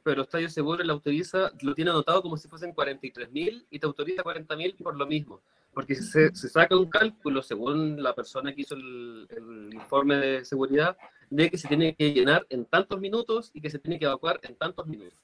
Pero 0.09 0.23
Estadio 0.23 0.49
Seguro 0.49 0.83
le 0.83 0.91
autoriza, 0.91 1.53
lo 1.61 1.75
tiene 1.75 1.91
anotado 1.91 2.23
como 2.23 2.39
si 2.39 2.49
fuesen 2.49 2.75
43.000 2.75 3.67
y 3.69 3.79
te 3.79 3.87
autoriza 3.87 4.23
40.000 4.23 4.83
por 4.83 4.97
lo 4.97 5.07
mismo. 5.07 5.43
Porque 5.75 5.95
se, 5.97 6.35
se 6.35 6.49
saca 6.49 6.75
un 6.79 6.89
cálculo, 6.89 7.43
según 7.43 8.03
la 8.03 8.15
persona 8.15 8.55
que 8.55 8.63
hizo 8.63 8.75
el, 8.75 9.29
el 9.29 9.75
informe 9.75 10.17
de 10.17 10.47
seguridad, 10.47 10.97
de 11.29 11.51
que 11.51 11.59
se 11.59 11.69
tiene 11.69 11.95
que 11.95 12.15
llenar 12.15 12.47
en 12.49 12.65
tantos 12.65 12.99
minutos 12.99 13.51
y 13.53 13.61
que 13.61 13.69
se 13.69 13.79
tiene 13.79 13.99
que 13.99 14.07
evacuar 14.07 14.41
en 14.45 14.57
tantos 14.57 14.87
minutos. 14.87 15.19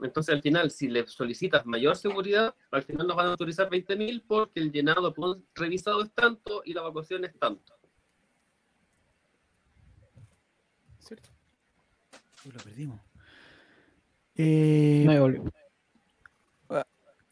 Entonces, 0.00 0.34
al 0.34 0.40
final, 0.40 0.70
si 0.70 0.88
le 0.88 1.06
solicitas 1.06 1.66
mayor 1.66 1.94
seguridad, 1.94 2.54
al 2.70 2.84
final 2.84 3.06
nos 3.06 3.16
van 3.18 3.26
a 3.26 3.30
autorizar 3.32 3.68
20.000 3.68 4.24
porque 4.26 4.60
el 4.60 4.72
llenado 4.72 5.14
revisado 5.54 6.02
es 6.02 6.10
tanto 6.12 6.62
y 6.64 6.72
la 6.72 6.80
evacuación 6.80 7.26
es 7.26 7.38
tanto. 7.38 7.74
Uy, 12.46 12.52
lo 12.52 12.60
perdimos. 12.60 13.13
Eh, 14.36 15.04
No, 15.06 15.20
volvió. 15.20 15.44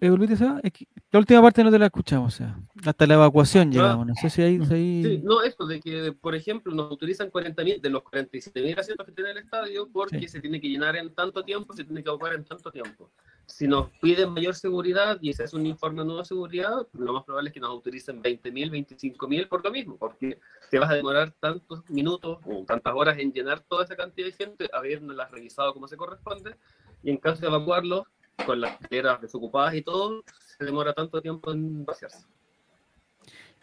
¿eh, 0.01 0.11
volviste, 0.11 0.37
Seba? 0.37 0.59
Es 0.65 0.73
que 0.73 0.87
la 1.13 1.21
última 1.21 1.41
parte 1.43 1.63
no 1.63 1.71
te 1.71 1.79
la 1.79 1.87
escuchamos, 1.87 2.35
o 2.35 2.37
sea, 2.37 2.59
hasta 2.85 3.07
la 3.07 3.15
evacuación 3.15 3.69
Ah. 3.69 3.71
llegamos. 3.73 4.07
No 4.09 4.15
sé 4.17 4.31
si 4.31 4.43
ahí. 4.43 4.65
si 4.67 4.75
ahí- 4.75 5.03
Sí, 5.05 5.21
no, 5.23 5.43
esto 5.43 5.65
de 5.67 5.81
que, 5.81 6.13
por 6.13 6.35
ejemplo, 6.35 6.75
nos 6.75 6.91
autorizan 6.91 7.31
40.000 7.31 7.81
de 7.81 7.89
los 7.89 8.03
47.000 8.03 8.77
asientos 8.79 9.07
que 9.07 9.13
tiene 9.13 9.31
el 9.31 9.39
estadio 9.39 9.89
porque 9.93 10.19
Sí. 10.21 10.27
se 10.29 10.41
tiene 10.41 10.61
que 10.61 10.69
llenar 10.69 10.97
en 10.97 11.15
tanto 11.15 11.45
tiempo, 11.45 11.73
se 11.73 11.85
tiene 11.85 12.03
que 12.03 12.09
evacuar 12.09 12.35
en 12.35 12.45
tanto 12.45 12.71
tiempo. 12.73 13.11
Si 13.47 13.69
nos 13.69 13.91
piden 14.01 14.31
mayor 14.31 14.55
seguridad 14.55 15.19
y 15.21 15.31
ese 15.31 15.45
es 15.45 15.53
un 15.55 15.67
informe 15.67 16.03
de 16.05 16.25
seguridad, 16.25 16.87
lo 16.95 17.13
más 17.13 17.25
probable 17.25 17.51
es 17.51 17.55
que 17.55 17.61
nos 17.61 17.71
autoricen 17.71 18.21
20.000, 18.23 18.71
25.000 18.71 19.47
por 19.49 19.63
lo 19.65 19.71
mismo, 19.71 19.97
porque 19.99 20.39
te 20.71 20.79
vas 20.81 20.91
a 20.91 20.95
demorar 20.95 21.33
tantos 21.39 21.89
minutos 21.91 22.39
o 22.45 22.65
tantas 22.65 22.93
horas 22.95 23.19
en 23.19 23.33
llenar 23.33 23.61
toda 23.61 23.85
esa 23.85 23.95
cantidad 23.95 24.27
de 24.27 24.33
gente, 24.33 24.69
habiéndolas 24.73 25.31
revisado 25.31 25.73
como 25.75 25.87
se 25.87 25.97
corresponde, 25.97 26.57
y 27.03 27.11
en 27.11 27.17
caso 27.19 27.41
de 27.41 27.49
evacuarlos, 27.49 28.07
con 28.47 28.61
las 28.61 28.81
escaleras 28.81 29.21
desocupadas 29.21 29.75
y 29.75 29.83
todo, 29.83 30.23
se 30.59 30.65
demora 30.65 30.93
tanto 30.93 31.21
tiempo 31.21 31.53
en 31.53 31.85
vaciarse. 31.85 32.25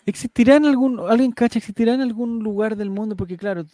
¿Existirá 0.05 0.55
en 0.55 0.65
algún, 0.65 0.99
alguien 1.07 1.31
cacha, 1.31 1.59
existirá 1.59 1.93
en 1.93 2.01
algún 2.01 2.39
lugar 2.39 2.75
del 2.75 2.89
mundo? 2.89 3.15
Porque 3.15 3.37
claro, 3.37 3.65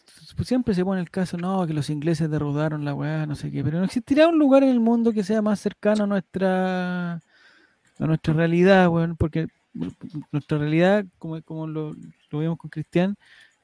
siempre 0.44 0.74
se 0.74 0.84
pone 0.84 1.00
el 1.00 1.10
caso, 1.10 1.38
no, 1.38 1.66
que 1.66 1.74
los 1.74 1.90
ingleses 1.90 2.30
derrodaron 2.30 2.84
la 2.84 2.94
weá, 2.94 3.26
no 3.26 3.36
sé 3.36 3.52
qué, 3.52 3.64
pero 3.64 3.80
¿no 3.80 3.86
existirá 3.86 4.28
un 4.28 4.38
lugar 4.38 4.64
en 4.64 4.70
el 4.70 4.80
mundo 4.80 5.14
que 5.14 5.24
sea 5.24 5.42
más 5.42 5.60
cercano 5.60 6.04
a 6.04 6.08
nuestra, 6.08 7.14
a 7.14 7.22
nuestra 8.00 8.34
realidad, 8.34 8.90
weón? 8.90 9.16
Porque 9.16 9.48
nuestra 10.32 10.58
realidad, 10.58 11.06
como, 11.18 11.42
como 11.44 11.68
lo, 11.68 11.92
lo 12.32 12.40
vimos 12.40 12.58
con 12.58 12.70
Cristian, 12.70 13.16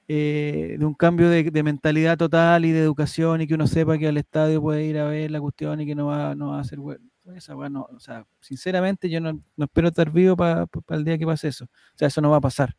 eh, 0.08 0.76
de 0.80 0.86
un 0.86 0.94
cambio 0.94 1.30
de, 1.30 1.44
de 1.52 1.64
mentalidad 1.64 2.18
total 2.18 2.66
y 2.66 2.72
de 2.72 2.80
educación 2.82 3.42
y 3.42 3.48
que 3.48 3.54
uno 3.56 3.68
sepa 3.68 3.98
que 3.98 4.08
al 4.08 4.18
estadio 4.18 4.62
puede 4.62 4.84
ir 4.86 4.98
a 4.98 5.06
ver 5.06 5.32
la 5.32 5.40
cuestión 5.40 5.80
y 5.82 5.86
que 5.86 5.96
no 5.96 6.08
va, 6.08 6.36
no 6.36 6.50
va 6.52 6.60
a 6.60 6.64
ser 6.64 6.80
bueno. 6.80 7.06
Esa 7.36 7.56
weá 7.56 7.70
no, 7.70 7.88
o 7.96 8.00
sea, 8.00 8.26
sinceramente 8.42 9.10
yo 9.10 9.22
no, 9.22 9.40
no 9.56 9.66
espero 9.66 9.88
estar 9.90 10.12
vivo 10.12 10.36
para 10.36 10.68
el 10.90 11.06
día 11.06 11.18
que 11.18 11.26
pase 11.26 11.48
eso. 11.50 11.66
O 11.66 11.98
sea, 11.98 12.08
eso 12.10 12.20
no 12.20 12.30
va 12.32 12.38
a 12.38 12.42
pasar. 12.42 12.76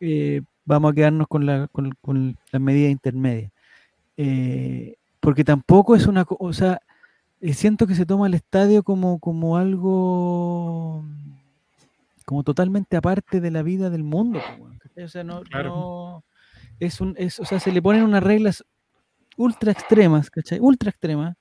Eh, 0.00 0.40
vamos 0.64 0.92
a 0.92 0.94
quedarnos 0.94 1.26
con, 1.28 1.44
la, 1.44 1.68
con, 1.68 1.90
con 2.00 2.38
las 2.50 2.62
medidas 2.62 2.90
intermedias. 2.92 3.52
Eh, 4.16 4.94
porque 5.20 5.44
tampoco 5.44 5.96
es 5.96 6.06
una, 6.06 6.24
co- 6.24 6.36
o 6.40 6.52
sea, 6.52 6.80
eh, 7.40 7.52
siento 7.52 7.86
que 7.86 7.94
se 7.96 8.06
toma 8.06 8.26
el 8.28 8.34
estadio 8.34 8.82
como, 8.84 9.18
como 9.18 9.56
algo 9.58 11.04
como 12.24 12.42
totalmente 12.42 12.96
aparte 12.96 13.40
de 13.40 13.50
la 13.50 13.62
vida 13.62 13.90
del 13.90 14.02
mundo. 14.04 14.40
O 15.02 15.08
sea, 15.08 15.24
no, 15.24 15.42
Claro. 15.42 15.68
no- 15.68 16.24
es 16.86 17.00
un, 17.00 17.14
es, 17.18 17.38
o 17.40 17.44
sea, 17.44 17.60
se 17.60 17.72
le 17.72 17.82
ponen 17.82 18.02
unas 18.04 18.22
reglas 18.22 18.64
ultra 19.36 19.72
extremas, 19.72 20.30
¿cachai? 20.30 20.58
Ultra 20.60 20.90
extremas. 20.90 21.36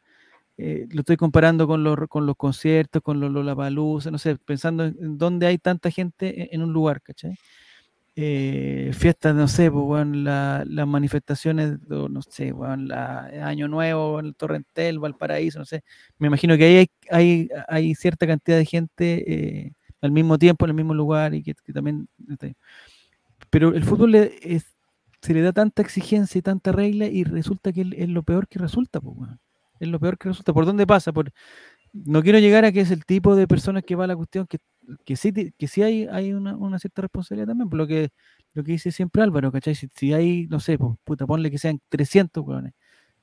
Eh, 0.58 0.88
lo 0.92 1.02
estoy 1.02 1.18
comparando 1.18 1.68
con 1.68 1.84
los, 1.84 1.98
con 2.10 2.26
los 2.28 2.36
conciertos, 2.36 3.02
con 3.02 3.20
los 3.20 3.32
Lollapalooza, 3.32 4.12
no 4.12 4.20
sé, 4.20 4.36
pensando 4.38 4.86
en, 4.86 5.18
dónde 5.18 5.48
hay 5.48 5.58
tanta 5.58 5.90
gente 5.92 6.44
en, 6.44 6.50
en 6.52 6.68
un 6.68 6.74
lugar, 6.74 7.02
¿cachai? 7.02 7.36
Eh, 8.16 8.92
fiestas, 8.94 9.34
no 9.36 9.48
sé, 9.48 9.72
pues, 9.72 9.84
weón, 9.86 10.24
la- 10.24 10.64
las 10.68 10.88
manifestaciones, 10.88 11.80
no 11.90 12.22
sé, 12.22 12.52
weón, 12.54 12.88
la, 12.88 13.26
Año 13.48 13.68
Nuevo, 13.68 14.20
el 14.20 14.36
Torrentel, 14.36 15.00
Valparaíso, 15.00 15.58
no 15.60 15.66
sé. 15.66 15.84
Me 16.20 16.28
imagino 16.28 16.56
que 16.56 16.66
ahí 16.66 16.76
hay, 16.78 16.90
hay, 17.10 17.50
hay 17.68 17.96
cierta 17.96 18.28
cantidad 18.28 18.58
de 18.58 18.66
gente 18.66 19.34
eh, 19.66 19.74
al 20.02 20.12
mismo 20.12 20.38
tiempo, 20.38 20.66
en 20.66 20.70
el 20.70 20.76
mismo 20.76 20.94
lugar, 20.94 21.34
y 21.34 21.42
que, 21.42 21.56
que 21.56 21.74
también... 21.74 22.08
Pero 23.50 23.74
el 23.74 23.84
fútbol 23.84 24.16
es- 24.16 24.73
se 25.24 25.34
le 25.34 25.42
da 25.42 25.54
tanta 25.54 25.82
exigencia 25.82 26.38
y 26.38 26.42
tanta 26.42 26.74
regla 26.74 27.06
y 27.06 27.24
resulta 27.24 27.72
que 27.72 27.86
es, 27.96 28.10
lo 28.10 28.24
peor 28.24 28.48
que 28.50 28.60
resulta, 28.60 29.00
pues, 29.00 29.16
weón. 29.18 29.40
Es 29.80 29.88
lo 29.88 30.00
peor 30.00 30.18
que 30.18 30.28
resulta. 30.30 30.54
¿Por 30.54 30.66
dónde 30.66 30.86
pasa? 30.86 31.14
Por, 31.14 31.32
no 31.94 32.22
quiero 32.22 32.40
llegar 32.40 32.66
a 32.66 32.72
que 32.74 32.82
es 32.82 32.92
el 32.92 33.06
tipo 33.06 33.36
de 33.36 33.48
personas 33.48 33.84
que 33.84 33.96
va 33.96 34.04
a 34.04 34.08
la 34.08 34.16
cuestión 34.18 34.48
que, 34.48 34.58
que 35.06 35.16
sí, 35.16 35.32
que 35.58 35.68
sí 35.68 35.82
hay, 35.82 36.08
hay 36.12 36.34
una, 36.34 36.58
una 36.58 36.78
cierta 36.78 37.04
responsabilidad 37.04 37.48
también, 37.48 37.70
por 37.70 37.78
lo 37.78 37.88
que, 37.88 38.10
lo 38.54 38.64
que 38.66 38.74
dice 38.74 38.92
siempre 38.92 39.24
Álvaro, 39.24 39.52
¿cachai? 39.52 39.76
Si, 39.76 39.88
si 39.96 40.14
hay, 40.14 40.48
no 40.48 40.60
sé, 40.60 40.78
pues, 40.78 40.94
puta, 41.06 41.26
ponle 41.26 41.50
que 41.50 41.58
sean 41.58 41.80
300 41.90 42.46
weones 42.46 42.74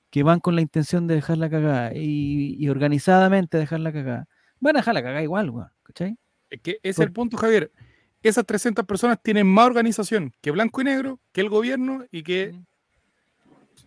que 0.08 0.22
van 0.22 0.40
con 0.40 0.56
la 0.56 0.62
intención 0.62 1.06
de 1.06 1.16
dejar 1.16 1.38
la 1.38 1.50
cagada 1.50 1.94
y, 1.94 2.56
y 2.58 2.68
organizadamente 2.70 3.58
dejar 3.58 3.80
la 3.80 3.92
cagada, 3.92 4.26
van 4.58 4.76
a 4.76 4.78
dejar 4.80 4.94
la 4.94 5.02
cagada 5.02 5.22
igual, 5.22 5.50
weón, 5.50 5.68
¿cachai? 5.82 6.16
Es 6.48 6.60
que 6.62 6.78
es 6.82 6.96
Por- 6.96 7.06
el 7.06 7.12
punto, 7.12 7.36
Javier. 7.36 7.70
Esas 8.22 8.44
300 8.44 8.84
personas 8.84 9.18
tienen 9.22 9.46
más 9.46 9.66
organización 9.66 10.32
que 10.40 10.50
Blanco 10.50 10.80
y 10.80 10.84
Negro, 10.84 11.18
que 11.32 11.40
el 11.40 11.48
gobierno 11.48 12.04
y 12.10 12.22
que. 12.22 12.54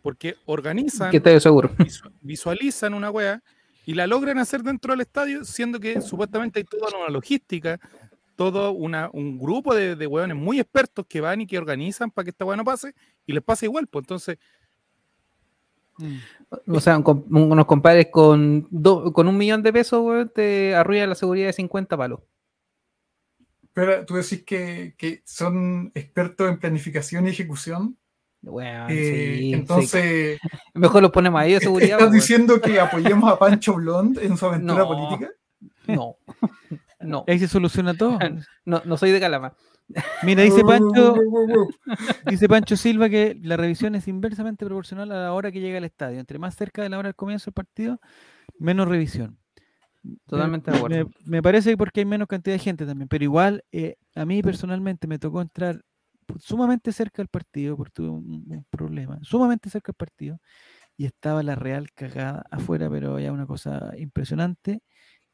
Porque 0.01 0.35
organizan, 0.45 1.11
Que 1.11 1.17
esté 1.17 1.39
seguro. 1.39 1.69
visu- 1.77 2.11
visualizan 2.21 2.93
una 2.93 3.09
wea 3.11 3.41
y 3.85 3.93
la 3.93 4.07
logran 4.07 4.37
hacer 4.39 4.63
dentro 4.63 4.91
del 4.93 5.01
estadio, 5.01 5.43
siendo 5.45 5.79
que 5.79 6.01
supuestamente 6.01 6.59
hay 6.59 6.63
toda 6.65 6.97
una 6.97 7.09
logística, 7.09 7.79
todo 8.35 8.71
una, 8.71 9.09
un 9.13 9.37
grupo 9.37 9.75
de, 9.75 9.95
de 9.95 10.07
weones 10.07 10.35
muy 10.35 10.59
expertos 10.59 11.05
que 11.07 11.21
van 11.21 11.41
y 11.41 11.47
que 11.47 11.57
organizan 11.57 12.09
para 12.11 12.23
que 12.25 12.29
esta 12.31 12.43
wea 12.45 12.57
no 12.57 12.63
pase 12.63 12.93
y 13.25 13.33
les 13.33 13.43
pasa 13.43 13.65
igual. 13.65 13.87
Pues 13.87 14.03
entonces, 14.03 14.37
O 16.67 16.79
sea, 16.81 16.97
un 16.97 17.25
unos 17.29 17.65
compadres 17.65 18.07
con, 18.11 18.67
do- 18.71 19.13
con 19.13 19.27
un 19.27 19.37
millón 19.37 19.61
de 19.61 19.71
pesos, 19.71 20.01
weón, 20.03 20.31
te 20.33 20.73
arruinan 20.75 21.09
la 21.09 21.15
seguridad 21.15 21.47
de 21.47 21.53
50 21.53 21.95
palos. 21.95 22.19
Pero 23.73 24.05
tú 24.05 24.15
decís 24.15 24.43
que, 24.43 24.93
que 24.97 25.21
son 25.25 25.91
expertos 25.95 26.49
en 26.49 26.59
planificación 26.59 27.25
y 27.27 27.31
ejecución. 27.31 27.97
Weón, 28.43 28.87
eh, 28.89 29.35
sí, 29.35 29.37
sí. 29.39 29.53
entonces, 29.53 30.39
Mejor 30.73 31.01
los 31.01 31.11
ponemos 31.11 31.39
ahí 31.41 31.53
de 31.53 31.59
seguridad. 31.61 31.91
¿estás 31.91 32.01
weón. 32.09 32.13
diciendo 32.13 32.61
que 32.61 32.79
apoyemos 32.79 33.31
a 33.31 33.39
Pancho 33.39 33.73
Blond 33.75 34.19
en 34.19 34.37
su 34.37 34.45
aventura 34.45 34.79
No. 34.79 34.87
política? 34.87 35.31
No. 35.87 36.17
No. 36.99 37.23
Ahí 37.27 37.39
se 37.39 37.47
soluciona 37.47 37.93
todo. 37.93 38.19
no. 38.65 38.81
No 38.85 38.97
soy 38.97 39.11
de 39.11 39.19
Calama. 39.19 39.53
Mira, 40.23 40.43
dice 40.43 40.61
Pancho, 40.63 41.15
dice 42.25 42.47
Pancho 42.47 42.77
Silva 42.77 43.09
que 43.09 43.37
la 43.41 43.57
revisión 43.57 43.95
es 43.95 44.07
inversamente 44.07 44.65
proporcional 44.65 45.11
a 45.11 45.15
la 45.23 45.33
hora 45.33 45.51
que 45.51 45.59
llega 45.59 45.77
al 45.77 45.83
estadio. 45.83 46.19
Entre 46.19 46.39
más 46.39 46.55
cerca 46.55 46.81
de 46.81 46.89
la 46.89 46.97
hora 46.97 47.09
del 47.09 47.15
comienzo 47.15 47.45
del 47.45 47.53
partido, 47.53 47.99
menos 48.59 48.87
revisión. 48.87 49.37
Totalmente 50.25 50.69
me, 50.69 50.71
de 50.71 50.77
acuerdo. 50.77 50.99
me- 51.05 51.05
me 51.25 51.41
parece 51.43 51.71
que 51.71 51.77
porque 51.77 52.01
hay 52.01 52.05
menos 52.05 52.27
cantidad 52.27 52.55
de 52.55 52.59
gente 52.59 52.85
también, 52.85 53.07
pero 53.07 53.23
igual 53.23 53.63
eh, 53.71 53.95
a 54.15 54.25
mí 54.25 54.41
personalmente 54.41 55.07
me 55.07 55.19
tocó 55.19 55.41
entrar 55.41 55.81
sumamente 56.39 56.91
cerca 56.93 57.21
del 57.21 57.27
partido, 57.29 57.75
porque 57.77 57.91
tuve 57.93 58.09
un, 58.09 58.45
un 58.47 58.65
problema, 58.69 59.19
sumamente 59.23 59.69
cerca 59.69 59.91
del 59.91 59.95
partido, 59.97 60.39
y 60.97 61.05
estaba 61.05 61.43
la 61.43 61.55
real 61.55 61.91
cagada 61.93 62.45
afuera, 62.51 62.89
pero 62.89 63.19
ya 63.19 63.31
una 63.33 63.47
cosa 63.47 63.91
impresionante. 63.97 64.81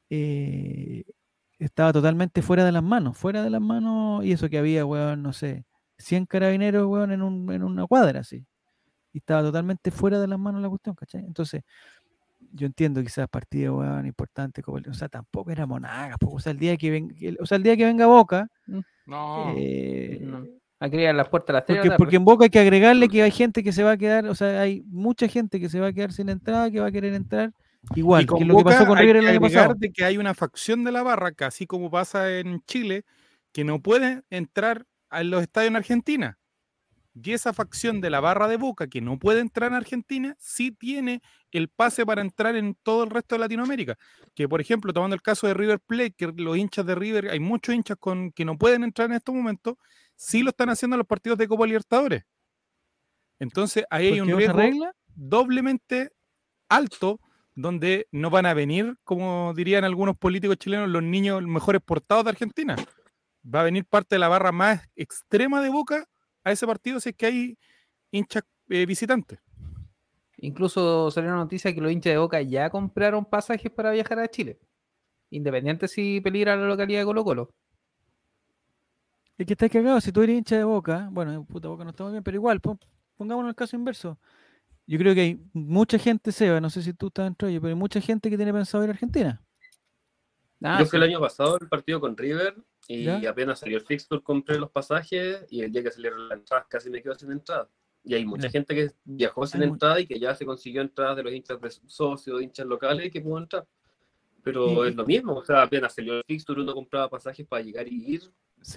eh, 0.10 1.04
estaba 1.60 1.94
totalmente 1.94 2.42
fuera 2.44 2.66
de 2.66 2.72
las 2.74 2.84
manos, 2.84 3.18
fuera 3.18 3.44
de 3.44 3.50
las 3.52 3.62
manos, 3.62 4.26
y 4.26 4.32
eso 4.34 4.50
que 4.50 4.60
había, 4.60 4.86
weón, 4.86 5.24
no 5.24 5.34
sé, 5.34 5.66
100 5.98 6.26
carabineros, 6.26 6.88
weón, 6.88 7.12
en, 7.14 7.22
un- 7.24 7.52
en 7.54 7.64
una 7.64 7.86
cuadra, 7.88 8.22
así. 8.22 8.46
Y 9.14 9.20
estaba 9.20 9.42
totalmente 9.42 9.92
fuera 9.92 10.20
de 10.20 10.28
las 10.28 10.40
manos 10.40 10.62
la 10.62 10.70
cuestión, 10.70 10.96
¿cachai? 10.96 11.26
Entonces, 11.26 11.64
yo 12.54 12.68
entiendo 12.68 13.02
quizás 13.02 13.28
partido, 13.30 13.78
weón, 13.78 14.06
importante, 14.06 14.62
como 14.62 14.78
el- 14.78 14.90
o 14.90 14.94
sea, 14.94 15.10
tampoco 15.10 15.52
era 15.52 15.66
monagas, 15.66 16.18
o 16.22 16.40
sea, 16.40 16.52
el 16.52 16.60
día 16.60 16.78
que 16.78 16.92
venga, 16.92 17.16
o 17.40 17.46
sea, 17.46 17.58
el 17.58 17.64
día 17.64 17.76
que 17.78 17.86
venga 17.86 18.06
Boca, 18.08 18.48
no. 19.06 19.54
eh, 19.58 20.20
no. 20.22 20.46
A 20.82 20.88
las 20.88 21.28
puertas 21.28 21.54
las 21.54 21.66
3 21.66 21.80
porque, 21.80 21.98
porque 21.98 22.16
en 22.16 22.24
Boca 22.24 22.46
hay 22.46 22.50
que 22.50 22.60
agregarle 22.60 23.10
que 23.10 23.22
hay 23.22 23.32
gente 23.32 23.64
que 23.64 23.74
se 23.74 23.84
va 23.84 23.92
a 23.92 23.98
quedar, 23.98 24.26
o 24.28 24.36
sea, 24.36 24.62
hay 24.62 24.82
mucha 24.88 25.28
gente 25.28 25.60
que 25.60 25.68
se 25.68 25.80
va 25.82 25.88
a 25.88 25.94
quedar 25.94 26.14
sin 26.14 26.30
entrada, 26.30 26.72
que 26.72 26.80
va 26.80 26.88
a 26.88 26.92
querer 26.92 27.14
entrar 27.14 27.52
igual, 27.96 28.26
que 28.26 28.36
es 28.42 28.48
lo 28.48 28.58
que 28.58 28.64
pasó 28.64 28.86
con 28.86 28.98
hay 28.98 29.06
River 29.06 29.22
que 29.22 29.28
el 29.28 29.32
año 29.32 29.42
pasado. 29.42 29.74
de 29.78 29.92
que 29.92 30.06
hay 30.06 30.18
una 30.18 30.34
facción 30.34 30.86
de 30.86 30.94
la 30.94 31.04
barra, 31.04 31.34
que 31.34 31.44
así 31.44 31.68
como 31.68 31.92
pasa 31.92 32.32
en 32.40 32.62
Chile, 32.66 33.04
que 33.52 33.66
no 33.66 33.82
puede 33.82 34.22
entrar 34.30 34.86
a 35.10 35.24
los 35.24 35.42
estadios 35.42 35.72
en 35.72 35.76
Argentina. 35.76 36.39
Y 37.14 37.34
esa 37.34 37.54
facción 37.54 38.02
de 38.02 38.10
la 38.10 38.20
barra 38.20 38.48
de 38.48 38.58
Boca, 38.58 38.88
que 38.88 39.02
no 39.02 39.18
puede 39.18 39.40
entrar 39.42 39.72
en 39.72 39.76
Argentina, 39.76 40.36
sí 40.40 40.72
tiene 40.72 41.22
el 41.52 41.68
pase 41.70 42.06
para 42.06 42.22
entrar 42.22 42.56
en 42.56 42.76
todo 42.84 43.04
el 43.04 43.10
resto 43.10 43.36
de 43.36 43.40
Latinoamérica. 43.40 43.98
Que, 44.36 44.48
por 44.48 44.62
ejemplo, 44.62 44.94
tomando 44.94 45.16
el 45.16 45.22
caso 45.22 45.48
de 45.48 45.54
River 45.54 45.80
Plate, 45.80 46.14
que 46.14 46.34
los 46.38 46.58
hinchas 46.58 46.86
de 46.86 46.96
River, 46.96 47.30
hay 47.30 47.40
muchos 47.40 47.74
hinchas 47.76 47.98
con, 48.00 48.32
que 48.32 48.46
no 48.46 48.58
pueden 48.58 48.84
entrar 48.84 49.10
en 49.10 49.16
estos 49.16 49.34
momentos, 49.34 49.76
sí 50.16 50.44
lo 50.44 50.52
están 50.52 50.70
haciendo 50.70 50.96
en 50.96 51.00
los 51.00 51.08
partidos 51.08 51.38
de 51.38 51.48
Copa 51.48 51.66
Libertadores. 51.66 52.24
Entonces, 53.40 53.86
ahí 53.90 54.08
hay 54.08 54.20
¿Por 54.20 54.30
un 54.30 54.38
riesgo 54.38 54.58
regla? 54.58 54.92
doblemente 55.16 56.12
alto 56.70 57.20
donde 57.56 58.08
no 58.12 58.30
van 58.30 58.46
a 58.46 58.54
venir, 58.54 58.96
como 59.04 59.54
dirían 59.56 59.84
algunos 59.84 60.18
políticos 60.18 60.58
chilenos, 60.58 60.90
los 60.90 61.04
niños 61.04 61.42
mejores 61.44 61.82
portados 61.82 62.24
de 62.24 62.30
Argentina. 62.32 62.76
Va 63.44 63.62
a 63.62 63.64
venir 63.64 63.86
parte 63.86 64.16
de 64.16 64.20
la 64.20 64.28
barra 64.28 64.52
más 64.52 64.88
extrema 64.96 65.62
de 65.62 65.70
Boca 65.70 66.06
a 66.50 66.54
ese 66.54 66.68
partido 66.68 67.00
si 67.00 67.10
es 67.10 67.16
que 67.16 67.26
hay 67.26 67.58
hinchas 68.12 68.44
eh, 68.70 68.86
visitantes. 68.86 69.40
Incluso 70.38 71.12
salió 71.12 71.30
una 71.32 71.40
noticia 71.40 71.74
que 71.74 71.82
los 71.82 71.92
hinchas 71.92 72.14
de 72.14 72.18
Boca 72.18 72.42
ya 72.42 72.70
compraron 72.70 73.26
pasajes 73.26 73.72
para 73.72 73.92
viajar 73.92 74.20
a 74.20 74.28
Chile. 74.30 74.58
Independiente 75.30 75.88
si 75.88 76.22
peligra 76.22 76.56
la 76.56 76.68
localidad 76.68 77.02
de 77.02 77.06
Colo 77.06 77.24
Colo. 77.24 77.54
Es 79.38 79.46
que 79.46 79.54
estás 79.54 79.70
cagado, 79.72 80.02
si 80.02 80.12
tú 80.12 80.22
eres 80.22 80.38
hincha 80.38 80.58
de 80.58 80.64
Boca, 80.66 81.08
bueno, 81.12 81.46
puta 81.46 81.70
Boca 81.70 81.84
no 81.84 81.92
está 81.92 82.04
muy 82.04 82.12
bien, 82.14 82.24
pero 82.24 82.36
igual, 82.36 82.60
pon- 82.60 82.80
pongámonos 83.16 83.50
el 83.50 83.56
caso 83.56 83.76
inverso. 83.76 84.20
Yo 84.88 84.98
creo 84.98 85.16
que 85.16 85.22
hay 85.22 85.42
mucha 85.54 85.98
gente, 86.00 86.32
Seba, 86.32 86.60
no 86.62 86.70
sé 86.70 86.82
si 86.82 86.94
tú 86.94 87.08
estás 87.08 87.26
dentro 87.26 87.48
de 87.48 87.54
ello, 87.54 87.62
pero 87.62 87.74
hay 87.74 87.80
mucha 87.80 88.02
gente 88.02 88.30
que 88.30 88.38
tiene 88.38 88.54
pensado 88.54 88.84
ir 88.84 88.90
a 88.90 88.94
Argentina. 88.94 89.42
Ah, 90.62 90.78
Yo 90.80 90.86
sí. 90.86 90.92
fui 90.92 90.98
el 90.98 91.04
año 91.04 91.20
pasado 91.20 91.58
al 91.60 91.70
partido 91.70 92.00
con 92.00 92.18
River 92.18 92.56
y 92.88 93.04
¿Ya? 93.06 93.30
apenas 93.30 93.60
salió 93.60 93.78
el 93.78 93.86
fixture 93.86 94.22
compré 94.22 94.58
los 94.60 94.70
pasajes 94.70 95.46
y 95.50 95.62
el 95.62 95.72
día 95.72 95.84
que 95.84 95.92
salieron 95.92 96.28
las 96.28 96.40
entradas 96.40 96.66
casi 96.70 96.90
me 96.90 97.02
quedo 97.02 97.16
sin 97.16 97.32
entrada. 97.32 97.70
Y 98.04 98.14
hay 98.14 98.26
mucha 98.26 98.50
gente 98.50 98.74
que 98.74 98.92
viajó 99.04 99.46
sin 99.46 99.62
Hay 99.62 99.70
entrada 99.70 100.00
y 100.00 100.08
que 100.08 100.20
ya 100.20 100.34
se 100.34 100.46
consiguió 100.46 100.82
entradas 100.82 101.18
de 101.18 101.24
los 101.24 101.34
hinchas 101.34 101.60
de 101.62 101.70
socios, 101.88 102.42
hinchas 102.42 102.66
locales 102.66 103.06
y 103.06 103.12
que 103.12 103.22
pudo 103.22 103.38
entrar. 103.38 103.68
Pero 104.42 104.86
es 104.86 104.96
lo 104.96 105.06
mismo, 105.06 105.36
o 105.36 105.46
sea, 105.46 105.64
apenas 105.64 105.94
salió 105.94 106.14
el 106.16 106.24
fixture 106.26 106.62
uno 106.62 106.74
compraba 106.74 107.10
pasajes 107.10 107.46
para 107.46 107.62
llegar 107.62 107.88
y 107.88 108.14
ir 108.16 108.22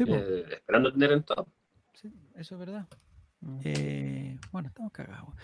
eh, 0.06 0.44
esperando 0.50 0.92
tener 0.92 1.12
entrada. 1.12 1.46
sí, 1.94 2.12
eso 2.34 2.54
es 2.54 2.58
verdad. 2.58 2.86
Mm. 3.40 3.60
Eh, 3.64 4.38
bueno, 4.50 4.68
estamos 4.68 4.92
cagados. 4.92 5.34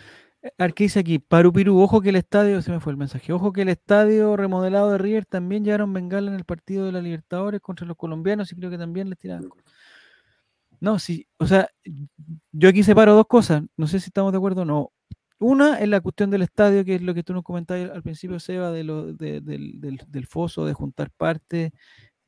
Arque 0.56 0.84
dice 0.84 1.00
aquí, 1.00 1.18
Parupirú, 1.18 1.80
ojo 1.80 2.00
que 2.00 2.10
el 2.10 2.16
estadio, 2.16 2.62
se 2.62 2.70
me 2.70 2.78
fue 2.80 2.92
el 2.92 2.96
mensaje, 2.96 3.32
ojo 3.32 3.52
que 3.52 3.62
el 3.62 3.68
estadio 3.68 4.36
remodelado 4.36 4.90
de 4.90 4.98
River 4.98 5.26
también 5.26 5.64
llevaron 5.64 5.92
bengala 5.92 6.30
en 6.30 6.36
el 6.36 6.44
partido 6.44 6.86
de 6.86 6.92
la 6.92 7.02
Libertadores 7.02 7.60
contra 7.60 7.86
los 7.86 7.96
colombianos 7.96 8.52
y 8.52 8.56
creo 8.56 8.70
que 8.70 8.78
también 8.78 9.08
les 9.10 9.18
tiraron. 9.18 9.50
No, 10.80 10.98
sí, 11.00 11.26
o 11.38 11.46
sea, 11.46 11.68
yo 12.52 12.68
aquí 12.68 12.84
separo 12.84 13.14
dos 13.14 13.26
cosas, 13.26 13.64
no 13.76 13.86
sé 13.88 13.98
si 13.98 14.06
estamos 14.06 14.30
de 14.32 14.38
acuerdo 14.38 14.62
o 14.62 14.64
no. 14.64 14.92
Una 15.40 15.78
es 15.78 15.88
la 15.88 16.00
cuestión 16.00 16.30
del 16.30 16.42
estadio, 16.42 16.84
que 16.84 16.96
es 16.96 17.02
lo 17.02 17.14
que 17.14 17.22
tú 17.24 17.32
nos 17.32 17.42
comentabas 17.44 17.90
al 17.90 18.02
principio, 18.02 18.38
Seba, 18.40 18.70
de 18.70 18.84
lo, 18.84 19.12
de- 19.12 19.40
del, 19.40 20.26
foso, 20.26 20.64
de 20.66 20.74
juntar 20.74 21.10
partes, 21.10 21.72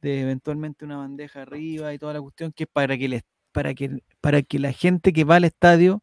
de 0.00 0.20
eventualmente 0.22 0.84
una 0.84 0.96
bandeja 0.98 1.42
arriba 1.42 1.92
y 1.94 1.98
toda 1.98 2.14
la 2.14 2.20
cuestión, 2.22 2.52
que 2.52 2.66
para 2.66 2.96
que, 2.98 3.04
el 3.06 3.22
para 3.52 3.74
que, 3.74 4.02
para 4.20 4.42
que 4.42 4.58
la 4.58 4.72
gente 4.72 5.12
que 5.12 5.24
va 5.24 5.36
al 5.36 5.44
estadio, 5.44 6.02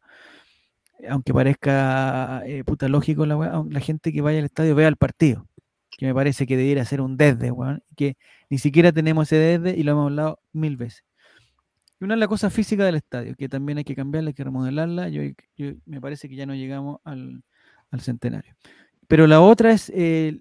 aunque 1.08 1.32
parezca 1.32 2.42
eh, 2.46 2.64
puta 2.64 2.88
lógico 2.88 3.26
la 3.26 3.64
la 3.68 3.80
gente 3.80 4.12
que 4.12 4.20
vaya 4.20 4.38
al 4.38 4.46
estadio 4.46 4.74
vea 4.74 4.88
el 4.88 4.96
partido, 4.96 5.46
que 5.90 6.06
me 6.06 6.14
parece 6.14 6.46
que 6.46 6.56
debiera 6.56 6.84
ser 6.84 7.00
un 7.00 7.16
desde, 7.16 7.50
weón, 7.50 7.82
que 7.96 8.16
ni 8.50 8.58
siquiera 8.58 8.92
tenemos 8.92 9.28
ese 9.28 9.36
desde 9.36 9.78
y 9.78 9.82
lo 9.82 9.92
hemos 9.92 10.06
hablado 10.06 10.40
mil 10.52 10.76
veces. 10.76 11.04
Y 12.00 12.04
una 12.04 12.14
es 12.14 12.20
la 12.20 12.28
cosa 12.28 12.50
física 12.50 12.84
del 12.84 12.96
estadio, 12.96 13.34
que 13.36 13.48
también 13.48 13.78
hay 13.78 13.84
que 13.84 13.96
cambiarla, 13.96 14.30
hay 14.30 14.34
que 14.34 14.44
remodelarla. 14.44 15.08
Yo, 15.08 15.22
me 15.86 16.00
parece 16.00 16.28
que 16.28 16.36
ya 16.36 16.46
no 16.46 16.54
llegamos 16.54 17.00
al, 17.04 17.42
centenario. 18.00 18.54
Pero 19.08 19.26
la 19.26 19.40
otra 19.40 19.74
eh, 19.88 20.40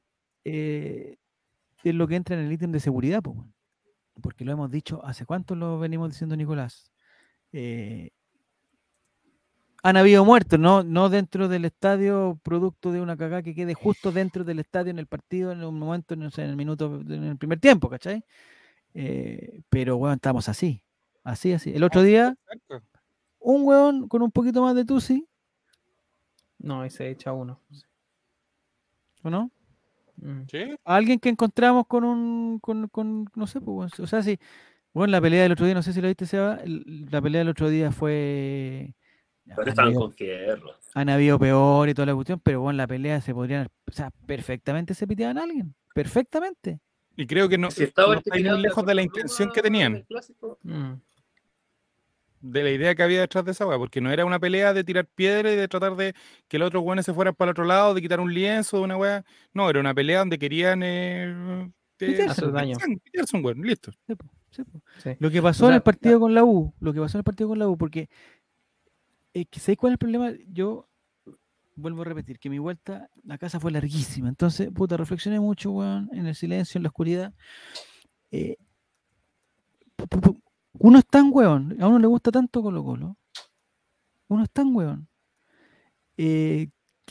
es 1.84 1.95
lo 1.95 2.08
que 2.08 2.16
entra 2.16 2.39
en 2.39 2.45
el 2.45 2.51
ítem 2.51 2.72
de 2.72 2.80
seguridad, 2.80 3.22
porque 4.22 4.45
lo 4.45 4.51
hemos 4.51 4.72
dicho, 4.72 5.03
¿hace 5.05 5.26
cuánto 5.26 5.55
lo 5.55 5.80
venimos 5.80 6.10
diciendo 6.10 6.36
Nicolás? 6.36 6.91
Eh, 7.51 8.12
han 9.88 9.95
habido 9.95 10.25
muertos, 10.25 10.59
¿no? 10.59 10.83
no 10.83 11.07
dentro 11.07 11.47
del 11.47 11.63
estadio, 11.63 12.38
producto 12.43 12.91
de 12.91 12.99
una 12.99 13.15
cagada 13.15 13.41
que 13.41 13.55
quede 13.55 13.73
justo 13.73 14.11
dentro 14.11 14.43
del 14.43 14.59
estadio 14.59 14.91
en 14.91 14.99
el 14.99 15.07
partido, 15.07 15.53
en 15.53 15.63
un 15.63 15.79
momento, 15.79 16.13
no 16.17 16.29
sé, 16.29 16.43
en 16.43 16.49
el 16.49 16.57
minuto, 16.57 17.01
en 17.07 17.23
el 17.23 17.38
primer 17.38 17.61
tiempo, 17.61 17.88
¿cachai? 17.88 18.21
Eh, 18.93 19.61
pero 19.69 19.95
bueno, 19.95 20.15
estamos 20.15 20.49
así, 20.49 20.83
así, 21.23 21.53
así. 21.53 21.71
El 21.73 21.83
otro 21.85 22.01
día, 22.01 22.35
Exacto. 22.51 22.83
un 23.39 23.65
weón 23.65 24.09
con 24.09 24.21
un 24.23 24.31
poquito 24.31 24.61
más 24.61 24.75
de 24.75 24.83
tusi, 24.83 25.25
No, 26.57 26.85
y 26.85 26.89
se 26.89 27.09
echa 27.09 27.31
uno. 27.31 27.61
¿o 29.23 29.29
no? 29.29 29.51
Mm. 30.17 30.41
¿Sí? 30.51 30.75
Alguien 30.83 31.17
que 31.17 31.29
encontramos 31.29 31.88
con 31.88 32.03
un, 32.03 32.59
con, 32.59 32.89
con 32.89 33.29
no 33.35 33.47
sé, 33.47 33.61
pues, 33.61 33.73
weón, 33.73 33.89
o 33.99 34.07
sea, 34.07 34.21
sí, 34.21 34.38
bueno, 34.93 35.11
la 35.11 35.21
pelea 35.21 35.43
del 35.43 35.53
otro 35.53 35.65
día, 35.65 35.75
no 35.75 35.81
sé 35.81 35.93
si 35.93 36.01
lo 36.01 36.09
viste, 36.09 36.25
Seba, 36.25 36.59
la 36.65 37.21
pelea 37.21 37.39
del 37.39 37.49
otro 37.49 37.69
día 37.69 37.93
fue... 37.93 38.93
Pero 39.49 39.61
han 39.63 39.67
estaban 39.69 39.87
habido- 39.87 40.01
con 40.01 40.11
fierro. 40.13 40.71
han 40.93 41.09
habido 41.09 41.39
peor 41.39 41.89
y 41.89 41.93
toda 41.93 42.05
la 42.05 42.15
cuestión, 42.15 42.39
pero 42.43 42.61
bueno, 42.61 42.77
la 42.77 42.87
pelea 42.87 43.21
se 43.21 43.33
podrían, 43.33 43.67
o 43.87 43.91
sea, 43.91 44.11
perfectamente 44.25 44.93
se 44.93 45.07
piteaban 45.07 45.37
a 45.37 45.43
alguien, 45.43 45.73
perfectamente. 45.93 46.79
Y 47.15 47.25
creo 47.25 47.49
que 47.49 47.57
no, 47.57 47.71
Si 47.71 47.83
estaba 47.83 48.13
no 48.13 48.19
está 48.19 48.31
muy 48.35 48.61
lejos 48.61 48.85
de 48.85 48.93
la 48.95 49.01
intención 49.01 49.49
que 49.51 49.59
en 49.59 49.63
tenían, 49.63 50.05
Mm. 50.63 50.93
de 52.41 52.63
la 52.63 52.69
idea 52.69 52.93
que 52.95 53.01
había 53.03 53.21
detrás 53.21 53.43
de 53.45 53.51
esa 53.51 53.65
weá, 53.65 53.77
porque 53.77 53.99
no 54.01 54.11
era 54.11 54.23
una 54.25 54.39
pelea 54.39 54.73
de 54.73 54.83
tirar 54.83 55.05
piedra 55.07 55.51
y 55.51 55.55
de 55.55 55.67
tratar 55.67 55.95
de 55.95 56.13
que 56.47 56.59
los 56.59 56.67
otros 56.67 56.83
weones 56.83 57.05
se 57.05 57.13
fueran 57.13 57.33
para 57.33 57.49
el 57.49 57.53
otro 57.53 57.65
lado, 57.65 57.93
de 57.95 58.01
quitar 58.01 58.19
un 58.19 58.31
lienzo 58.33 58.77
de 58.77 58.83
una 58.83 58.97
weá. 58.97 59.25
No, 59.53 59.69
era 59.69 59.79
una 59.79 59.93
pelea 59.95 60.19
donde 60.19 60.37
querían 60.37 60.81
eh, 60.83 61.71
Pitearse, 61.97 62.29
hacer 62.31 62.51
daño. 62.51 62.77
Pitearse 63.03 63.35
un 63.37 63.43
weón, 63.43 63.61
listo. 63.63 63.91
Sí, 64.05 64.13
po, 64.15 64.29
sí, 64.51 64.63
po. 64.63 64.81
Sí. 64.99 65.09
Lo 65.19 65.31
que 65.31 65.41
pasó 65.41 65.65
O 65.65 65.69
en 65.69 65.75
el 65.75 65.81
partido 65.81 66.19
con 66.19 66.35
la 66.35 66.43
U, 66.43 66.71
lo 66.79 66.93
que 66.93 66.99
pasó 66.99 67.17
en 67.17 67.21
el 67.21 67.23
partido 67.23 67.49
con 67.49 67.57
la 67.57 67.67
U, 67.67 67.75
porque 67.75 68.07
es 69.41 69.47
que 69.49 69.59
¿sabes 69.59 69.77
cuál 69.77 69.91
es 69.91 69.95
el 69.95 69.99
problema? 69.99 70.31
Yo 70.51 70.88
vuelvo 71.75 72.01
a 72.01 72.05
repetir 72.05 72.39
que 72.39 72.49
mi 72.49 72.59
vuelta 72.59 73.09
a 73.29 73.38
casa 73.38 73.59
fue 73.59 73.71
larguísima, 73.71 74.29
entonces, 74.29 74.69
puta, 74.73 74.97
reflexioné 74.97 75.39
mucho, 75.39 75.71
weón, 75.71 76.09
en 76.13 76.27
el 76.27 76.35
silencio, 76.35 76.79
en 76.79 76.83
la 76.83 76.89
oscuridad. 76.89 77.33
Eh, 78.31 78.57
uno 80.79 80.99
es 80.99 81.05
tan 81.05 81.29
weón, 81.31 81.75
a 81.81 81.88
uno 81.88 81.99
le 81.99 82.07
gusta 82.07 82.31
tanto 82.31 82.61
Colo 82.61 82.83
Colo, 82.83 83.17
uno 84.29 84.43
es 84.43 84.49
tan 84.51 84.73
weón, 84.73 85.09
eh, 86.17 86.69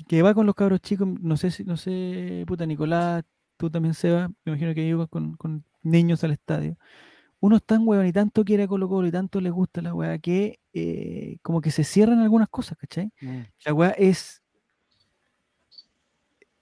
que- 0.08 0.22
va 0.22 0.34
con 0.34 0.46
los 0.46 0.54
cabros 0.54 0.80
chicos, 0.80 1.08
no 1.20 1.36
sé 1.36 1.64
no 1.64 1.76
sé, 1.76 2.44
puta, 2.46 2.66
Nicolás, 2.66 3.24
tú 3.56 3.70
también, 3.70 3.94
Seba, 3.94 4.28
me 4.44 4.52
imagino 4.52 4.74
que 4.74 4.82
ibas 4.86 5.08
con, 5.08 5.36
con 5.36 5.64
niños 5.82 6.22
al 6.24 6.32
estadio 6.32 6.76
uno 7.40 7.56
es 7.56 7.64
tan 7.64 7.86
weón 7.86 8.06
y 8.06 8.12
tanto 8.12 8.44
quiere 8.44 8.64
a 8.64 8.68
Colo 8.68 8.88
Colo 8.88 9.06
y 9.08 9.12
tanto 9.12 9.40
le 9.40 9.50
gusta 9.50 9.82
la 9.82 9.94
weá 9.94 10.18
que 10.18 10.58
eh, 10.72 11.36
como 11.42 11.60
que 11.60 11.70
se 11.70 11.84
cierran 11.84 12.18
algunas 12.20 12.48
cosas, 12.48 12.76
¿cachai? 12.78 13.12
La 13.64 13.72
weá 13.74 13.90
es 13.90 14.42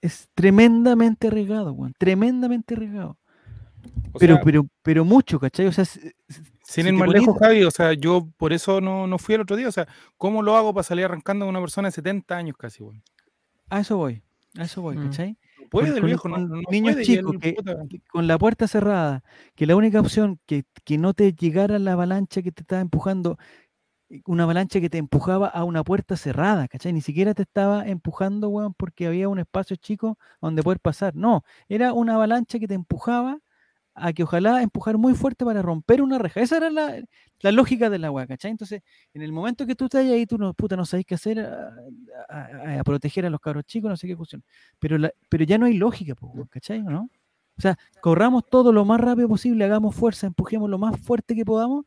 es 0.01 0.29
tremendamente 0.35 1.27
arriesgado, 1.27 1.73
weón, 1.73 1.93
tremendamente 1.97 2.75
arriesgado. 2.75 3.17
O 4.13 4.19
Pero, 4.19 4.35
sea, 4.35 4.43
pero, 4.43 4.67
pero 4.83 5.03
mucho, 5.05 5.39
¿cachai? 5.39 5.67
O 5.67 5.71
sea, 5.71 5.85
si- 5.85 5.99
si- 6.29 6.43
sin 6.63 6.83
si 6.83 6.87
ir 6.89 6.93
más 6.93 7.07
lejos, 7.09 7.37
Javi, 7.39 7.63
o 7.63 7.71
sea, 7.71 7.93
yo 7.93 8.27
por 8.37 8.53
eso 8.53 8.81
no, 8.81 9.07
no 9.07 9.17
fui 9.17 9.35
el 9.35 9.41
otro 9.41 9.55
día. 9.55 9.67
O 9.67 9.71
sea, 9.71 9.87
¿cómo 10.17 10.41
lo 10.41 10.55
hago 10.55 10.73
para 10.73 10.83
salir 10.83 11.05
arrancando 11.05 11.45
con 11.45 11.55
una 11.55 11.61
persona 11.61 11.87
de 11.87 11.91
70 11.93 12.37
años 12.37 12.55
casi, 12.57 12.83
weón? 12.83 13.01
a 13.69 13.79
eso 13.79 13.97
voy, 13.97 14.21
a 14.59 14.63
eso 14.63 14.81
voy, 14.83 14.95
Mm. 14.97 15.03
¿cachai? 15.05 15.37
Puede 15.81 15.87
con- 15.87 15.95
el 15.95 16.01
con- 16.01 16.07
viejo, 16.07 16.29
no, 16.29 16.35
con 16.35 16.49
no 16.49 16.61
niños 16.71 16.93
puede, 16.95 17.05
chicos 17.05 17.35
que- 17.39 17.55
que 17.89 17.99
con 18.11 18.27
la 18.27 18.37
puerta 18.37 18.67
cerrada, 18.67 19.23
que 19.55 19.65
la 19.65 19.75
única 19.75 19.99
opción 19.99 20.39
que, 20.45 20.63
que 20.83 20.97
no 20.97 21.13
te 21.13 21.33
llegara 21.33 21.77
la 21.79 21.93
avalancha 21.93 22.41
que 22.41 22.51
te 22.51 22.61
estaba 22.63 22.81
empujando, 22.81 23.37
eh, 24.09 24.21
una 24.25 24.43
avalancha 24.43 24.79
que 24.79 24.89
te 24.89 24.97
empujaba 24.97 25.47
a 25.47 25.63
una 25.63 25.83
puerta 25.83 26.15
cerrada, 26.15 26.67
¿cachai? 26.67 26.93
Ni 26.93 27.01
siquiera 27.01 27.33
te 27.33 27.41
estaba 27.43 27.87
empujando, 27.87 28.49
weón, 28.49 28.73
porque 28.75 29.07
había 29.07 29.29
un 29.29 29.39
espacio 29.39 29.75
chico 29.75 30.17
donde 30.41 30.63
poder 30.63 30.79
pasar. 30.79 31.15
No, 31.15 31.43
era 31.69 31.93
una 31.93 32.15
avalancha 32.15 32.59
que 32.59 32.67
te 32.67 32.73
empujaba 32.75 33.39
a 33.95 34.11
que 34.13 34.23
ojalá 34.23 34.61
empujar 34.61 34.97
muy 34.97 35.15
fuerte 35.15 35.45
para 35.45 35.61
romper 35.61 36.01
una 36.01 36.17
reja. 36.17 36.41
Esa 36.41 36.57
era 36.57 36.69
la, 36.69 37.01
la 37.39 37.51
lógica 37.51 37.89
de 37.89 37.97
la 37.97 38.11
weá, 38.11 38.27
¿cachai? 38.27 38.51
Entonces, 38.51 38.81
en 39.13 39.21
el 39.21 39.31
momento 39.31 39.65
que 39.65 39.73
tú 39.75 39.85
estás 39.85 40.05
ahí, 40.05 40.25
tú 40.25 40.37
no, 40.37 40.53
puta, 40.53 40.75
no 40.75 40.85
sabes 40.85 41.05
qué 41.05 41.15
hacer 41.15 41.39
a, 41.39 42.83
proteger 42.83 43.25
a 43.25 43.29
los 43.29 43.39
cabros 43.39 43.63
chicos, 43.65 43.89
no 43.89 43.97
sé 43.97 44.07
qué 44.07 44.15
cuestión. 44.15 44.43
Pero, 44.79 44.97
pero 45.29 45.43
ya 45.45 45.57
no 45.57 45.65
hay 45.65 45.75
lógica, 45.75 46.13
¿cachai? 46.49 46.81
¿O 46.81 46.89
no? 46.89 47.09
O 47.57 47.61
sea, 47.61 47.77
corramos 48.01 48.43
todo 48.49 48.73
lo 48.73 48.83
más 48.83 48.99
rápido 48.99 49.29
posible, 49.29 49.63
hagamos 49.63 49.95
fuerza, 49.95 50.27
empujemos 50.27 50.69
lo 50.69 50.77
más 50.77 50.99
fuerte 50.99 51.33
que 51.33 51.45
podamos 51.45 51.85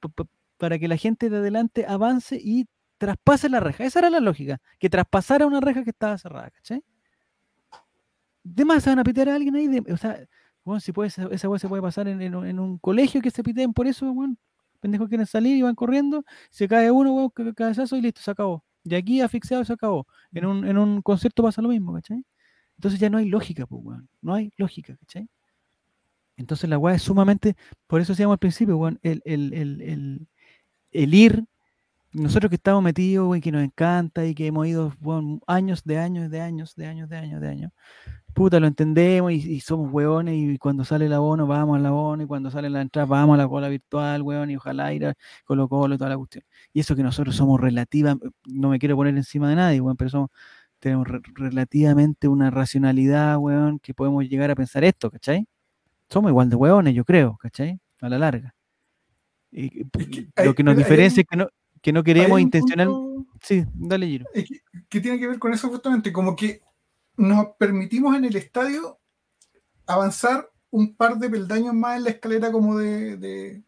pa- 0.00 0.10
pa- 0.10 0.26
para 0.58 0.78
que 0.78 0.88
la 0.88 0.98
gente 0.98 1.30
de 1.30 1.38
adelante 1.38 1.86
avance 1.88 2.38
y 2.40 2.66
traspase 2.98 3.48
la 3.48 3.60
reja. 3.60 3.84
Esa 3.84 4.00
era 4.00 4.10
la 4.10 4.20
lógica, 4.20 4.60
que 4.78 4.90
traspasara 4.90 5.46
una 5.46 5.60
reja 5.60 5.84
que 5.84 5.90
estaba 5.90 6.18
cerrada, 6.18 6.50
¿cachai? 6.50 6.84
De 8.42 8.64
más 8.66 8.84
se 8.84 8.90
van 8.90 8.98
a 8.98 9.04
pitear 9.04 9.30
a 9.30 9.34
alguien 9.36 9.56
ahí, 9.56 9.68
o 9.90 9.96
sea, 9.96 10.18
bueno, 10.64 10.80
si 10.80 10.92
puede, 10.92 11.08
esa 11.08 11.48
weá 11.48 11.58
se 11.58 11.68
puede 11.68 11.82
pasar 11.82 12.08
en, 12.08 12.20
en 12.22 12.34
un- 12.34 12.46
en 12.46 12.58
un 12.60 12.78
colegio 12.78 13.20
que 13.20 13.30
se 13.30 13.42
piteen 13.42 13.72
por 13.72 13.86
eso, 13.86 14.10
weón. 14.10 14.38
Pendejos 14.80 15.08
quieren 15.08 15.26
salir 15.26 15.56
y 15.56 15.62
van 15.62 15.74
corriendo, 15.74 16.24
se 16.50 16.68
cae 16.68 16.90
uno, 16.90 17.12
weón, 17.14 17.30
ca- 17.30 17.52
cabezazo 17.54 17.96
y 17.96 18.02
listo, 18.02 18.20
se 18.22 18.30
acabó. 18.30 18.64
De 18.84 18.96
aquí 18.96 19.20
asfixiado 19.20 19.64
se 19.64 19.72
acabó. 19.72 20.06
En 20.32 20.44
un, 20.46 20.66
en 20.66 20.76
un 20.78 21.00
concierto 21.02 21.42
pasa 21.42 21.62
lo 21.62 21.68
mismo, 21.70 21.94
¿cachai? 21.94 22.24
Entonces 22.76 23.00
ya 23.00 23.08
no 23.10 23.18
hay 23.18 23.26
lógica, 23.28 23.66
pues, 23.66 23.82
weón. 23.84 24.08
No 24.22 24.34
hay 24.34 24.52
lógica, 24.56 24.96
¿cachai? 24.96 25.28
Entonces 26.36 26.68
la 26.68 26.78
weá 26.78 26.96
es 26.96 27.02
sumamente, 27.02 27.56
por 27.86 28.00
eso 28.00 28.12
decíamos 28.12 28.34
al 28.34 28.38
principio, 28.38 28.76
weón, 28.76 28.98
el, 29.02 29.22
el, 29.24 29.52
el, 29.54 30.26
el 30.92 31.14
ir, 31.14 31.44
nosotros 32.14 32.48
que 32.48 32.56
estamos 32.56 32.82
metidos, 32.82 33.28
weón, 33.28 33.40
que 33.40 33.52
nos 33.52 33.62
encanta 33.62 34.24
y 34.24 34.34
que 34.34 34.46
hemos 34.46 34.66
ido 34.66 34.94
weón, 35.02 35.40
años 35.46 35.82
de 35.84 35.98
años, 35.98 36.30
de 36.30 36.40
años, 36.40 36.74
de 36.76 36.86
años, 36.86 37.08
de 37.08 37.16
años, 37.16 37.40
de 37.40 37.48
años, 37.48 37.72
puta, 38.32 38.60
lo 38.60 38.66
entendemos 38.66 39.32
y, 39.32 39.36
y 39.36 39.60
somos 39.60 39.92
weones 39.92 40.34
y 40.36 40.58
cuando 40.58 40.84
sale 40.84 41.06
el 41.06 41.12
abono 41.12 41.46
vamos 41.46 41.76
al 41.76 41.86
abono 41.86 42.22
y 42.22 42.26
cuando 42.26 42.50
sale 42.50 42.70
la 42.70 42.82
entrada 42.82 43.06
vamos 43.06 43.34
a 43.34 43.38
la 43.38 43.48
cola 43.48 43.68
virtual, 43.68 44.22
weón, 44.22 44.50
y 44.50 44.56
ojalá 44.56 44.92
ir 44.94 45.06
a 45.06 45.14
Colo 45.44 45.68
Colo 45.68 45.94
y 45.94 45.98
toda 45.98 46.10
la 46.10 46.16
cuestión. 46.16 46.44
Y 46.72 46.80
eso 46.80 46.96
que 46.96 47.02
nosotros 47.02 47.34
somos 47.36 47.60
relativa, 47.60 48.16
no 48.46 48.68
me 48.68 48.78
quiero 48.78 48.96
poner 48.96 49.16
encima 49.16 49.48
de 49.48 49.56
nadie, 49.56 49.80
weón, 49.80 49.96
pero 49.96 50.10
somos, 50.10 50.30
tenemos 50.78 51.08
re- 51.08 51.20
relativamente 51.34 52.28
una 52.28 52.50
racionalidad, 52.50 53.38
weón, 53.38 53.78
que 53.80 53.94
podemos 53.94 54.24
llegar 54.28 54.50
a 54.50 54.54
pensar 54.54 54.84
esto, 54.84 55.10
¿cachai? 55.10 55.46
Somos 56.08 56.30
igual 56.30 56.50
de 56.50 56.56
weones, 56.56 56.94
yo 56.94 57.04
creo, 57.04 57.36
¿cachai? 57.38 57.80
A 58.00 58.08
la 58.08 58.18
larga. 58.18 58.54
Y, 59.50 59.84
lo 60.44 60.54
que 60.54 60.64
nos 60.64 60.76
diferencia 60.76 61.20
es 61.22 61.26
que 61.28 61.36
no, 61.36 61.48
que 61.84 61.92
no 61.92 62.02
queremos 62.02 62.40
intencional. 62.40 62.88
punto- 62.88 63.26
Sí, 63.42 63.62
dale, 63.74 64.06
Giro. 64.06 64.26
es 64.32 64.48
que, 64.48 64.60
que 64.88 65.00
tiene 65.00 65.18
que 65.18 65.26
ver 65.28 65.38
con 65.38 65.52
eso 65.52 65.68
justamente, 65.68 66.12
como 66.12 66.34
que 66.34 66.62
nos 67.18 67.48
permitimos 67.58 68.16
en 68.16 68.24
el 68.24 68.34
estadio 68.36 68.98
avanzar 69.86 70.50
un 70.70 70.96
par 70.96 71.18
de 71.18 71.28
peldaños 71.28 71.74
más 71.74 71.98
en 71.98 72.04
la 72.04 72.10
escalera 72.10 72.50
como 72.50 72.78
de, 72.78 73.16
de- 73.18 73.62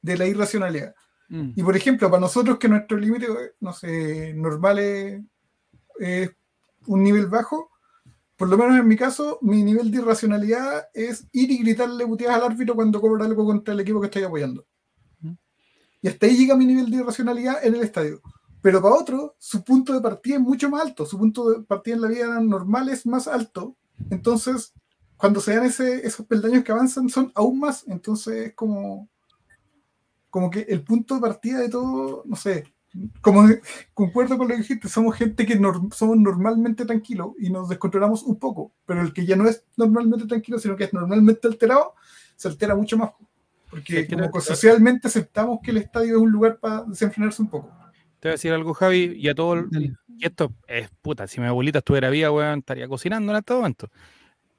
de 0.00 0.16
la 0.16 0.26
irracionalidad. 0.26 0.94
Mm, 1.28 1.50
Y 1.56 1.62
por 1.64 1.76
ejemplo, 1.76 2.08
para 2.08 2.20
nosotros 2.20 2.58
que 2.58 2.68
nuestro 2.68 2.96
límite, 2.96 3.26
no 3.60 3.72
sé, 3.72 4.32
normal 4.34 4.78
es, 4.78 5.20
es 5.98 6.30
un 6.86 7.02
nivel 7.02 7.26
bajo, 7.26 7.70
por 8.36 8.48
lo 8.48 8.56
menos 8.56 8.78
en 8.78 8.86
mi 8.86 8.96
caso, 8.96 9.38
mi 9.42 9.64
nivel 9.64 9.90
de 9.90 9.98
irracionalidad 9.98 10.86
es 10.94 11.26
ir 11.32 11.50
y 11.50 11.58
gritarle 11.58 12.06
puteadas 12.06 12.36
al 12.36 12.52
árbitro 12.52 12.76
cuando 12.76 13.00
cobra 13.00 13.24
algo 13.26 13.44
contra 13.44 13.74
el 13.74 13.80
equipo 13.80 14.00
que 14.00 14.06
estoy 14.06 14.22
apoyando. 14.22 14.64
Y 16.00 16.08
hasta 16.08 16.26
ahí 16.26 16.36
llega 16.36 16.56
mi 16.56 16.66
nivel 16.66 16.90
de 16.90 16.98
irracionalidad 16.98 17.64
en 17.64 17.74
el 17.74 17.82
estadio. 17.82 18.20
Pero 18.62 18.82
para 18.82 18.94
otro, 18.94 19.36
su 19.38 19.62
punto 19.62 19.92
de 19.92 20.00
partida 20.00 20.36
es 20.36 20.40
mucho 20.40 20.68
más 20.68 20.82
alto. 20.82 21.06
Su 21.06 21.18
punto 21.18 21.50
de 21.50 21.62
partida 21.62 21.96
en 21.96 22.02
la 22.02 22.08
vida 22.08 22.40
normal 22.40 22.88
es 22.88 23.06
más 23.06 23.28
alto. 23.28 23.76
Entonces, 24.10 24.72
cuando 25.16 25.40
se 25.40 25.54
dan 25.54 25.66
ese, 25.66 26.06
esos 26.06 26.26
peldaños 26.26 26.64
que 26.64 26.72
avanzan, 26.72 27.08
son 27.08 27.32
aún 27.34 27.60
más. 27.60 27.84
Entonces, 27.88 28.48
es 28.48 28.54
como, 28.54 29.08
como 30.30 30.50
que 30.50 30.60
el 30.68 30.82
punto 30.82 31.16
de 31.16 31.20
partida 31.20 31.58
de 31.58 31.68
todo, 31.68 32.22
no 32.24 32.36
sé, 32.36 32.64
como 33.20 33.46
concuerdo 33.94 34.38
con 34.38 34.48
lo 34.48 34.54
que 34.54 34.62
dijiste, 34.62 34.88
somos 34.88 35.14
gente 35.16 35.44
que 35.46 35.60
somos 35.92 36.16
normalmente 36.16 36.84
tranquilos 36.84 37.32
y 37.38 37.50
nos 37.50 37.68
descontrolamos 37.68 38.22
un 38.22 38.38
poco, 38.38 38.72
pero 38.86 39.02
el 39.02 39.12
que 39.12 39.26
ya 39.26 39.36
no 39.36 39.46
es 39.46 39.64
normalmente 39.76 40.26
tranquilo, 40.26 40.58
sino 40.58 40.76
que 40.76 40.84
es 40.84 40.92
normalmente 40.92 41.46
alterado, 41.46 41.94
se 42.36 42.48
altera 42.48 42.74
mucho 42.74 42.96
más. 42.96 43.10
Porque 43.70 44.04
Sí, 44.06 44.08
como 44.14 44.30
que 44.30 44.40
socialmente 44.40 45.08
aceptamos 45.08 45.58
que 45.62 45.70
el 45.72 45.76
estadio 45.78 46.16
es 46.16 46.22
un 46.22 46.30
lugar 46.30 46.58
para 46.58 46.84
desenfrenarse 46.84 47.42
un 47.42 47.50
poco. 47.50 47.68
Te 48.20 48.28
voy 48.28 48.30
a 48.30 48.32
decir 48.32 48.52
algo, 48.52 48.72
Javi, 48.74 49.12
y 49.16 49.28
a 49.28 49.34
todo 49.34 49.54
el-. 49.54 49.68
Y 50.16 50.24
esto 50.26 50.52
es 50.66 50.90
puta, 51.02 51.26
si 51.28 51.40
mi 51.40 51.46
abuelita 51.46 51.78
estuviera 51.78 52.10
viva, 52.10 52.30
weón, 52.30 52.60
estaría 52.60 52.88
cocinando 52.88 53.30
en 53.32 53.38
este 53.38 53.54
momento. 53.54 53.88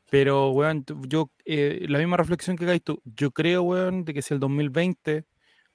Pero, 0.10 0.52
weón, 0.52 0.86
yo, 1.08 1.30
eh, 1.46 1.86
la 1.90 2.00
misma 2.00 2.18
reflexión 2.18 2.56
que 2.56 2.64
hagáis 2.64 2.84
tú, 2.84 3.02
yo 3.04 3.32
creo, 3.32 3.64
weón, 3.64 4.06
de 4.06 4.14
que 4.14 4.22
si 4.22 4.34
el 4.34 4.40
2020 4.40 5.26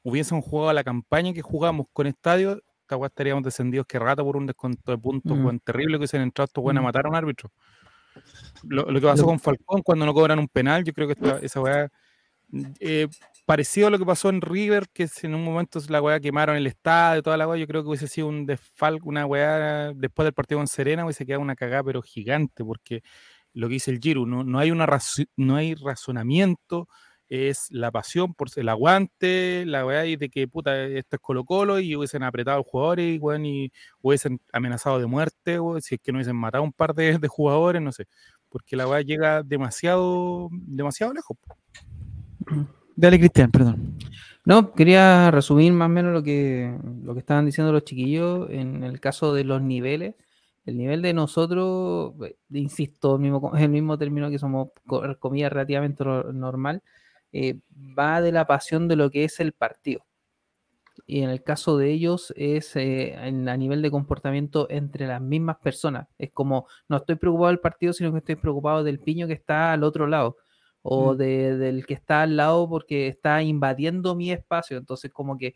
hubiésemos 0.03 0.45
jugado 0.45 0.73
la 0.73 0.83
campaña 0.85 1.33
que 1.33 1.43
jugamos 1.43 1.87
con 1.93 2.07
estadio, 2.07 2.63
esta 2.83 2.97
weón 2.97 3.09
estaríamos 3.11 3.43
descendidos 3.45 3.87
que 3.87 3.99
rata 3.99 4.23
por 4.23 4.37
un 4.37 4.47
descuento 4.47 4.91
de 4.91 4.99
puntos, 4.99 5.37
Mm. 5.37 5.45
weón, 5.45 5.61
terrible 5.61 5.95
que 5.95 5.99
hubiesen 5.99 6.23
entrado 6.23 6.47
estos 6.47 6.65
weón 6.65 6.79
a 6.79 6.81
Mm. 6.81 6.85
matar 6.85 7.07
a 7.07 7.09
un 7.11 7.15
árbitro. 7.17 7.51
Lo, 8.63 8.85
lo 8.91 9.01
que 9.01 9.07
pasó 9.07 9.23
Lo- 9.23 9.29
con 9.29 9.41
Falcón 9.41 9.83
cuando 9.83 10.07
no 10.07 10.15
cobran 10.15 10.39
un 10.39 10.49
penal, 10.49 10.85
yo 10.85 10.93
creo 10.93 11.07
que 11.09 11.15
esta- 11.15 11.39
esa 11.41 11.61
weá. 11.61 11.89
Eh, 12.81 13.09
parecido 13.47 13.89
a 13.89 13.91
lo 13.91 13.99
que 13.99 14.07
pasó 14.07 14.29
en 14.29 14.41
River, 14.41 14.89
que 14.93 15.09
en 15.23 15.35
un 15.35 15.45
momento 15.45 15.81
la 15.89 16.01
weá 16.01 16.21
quemaron 16.21 16.57
el 16.57 16.67
estadio, 16.67 17.23
toda 17.23 17.37
la 17.37 17.47
weá, 17.49 17.59
yo 17.59 17.67
creo 17.67 17.83
que 17.83 17.89
hubiese 17.89 18.09
sido 18.09 18.29
un 18.29 18.47
desfalco, 18.47 19.09
una 19.09 19.27
weá 19.27 19.93
después 19.95 20.25
del 20.25 20.33
partido 20.35 20.59
con 20.61 20.69
Serena, 20.69 21.05
hubiese 21.05 21.27
quedado 21.27 21.43
una 21.43 21.57
cagada, 21.57 21.85
pero 21.85 22.03
gigante, 22.03 22.65
porque 22.65 23.03
lo 23.53 23.69
que 23.69 23.75
dice 23.75 23.91
el 23.91 24.01
Giro, 24.01 24.27
no, 24.27 24.45
no 24.45 24.59
hay 24.59 24.71
una 24.71 24.87
no 25.37 25.57
hay 25.57 25.75
razonamiento, 25.75 26.89
es 27.29 27.67
la 27.71 27.91
pasión 27.91 28.35
por 28.35 28.49
el 28.57 28.69
aguante, 28.69 29.65
la 29.67 29.87
weá 29.87 30.07
y 30.07 30.17
de 30.17 30.29
que 30.29 30.47
puta, 30.47 30.85
esto 30.85 31.17
es 31.17 31.21
Colo 31.21 31.45
Colo 31.45 31.81
y 31.81 31.97
hubiesen 31.97 32.23
apretado 32.23 32.61
a 32.61 32.63
jugadores 32.63 33.07
y, 33.07 33.21
y 33.47 33.73
hubiesen 34.03 34.41
amenazado 34.53 34.99
de 34.99 35.07
muerte, 35.07 35.61
weón, 35.61 35.83
si 35.83 35.97
es 35.97 36.01
que 36.01 36.13
no 36.13 36.19
hubiesen 36.19 36.37
matado 36.37 36.63
un 36.65 36.73
par 36.73 36.95
de, 36.95 37.19
de 37.19 37.29
jugadores, 37.29 37.83
no 37.83 37.93
sé, 37.93 38.07
porque 38.49 38.77
la 38.77 38.87
weá 38.89 39.01
llega 39.03 39.43
demasiado, 39.43 40.49
demasiado 40.53 41.13
lejos. 41.13 41.37
Dale, 42.97 43.19
Cristian, 43.19 43.51
perdón. 43.51 43.99
No, 44.45 44.73
quería 44.73 45.31
resumir 45.31 45.73
más 45.73 45.87
o 45.87 45.89
menos 45.89 46.13
lo 46.13 46.23
que, 46.23 46.77
lo 47.03 47.15
que 47.15 47.21
estaban 47.21 47.47
diciendo 47.47 47.73
los 47.73 47.85
chiquillos 47.85 48.49
en 48.51 48.85
el 48.85 49.01
caso 49.01 49.33
de 49.35 49.45
los 49.45 49.63
niveles. 49.63 50.15
El 50.67 50.79
nivel 50.79 51.03
de 51.03 51.13
nosotros, 51.13 52.15
eh, 52.25 52.37
insisto, 52.51 53.15
el 53.17 53.21
mismo, 53.23 53.53
el 53.57 53.69
mismo 53.69 53.99
término 53.99 54.31
que 54.31 54.39
somos, 54.39 54.69
co- 54.87 55.03
comillas, 55.19 55.53
relativamente 55.53 56.05
normal, 56.33 56.83
eh, 57.33 57.59
va 57.99 58.21
de 58.21 58.33
la 58.33 58.47
pasión 58.47 58.87
de 58.89 58.97
lo 58.97 59.11
que 59.11 59.25
es 59.25 59.41
el 59.41 59.53
partido. 59.53 60.03
Y 61.07 61.21
en 61.23 61.31
el 61.31 61.43
caso 61.43 61.77
de 61.77 61.91
ellos 61.91 62.33
es 62.37 62.77
eh, 62.77 63.15
en- 63.15 63.49
a 63.49 63.57
nivel 63.57 63.83
de 63.83 63.91
comportamiento 63.91 64.67
entre 64.71 65.07
las 65.07 65.21
mismas 65.21 65.57
personas. 65.59 66.07
Es 66.19 66.31
como, 66.31 66.67
no 66.89 66.97
estoy 66.99 67.17
preocupado 67.17 67.49
del 67.49 67.61
partido, 67.61 67.93
sino 67.93 68.13
que 68.13 68.19
estoy 68.19 68.37
preocupado 68.37 68.85
del 68.85 69.01
piño 69.01 69.27
que 69.27 69.33
está 69.35 69.73
al 69.73 69.83
otro 69.85 70.07
lado 70.07 70.37
o 70.87 71.15
Mm. 71.15 71.17
de- 71.17 71.57
del 71.57 71.87
que 71.87 71.95
está 71.95 72.23
al 72.23 72.37
lado 72.37 72.69
porque 72.69 73.09
está 73.09 73.43
invadiendo 73.43 74.15
mi 74.15 74.31
espacio. 74.31 74.77
Entonces, 74.77 75.11
como 75.11 75.39
que 75.39 75.55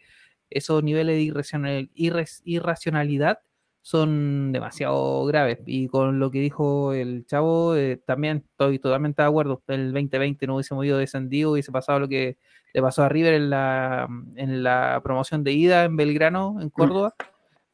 esos 0.51 0.83
niveles 0.83 1.17
de 1.17 1.23
irracional- 1.23 1.91
irres- 1.95 2.41
irracionalidad 2.45 3.39
son 3.83 4.53
demasiado 4.53 5.25
graves. 5.27 5.59
Y 5.67 5.89
con 5.89 6.19
lo 6.19 6.31
que 6.31 6.41
dijo 6.41 6.93
el 6.95 7.27
chavo, 7.27 7.77
eh, 7.77 8.01
también 8.07 8.45
estoy 8.51 8.79
totalmente 8.79 9.21
de 9.23 9.29
acuerdo. 9.29 9.63
El 9.69 9.93
2020 9.93 10.47
no 10.47 10.55
hubiésemos 10.57 10.85
ido 10.85 10.99
descendido, 10.99 11.53
hubiese 11.53 11.73
pasado 11.73 12.01
lo 12.01 12.09
que 12.09 12.37
le 12.75 12.83
pasó 12.83 13.03
a 13.03 13.09
River 13.09 13.35
en 13.35 13.51
la, 13.51 14.09
en 14.37 14.63
la 14.63 15.01
promoción 15.05 15.45
de 15.45 15.53
ida 15.53 15.85
en 15.85 15.97
Belgrano, 15.97 16.57
en 16.61 16.69
Córdoba, 16.71 17.15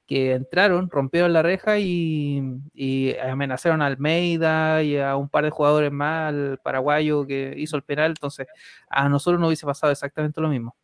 que 0.07 0.33
entraron, 0.33 0.91
rompieron 0.91 1.33
la 1.33 1.43
reja 1.43 1.79
y, 1.79 2.43
y 2.75 3.17
amenazaron 3.17 3.81
a 3.81 3.87
Almeida 3.87 4.83
y 4.83 4.99
a 4.99 5.17
un 5.17 5.29
par 5.29 5.45
de 5.45 5.51
jugadores 5.51 5.91
más, 5.91 6.29
al 6.29 6.59
paraguayo 6.63 7.27
que 7.27 7.55
hizo 7.57 7.77
el 7.77 7.83
penal. 7.83 8.11
Entonces, 8.11 8.47
a 8.89 9.09
nosotros 9.09 9.41
no 9.41 9.47
hubiese 9.47 9.65
pasado 9.67 9.93
exactamente 9.93 10.41
lo 10.41 10.49
mismo. 10.49 10.77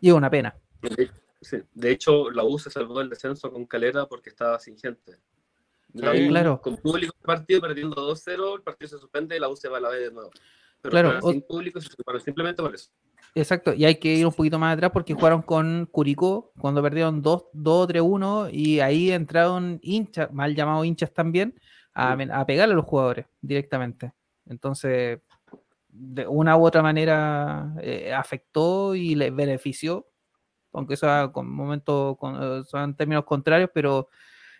Y 0.00 0.08
es 0.08 0.14
una 0.14 0.28
pena. 0.28 0.54
De, 0.82 1.10
sí, 1.40 1.58
de 1.72 1.90
hecho, 1.90 2.30
la 2.30 2.44
U 2.44 2.58
se 2.58 2.70
salvó 2.70 2.98
del 2.98 3.08
descenso 3.08 3.50
con 3.50 3.64
Calera 3.64 4.06
porque 4.06 4.28
estaba 4.28 4.58
sin 4.58 4.78
gente. 4.78 5.16
La 5.94 6.12
Sí, 6.12 6.26
U, 6.26 6.28
claro. 6.28 6.60
Con 6.60 6.76
público 6.76 7.14
el 7.18 7.26
partido 7.26 7.62
perdiendo 7.62 7.96
2-0, 7.96 8.56
el 8.56 8.62
partido 8.62 8.88
se 8.90 8.98
suspende 8.98 9.36
y 9.36 9.40
la 9.40 9.48
U 9.48 9.56
se 9.56 9.70
va 9.70 9.78
a 9.78 9.80
la 9.80 9.88
B 9.88 10.00
de 10.00 10.10
nuevo. 10.10 10.30
Pero 10.82 10.90
Claro, 10.90 11.20
sin 11.22 11.40
público 11.40 11.80
se 11.80 11.88
simplemente 12.22 12.62
por 12.62 12.74
eso. 12.74 12.90
Exacto, 13.38 13.74
y 13.74 13.84
hay 13.84 13.96
que 13.96 14.14
ir 14.14 14.26
un 14.26 14.32
poquito 14.32 14.58
más 14.58 14.72
atrás 14.72 14.90
porque 14.92 15.12
jugaron 15.12 15.42
con 15.42 15.86
Curicó 15.92 16.52
cuando 16.58 16.82
perdieron 16.82 17.22
2-3-1 17.22 18.48
y 18.50 18.80
ahí 18.80 19.10
entraron 19.10 19.78
hinchas, 19.82 20.32
mal 20.32 20.54
llamados 20.54 20.86
hinchas 20.86 21.12
también, 21.12 21.54
a, 21.92 22.12
a 22.12 22.46
pegarle 22.46 22.72
a 22.72 22.76
los 22.76 22.86
jugadores 22.86 23.26
directamente. 23.42 24.14
Entonces, 24.46 25.18
de 25.90 26.26
una 26.26 26.56
u 26.56 26.64
otra 26.64 26.80
manera 26.80 27.74
eh, 27.82 28.10
afectó 28.10 28.94
y 28.94 29.14
les 29.14 29.36
benefició, 29.36 30.06
aunque 30.72 30.96
sea 30.96 31.28
con 31.30 31.46
momentos, 31.46 32.16
con, 32.16 32.36
eh, 32.40 32.64
son 32.64 32.96
términos 32.96 33.26
contrarios, 33.26 33.68
pero 33.74 34.08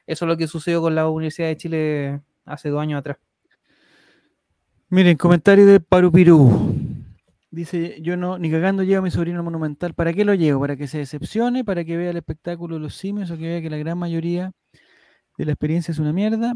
eso 0.07 0.27
es 0.27 0.29
lo 0.29 0.37
que 0.37 0.47
sucedió 0.47 0.83
con 0.83 0.95
la 0.95 1.09
Universidad 1.09 1.49
de 1.49 1.57
Chile 1.57 2.21
hace 2.45 2.69
dos 2.69 2.83
años 2.83 2.99
atrás. 2.99 3.17
Miren, 4.91 5.17
comentario 5.17 5.65
de 5.65 5.81
Parupirú. 5.81 6.76
Dice, 7.57 7.97
yo 8.03 8.19
no, 8.19 8.39
ni 8.39 8.51
cagando 8.51 8.83
llevo 8.83 8.99
a 8.99 9.03
mi 9.03 9.11
sobrino 9.11 9.39
al 9.39 9.45
monumental. 9.45 9.95
¿Para 9.95 10.13
qué 10.13 10.27
lo 10.27 10.35
llevo? 10.35 10.61
¿Para 10.61 10.77
que 10.77 10.87
se 10.87 10.99
decepcione? 10.99 11.65
¿Para 11.65 11.85
que 11.87 11.97
vea 11.97 12.11
el 12.11 12.19
espectáculo 12.19 12.75
de 12.75 12.83
los 12.83 12.95
simios 12.95 13.31
o 13.31 13.37
que 13.39 13.45
vea 13.49 13.63
que 13.63 13.71
la 13.71 13.79
gran 13.79 13.97
mayoría 13.97 14.53
de 15.39 15.45
la 15.47 15.53
experiencia 15.53 15.91
es 15.93 15.99
una 15.99 16.13
mierda? 16.13 16.55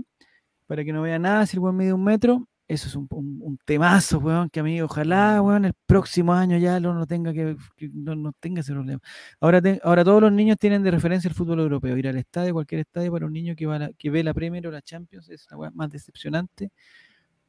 ¿Para 0.66 0.84
que 0.84 0.92
no 0.92 1.00
vea 1.00 1.18
nada 1.18 1.46
si 1.46 1.56
el 1.56 1.60
weón 1.62 1.78
mide 1.78 1.94
un 1.94 2.04
metro? 2.04 2.46
Eso 2.68 2.86
es 2.86 2.94
un, 2.96 3.08
un- 3.10 3.58
temazo, 3.64 4.18
weón, 4.18 4.50
que 4.50 4.60
a 4.60 4.62
mí 4.62 4.78
ojalá, 4.82 5.40
weón, 5.40 5.64
el 5.64 5.72
próximo 5.86 6.34
año 6.34 6.58
ya 6.58 6.78
no, 6.80 6.92
no 6.92 7.06
tenga 7.06 7.32
que, 7.32 7.56
que 7.76 7.88
no, 7.94 8.14
no 8.14 8.32
tenga 8.38 8.60
ese 8.60 8.72
problema. 8.74 9.00
Ahora, 9.40 9.62
ahora 9.82 10.04
todos 10.04 10.20
los 10.20 10.32
niños 10.32 10.58
tienen 10.58 10.82
de 10.82 10.90
referencia 10.90 11.28
el 11.28 11.34
fútbol 11.34 11.60
europeo. 11.60 11.96
Ir 11.96 12.08
al 12.08 12.18
estadio, 12.18 12.52
cualquier 12.52 12.82
estadio 12.82 13.10
para 13.10 13.24
un 13.24 13.32
niño 13.32 13.56
que, 13.56 13.64
va 13.64 13.78
la- 13.78 13.92
que 13.94 14.10
ve 14.10 14.22
la 14.22 14.34
Premier 14.34 14.66
o 14.66 14.70
la 14.70 14.82
Champions 14.82 15.30
es 15.30 15.46
la 15.50 15.56
weá 15.56 15.70
más 15.72 15.90
decepcionante 15.90 16.70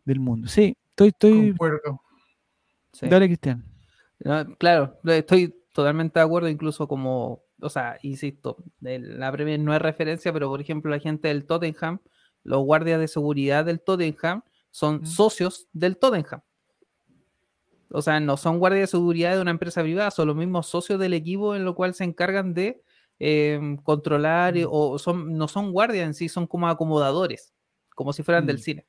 del 0.06 0.22
mundo. 0.22 0.48
Sí, 0.48 0.74
estoy, 0.92 1.10
estoy, 1.10 1.50
Concuerdo. 1.50 2.02
Sí. 2.94 3.08
Dale, 3.08 3.28
Cristian. 3.28 3.64
No, 4.20 4.56
claro, 4.58 5.00
lo- 5.04 5.14
estoy 5.14 5.56
totalmente 5.74 6.20
de 6.20 6.26
acuerdo, 6.26 6.48
incluso 6.50 6.88
como, 6.88 7.44
o 7.62 7.70
sea, 7.70 7.98
insisto, 8.04 8.58
el- 8.84 9.20
la 9.20 9.32
Premier 9.32 9.60
no 9.60 9.74
es 9.74 9.82
referencia, 9.82 10.32
pero 10.34 10.50
por 10.50 10.62
ejemplo 10.62 10.92
la 10.92 11.00
gente 11.00 11.28
del 11.30 11.46
Tottenham, 11.46 12.00
los 12.44 12.64
guardias 12.64 13.00
de 13.00 13.08
seguridad 13.08 13.66
del 13.66 13.80
Tottenham 13.82 14.44
son 14.70 15.06
socios 15.06 15.68
del 15.74 15.98
Tottenham. 15.98 16.42
O 17.94 18.02
sea, 18.02 18.20
no 18.20 18.38
son 18.38 18.58
guardias 18.60 18.82
de 18.84 18.88
seguridad 18.98 19.36
de 19.36 19.42
una 19.42 19.52
empresa 19.52 19.82
privada, 19.82 20.12
son 20.12 20.28
los 20.28 20.36
mismos 20.36 20.68
socios 20.68 21.00
del 21.00 21.14
equipo 21.14 21.56
en 21.56 21.66
lo 21.66 21.76
cual 21.76 21.94
se 21.94 22.04
encargan 22.04 22.54
de 22.54 22.82
eh, 23.24 23.78
controlar, 23.84 24.58
eh, 24.58 24.66
o 24.68 24.98
son, 24.98 25.38
no 25.38 25.48
son 25.48 25.72
guardias 25.72 26.08
en 26.08 26.14
sí, 26.16 26.28
son 26.28 26.48
como 26.48 26.68
acomodadores, 26.68 27.54
como 27.94 28.14
si 28.14 28.24
fueran 28.24 28.48
del 28.48 28.56
Mm. 28.56 28.60
cine. 28.60 28.86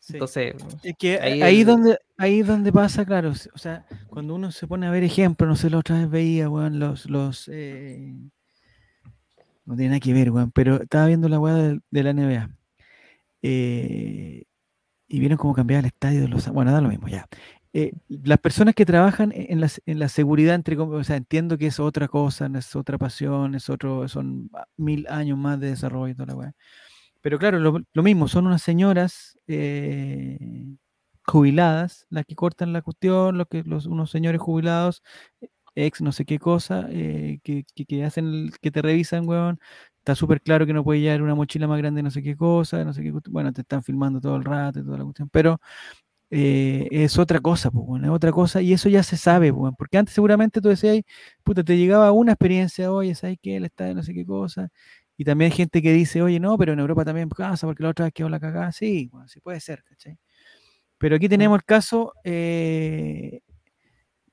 Sí. 0.00 0.14
Entonces, 0.14 0.54
Es 0.82 0.94
que 0.98 1.20
ahí 1.20 1.42
ahí, 1.42 1.60
el- 1.60 1.66
donde 1.66 1.98
ahí 2.16 2.42
donde 2.42 2.72
pasa, 2.72 3.04
claro, 3.04 3.30
o 3.30 3.58
sea, 3.58 3.86
cuando 4.08 4.34
uno 4.34 4.50
se 4.50 4.66
pone 4.66 4.86
a 4.86 4.90
ver 4.90 5.04
ejemplos, 5.04 5.48
no 5.48 5.56
sé, 5.56 5.70
la 5.70 5.78
otra 5.78 5.98
vez 5.98 6.10
veía, 6.10 6.48
weón, 6.48 6.78
los, 6.78 7.08
los 7.08 7.48
eh, 7.52 8.14
no 9.64 9.76
tiene 9.76 9.90
nada 9.90 10.00
que 10.00 10.12
ver, 10.12 10.30
weón, 10.30 10.50
pero 10.52 10.82
estaba 10.82 11.06
viendo 11.06 11.28
la 11.28 11.38
weá 11.38 11.54
de, 11.54 11.80
de 11.90 12.02
la 12.02 12.10
NBA. 12.10 12.50
eh, 13.42 14.44
y 15.08 15.20
vieron 15.20 15.38
cómo 15.38 15.54
cambiaba 15.54 15.80
el 15.80 15.86
estadio 15.86 16.20
de 16.22 16.28
los 16.28 16.48
bueno, 16.50 16.72
da 16.72 16.80
lo 16.80 16.88
mismo, 16.88 17.08
ya. 17.08 17.26
Eh, 17.72 17.92
las 18.08 18.38
personas 18.38 18.74
que 18.74 18.86
trabajan 18.86 19.32
e, 19.32 19.48
en 19.52 19.60
la, 19.60 19.68
en 19.86 19.98
la 19.98 20.08
seguridad, 20.08 20.54
entre 20.54 20.76
o 20.78 21.04
sea, 21.04 21.16
entiendo 21.16 21.58
que 21.58 21.66
es 21.66 21.80
otra 21.80 22.08
cosa, 22.08 22.50
es 22.56 22.74
otra 22.76 22.98
pasión, 22.98 23.54
es 23.54 23.68
otro, 23.70 24.08
son 24.08 24.50
ah, 24.54 24.66
mil 24.76 25.06
años 25.08 25.38
más 25.38 25.60
de 25.60 25.68
desarrollo 25.70 26.08
y 26.12 26.14
toda 26.14 26.26
la 26.26 26.34
weá. 26.36 26.54
Pero 27.22 27.38
claro, 27.38 27.58
lo, 27.58 28.02
mismo, 28.02 28.28
son 28.28 28.46
unas 28.46 28.62
señoras 28.62 29.38
eh, 29.46 30.38
jubiladas 31.24 32.06
las 32.10 32.24
que 32.26 32.34
cortan 32.34 32.72
la 32.72 32.82
cuestión, 32.82 33.38
los 33.38 33.46
que, 33.48 33.62
unos 33.66 34.10
señores 34.10 34.40
jubilados, 34.40 35.02
ex 35.74 36.00
no 36.02 36.12
sé 36.12 36.24
qué 36.24 36.38
cosa, 36.38 36.86
eh, 36.90 37.40
que, 37.42 37.64
que, 37.74 37.84
que 37.86 38.04
hacen, 38.04 38.50
que 38.60 38.70
te 38.70 38.82
revisan, 38.82 39.28
weón. 39.28 39.60
Está 39.98 40.14
súper 40.14 40.40
claro 40.40 40.66
que 40.66 40.72
no 40.72 40.82
puede 40.82 41.00
llevar 41.00 41.22
una 41.22 41.34
mochila 41.34 41.66
más 41.68 41.78
grande, 41.78 42.02
no 42.02 42.10
sé 42.10 42.22
qué 42.22 42.34
cosa, 42.36 42.84
no 42.84 42.94
sé 42.94 43.02
qué. 43.02 43.12
Bueno, 43.30 43.52
te 43.52 43.60
están 43.62 43.82
filmando 43.82 44.20
todo 44.20 44.36
el 44.36 44.44
rato 44.44 44.80
y 44.80 44.84
toda 44.84 44.98
la 44.98 45.04
cuestión, 45.04 45.28
pero 45.30 45.60
eh, 46.30 46.88
es 46.92 47.18
otra 47.18 47.40
cosa, 47.40 47.70
pues, 47.70 47.84
weón, 47.86 48.04
es 48.04 48.10
otra 48.10 48.32
cosa, 48.32 48.62
y 48.62 48.72
eso 48.72 48.88
ya 48.88 49.02
se 49.02 49.16
sabe, 49.16 49.52
pues, 49.52 49.74
porque 49.78 49.98
antes 49.98 50.14
seguramente 50.14 50.60
tú 50.60 50.68
decías, 50.68 51.00
puta, 51.44 51.64
te 51.64 51.76
llegaba 51.76 52.12
una 52.12 52.32
experiencia, 52.32 52.92
oye, 52.92 53.14
¿sabes 53.16 53.38
qué? 53.42 53.56
Él 53.56 53.64
está 53.64 53.92
no 53.94 54.02
sé 54.04 54.14
qué 54.14 54.24
cosa, 54.24 54.70
y 55.20 55.24
también 55.26 55.52
hay 55.52 55.56
gente 55.58 55.82
que 55.82 55.92
dice, 55.92 56.22
oye, 56.22 56.40
no, 56.40 56.56
pero 56.56 56.72
en 56.72 56.78
Europa 56.80 57.04
también 57.04 57.28
pasa, 57.28 57.66
porque 57.66 57.82
la 57.82 57.90
otra 57.90 58.06
vez 58.06 58.14
quedó 58.14 58.30
la 58.30 58.40
cagada. 58.40 58.72
Sí, 58.72 59.10
bueno, 59.12 59.28
sí 59.28 59.38
puede 59.40 59.60
ser, 59.60 59.84
¿cachai? 59.84 60.18
Pero 60.98 61.16
aquí 61.16 61.28
tenemos 61.28 61.58
el 61.58 61.64
caso, 61.64 62.12
eh, 62.24 63.40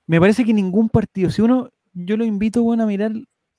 me 0.06 0.20
parece 0.20 0.46
que 0.46 0.54
ningún 0.54 0.90
partido, 0.90 1.30
si 1.30 1.42
uno, 1.42 1.70
yo 1.94 2.18
lo 2.18 2.26
invito, 2.26 2.64
bueno, 2.64 2.84
a 2.84 2.88
mirar 2.88 3.12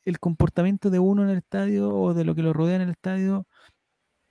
el 0.05 0.18
comportamiento 0.20 0.91
de 0.91 0.99
uno 0.99 1.22
en 1.24 1.31
el 1.31 1.39
estadio 1.39 1.91
o 1.95 2.14
de 2.14 2.24
lo 2.24 2.35
que 2.35 2.43
lo 2.43 2.53
rodea 2.53 2.76
en 2.76 2.83
el 2.83 2.91
estadio, 2.91 3.47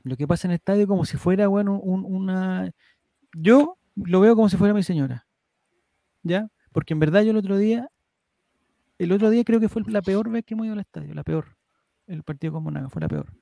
lo 0.04 0.18
que 0.18 0.28
pasa 0.28 0.48
en 0.48 0.52
el 0.54 0.58
estadio 0.58 0.88
como 0.88 1.06
si 1.06 1.18
fuera, 1.18 1.48
bueno, 1.48 1.80
un- 1.80 2.06
una... 2.06 2.72
Yo 3.38 3.78
lo 3.96 4.22
veo 4.22 4.36
como 4.36 4.50
si 4.50 4.58
fuera 4.58 4.74
mi 4.74 4.84
señora, 4.84 5.28
¿ya? 6.24 6.50
Porque 6.74 6.94
en 6.94 7.00
verdad 7.02 7.24
yo 7.24 7.32
el 7.32 7.38
otro 7.38 7.58
día, 7.58 7.90
el 9.00 9.12
otro 9.12 9.30
día 9.32 9.44
creo 9.44 9.60
que 9.60 9.70
fue 9.70 9.82
la 9.88 10.04
peor 10.04 10.30
vez 10.30 10.44
que 10.46 10.54
hemos 10.54 10.66
ido 10.68 10.74
al 10.74 10.80
estadio, 10.82 11.14
la 11.16 11.24
peor 11.24 11.57
el 12.08 12.24
partido 12.24 12.54
con 12.54 12.64
Monaga, 12.64 12.90
fue 12.90 13.02
la 13.02 13.08
peor. 13.08 13.34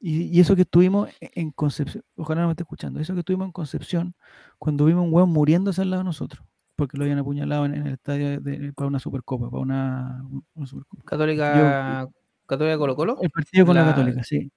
Y, 0.00 0.24
y 0.36 0.40
eso 0.40 0.56
que 0.56 0.62
estuvimos 0.62 1.08
e- 1.20 1.30
en 1.34 1.50
Concepción, 1.52 2.04
ojalá 2.16 2.42
no 2.42 2.48
me 2.48 2.52
esté 2.52 2.64
escuchando, 2.64 2.98
eso 3.00 3.14
que 3.14 3.20
estuvimos 3.20 3.46
en 3.46 3.52
Concepción 3.52 4.14
cuando 4.58 4.84
vimos 4.84 5.04
un 5.06 5.12
hueón 5.14 5.30
muriéndose 5.30 5.82
al 5.82 5.90
lado 5.90 6.02
de 6.02 6.06
nosotros, 6.06 6.44
porque 6.76 6.96
lo 6.98 7.04
habían 7.04 7.18
apuñalado 7.20 7.64
en, 7.66 7.74
en 7.74 7.86
el 7.86 7.92
estadio 7.94 8.40
de- 8.40 8.58
de- 8.58 8.72
para 8.72 8.88
una 8.88 8.98
supercopa, 8.98 9.48
para 9.50 9.62
una, 9.62 10.24
una 10.54 10.66
supercopa. 10.66 11.04
Católica, 11.04 12.08
Católica 12.46 12.78
Colo 12.78 12.96
Colo. 12.96 13.18
El 13.22 13.30
partido 13.30 13.64
con 13.66 13.76
la, 13.76 13.82
La- 13.82 13.94
Católica, 13.94 14.22
sí. 14.24 14.50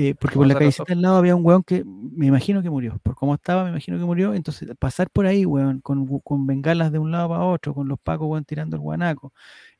Eh, 0.00 0.14
porque 0.14 0.36
por 0.36 0.46
la 0.46 0.54
callecita 0.60 0.92
al 0.92 1.02
lado 1.02 1.16
había 1.16 1.34
un 1.34 1.44
weón 1.44 1.62
que 1.64 1.82
me 1.84 2.26
imagino 2.26 2.62
que 2.62 2.70
murió. 2.70 2.98
Por 3.02 3.14
cómo 3.16 3.34
estaba, 3.34 3.64
me 3.64 3.70
imagino 3.70 3.98
que 3.98 4.04
murió. 4.04 4.32
Entonces, 4.34 4.68
pasar 4.78 5.10
por 5.10 5.26
ahí, 5.26 5.44
weón, 5.44 5.80
con, 5.80 6.06
con 6.20 6.46
bengalas 6.46 6.92
de 6.92 6.98
un 6.98 7.10
lado 7.10 7.30
para 7.30 7.44
otro, 7.44 7.74
con 7.74 7.88
los 7.88 7.98
pacos, 7.98 8.28
weón, 8.28 8.44
tirando 8.44 8.76
el 8.76 8.80
guanaco, 8.82 9.32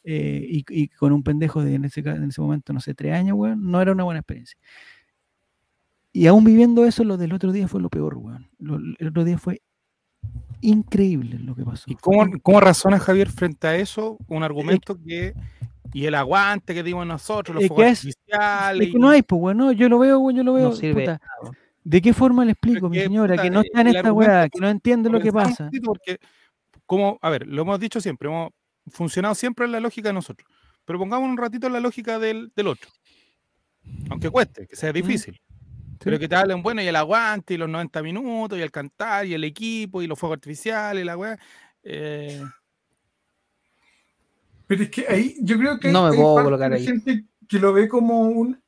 eh, 0.04 0.44
y, 0.48 0.64
y 0.68 0.88
con 0.88 1.12
un 1.12 1.22
pendejo 1.22 1.62
de 1.62 1.74
en 1.74 1.84
ese, 1.84 2.00
en 2.00 2.24
ese 2.24 2.40
momento, 2.40 2.72
no 2.72 2.80
sé, 2.80 2.94
tres 2.94 3.14
años, 3.14 3.36
weón, 3.38 3.70
no 3.70 3.80
era 3.80 3.92
una 3.92 4.04
buena 4.04 4.20
experiencia. 4.20 4.58
Y 6.12 6.26
aún 6.26 6.42
viviendo 6.42 6.84
eso, 6.84 7.04
lo 7.04 7.16
del 7.16 7.32
otro 7.32 7.52
día 7.52 7.68
fue 7.68 7.80
lo 7.80 7.88
peor, 7.90 8.16
weón. 8.16 8.48
Lo- 8.58 8.76
el 8.98 9.08
otro 9.08 9.24
día 9.24 9.38
fue 9.38 9.60
increíble 10.60 11.38
lo 11.38 11.54
que 11.54 11.64
pasó. 11.64 11.84
¿Y 11.86 11.94
cómo, 11.94 12.26
cómo 12.42 12.60
razona 12.60 12.98
Javier 12.98 13.30
frente 13.30 13.68
a 13.68 13.76
eso? 13.76 14.18
Un 14.26 14.42
argumento 14.42 14.98
que. 15.00 15.34
Y 15.92 16.04
el 16.06 16.14
aguante 16.16 16.74
que 16.74 16.82
dimos 16.82 17.06
nosotros, 17.06 17.54
los 17.54 17.62
que 17.62 18.08
es- 18.08 18.17
artificiales. 18.32 18.86
Es 18.86 18.92
que 18.92 18.98
no 18.98 19.10
hay, 19.10 19.22
pues, 19.22 19.40
weón, 19.40 19.56
no, 19.56 19.72
yo 19.72 19.88
lo 19.88 19.98
veo, 19.98 20.18
weón, 20.18 20.36
yo 20.36 20.42
lo 20.42 20.52
veo. 20.54 20.68
No 20.70 20.76
sirve. 20.76 21.02
puta, 21.02 21.20
¿De 21.84 22.02
qué 22.02 22.12
forma 22.12 22.44
le 22.44 22.52
explico, 22.52 22.88
mi 22.88 22.98
señora, 22.98 23.34
puta, 23.34 23.42
que 23.42 23.50
no 23.50 23.60
está 23.60 23.80
en 23.80 23.86
esta 23.88 24.12
weá, 24.12 24.48
que 24.48 24.60
no 24.60 24.68
entiende 24.68 25.08
lo 25.10 25.20
que 25.20 25.32
pasa? 25.32 25.70
Porque, 25.84 26.18
como, 26.86 27.18
a 27.22 27.30
ver, 27.30 27.46
lo 27.46 27.62
hemos 27.62 27.80
dicho 27.80 28.00
siempre, 28.00 28.28
hemos 28.28 28.50
funcionado 28.88 29.34
siempre 29.34 29.64
en 29.66 29.72
la 29.72 29.80
lógica 29.80 30.08
de 30.10 30.12
nosotros. 30.14 30.48
Pero 30.84 30.98
pongamos 30.98 31.28
un 31.28 31.36
ratito 31.36 31.66
en 31.66 31.72
la 31.74 31.80
lógica 31.80 32.18
del, 32.18 32.50
del 32.54 32.66
otro. 32.66 32.90
Aunque 34.10 34.30
cueste, 34.30 34.66
que 34.66 34.76
sea 34.76 34.92
difícil. 34.92 35.40
Pero 35.98 36.18
que 36.18 36.28
te 36.28 36.36
hablen, 36.36 36.62
bueno, 36.62 36.80
y 36.80 36.86
el 36.86 36.96
aguante, 36.96 37.54
y 37.54 37.56
los 37.56 37.68
90 37.68 38.02
minutos, 38.02 38.58
y 38.58 38.62
el 38.62 38.70
cantar, 38.70 39.26
y 39.26 39.34
el 39.34 39.44
equipo, 39.44 40.00
y 40.00 40.06
los 40.06 40.18
fuegos 40.18 40.36
artificiales, 40.36 41.02
y 41.02 41.04
la 41.04 41.16
weá. 41.16 41.38
Eh, 41.82 42.42
Pero 44.66 44.82
es 44.82 44.90
que 44.90 45.06
ahí 45.08 45.36
yo 45.40 45.58
creo 45.58 45.78
que 45.80 45.90
No 45.90 46.08
me 46.08 46.16
puedo 46.16 46.44
colocar 46.44 46.72
ahí. 46.72 46.84
gente 46.84 47.24
que 47.48 47.58
lo 47.58 47.72
ve 47.72 47.88
como 47.88 48.20
un 48.20 48.62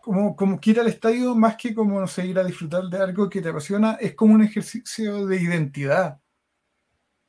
como, 0.00 0.34
como 0.34 0.58
que 0.58 0.70
ir 0.70 0.80
al 0.80 0.86
estadio 0.86 1.34
más 1.34 1.56
que 1.56 1.74
como 1.74 2.00
no 2.00 2.06
sé, 2.06 2.26
ir 2.26 2.38
a 2.38 2.44
disfrutar 2.44 2.84
de 2.84 2.98
algo 2.98 3.28
que 3.28 3.42
te 3.42 3.50
apasiona, 3.50 3.98
es 4.00 4.14
como 4.14 4.34
un 4.34 4.42
ejercicio 4.42 5.26
de 5.26 5.42
identidad. 5.42 6.20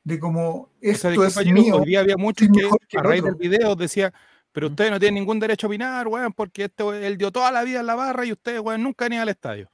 De 0.04 0.18
como 0.18 0.50
o 0.52 0.70
sea, 0.94 1.12
esto 1.12 1.24
es 1.24 1.46
mío. 1.46 1.76
hoy 1.76 1.86
día 1.86 2.00
había 2.00 2.16
muchos 2.16 2.48
que, 2.88 2.98
a 2.98 3.02
raíz 3.02 3.22
del 3.22 3.36
video 3.36 3.76
decía, 3.76 4.12
pero 4.50 4.68
ustedes 4.68 4.90
no 4.90 4.98
tienen 4.98 5.16
ningún 5.16 5.38
derecho 5.38 5.66
a 5.66 5.68
opinar, 5.68 6.08
weón, 6.08 6.32
porque 6.32 6.64
este, 6.64 7.06
él 7.06 7.16
dio 7.16 7.30
toda 7.30 7.52
la 7.52 7.62
vida 7.62 7.80
en 7.80 7.86
la 7.86 7.94
barra 7.94 8.24
y 8.24 8.32
ustedes, 8.32 8.60
weón, 8.60 8.82
nunca 8.82 9.04
han 9.04 9.12
ido 9.12 9.22
al 9.22 9.28
estadio. 9.28 9.70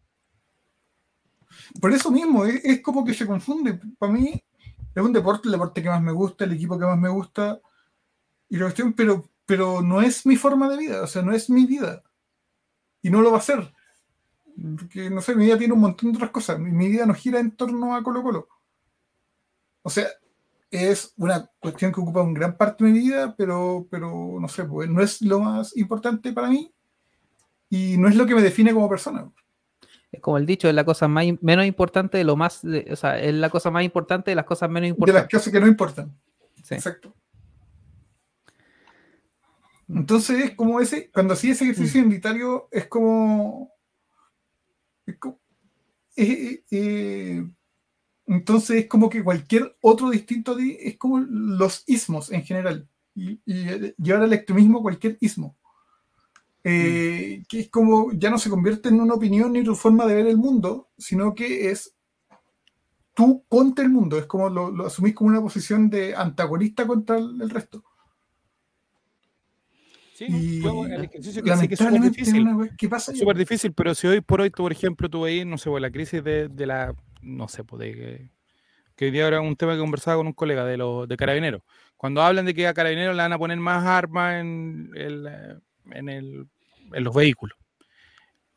Por 1.80 1.92
eso 1.92 2.10
mismo, 2.10 2.44
es, 2.44 2.62
es 2.64 2.82
como 2.82 3.04
que 3.04 3.14
se 3.14 3.26
confunde. 3.26 3.80
Para 3.98 4.12
mí 4.12 4.42
es 4.94 5.02
un 5.02 5.12
deporte, 5.12 5.48
el 5.48 5.52
deporte 5.52 5.82
que 5.82 5.88
más 5.88 6.02
me 6.02 6.12
gusta, 6.12 6.44
el 6.44 6.52
equipo 6.52 6.78
que 6.78 6.84
más 6.84 6.98
me 6.98 7.08
gusta, 7.08 7.60
y 8.50 8.56
la 8.56 8.64
cuestión, 8.64 8.92
pero, 8.92 9.30
pero 9.48 9.80
no 9.80 10.02
es 10.02 10.26
mi 10.26 10.36
forma 10.36 10.68
de 10.68 10.76
vida, 10.76 11.00
o 11.02 11.06
sea, 11.06 11.22
no 11.22 11.32
es 11.32 11.48
mi 11.48 11.64
vida. 11.64 12.02
Y 13.00 13.08
no 13.08 13.22
lo 13.22 13.32
va 13.32 13.38
a 13.38 13.40
ser. 13.40 13.72
Porque, 14.78 15.08
no 15.08 15.22
sé, 15.22 15.34
mi 15.34 15.46
vida 15.46 15.56
tiene 15.56 15.72
un 15.72 15.80
montón 15.80 16.12
de 16.12 16.18
otras 16.18 16.30
cosas. 16.30 16.58
Mi, 16.58 16.70
mi 16.70 16.88
vida 16.88 17.06
no 17.06 17.14
gira 17.14 17.40
en 17.40 17.52
torno 17.52 17.96
a 17.96 18.02
Colo 18.02 18.22
Colo. 18.22 18.48
O 19.80 19.88
sea, 19.88 20.06
es 20.70 21.14
una 21.16 21.50
cuestión 21.60 21.92
que 21.92 22.00
ocupa 22.02 22.20
una 22.20 22.38
gran 22.38 22.56
parte 22.58 22.84
de 22.84 22.90
mi 22.90 22.98
vida, 22.98 23.34
pero, 23.38 23.86
pero 23.90 24.36
no 24.38 24.48
sé, 24.48 24.64
pues 24.64 24.90
no 24.90 25.00
es 25.00 25.22
lo 25.22 25.40
más 25.40 25.74
importante 25.78 26.30
para 26.34 26.50
mí 26.50 26.70
y 27.70 27.96
no 27.96 28.06
es 28.08 28.16
lo 28.16 28.26
que 28.26 28.34
me 28.34 28.42
define 28.42 28.74
como 28.74 28.86
persona. 28.88 29.30
Es 30.12 30.20
como 30.20 30.36
el 30.36 30.44
dicho, 30.44 30.68
es 30.68 30.74
la 30.74 30.84
cosa 30.84 31.08
más 31.08 31.24
menos 31.40 31.64
importante 31.64 32.18
de 32.18 32.24
lo 32.24 32.36
más, 32.36 32.60
de- 32.60 32.86
o 32.92 32.96
sea, 32.96 33.18
es 33.18 33.32
la 33.32 33.48
cosa 33.48 33.70
más 33.70 33.82
importante 33.82 34.30
de 34.30 34.34
las 34.34 34.44
cosas 34.44 34.68
menos 34.68 34.88
De 34.88 34.90
las 34.90 34.98
importantes. 34.98 35.38
cosas 35.38 35.52
que 35.54 35.60
no 35.60 35.66
importan. 35.66 36.14
Sí. 36.64 36.74
Exacto. 36.74 37.14
Entonces 39.88 40.44
es 40.44 40.50
como 40.54 40.80
ese, 40.80 41.10
cuando 41.10 41.34
hacía 41.34 41.52
ese 41.52 41.64
Mm. 41.64 41.70
ejercicio 41.70 42.00
identitario, 42.02 42.68
es 42.70 42.86
como. 42.88 43.72
es 45.06 45.16
co- 45.18 45.40
eh, 46.16 46.64
eh, 46.70 47.48
entonces 48.26 48.84
es 48.84 48.88
como 48.88 49.08
que 49.10 49.24
cualquier 49.24 49.76
otro 49.82 50.10
distinto 50.10 50.52
a 50.52 50.56
ti 50.58 50.76
es 50.80 50.98
como 50.98 51.18
los 51.20 51.84
ismos 51.86 52.30
en 52.32 52.44
general. 52.44 52.88
Y, 53.14 53.40
y 53.46 53.68
eh, 53.68 53.94
llevar 53.98 54.22
al 54.22 54.32
extremismo 54.34 54.82
cualquier 54.82 55.18
ismo. 55.20 55.56
Eh, 56.64 57.44
que 57.48 57.60
es 57.60 57.70
como 57.70 58.12
ya 58.12 58.30
no 58.30 58.38
se 58.38 58.50
convierte 58.50 58.88
en 58.90 59.00
una 59.00 59.14
opinión 59.14 59.52
ni 59.52 59.64
tu 59.64 59.74
forma 59.74 60.06
de 60.06 60.14
ver 60.16 60.26
el 60.26 60.36
mundo, 60.36 60.88
sino 60.98 61.34
que 61.34 61.70
es 61.70 61.94
tú 63.14 63.44
contra 63.48 63.84
el 63.84 63.90
mundo. 63.90 64.18
Es 64.18 64.26
como 64.26 64.48
lo, 64.48 64.70
lo 64.70 64.86
asumís 64.86 65.14
como 65.14 65.30
una 65.30 65.40
posición 65.40 65.90
de 65.90 66.14
antagonista 66.14 66.86
contra 66.86 67.18
el, 67.18 67.40
el 67.42 67.50
resto. 67.50 67.84
Sí, 70.18 70.26
Y 70.28 70.62
yo 70.62 70.84
el 70.84 71.04
ejercicio 71.04 71.44
que 71.44 71.56
sé 71.56 71.68
que 71.68 71.74
es 71.74 71.80
súper 71.80 72.00
difícil. 72.00 72.44
pasa. 72.90 73.14
Súper 73.14 73.36
difícil, 73.36 73.72
pero 73.72 73.94
si 73.94 74.08
hoy 74.08 74.20
por 74.20 74.40
hoy, 74.40 74.50
tú, 74.50 74.64
por 74.64 74.72
ejemplo, 74.72 75.08
tú 75.08 75.20
veis, 75.22 75.46
no 75.46 75.56
sé, 75.58 75.70
pues, 75.70 75.80
la 75.80 75.92
crisis 75.92 76.24
de, 76.24 76.48
de 76.48 76.66
la, 76.66 76.92
no 77.22 77.46
sé, 77.46 77.62
pues, 77.62 77.78
de 77.78 77.94
que, 77.94 78.30
que 78.96 79.04
hoy 79.04 79.10
día 79.12 79.28
era 79.28 79.40
un 79.40 79.54
tema 79.54 79.74
que 79.74 79.78
conversaba 79.78 80.16
con 80.16 80.26
un 80.26 80.32
colega 80.32 80.64
de 80.64 80.76
los 80.76 81.06
de 81.06 81.16
carabineros. 81.16 81.62
Cuando 81.96 82.20
hablan 82.20 82.46
de 82.46 82.52
que 82.54 82.66
a 82.66 82.74
carabineros 82.74 83.14
le 83.14 83.22
van 83.22 83.32
a 83.32 83.38
poner 83.38 83.58
más 83.58 83.86
armas 83.86 84.40
en, 84.40 84.90
el, 84.96 85.28
en, 85.92 86.08
el, 86.08 86.48
en 86.92 87.04
los 87.04 87.14
vehículos. 87.14 87.56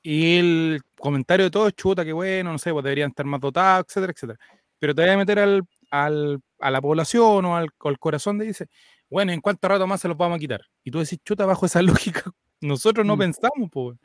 Y 0.01 0.37
el 0.39 0.81
comentario 0.97 1.45
de 1.45 1.51
todo 1.51 1.67
es 1.67 1.75
chuta, 1.75 2.03
que 2.03 2.11
bueno, 2.11 2.51
no 2.51 2.57
sé, 2.57 2.71
pues 2.71 2.83
deberían 2.83 3.11
estar 3.11 3.27
más 3.27 3.39
dotados, 3.39 3.85
etcétera, 3.87 4.13
etcétera. 4.15 4.39
Pero 4.79 4.95
te 4.95 5.03
voy 5.03 5.11
a 5.11 5.17
meter 5.17 5.37
al, 5.37 5.61
al- 5.91 6.39
a 6.59 6.71
la 6.71 6.81
población 6.81 7.45
o 7.45 7.55
al, 7.55 7.69
o 7.77 7.89
al 7.89 7.99
corazón 7.99 8.39
de 8.39 8.45
dice, 8.47 8.67
bueno, 9.11 9.31
¿en 9.33 9.41
cuánto 9.41 9.67
rato 9.67 9.85
más 9.87 10.01
se 10.01 10.07
los 10.07 10.17
vamos 10.17 10.37
a 10.37 10.39
quitar? 10.39 10.61
Y 10.83 10.91
tú 10.91 10.99
decís, 10.99 11.19
chuta, 11.23 11.45
bajo 11.45 11.67
esa 11.67 11.81
lógica, 12.23 12.31
nosotros 12.61 13.05
no 13.05 13.15
Mm. 13.17 13.19
pensamos, 13.19 13.69
pues. 13.71 13.99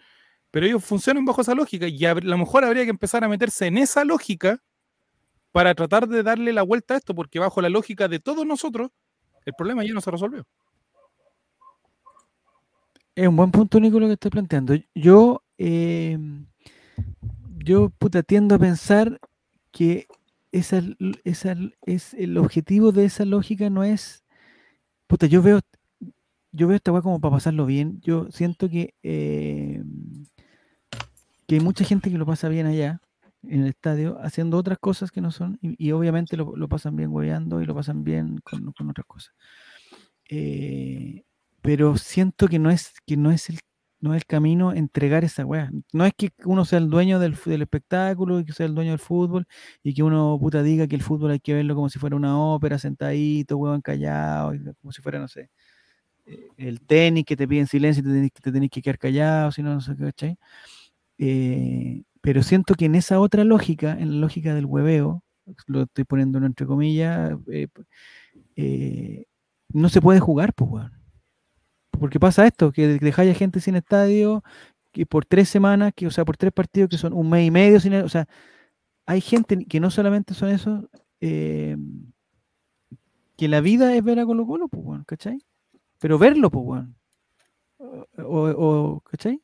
Pero 0.50 0.66
ellos 0.66 0.84
funcionan 0.84 1.24
bajo 1.24 1.42
esa 1.42 1.54
lógica 1.54 1.88
y 1.88 2.04
a 2.06 2.14
lo 2.14 2.38
mejor 2.38 2.64
habría 2.64 2.84
que 2.84 2.90
empezar 2.90 3.24
a 3.24 3.28
meterse 3.28 3.66
en 3.66 3.78
esa 3.78 4.04
lógica 4.04 4.58
para 5.52 5.74
tratar 5.74 6.08
de 6.08 6.22
darle 6.22 6.52
la 6.52 6.62
vuelta 6.62 6.94
a 6.94 6.98
esto, 6.98 7.14
porque 7.14 7.38
bajo 7.40 7.60
la 7.62 7.70
lógica 7.70 8.08
de 8.08 8.20
todos 8.20 8.46
nosotros, 8.46 8.90
el 9.46 9.54
problema 9.56 9.84
ya 9.84 9.94
no 9.94 10.00
se 10.02 10.10
resolvió. 10.10 10.44
Es 13.14 13.26
un 13.28 13.36
buen 13.36 13.50
punto, 13.50 13.80
Nico, 13.80 13.98
lo 13.98 14.06
que 14.06 14.14
estoy 14.14 14.30
planteando. 14.30 14.74
Yo, 14.94 15.42
eh, 15.58 16.18
yo 17.64 17.90
puta, 17.90 18.22
tiendo 18.22 18.54
a 18.54 18.58
pensar 18.58 19.18
que 19.72 20.06
esa, 20.52 20.82
esa 21.24 21.56
es 21.86 22.14
el 22.14 22.36
objetivo 22.38 22.92
de 22.92 23.06
esa 23.06 23.24
lógica 23.24 23.70
no 23.70 23.84
es. 23.84 24.25
Puta, 25.06 25.26
yo 25.26 25.42
veo, 25.42 25.60
yo 26.52 26.68
veo 26.68 26.76
esta 26.76 26.92
weá 26.92 27.02
como 27.02 27.20
para 27.20 27.36
pasarlo 27.36 27.66
bien. 27.66 28.00
Yo 28.02 28.28
siento 28.30 28.68
que, 28.68 28.94
eh, 29.02 29.82
que 31.46 31.54
hay 31.56 31.60
mucha 31.60 31.84
gente 31.84 32.10
que 32.10 32.18
lo 32.18 32.26
pasa 32.26 32.48
bien 32.48 32.66
allá, 32.66 33.00
en 33.42 33.62
el 33.62 33.68
estadio, 33.68 34.18
haciendo 34.22 34.56
otras 34.58 34.78
cosas 34.78 35.10
que 35.12 35.20
no 35.20 35.30
son, 35.30 35.58
y, 35.62 35.92
obviamente 35.92 36.36
lo, 36.36 36.56
lo 36.56 36.68
pasan 36.68 36.96
bien 36.96 37.10
hueveando 37.12 37.60
y 37.62 37.66
lo 37.66 37.74
pasan 37.74 38.02
bien 38.04 38.38
con, 38.38 38.72
con 38.72 38.90
otras 38.90 39.06
cosas. 39.06 39.34
Eh, 40.28 41.24
pero 41.62 41.96
siento 41.96 42.48
que 42.48 42.58
no 42.58 42.70
es 42.70 42.94
que 43.06 43.16
no 43.16 43.30
es 43.30 43.48
el 43.50 43.60
no 44.00 44.14
es 44.14 44.18
el 44.22 44.26
camino 44.26 44.72
entregar 44.72 45.24
esa 45.24 45.44
weá. 45.46 45.70
No 45.92 46.04
es 46.06 46.12
que 46.16 46.30
uno 46.44 46.64
sea 46.64 46.78
el 46.78 46.90
dueño 46.90 47.18
del, 47.18 47.36
del 47.46 47.62
espectáculo 47.62 48.40
y 48.40 48.44
que 48.44 48.52
sea 48.52 48.66
el 48.66 48.74
dueño 48.74 48.90
del 48.90 48.98
fútbol 49.00 49.46
y 49.82 49.94
que 49.94 50.02
uno 50.02 50.38
puta 50.40 50.62
diga 50.62 50.86
que 50.86 50.96
el 50.96 51.02
fútbol 51.02 51.32
hay 51.32 51.40
que 51.40 51.54
verlo 51.54 51.74
como 51.74 51.88
si 51.88 51.98
fuera 51.98 52.16
una 52.16 52.38
ópera, 52.38 52.78
sentadito, 52.78 53.56
huevón 53.56 53.80
callado, 53.82 54.52
como 54.82 54.92
si 54.92 55.02
fuera, 55.02 55.18
no 55.18 55.28
sé, 55.28 55.50
eh, 56.26 56.48
el 56.58 56.80
tenis 56.82 57.24
que 57.26 57.36
te 57.36 57.48
piden 57.48 57.66
silencio 57.66 58.02
y 58.02 58.30
te 58.30 58.52
tenés, 58.52 58.70
que- 58.70 58.82
quedar 58.82 58.98
callado, 58.98 59.52
si 59.52 59.62
no, 59.62 59.74
no 59.74 59.80
sé 59.80 59.96
qué, 59.96 60.04
¿cachai? 60.04 60.38
Eh, 61.18 62.02
pero 62.22 62.42
siento 62.42 62.74
que 62.74 62.86
en 62.86 62.94
esa 62.96 63.20
otra 63.20 63.44
lógica, 63.44 63.92
en 63.98 64.12
la 64.14 64.18
lógica 64.20 64.54
del 64.54 64.66
hueveo, 64.66 65.22
lo 65.68 65.82
estoy 65.84 66.04
poniendo 66.04 66.38
entre 66.44 66.66
comillas, 66.66 67.32
eh, 68.56 69.24
no 69.72 69.88
se 69.88 70.00
puede 70.00 70.20
jugar, 70.20 70.52
pues, 70.54 70.70
weón. 70.70 70.92
Porque 71.98 72.20
pasa 72.20 72.46
esto, 72.46 72.72
que 72.72 72.98
dejáis 72.98 73.30
a 73.32 73.38
gente 73.38 73.60
sin 73.60 73.76
estadio, 73.76 74.42
que 74.92 75.06
por 75.06 75.24
tres 75.26 75.48
semanas, 75.48 75.92
que, 75.94 76.06
o 76.06 76.10
sea, 76.10 76.24
por 76.24 76.36
tres 76.36 76.52
partidos 76.52 76.90
que 76.90 76.98
son 76.98 77.12
un 77.12 77.28
mes 77.30 77.46
y 77.46 77.50
medio 77.50 77.80
sin, 77.80 77.94
o 77.94 78.08
sea, 78.08 78.28
hay 79.06 79.20
gente 79.22 79.64
que 79.66 79.80
no 79.80 79.90
solamente 79.90 80.34
son 80.34 80.50
esos, 80.50 80.84
eh, 81.20 81.76
que 83.36 83.48
la 83.48 83.60
vida 83.60 83.94
es 83.94 84.02
ver 84.04 84.18
a 84.18 84.26
Colo 84.26 84.46
Colo, 84.46 84.68
pues, 84.68 84.84
weón, 84.84 85.04
¿cachai? 85.04 85.38
Pero 86.00 86.18
verlo, 86.18 86.50
pues, 86.50 86.64
weón. 86.66 86.96
O, 88.18 88.40
o- 88.66 89.00
¿cachai? 89.10 89.40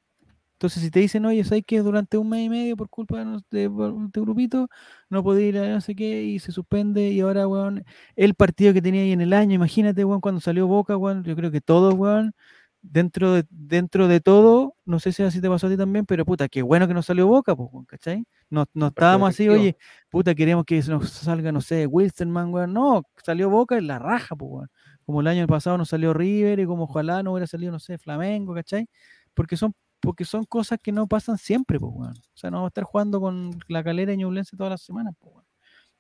Entonces, 0.63 0.81
si 0.85 0.93
te 0.93 1.01
dicen, 1.01 1.27
oye, 1.27 1.43
¿sabes 1.43 1.65
que 1.67 1.81
durante 1.81 2.17
un 2.17 2.29
mes 2.29 2.47
y 2.47 2.49
medio, 2.49 2.77
por 2.77 2.89
culpa 2.89 3.25
de, 3.25 3.35
este 3.65 4.21
grupito, 4.21 4.69
no 5.11 5.25
podía 5.25 5.47
ir 5.49 5.59
a 5.59 5.69
no 5.71 5.81
sé 5.81 5.97
qué 5.97 6.23
y 6.23 6.39
se 6.39 6.53
suspende? 6.53 7.11
Y 7.11 7.19
ahora, 7.19 7.49
weón, 7.49 7.85
el 8.15 8.37
partido 8.37 8.73
que 8.73 8.81
tenía 8.81 9.03
ahí 9.03 9.11
en 9.11 9.21
el 9.23 9.33
año, 9.33 9.57
imagínate, 9.57 10.05
weón, 10.05 10.21
cuando 10.21 10.41
salió 10.41 10.69
Boca, 10.69 10.97
weón, 10.97 11.25
yo 11.25 11.35
creo 11.35 11.51
que 11.51 11.61
todos, 11.61 11.95
weón, 11.95 12.33
dentro 12.81 13.33
de, 13.33 13.45
dentro 13.51 14.07
de 14.07 14.21
todo, 14.21 14.77
no 14.85 15.01
sé 15.01 15.11
si 15.11 15.25
así 15.25 15.41
te 15.41 15.49
pasó 15.49 15.67
a 15.67 15.71
ti 15.71 15.77
también, 15.77 16.07
pero 16.07 16.25
puta, 16.25 16.49
qué 16.49 16.63
bueno 16.63 16.87
que 16.87 16.95
nos 16.95 17.07
salió 17.07 17.27
Boca, 17.27 17.57
pues, 17.57 17.69
weón, 17.73 17.85
¿cachai? 17.87 18.25
No, 18.49 18.65
no 18.73 18.87
estábamos 18.87 19.31
así, 19.31 19.49
oye, 19.49 19.77
puta, 20.11 20.33
queremos 20.33 20.65
que 20.65 20.81
nos 20.83 21.11
salga, 21.11 21.51
no 21.51 21.61
sé, 21.61 21.89
Wilstermann, 21.89 22.55
weón, 22.55 22.73
no, 22.73 23.03
salió 23.25 23.51
Boca 23.51 23.77
en 23.79 23.89
la 23.89 23.99
raja, 23.99 24.37
pues, 24.37 24.49
weón. 24.53 24.71
Como 25.05 25.23
el 25.23 25.27
año 25.27 25.49
pasado 25.49 25.77
nos 25.77 25.89
salió 25.89 26.15
River 26.15 26.61
y 26.61 26.67
como 26.67 26.85
ojalá 26.85 27.25
no 27.25 27.33
hubiera 27.33 27.49
salido, 27.49 27.73
no 27.73 27.81
sé, 27.81 27.99
Flamengo, 27.99 28.55
¿cachai? 28.55 28.87
Porque 29.35 29.57
son 29.57 29.75
porque 30.03 30.27
son 30.27 30.45
cosas 30.45 30.81
que 30.83 30.93
no 30.93 31.07
pasan 31.09 31.39
siempre, 31.39 31.81
pues, 31.81 31.93
weón. 31.95 32.13
O 32.19 32.37
sea, 32.37 32.51
no 32.51 32.59
vamos 32.59 32.69
a 32.69 32.73
estar 32.73 32.85
jugando 32.85 33.21
con 33.23 33.59
la 33.69 33.85
calera 33.85 34.13
y 34.13 34.19
Ñublense 34.19 34.57
todas 34.59 34.73
las 34.73 34.83
semanas, 34.83 35.15
pues, 35.21 35.35
weón. 35.35 35.47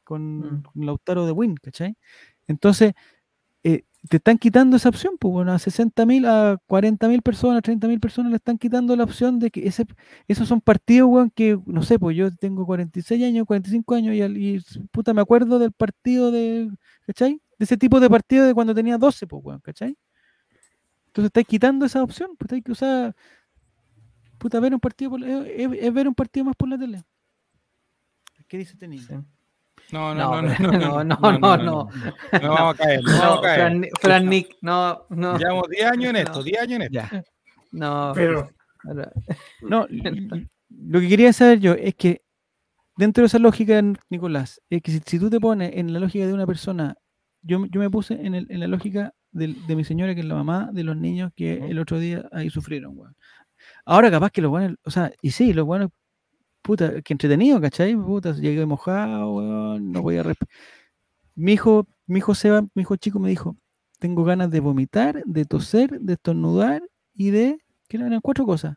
Con, 0.04 0.38
Mm. 0.40 0.62
con 0.64 0.86
Lautaro 0.86 1.26
de 1.26 1.32
Win, 1.32 1.56
¿cachai? 1.56 1.96
Entonces, 2.48 2.94
eh, 3.64 3.84
te 4.10 4.18
están 4.18 4.38
quitando 4.38 4.76
esa 4.76 4.88
opción, 4.90 5.14
pues, 5.20 5.32
bueno, 5.32 5.52
a 5.52 5.58
60.000, 5.60 6.26
a 6.26 6.58
40.000 6.66 7.22
personas, 7.22 7.62
30.000 7.62 8.00
personas 8.00 8.30
le 8.32 8.36
están 8.36 8.58
quitando 8.58 8.96
la 8.96 9.04
opción 9.04 9.38
de 9.40 9.50
que 9.52 9.66
ese, 9.68 9.86
esos 10.28 10.48
son 10.48 10.60
partidos, 10.62 11.08
weón, 11.10 11.30
que, 11.30 11.58
no 11.66 11.82
sé, 11.84 11.98
pues 12.00 12.16
yo 12.16 12.30
tengo 12.36 12.66
46 12.66 13.24
años, 13.24 13.46
45 13.46 13.94
años 13.96 14.16
y, 14.16 14.60
puta, 14.92 15.14
me 15.14 15.20
acuerdo 15.22 15.58
del 15.60 15.72
partido 15.72 16.30
de, 16.32 16.70
¿cachai? 17.06 17.40
De 17.58 17.64
ese 17.66 17.76
tipo 17.78 18.00
de 18.00 18.10
partido 18.10 18.46
de 18.46 18.54
cuando 18.54 18.74
tenía 18.74 18.98
12, 18.98 19.26
pues, 19.28 19.42
weón, 19.44 19.60
¿cachai? 19.60 19.96
Entonces 21.08 21.26
estáis 21.28 21.46
quitando 21.46 21.84
esa 21.86 22.02
opción, 22.02 22.30
pues 22.38 22.52
hay 22.52 22.62
que 22.62 22.72
usar, 22.72 23.14
puta, 24.42 24.60
ver 24.60 24.74
un 24.74 24.80
partido, 24.80 25.10
por 25.12 25.20
la- 25.20 25.46
es, 25.46 25.70
es- 25.80 25.92
ver 25.94 26.08
un 26.08 26.14
partido 26.14 26.44
más 26.46 26.56
por 26.56 26.68
la 26.68 26.76
tele. 26.78 27.02
¿Qué 28.48 28.58
dice 28.58 28.72
este 28.74 28.88
niño? 28.88 29.02
Sí. 29.08 29.14
No, 29.92 30.14
No, 30.14 30.40
no, 30.42 30.42
no, 30.42 30.72
no, 30.72 30.72
no, 30.72 31.04
no, 31.04 31.38
no, 31.38 31.38
no, 31.38 31.56
no. 31.56 31.88
No 32.42 32.48
vamos 32.54 32.74
a 32.74 32.78
caer, 32.82 33.02
no 33.02 33.10
vamos 33.12 33.24
No, 33.24 33.38
a 33.38 33.42
caer. 33.42 33.90
Fran, 34.00 34.28
Nick, 34.28 34.56
no, 34.62 35.06
no, 35.10 35.38
Llevamos 35.38 35.68
10 35.68 35.84
años 35.84 36.10
en 36.10 36.16
esto, 36.16 36.38
No. 36.38 36.42
10 36.42 36.60
años 36.62 36.76
en 36.76 36.82
esto. 36.82 36.92
Ya. 36.94 37.24
no. 37.72 38.12
Pero 38.14 38.50
No, 39.62 39.86
lo 40.70 41.00
que 41.00 41.08
quería 41.08 41.32
saber 41.32 41.60
yo 41.60 41.72
es 41.74 41.94
que 41.94 42.22
dentro 42.96 43.22
de 43.22 43.26
esa 43.26 43.38
lógica, 43.38 43.82
Nicolás, 44.10 44.60
es 44.70 44.82
que 44.82 44.92
si, 44.92 45.00
si 45.04 45.18
tú 45.18 45.30
te 45.30 45.40
pones 45.40 45.72
en 45.74 45.92
la 45.92 46.00
lógica 46.00 46.26
de 46.26 46.32
una 46.34 46.46
persona, 46.46 46.96
yo, 47.42 47.58
me- 47.58 47.68
yo 47.70 47.80
me 47.80 47.90
puse 47.90 48.14
en, 48.14 48.34
el- 48.34 48.46
en 48.50 48.60
la 48.60 48.66
lógica 48.68 49.14
del- 49.30 49.66
de, 49.66 49.76
mi 49.76 49.84
señora, 49.84 50.14
que 50.14 50.20
es 50.20 50.26
la 50.26 50.34
mamá 50.34 50.70
de 50.72 50.84
los 50.84 50.96
niños 50.96 51.32
que 51.34 51.54
el 51.54 51.78
otro 51.78 51.98
día 51.98 52.28
ahí 52.32 52.50
sufrieron, 52.50 52.92
weón. 52.96 53.16
Ahora 53.84 54.10
capaz 54.10 54.30
que 54.30 54.42
los 54.42 54.50
buenos, 54.50 54.76
o 54.84 54.90
sea, 54.90 55.12
y 55.22 55.30
sí, 55.32 55.52
los 55.52 55.66
buenos, 55.66 55.90
puta, 56.62 57.02
que 57.02 57.14
entretenido, 57.14 57.60
¿cachai? 57.60 57.96
Puta, 57.96 58.32
llegué 58.34 58.66
mojado, 58.66 59.78
no 59.80 60.02
podía 60.02 60.22
resp- 60.24 60.46
Mi 61.36 61.52
hijo, 61.54 61.86
mi 62.06 62.18
hijo 62.18 62.34
Seba, 62.34 62.62
mi 62.74 62.82
hijo 62.82 62.96
chico 62.96 63.18
me 63.20 63.30
dijo, 63.30 63.56
tengo 63.98 64.24
ganas 64.24 64.50
de 64.50 64.60
vomitar, 64.60 65.22
de 65.26 65.44
toser, 65.46 66.00
de 66.00 66.14
estornudar 66.14 66.82
y 67.14 67.30
de, 67.30 67.58
¿qué 67.88 67.96
eran? 67.98 68.20
Cuatro 68.22 68.46
cosas 68.46 68.76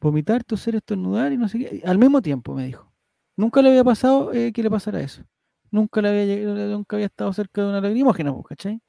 vomitar, 0.00 0.44
toser, 0.44 0.76
estornudar 0.76 1.32
y 1.32 1.36
no 1.38 1.48
sé 1.48 1.58
qué, 1.58 1.82
al 1.84 1.98
mismo 1.98 2.22
tiempo, 2.22 2.54
me 2.54 2.66
dijo. 2.66 2.92
Nunca 3.36 3.62
le 3.62 3.70
había 3.70 3.84
pasado 3.84 4.32
eh, 4.32 4.52
que 4.52 4.62
le 4.62 4.70
pasara 4.70 5.00
eso. 5.00 5.22
Nunca 5.70 6.02
le 6.02 6.08
había, 6.10 6.24
lleg- 6.24 6.70
nunca 6.70 6.96
había 6.96 7.06
estado 7.06 7.32
cerca 7.32 7.62
de 7.62 7.68
una 7.68 7.80
lagrimógena, 7.80 8.32
pues, 8.32 8.46
¿cachai? 8.46 8.80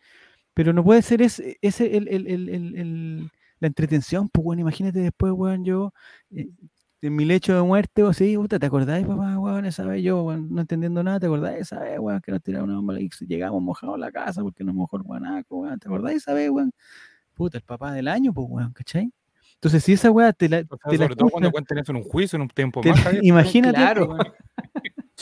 Pero 0.53 0.73
no 0.73 0.83
puede 0.83 1.01
ser 1.03 1.21
ese, 1.21 1.57
ese 1.61 1.97
el- 1.97 2.07
el- 2.09 2.27
el- 2.27 2.49
el- 2.49 3.31
la 3.65 3.67
entretención, 3.67 4.29
pues, 4.29 4.43
bueno, 4.45 4.61
imagínate 4.61 4.99
después, 4.99 5.31
weón, 5.33 5.65
yo, 5.65 5.91
eh, 6.31 6.47
en 7.01 7.15
mi 7.15 7.25
lecho 7.25 7.55
de 7.55 7.61
muerte, 7.63 8.03
o 8.03 8.09
así, 8.09 8.35
puta, 8.37 8.57
¿te 8.59 8.65
acordáis, 8.67 9.05
papá, 9.05 9.37
weón, 9.39 9.65
esa 9.65 9.83
vez 9.85 10.03
yo, 10.03 10.23
weón, 10.23 10.47
no 10.51 10.61
entendiendo 10.61 11.03
nada, 11.03 11.19
¿te 11.19 11.25
acordáis 11.25 11.61
esa 11.61 11.79
vez, 11.79 11.99
weón, 11.99 12.21
que 12.21 12.31
nos 12.31 12.41
tiraron 12.43 12.69
una 12.69 12.77
bomba 12.77 12.99
y 12.99 13.09
llegamos 13.27 13.61
mojados 13.61 13.95
a 13.95 13.97
la 13.99 14.11
casa 14.11 14.41
porque 14.41 14.63
nos 14.63 14.73
mojó 14.75 14.97
el 14.97 15.03
guanaco, 15.03 15.57
weón, 15.57 15.79
¿te 15.79 15.87
acordáis 15.87 16.17
esa 16.17 16.33
vez, 16.33 16.49
weón? 16.49 16.71
Puta, 17.33 17.57
el 17.57 17.63
papá 17.63 17.91
del 17.91 18.07
año, 18.07 18.33
pues, 18.33 18.47
weón, 18.49 18.71
¿cachai? 18.73 19.11
Entonces, 19.55 19.83
si 19.83 19.93
esa 19.93 20.11
weá 20.11 20.31
te 20.33 20.47
la, 20.49 20.57
O 20.69 20.77
sea, 20.77 20.91
te 20.91 20.97
la 20.97 21.03
sobre 21.05 21.15
todo 21.15 21.29
cuando 21.29 21.51
cuenten 21.51 21.77
eso 21.79 21.91
en 21.91 21.97
un 21.97 22.03
juicio, 22.03 22.35
en 22.37 22.43
un 22.43 22.49
tiempo 22.49 22.81
te- 22.81 22.89
más. 22.89 22.99
Javier. 23.01 23.25
imagínate, 23.25 23.77
Claro. 23.77 24.07
pues, 24.07 24.19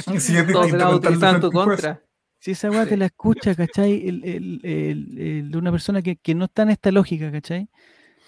weón, 0.07 0.19
si 0.21 0.33
la 0.33 1.39
contra. 1.51 2.01
si 2.39 2.51
esa 2.51 2.69
weá 2.69 2.85
te 2.85 2.97
la 2.97 3.05
escucha, 3.05 3.55
¿cachai? 3.55 4.07
El, 4.07 4.23
el- 4.25 4.59
el- 4.63 5.17
el 5.17 5.51
de 5.51 5.57
una 5.57 5.71
persona 5.71 6.01
que, 6.01 6.15
que 6.17 6.35
no 6.35 6.45
está 6.45 6.63
en 6.63 6.69
esta 6.71 6.91
lógica, 6.91 7.31
¿cachai? 7.31 7.69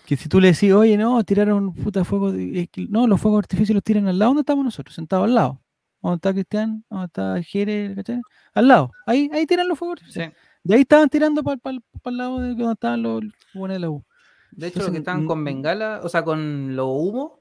Que 0.06 0.16
si 0.18 0.30
tú 0.30 0.40
le 0.40 0.52
decís, 0.52 0.72
oye, 0.72 0.98
no, 0.98 1.24
tiraron 1.24 1.74
puta 1.74 2.04
fuego, 2.06 2.32
de- 2.32 2.70
no, 2.90 3.08
los 3.08 3.20
fuegos 3.20 3.40
artificiales 3.40 3.76
los 3.76 3.84
tiran 3.84 4.08
al 4.08 4.20
lado, 4.20 4.30
¿dónde 4.30 4.42
estamos 4.42 4.64
nosotros? 4.66 4.94
Sentados 4.96 5.26
al 5.26 5.36
lado. 5.36 5.62
¿Dónde 6.02 6.16
está 6.18 6.34
Cristian? 6.34 6.84
¿Dónde 6.90 7.06
está 7.08 7.42
Jere? 7.42 7.96
¿cachai? 7.96 8.22
Al 8.54 8.68
lado. 8.68 8.92
Ahí, 9.08 9.30
ahí 9.34 9.46
tiran 9.48 9.68
los 9.68 9.80
fuegos 9.80 10.00
Sí. 10.00 10.04
artificiales. 10.22 10.38
De 10.64 10.76
ahí 10.76 10.82
estaban 10.82 11.10
tirando 11.10 11.44
para 11.44 11.60
el 12.06 12.18
lado 12.18 12.40
de 12.40 12.50
donde 12.50 12.72
estaban 12.74 13.02
los 13.02 13.24
buenos 13.54 13.76
de 13.76 13.80
la 13.80 13.90
U. 13.90 14.04
De 14.52 14.68
hecho, 14.68 14.80
los 14.80 14.90
que 14.92 14.98
estaban 15.00 15.26
con 15.28 15.44
bengala, 15.44 16.02
o 16.04 16.10
sea, 16.10 16.24
con 16.24 16.76
los 16.76 16.88
humos, 16.88 17.34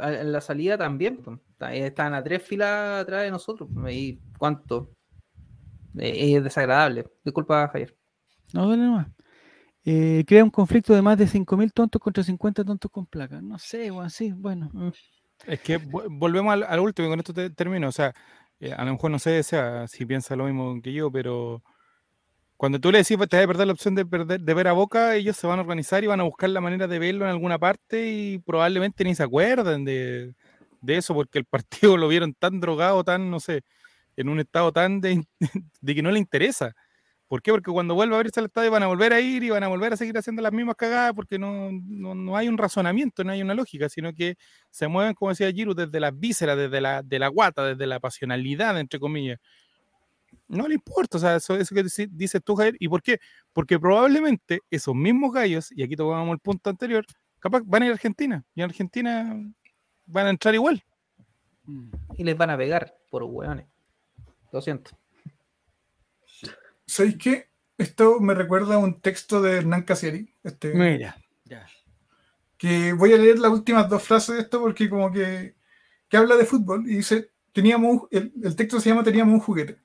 en 0.00 0.32
la 0.32 0.40
salida 0.40 0.76
también, 0.76 1.18
pues, 1.18 1.38
ahí 1.60 1.80
estaban 1.80 2.12
a 2.14 2.22
tres 2.22 2.42
filas 2.42 3.02
atrás 3.02 3.22
de 3.22 3.30
nosotros. 3.30 3.68
Ahí, 3.84 4.18
¿cuánto? 4.38 4.90
Eh, 5.96 6.34
es 6.36 6.42
desagradable. 6.44 7.06
Disculpa, 7.24 7.68
Javier. 7.68 7.96
No 8.52 8.66
duele 8.66 8.82
nomás. 8.82 9.06
Eh, 9.88 10.24
crea 10.26 10.42
un 10.42 10.50
conflicto 10.50 10.92
de 10.94 11.00
más 11.02 11.16
de 11.16 11.28
5.000 11.28 11.72
tontos 11.72 12.02
contra 12.02 12.24
50 12.24 12.64
tontos 12.64 12.90
con 12.90 13.06
placa. 13.06 13.40
No 13.40 13.56
sé, 13.58 13.90
weón, 13.92 14.10
sí, 14.10 14.32
bueno. 14.32 14.68
Mm. 14.72 14.88
Es 15.46 15.60
que 15.60 15.78
vo- 15.80 16.06
volvemos 16.10 16.52
al, 16.52 16.64
al 16.64 16.80
último 16.80 17.06
y 17.08 17.10
con 17.12 17.20
esto 17.20 17.32
te- 17.32 17.50
termino. 17.50 17.88
O 17.88 17.92
sea, 17.92 18.12
eh, 18.60 18.72
a 18.72 18.84
lo 18.84 18.92
mejor 18.92 19.10
no 19.12 19.18
sé 19.20 19.42
sea, 19.44 19.86
si 19.88 20.04
piensa 20.06 20.34
lo 20.36 20.44
mismo 20.46 20.80
que 20.82 20.92
yo, 20.92 21.10
pero 21.12 21.62
cuando 22.56 22.80
tú 22.80 22.90
le 22.92 22.98
decís 22.98 23.16
"Pues, 23.16 23.28
te 23.28 23.36
vas 23.36 23.44
a 23.44 23.48
perder 23.48 23.66
la 23.66 23.72
opción 23.74 23.94
de, 23.94 24.06
perder, 24.06 24.40
de 24.40 24.54
ver 24.54 24.68
a 24.68 24.72
Boca, 24.72 25.14
ellos 25.16 25.36
se 25.36 25.46
van 25.46 25.58
a 25.58 25.62
organizar 25.62 26.02
y 26.04 26.06
van 26.08 26.20
a 26.20 26.24
buscar 26.24 26.50
la 26.50 26.60
manera 26.60 26.86
de 26.88 26.98
verlo 26.98 27.24
en 27.26 27.30
alguna 27.32 27.58
parte 27.58 28.08
y 28.10 28.38
probablemente 28.38 29.04
ni 29.04 29.14
se 29.14 29.22
acuerden 29.24 29.84
de, 29.84 30.34
de 30.80 30.96
eso 30.96 31.14
porque 31.14 31.38
el 31.38 31.44
partido 31.92 31.96
lo 31.96 32.08
vieron 32.08 32.34
tan 32.34 32.60
drogado, 32.60 33.04
tan, 33.04 33.30
no 33.30 33.40
sé, 33.40 33.62
en 34.16 34.28
un 34.30 34.40
estado 34.40 34.72
tan 34.72 35.00
de, 35.00 35.24
de 35.82 35.94
que 35.94 36.02
no 36.02 36.10
le 36.12 36.18
interesa. 36.20 36.74
¿Por 37.28 37.42
qué? 37.42 37.50
Porque 37.50 37.72
cuando 37.72 37.94
vuelva 37.94 38.16
a 38.16 38.18
abrirse 38.18 38.38
el 38.38 38.46
estadio 38.46 38.70
van 38.70 38.84
a 38.84 38.86
volver 38.86 39.12
a 39.12 39.20
ir 39.20 39.42
y 39.42 39.50
van 39.50 39.64
a 39.64 39.68
volver 39.68 39.92
a 39.92 39.96
seguir 39.96 40.16
haciendo 40.16 40.42
las 40.42 40.52
mismas 40.52 40.76
cagadas 40.76 41.12
porque 41.12 41.38
no, 41.38 41.70
no, 41.72 42.14
no 42.14 42.36
hay 42.36 42.48
un 42.48 42.56
razonamiento, 42.56 43.24
no 43.24 43.32
hay 43.32 43.42
una 43.42 43.54
lógica, 43.54 43.88
sino 43.88 44.12
que 44.12 44.36
se 44.70 44.86
mueven, 44.86 45.14
como 45.14 45.30
decía 45.30 45.50
Giru, 45.50 45.74
desde 45.74 45.98
las 45.98 46.16
vísceras, 46.16 46.56
desde 46.56 46.80
la, 46.80 47.02
de 47.02 47.18
la 47.18 47.28
guata, 47.28 47.64
desde 47.64 47.86
la 47.86 47.98
pasionalidad, 47.98 48.78
entre 48.78 49.00
comillas. 49.00 49.40
No 50.46 50.68
le 50.68 50.74
importa, 50.74 51.18
o 51.18 51.20
sea, 51.20 51.36
eso, 51.36 51.56
eso 51.56 51.74
que 51.74 51.82
dices 51.82 52.40
tú, 52.44 52.54
Javier. 52.54 52.76
¿Y 52.78 52.88
por 52.88 53.02
qué? 53.02 53.18
Porque 53.52 53.78
probablemente 53.78 54.60
esos 54.70 54.94
mismos 54.94 55.32
gallos, 55.32 55.72
y 55.72 55.82
aquí 55.82 55.96
tomamos 55.96 56.32
el 56.32 56.38
punto 56.38 56.70
anterior, 56.70 57.04
capaz 57.40 57.62
van 57.64 57.82
a 57.82 57.86
ir 57.86 57.90
a 57.90 57.94
Argentina, 57.94 58.44
y 58.54 58.60
en 58.60 58.64
Argentina 58.66 59.36
van 60.06 60.26
a 60.26 60.30
entrar 60.30 60.54
igual. 60.54 60.84
Y 62.16 62.22
les 62.22 62.36
van 62.36 62.50
a 62.50 62.56
pegar 62.56 62.96
por 63.10 63.24
hueones. 63.24 63.66
Lo 64.52 64.62
siento. 64.62 64.92
¿Sabéis 66.86 67.16
qué? 67.18 67.48
Esto 67.78 68.20
me 68.20 68.34
recuerda 68.34 68.76
a 68.76 68.78
un 68.78 69.00
texto 69.00 69.42
de 69.42 69.58
Hernán 69.58 69.82
Casieri, 69.82 70.32
este, 70.44 70.72
Mira. 70.74 71.16
Ya. 71.44 71.66
que 72.56 72.92
voy 72.94 73.12
a 73.12 73.18
leer 73.18 73.38
las 73.38 73.52
últimas 73.52 73.88
dos 73.88 74.02
frases 74.02 74.36
de 74.36 74.40
esto 74.42 74.60
porque 74.60 74.88
como 74.88 75.12
que, 75.12 75.54
que 76.08 76.16
habla 76.16 76.36
de 76.36 76.46
fútbol 76.46 76.88
y 76.88 76.96
dice, 76.96 77.30
teníamos 77.52 78.02
un- 78.02 78.08
el, 78.10 78.32
el 78.42 78.56
texto 78.56 78.80
se 78.80 78.88
llama 78.88 79.04
Teníamos 79.04 79.34
un 79.34 79.40
juguete. 79.40 79.78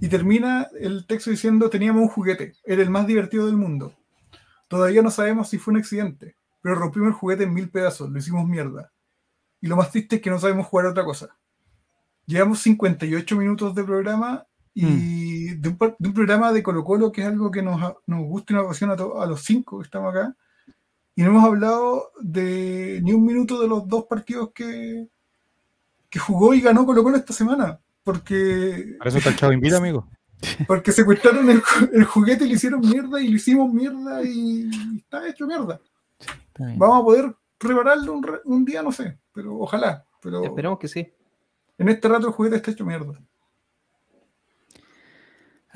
Y 0.00 0.08
termina 0.08 0.68
el 0.78 1.06
texto 1.06 1.30
diciendo, 1.30 1.70
teníamos 1.70 2.02
un 2.02 2.08
juguete, 2.08 2.52
era 2.64 2.82
el 2.82 2.90
más 2.90 3.06
divertido 3.06 3.46
del 3.46 3.56
mundo. 3.56 3.94
Todavía 4.68 5.00
no 5.02 5.10
sabemos 5.10 5.48
si 5.48 5.58
fue 5.58 5.72
un 5.72 5.78
accidente, 5.80 6.36
pero 6.60 6.74
rompimos 6.74 7.08
el 7.08 7.14
juguete 7.14 7.44
en 7.44 7.54
mil 7.54 7.70
pedazos, 7.70 8.10
lo 8.10 8.18
hicimos 8.18 8.46
mierda. 8.46 8.92
Y 9.60 9.68
lo 9.68 9.76
más 9.76 9.90
triste 9.90 10.16
es 10.16 10.22
que 10.22 10.30
no 10.30 10.38
sabemos 10.38 10.66
jugar 10.66 10.86
a 10.86 10.90
otra 10.90 11.04
cosa. 11.04 11.36
Llevamos 12.26 12.58
58 12.60 13.36
minutos 13.36 13.74
de 13.74 13.84
programa 13.84 14.46
y 14.74 14.84
de, 15.56 15.68
un, 15.70 15.76
par- 15.78 15.96
de 15.98 16.08
un 16.08 16.14
programa 16.14 16.52
de 16.52 16.62
Colo 16.62 16.84
Colo 16.84 17.10
que 17.12 17.22
es 17.22 17.26
algo 17.26 17.50
que 17.50 17.62
nos, 17.62 17.80
nos 18.06 18.20
gusta 18.24 18.52
y 18.52 18.56
nos 18.56 18.64
apasiona 18.66 18.94
a, 18.94 18.96
to- 18.96 19.20
a 19.20 19.26
los 19.26 19.42
cinco 19.42 19.78
que 19.78 19.84
estamos 19.84 20.10
acá. 20.14 20.34
Y 21.14 21.22
no 21.22 21.30
hemos 21.30 21.44
hablado 21.44 22.12
de 22.20 23.00
ni 23.02 23.12
un 23.12 23.24
minuto 23.24 23.60
de 23.60 23.68
los 23.68 23.88
dos 23.88 24.04
partidos 24.04 24.50
que, 24.54 25.08
que 26.10 26.18
jugó 26.18 26.52
y 26.54 26.60
ganó 26.60 26.84
Colo 26.86 27.02
Colo 27.02 27.16
esta 27.16 27.32
semana. 27.32 27.80
Porque, 28.04 28.96
Para 28.98 29.08
eso 29.08 29.18
está 29.18 29.30
el 29.30 29.36
chavo 29.36 29.52
invita, 29.52 29.78
amigo. 29.78 30.06
porque 30.68 30.92
secuestraron 30.92 31.48
el, 31.50 31.62
el 31.92 32.04
juguete 32.04 32.44
y 32.44 32.48
le 32.48 32.54
hicieron 32.54 32.80
mierda 32.80 33.20
y 33.20 33.28
lo 33.28 33.36
hicimos 33.36 33.72
mierda 33.72 34.22
y 34.22 34.68
está 34.98 35.26
hecho 35.26 35.46
mierda. 35.46 35.80
Está. 36.20 36.64
Vamos 36.76 37.00
a 37.00 37.04
poder 37.04 37.34
repararlo 37.58 38.12
un, 38.12 38.22
re- 38.22 38.40
un 38.44 38.64
día, 38.64 38.82
no 38.82 38.92
sé, 38.92 39.18
pero 39.32 39.58
ojalá. 39.58 40.04
Pero 40.20 40.44
Esperemos 40.44 40.78
que 40.78 40.88
sí. 40.88 41.10
en 41.78 41.88
este 41.88 42.08
rato 42.08 42.26
el 42.28 42.32
juguete 42.34 42.56
está 42.56 42.70
hecho 42.70 42.84
mierda. 42.84 43.18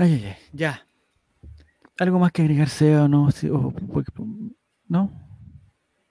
Ay, 0.00 0.14
ay, 0.14 0.24
ay, 0.28 0.36
ya. 0.54 0.86
¿Algo 1.98 2.18
más 2.18 2.32
que 2.32 2.40
agregar, 2.40 2.70
Seba, 2.70 3.04
o 3.04 3.08
no? 3.08 3.30
Sí, 3.30 3.50
o- 3.50 3.70
porque- 3.92 4.10
¿No? 4.88 5.12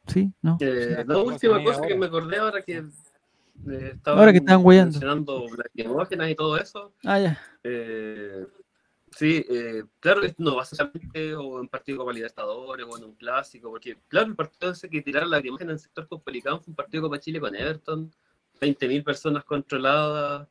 ¿Sí? 0.06 0.32
¿No? 0.44 0.58
Eh, 0.62 0.98
Sí, 1.00 1.04
la 1.08 1.18
última 1.18 1.64
cosa 1.64 1.82
que 1.88 1.96
me 1.96 2.06
acordé 2.06 2.38
ahora 2.38 2.62
que 2.62 2.78
eh, 2.78 3.92
estaban 3.96 4.20
Ahora 4.20 4.32
que 4.32 4.42
mencionando 4.42 5.48
lacrimógenas 5.58 6.30
y 6.30 6.36
todo 6.36 6.58
eso. 6.58 6.94
Ah, 7.04 7.20
ya. 7.20 7.40
eh, 7.64 8.46
sí, 9.18 9.44
eh, 9.50 9.84
claro, 10.00 10.22
no 10.38 10.56
va 10.58 10.62
a 10.62 10.66
ser 10.66 10.78
solamente 10.78 11.34
o 11.36 11.60
en 11.60 11.68
partido 11.68 11.98
Copa 11.98 12.14
Libertadores 12.14 12.86
o 12.88 12.96
en 12.98 13.04
un 13.06 13.16
clásico, 13.16 13.72
porque 13.72 13.98
claro, 14.08 14.28
el 14.28 14.36
partido 14.36 14.72
ese 14.72 14.88
que 14.88 15.02
tiraron 15.02 15.32
lacrimógenas 15.32 15.72
en 15.72 15.76
el 15.78 15.80
sector 15.80 16.08
Copalicán 16.08 16.62
fue 16.62 16.70
un 16.72 16.76
partido 16.76 17.02
Copa 17.04 17.20
Chile 17.20 17.40
con 17.40 17.56
Everton, 17.56 18.12
20.000 18.62 19.04
personas 19.04 19.44
controladas, 19.44 20.48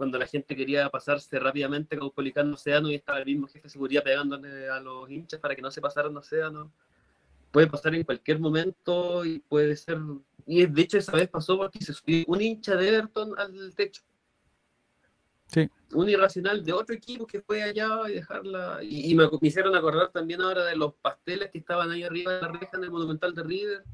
cuando 0.00 0.16
la 0.16 0.26
gente 0.26 0.56
quería 0.56 0.88
pasarse 0.88 1.38
rápidamente 1.38 1.98
con 1.98 2.08
Copalicán 2.08 2.50
Océano 2.54 2.88
y 2.88 2.94
estaba 2.94 3.18
el 3.18 3.26
mismo 3.26 3.46
jefe 3.48 3.64
de 3.64 3.68
seguridad 3.68 4.02
pegándole 4.02 4.66
a 4.70 4.80
los 4.80 5.10
hinchas 5.10 5.38
para 5.38 5.54
que 5.54 5.60
no 5.60 5.70
se 5.70 5.82
pasaran 5.82 6.16
Océano. 6.16 6.72
puede 7.50 7.66
pasar 7.66 7.94
en 7.94 8.04
cualquier 8.04 8.40
momento 8.40 9.26
y 9.26 9.40
puede 9.40 9.76
ser. 9.76 9.98
Y 10.46 10.64
de 10.64 10.80
hecho, 10.80 10.96
esa 10.96 11.12
vez 11.12 11.28
pasó 11.28 11.58
porque 11.58 11.84
se 11.84 11.92
subió 11.92 12.24
un 12.28 12.40
hincha 12.40 12.76
de 12.76 12.88
Everton 12.88 13.38
al 13.38 13.74
techo. 13.74 14.00
Sí. 15.48 15.68
Un 15.92 16.08
irracional 16.08 16.64
de 16.64 16.72
otro 16.72 16.94
equipo 16.94 17.26
que 17.26 17.42
fue 17.42 17.62
allá 17.62 18.08
y 18.08 18.14
dejarla. 18.14 18.78
Y, 18.82 19.12
y 19.12 19.14
me, 19.14 19.24
me 19.26 19.48
hicieron 19.48 19.76
acordar 19.76 20.10
también 20.12 20.40
ahora 20.40 20.64
de 20.64 20.76
los 20.76 20.94
pasteles 20.94 21.50
que 21.50 21.58
estaban 21.58 21.90
ahí 21.90 22.04
arriba 22.04 22.32
de 22.32 22.40
la 22.40 22.48
reja 22.48 22.70
en 22.78 22.84
el 22.84 22.90
Monumental 22.90 23.34
de 23.34 23.42
River. 23.42 23.84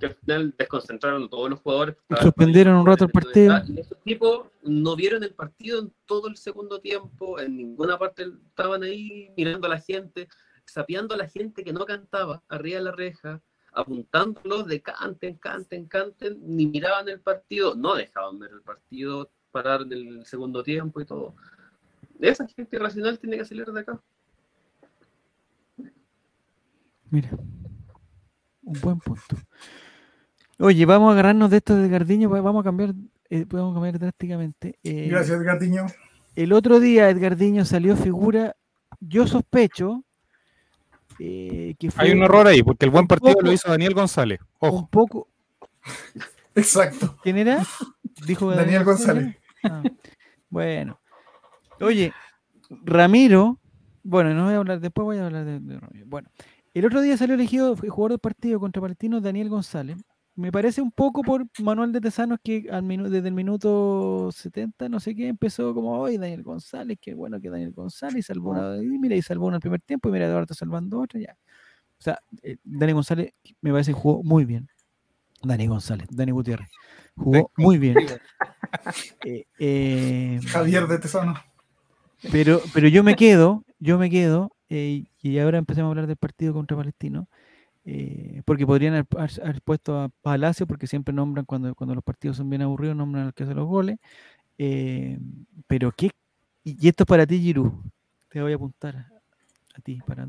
Que 0.00 0.06
al 0.06 0.14
final 0.14 0.54
desconcentraron 0.58 1.24
a 1.24 1.28
todos 1.28 1.50
los 1.50 1.60
jugadores. 1.60 1.96
Suspendieron 2.20 2.76
un 2.76 2.86
rato 2.86 3.04
el 3.04 3.10
partido. 3.10 3.56
esos 3.76 3.98
tipos 4.02 4.48
no 4.62 4.96
vieron 4.96 5.22
el 5.22 5.34
partido 5.34 5.80
en 5.80 5.92
todo 6.06 6.28
el 6.28 6.36
segundo 6.36 6.80
tiempo, 6.80 7.38
en 7.38 7.56
ninguna 7.56 7.98
parte 7.98 8.26
estaban 8.48 8.82
ahí 8.82 9.30
mirando 9.36 9.66
a 9.66 9.70
la 9.70 9.80
gente, 9.80 10.26
sapeando 10.64 11.14
a 11.14 11.18
la 11.18 11.28
gente 11.28 11.62
que 11.62 11.72
no 11.72 11.84
cantaba 11.84 12.42
arriba 12.48 12.78
de 12.78 12.84
la 12.84 12.92
reja, 12.92 13.42
apuntándolos 13.72 14.66
de 14.66 14.80
canten, 14.80 15.36
canten, 15.36 15.86
canten, 15.86 16.38
ni 16.42 16.66
miraban 16.66 17.08
el 17.08 17.20
partido, 17.20 17.74
no 17.74 17.94
dejaban 17.94 18.38
ver 18.38 18.50
el 18.52 18.62
partido, 18.62 19.30
parar 19.52 19.82
en 19.82 19.92
el 19.92 20.26
segundo 20.26 20.62
tiempo 20.62 21.00
y 21.00 21.04
todo. 21.04 21.34
Esa 22.20 22.46
gente 22.48 22.76
irracional 22.76 23.18
tiene 23.18 23.38
que 23.38 23.44
salir 23.44 23.66
de 23.66 23.80
acá. 23.80 24.00
Mira, 27.10 27.30
un 28.62 28.80
buen 28.80 28.98
punto. 28.98 29.36
Oye, 30.60 30.84
vamos 30.84 31.08
a 31.08 31.12
agarrarnos 31.12 31.50
de 31.50 31.56
esto 31.58 31.74
de 31.76 31.88
Gardiño, 31.88 32.28
va- 32.28 32.40
vamos 32.42 32.60
a 32.60 32.64
cambiar, 32.64 32.92
eh, 33.30 33.44
vamos 33.48 33.72
a 33.72 33.74
cambiar 33.74 33.98
drásticamente. 33.98 34.78
Eh, 34.84 35.08
Gracias, 35.08 35.40
Gatiño. 35.42 35.86
El 36.36 36.52
otro 36.52 36.80
día 36.80 37.08
Edgardiño 37.08 37.64
salió 37.64 37.96
figura, 37.96 38.54
yo 39.00 39.26
sospecho 39.26 40.04
eh, 41.18 41.74
que 41.78 41.90
fue 41.90 42.04
Hay 42.04 42.12
un 42.12 42.22
error 42.22 42.46
ahí, 42.46 42.62
porque 42.62 42.84
el 42.84 42.90
buen 42.90 43.02
un 43.04 43.08
partido 43.08 43.32
poco- 43.34 43.46
lo 43.46 43.52
hizo 43.52 43.68
Daniel 43.70 43.94
González. 43.94 44.40
un 44.60 44.68
Ojo. 44.68 44.88
poco. 44.90 45.28
Exacto. 46.54 47.16
¿Quién 47.22 47.38
era? 47.38 47.62
Dijo 48.26 48.50
Daniel 48.50 48.84
González. 48.84 49.36
Ah, 49.64 49.82
bueno. 50.50 50.98
Oye, 51.80 52.12
Ramiro, 52.84 53.58
bueno, 54.02 54.34
no 54.34 54.44
voy 54.44 54.54
a 54.54 54.58
hablar, 54.58 54.80
después 54.80 55.04
voy 55.04 55.18
a 55.18 55.26
hablar 55.26 55.44
de, 55.44 55.60
de 55.60 55.78
Ramiro. 55.80 56.06
Bueno, 56.06 56.28
el 56.74 56.84
otro 56.86 57.00
día 57.00 57.16
salió 57.16 57.34
elegido 57.34 57.76
fue 57.76 57.88
jugador 57.88 58.12
del 58.12 58.18
partido 58.20 58.60
contra 58.60 58.80
Palestino 58.82 59.20
Daniel 59.20 59.48
González. 59.48 59.96
Me 60.36 60.50
parece 60.52 60.80
un 60.80 60.90
poco 60.92 61.22
por 61.22 61.44
Manuel 61.62 61.92
de 61.92 62.00
Tesanos 62.00 62.38
que 62.42 62.66
al 62.70 62.82
minu- 62.82 63.08
desde 63.08 63.28
el 63.28 63.34
minuto 63.34 64.30
70, 64.32 64.88
no 64.88 64.98
sé 65.00 65.14
qué, 65.14 65.28
empezó 65.28 65.74
como 65.74 65.98
hoy 65.98 66.16
Daniel 66.16 66.42
González, 66.42 66.98
qué 67.00 67.14
bueno 67.14 67.40
que 67.40 67.50
Daniel 67.50 67.72
González 67.72 68.26
salvó 68.26 68.50
una, 68.52 68.76
y 68.82 68.98
mira, 68.98 69.16
y 69.16 69.22
salvó 69.22 69.46
una 69.46 69.56
el 69.56 69.60
primer 69.60 69.80
tiempo, 69.82 70.08
y 70.08 70.12
mira, 70.12 70.28
ahora 70.30 70.42
está 70.42 70.54
salvando 70.54 71.00
otra, 71.00 71.20
ya. 71.20 71.36
O 71.98 72.02
sea, 72.02 72.18
eh, 72.42 72.56
Daniel 72.64 72.94
González 72.94 73.34
me 73.60 73.72
parece 73.72 73.92
que 73.92 73.98
jugó 74.00 74.22
muy 74.22 74.44
bien. 74.46 74.68
Dani 75.42 75.66
González, 75.66 76.06
Dani 76.10 76.32
Gutiérrez. 76.32 76.68
Jugó 77.16 77.50
muy 77.56 77.78
bien. 77.78 77.96
Eh, 79.24 79.46
eh, 79.58 80.40
Javier 80.46 80.86
de 80.86 80.98
Tesano. 80.98 81.34
pero, 82.30 82.60
pero 82.72 82.88
yo 82.88 83.02
me 83.02 83.16
quedo, 83.16 83.64
yo 83.78 83.98
me 83.98 84.08
quedo, 84.10 84.52
eh, 84.68 85.04
y 85.20 85.38
ahora 85.38 85.58
empecemos 85.58 85.88
a 85.88 85.90
hablar 85.90 86.06
del 86.06 86.16
partido 86.16 86.52
contra 86.52 86.76
Palestino, 86.76 87.28
eh, 87.84 88.42
porque 88.44 88.66
podrían 88.66 88.94
haber, 88.94 89.62
puesto 89.62 90.00
a 90.00 90.08
Palacio, 90.22 90.66
porque 90.66 90.86
siempre 90.86 91.14
nombran 91.14 91.44
cuando, 91.44 91.74
cuando 91.74 91.94
los 91.94 92.04
partidos 92.04 92.36
son 92.36 92.50
bien 92.50 92.62
aburridos, 92.62 92.96
nombran 92.96 93.26
al 93.26 93.34
que 93.34 93.44
hace 93.44 93.54
los 93.54 93.66
goles. 93.66 93.98
eh, 94.58 95.18
pero 95.66 95.92
qué, 95.92 96.10
y 96.64 96.88
esto 96.88 97.04
es 97.04 97.06
para 97.06 97.26
ti, 97.26 97.40
Giru, 97.40 97.82
te 98.28 98.42
voy 98.42 98.52
a 98.52 98.56
apuntar 98.56 98.96
a, 98.96 99.80
ti, 99.80 99.98
para. 100.06 100.28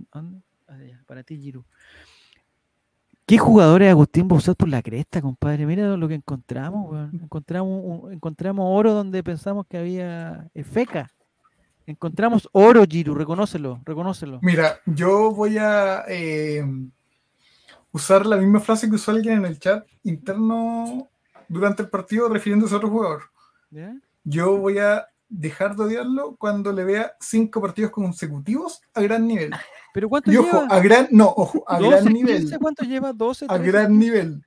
Allá, 0.67 1.03
para 1.05 1.23
ti, 1.23 1.37
Giru. 1.37 1.65
¿Qué 3.25 3.37
jugadores 3.37 3.89
Agustín 3.89 4.27
Bouzat 4.27 4.57
por 4.57 4.69
la 4.69 4.81
cresta, 4.81 5.21
compadre? 5.21 5.65
Mira 5.65 5.95
lo 5.95 6.07
que 6.07 6.15
encontramos, 6.15 6.91
weón. 6.91 7.11
Encontramos, 7.23 7.81
un- 7.83 8.13
encontramos 8.13 8.65
oro 8.67 8.93
donde 8.93 9.23
pensamos 9.23 9.65
que 9.67 9.77
había 9.77 10.49
eh, 10.53 10.63
feca. 10.63 11.09
Encontramos 11.85 12.47
oro, 12.51 12.83
Giru, 12.87 13.15
reconócelo, 13.15 13.81
reconócelo. 13.85 14.39
Mira, 14.41 14.79
yo 14.85 15.31
voy 15.31 15.57
a 15.57 16.03
eh, 16.07 16.63
usar 17.91 18.25
la 18.25 18.37
misma 18.37 18.59
frase 18.59 18.89
que 18.89 18.95
usó 18.95 19.11
alguien 19.11 19.39
en 19.39 19.45
el 19.45 19.59
chat 19.59 19.85
interno 20.03 21.09
durante 21.47 21.83
el 21.83 21.89
partido 21.89 22.29
refiriéndose 22.29 22.73
a 22.73 22.77
otro 22.77 22.89
jugador. 22.89 23.23
¿Ya? 23.69 23.95
Yo 24.23 24.57
voy 24.57 24.77
a 24.79 25.07
dejar 25.27 25.75
de 25.75 25.83
odiarlo 25.83 26.35
cuando 26.35 26.73
le 26.73 26.83
vea 26.83 27.13
cinco 27.19 27.61
partidos 27.61 27.91
consecutivos 27.91 28.81
a 28.93 29.01
gran 29.01 29.25
nivel. 29.25 29.51
Pero 29.93 30.09
¿cuánto 30.09 30.31
Y 30.31 30.37
ojo, 30.37 30.61
lleva? 30.61 30.75
a 30.75 30.79
gran, 30.79 31.07
no, 31.11 31.27
ojo, 31.35 31.63
a 31.67 31.79
12, 31.79 31.89
gran 31.89 32.13
nivel. 32.13 32.37
15, 32.39 32.59
¿Cuánto 32.59 32.83
lleva? 32.85 33.13
12, 33.13 33.45
A 33.45 33.55
13? 33.55 33.71
gran 33.71 33.97
nivel. 33.97 34.45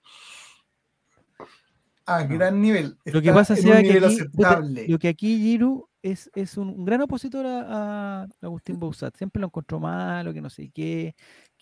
A 2.07 2.23
gran 2.25 2.61
nivel. 2.61 2.99
Lo 3.07 3.23
que 3.23 3.29
Está 3.29 3.35
pasa 3.35 3.55
un 3.55 3.61
que 3.63 3.73
aquí, 3.73 4.89
lo 4.89 4.99
que 4.99 5.09
aquí 5.09 5.39
Giru 5.39 5.89
es, 6.03 6.31
es 6.35 6.59
un, 6.59 6.85
gran 6.85 7.01
opositor 7.01 7.47
a, 7.47 8.23
a 8.25 8.29
Agustín 8.43 8.79
Bouzat. 8.79 9.17
Siempre 9.17 9.41
lo 9.41 9.47
encontró 9.47 9.81
malo, 9.81 10.35
que 10.35 10.43
no 10.43 10.51
sé 10.51 10.71
qué, 10.71 11.15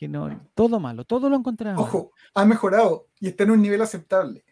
que 0.02 0.08
no, 0.08 0.50
todo 0.54 0.80
malo, 0.80 1.04
todo 1.04 1.30
lo 1.30 1.36
encontraba. 1.36 1.76
malo. 1.76 1.86
Ojo, 1.86 2.12
ha 2.34 2.44
mejorado 2.44 3.06
y 3.20 3.28
está 3.28 3.44
en 3.44 3.52
un 3.52 3.62
nivel 3.62 3.80
aceptable. 3.82 4.44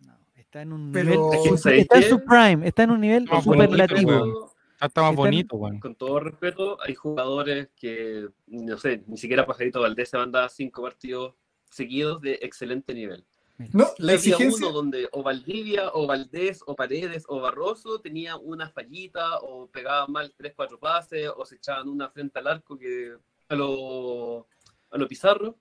No, 0.00 0.18
está 0.34 0.62
en 0.62 0.72
un 0.72 0.90
Pero- 0.90 1.10
nivel, 1.10 1.20
Es 1.34 1.42
que, 1.42 1.48
super- 1.50 1.58
¿sabes 1.60 1.80
está 1.82 1.96
en 1.98 2.02
su 2.08 2.24
prime, 2.24 2.66
está 2.66 2.82
en 2.82 2.90
un 2.90 3.00
nivel 3.00 3.24
No, 3.26 3.40
bueno, 3.42 3.62
superlativo. 3.64 4.52
Está 4.80 5.02
más 5.02 5.14
bonito, 5.14 5.56
weón. 5.56 5.78
Con 5.78 5.94
todo 5.94 6.18
respeto, 6.18 6.78
hay 6.82 6.94
jugadores 6.96 7.68
que, 7.76 8.28
no 8.48 8.76
sé, 8.76 9.04
ni 9.06 9.16
siquiera 9.16 9.46
Pajarito 9.46 9.80
Valdés 9.80 10.08
se 10.08 10.16
manda 10.16 10.48
cinco 10.48 10.82
partidos 10.82 11.34
seguidos 11.70 12.20
de 12.20 12.38
excelente 12.42 12.92
nivel. 12.92 13.24
No, 13.72 13.84
la 13.98 14.12
Había 14.12 14.14
exigencia. 14.14 14.66
uno 14.66 14.74
donde 14.74 15.08
o 15.12 15.22
Valdivia, 15.22 15.90
o 15.92 16.06
Valdés, 16.08 16.60
o 16.66 16.74
Paredes, 16.76 17.24
o 17.28 17.40
Barroso 17.40 18.00
tenía 18.00 18.36
una 18.36 18.68
fallita, 18.70 19.38
o 19.40 19.66
pegaban 19.68 20.10
mal 20.12 20.32
tres, 20.36 20.54
cuatro 20.56 20.78
pases, 20.80 21.28
o 21.36 21.44
se 21.44 21.56
echaban 21.56 21.88
una 21.88 22.08
frente 22.08 22.38
al 22.40 22.46
arco 22.48 22.76
que 22.78 23.14
a 23.48 23.54
lo, 23.56 24.46
a 24.90 24.98
lo 24.98 25.08
Pizarro. 25.08 25.56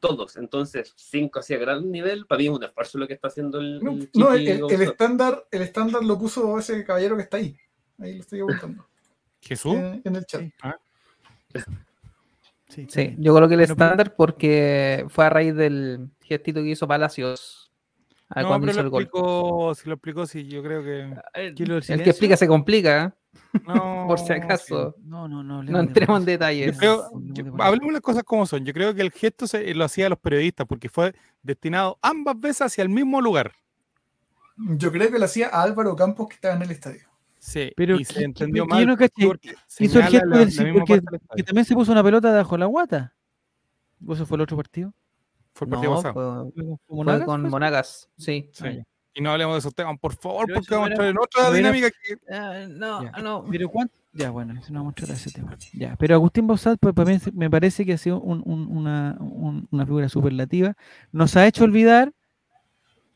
Todos. 0.00 0.36
Entonces, 0.36 0.92
cinco 0.96 1.38
hacia 1.38 1.56
gran 1.56 1.90
nivel, 1.90 2.26
para 2.26 2.38
mí 2.40 2.46
es 2.46 2.50
un 2.50 2.62
esfuerzo 2.62 2.98
lo 2.98 3.06
que 3.08 3.14
está 3.14 3.28
haciendo 3.28 3.58
el, 3.58 3.82
No, 3.82 3.92
el 3.92 4.10
no, 4.14 4.34
el, 4.34 4.46
el 4.46 4.82
estándar, 4.82 5.46
el 5.50 5.62
estándar 5.62 6.04
lo 6.04 6.18
puso 6.18 6.58
ese 6.58 6.84
caballero 6.84 7.16
que 7.16 7.22
está 7.22 7.38
ahí. 7.38 7.56
Ahí 7.98 8.14
lo 8.16 8.20
estoy 8.20 8.40
apuntando. 8.40 8.86
Jesús. 9.40 9.74
en, 9.74 10.02
en 10.04 10.16
el 10.16 10.26
chat. 10.26 10.42
Sí. 10.42 10.52
Ah. 10.62 10.76
Sí, 12.68 13.16
yo 13.18 13.34
creo 13.34 13.48
que 13.48 13.54
el 13.54 13.60
estándar 13.62 14.14
porque 14.14 15.06
fue 15.08 15.24
a 15.24 15.30
raíz 15.30 15.54
del 15.54 16.10
gestito 16.20 16.60
que 16.60 16.68
hizo 16.68 16.86
Palacios 16.86 17.72
a 18.28 18.42
No, 18.42 18.48
cuando 18.48 18.66
pero 18.66 18.72
hizo 18.72 18.80
lo 18.82 18.86
el 18.86 18.90
gol. 18.90 19.02
explicó, 19.04 19.74
si 19.74 19.88
lo 19.88 19.94
explicó, 19.94 20.26
sí, 20.26 20.46
yo 20.46 20.62
creo 20.62 20.82
que. 20.82 21.14
¿Quién 21.54 21.68
lo 21.68 21.76
del 21.76 21.84
El 21.88 22.02
que 22.02 22.10
explica 22.10 22.36
se 22.36 22.46
complica, 22.46 23.04
¿eh? 23.04 23.12
No, 23.66 24.04
por 24.06 24.18
si 24.18 24.32
acaso. 24.32 24.94
No, 25.02 25.26
no, 25.28 25.42
no. 25.42 25.62
No 25.62 25.78
de 25.78 25.84
entremos 25.84 26.20
en 26.20 26.24
Palacio. 26.26 26.66
Yo 26.66 26.72
detalles. 26.72 26.78
creo, 26.78 27.04
Hablemos 27.04 27.34
yo- 27.34 27.44
de 27.44 27.62
hablemos 27.64 27.92
las 27.92 28.02
cosas 28.02 28.24
como 28.24 28.46
son. 28.46 28.64
Yo 28.64 28.72
creo 28.72 28.94
que 28.94 29.02
el 29.02 29.10
gesto 29.10 29.46
se, 29.46 29.74
lo 29.74 29.84
hacía 29.84 30.06
a 30.06 30.08
los 30.10 30.18
periodistas 30.18 30.66
porque 30.66 30.88
fue 30.88 31.14
destinado 31.42 31.98
ambas 32.02 32.38
veces 32.38 32.62
hacia 32.62 32.82
el 32.82 32.88
mismo 32.88 33.20
lugar. 33.20 33.52
Yo 34.56 34.90
creo 34.92 35.10
que 35.10 35.18
lo 35.18 35.24
hacía 35.24 35.48
a 35.48 35.62
Álvaro 35.62 35.94
Campos 35.96 36.28
que 36.28 36.34
estaba 36.34 36.54
en 36.56 36.62
el 36.62 36.70
estadio. 36.72 37.02
Sí, 37.38 37.72
Pero 37.76 37.94
y 37.94 37.98
¿qué- 38.04 38.14
se 38.14 38.24
entendió 38.24 38.66
mal. 38.66 38.80
yo 38.80 38.86
no 38.86 38.96
caché? 38.96 39.26
porque 39.26 39.54
Hizo 39.78 39.98
el 40.00 40.06
gesto 40.06 40.26
la- 40.26 40.38
del 40.38 40.48
la 40.56 40.72
porque, 40.72 41.00
que 41.36 41.42
también 41.44 41.64
se 41.64 41.74
puso 41.74 41.92
una 41.92 42.02
pelota 42.02 42.30
debajo 42.32 42.58
la 42.58 42.66
guata. 42.66 43.14
¿O 44.06 44.12
eso 44.14 44.26
fue 44.26 44.36
el 44.36 44.42
otro 44.42 44.56
partido? 44.56 44.92
Fue 45.54 45.66
el 45.66 45.70
partido 45.70 45.92
No, 45.94 45.96
pasado. 46.02 46.12
fue, 46.12 46.52
¿Fue 46.52 46.64
con 46.66 46.78
fue 46.86 46.96
Monagas, 46.96 47.26
con 47.26 47.40
fue? 47.42 47.50
Monagas, 47.50 48.10
sí. 48.16 48.50
Sí. 48.52 48.82
Y 49.18 49.22
no 49.22 49.32
hablemos 49.32 49.54
de 49.54 49.58
esos 49.58 49.74
temas, 49.74 49.98
por 49.98 50.14
favor, 50.14 50.46
Pero 50.46 50.60
porque 50.60 50.74
vamos 50.74 50.86
a 50.86 50.88
no 50.90 50.92
entrar 50.94 51.08
en 51.10 51.18
otra 51.18 51.42
no 51.44 51.52
dinámica 51.52 51.90
que 51.90 52.32
Ah, 52.32 52.66
no, 52.68 53.02
Ya. 53.02 53.10
no. 53.22 53.44
Pero 53.50 53.68
cuánto. 53.68 53.94
Ya, 54.12 54.30
bueno, 54.30 54.54
eso 54.58 54.72
no 54.72 54.80
vamos 54.80 54.92
a 54.96 55.00
entrar 55.00 55.10
a 55.10 55.14
ese 55.20 55.30
tema. 55.32 55.56
Ya, 55.72 55.96
pero 55.96 56.14
Agustín 56.14 56.46
Bausat, 56.46 56.78
pues 56.80 56.94
para 56.94 57.10
mí 57.10 57.18
me 57.34 57.50
parece 57.50 57.84
que 57.84 57.92
ha 57.94 57.98
sido 57.98 58.20
un- 58.20 58.42
un- 58.46 58.68
una, 58.68 59.16
un- 59.20 59.66
una 59.70 59.84
figura 59.86 60.08
superlativa. 60.08 60.74
Nos 61.12 61.36
ha 61.36 61.46
hecho 61.46 61.64
olvidar 61.64 62.12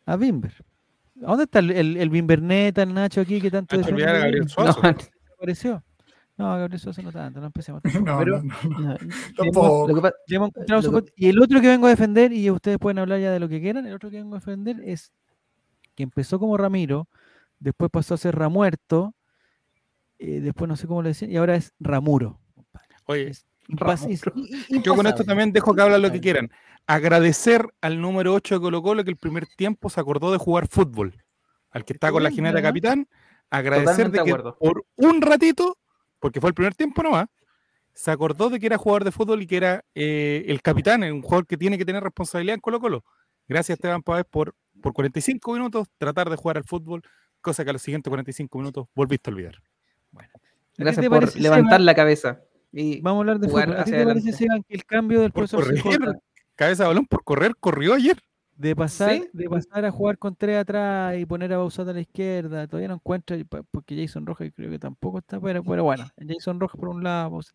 a 0.07 0.17
Bimber. 0.17 0.53
¿A 1.23 1.27
¿Dónde 1.27 1.45
está 1.45 1.61
el, 1.61 1.71
el, 1.71 1.97
el 1.97 2.11
Bimberneta, 2.11 2.83
el 2.83 2.93
Nacho 2.95 3.21
aquí 3.21 3.41
que 3.41 3.51
tanto 3.51 3.77
ha 3.77 3.81
hecho 3.81 3.91
olvidar 3.91 4.17
a? 4.17 4.19
Gabriel 4.19 4.43
No, 4.43 4.49
Suazo. 4.49 4.81
apareció? 5.37 5.85
No, 6.37 6.47
Gabriel 6.59 6.81
Sosa 6.81 7.03
no 7.03 7.13
tanto, 7.13 7.39
no 7.41 7.47
empecemos. 7.47 7.81
No, 8.05 8.19
Pero- 8.19 8.43
no, 8.43 8.55
no. 8.69 8.79
no. 8.81 8.97
Tampoco. 9.37 9.87
Lo 9.89 9.95
que 10.03 10.11
Lo 10.27 11.03
que- 11.05 11.13
Y 11.17 11.29
el 11.29 11.41
otro 11.41 11.61
que 11.61 11.69
vengo 11.69 11.87
a 11.87 11.91
defender, 11.91 12.33
y 12.33 12.51
ustedes 12.51 12.79
pueden 12.79 12.99
hablar 12.99 13.21
ya 13.21 13.31
de 13.31 13.39
lo 13.39 13.49
que 13.49 13.61
quieran, 13.61 13.87
el 13.87 13.95
otro 13.95 14.11
que 14.11 14.17
vengo 14.17 14.35
a 14.35 14.39
defender 14.41 14.81
es 14.85 15.13
que 15.95 16.03
empezó 16.03 16.39
como 16.39 16.57
Ramiro, 16.57 17.09
después 17.59 17.91
pasó 17.91 18.15
a 18.15 18.19
ser 18.19 18.37
Ramuerto, 18.37 19.15
eh, 20.19 20.41
después 20.41 20.69
no 20.69 20.77
sé 20.77 20.87
cómo 20.87 21.03
le 21.03 21.11
decían, 21.11 21.31
y 21.33 21.37
ahora 21.37 21.57
es 21.57 21.73
Ramuro. 21.81 22.41
Oye, 23.07 23.29
Es 23.29 23.47
impas- 23.69 24.07
es 24.09 24.23
i- 24.35 24.77
i- 24.77 24.83
yo 24.83 24.95
con 24.95 25.07
esto 25.07 25.25
también 25.25 25.53
dejo 25.53 25.75
que 25.75 25.83
hablen 25.83 26.03
lo 26.03 26.11
que 26.13 26.21
quieran. 26.21 26.51
Agradecer 26.87 27.67
al 27.81 28.01
número 28.01 28.35
8 28.35 28.55
de 28.57 28.61
Colo 28.61 28.83
Colo 28.83 29.05
que 29.05 29.11
el 29.11 29.17
primer 29.17 29.47
tiempo 29.47 29.89
se 29.91 30.01
acordó 30.01 30.31
de 30.33 30.39
jugar 30.39 30.69
fútbol. 30.69 31.23
Al 31.71 31.85
que 31.85 31.95
está 31.95 32.11
con 32.13 32.23
la 32.23 32.31
jineta 32.31 32.61
capitán, 32.61 33.09
agradecer 33.51 34.07
Totalmente 34.11 34.19
de 34.19 34.19
de 34.19 34.25
que 34.25 34.31
acuerdo. 34.31 34.59
por 34.59 34.85
un 34.97 35.23
ratito, 35.23 35.79
porque 36.19 36.41
fue 36.41 36.51
el 36.51 36.55
primer 36.55 36.75
tiempo 36.75 37.03
nomás, 37.03 37.27
se 37.95 38.11
acordó 38.11 38.51
de 38.51 38.59
que 38.61 38.67
era 38.67 38.79
jugador 38.79 39.05
de 39.05 39.13
fútbol 39.13 39.43
y 39.43 39.47
que 39.47 39.57
era 39.57 39.85
eh, 39.95 40.45
el 40.49 40.61
capitán, 40.63 41.03
un 41.05 41.23
jugador 41.23 41.47
que 41.47 41.57
tiene 41.57 41.77
que 41.79 41.85
tener 41.85 42.03
responsabilidad 42.03 42.55
en 42.55 42.61
Colo 42.61 42.81
Colo. 42.81 43.05
Gracias 43.49 43.77
Esteban 43.79 44.03
Páez 44.03 44.25
por, 44.31 44.55
por 44.83 44.93
45 44.93 45.53
minutos 45.55 45.89
tratar 45.99 46.29
de 46.31 46.37
jugar 46.37 46.59
al 46.59 46.65
fútbol, 46.65 47.03
cosa 47.41 47.65
que 47.65 47.71
a 47.71 47.73
los 47.73 47.83
siguientes 47.83 48.11
45 48.11 48.59
minutos 48.59 48.87
volviste 48.95 49.31
a 49.31 49.33
olvidar. 49.35 49.55
Gracias 50.77 51.03
te 51.05 51.11
por 51.11 51.21
parece, 51.21 51.41
levantar 51.41 51.79
Seba? 51.79 51.85
la 51.85 51.95
cabeza. 51.95 52.41
Y 52.73 53.01
Vamos 53.03 53.19
a 53.19 53.21
hablar 53.21 53.39
de 53.41 53.49
Jugar 53.49 53.69
fútbol. 53.69 53.81
¿A 53.81 53.85
ti 53.85 53.91
te 53.93 54.05
parece. 54.05 54.33
Seba, 54.33 54.55
que 54.69 54.75
el 54.75 54.85
cambio 54.87 55.21
del 55.21 55.33
Por 55.33 55.49
profesor 55.49 55.81
correr, 55.83 56.15
cabeza 56.55 56.85
de 56.85 56.89
balón 56.89 57.07
por 57.07 57.25
correr, 57.25 57.55
corrió 57.61 57.95
ayer. 57.95 58.19
de 58.57 58.77
pasar, 58.77 59.13
¿Sí? 59.17 59.29
de 59.33 59.49
pasar 59.49 59.85
a 59.85 59.91
jugar 59.91 60.19
con 60.19 60.37
tres 60.37 60.59
atrás 60.59 61.17
y 61.19 61.27
poner 61.27 61.53
a 61.53 61.59
Bausat 61.59 61.89
a 61.89 61.93
la 61.93 62.01
izquierda, 62.01 62.67
todavía 62.67 62.89
no 62.89 62.95
encuentra, 62.95 63.37
porque 63.71 63.97
Jason 64.01 64.25
Rojas 64.27 64.51
creo 64.55 64.71
que 64.71 64.79
tampoco 64.79 65.19
está, 65.19 65.41
pero, 65.41 65.63
pero 65.65 65.85
bueno, 65.85 66.07
Jason 66.27 66.61
Rojas 66.61 66.79
por 66.79 66.89
un 66.89 67.03
lado. 67.03 67.31
Bausat. 67.31 67.55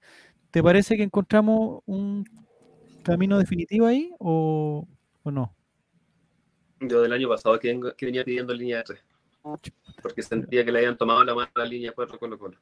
¿Te 0.51 0.61
parece 0.63 0.95
que 0.97 1.03
encontramos 1.03 1.81
un 1.85 2.25
camino 3.03 3.37
definitivo 3.39 3.85
ahí 3.87 4.11
o, 4.19 4.87
o 5.23 5.31
no? 5.31 5.53
Yo 6.79 7.01
del 7.01 7.11
año 7.13 7.27
pasado 7.29 7.59
que, 7.59 7.69
vengo- 7.69 7.93
que 7.95 8.05
venía 8.05 8.23
pidiendo 8.23 8.53
línea 8.53 8.77
de 8.77 8.83
3, 8.83 9.03
porque 10.01 10.21
sentía 10.21 10.63
que 10.63 10.71
le 10.71 10.79
habían 10.79 10.97
tomado 10.97 11.23
la 11.23 11.33
mano 11.33 11.49
a 11.55 11.59
la 11.59 11.65
línea 11.65 11.91
4 11.91 12.19
Colo 12.19 12.37
Colo. 12.37 12.57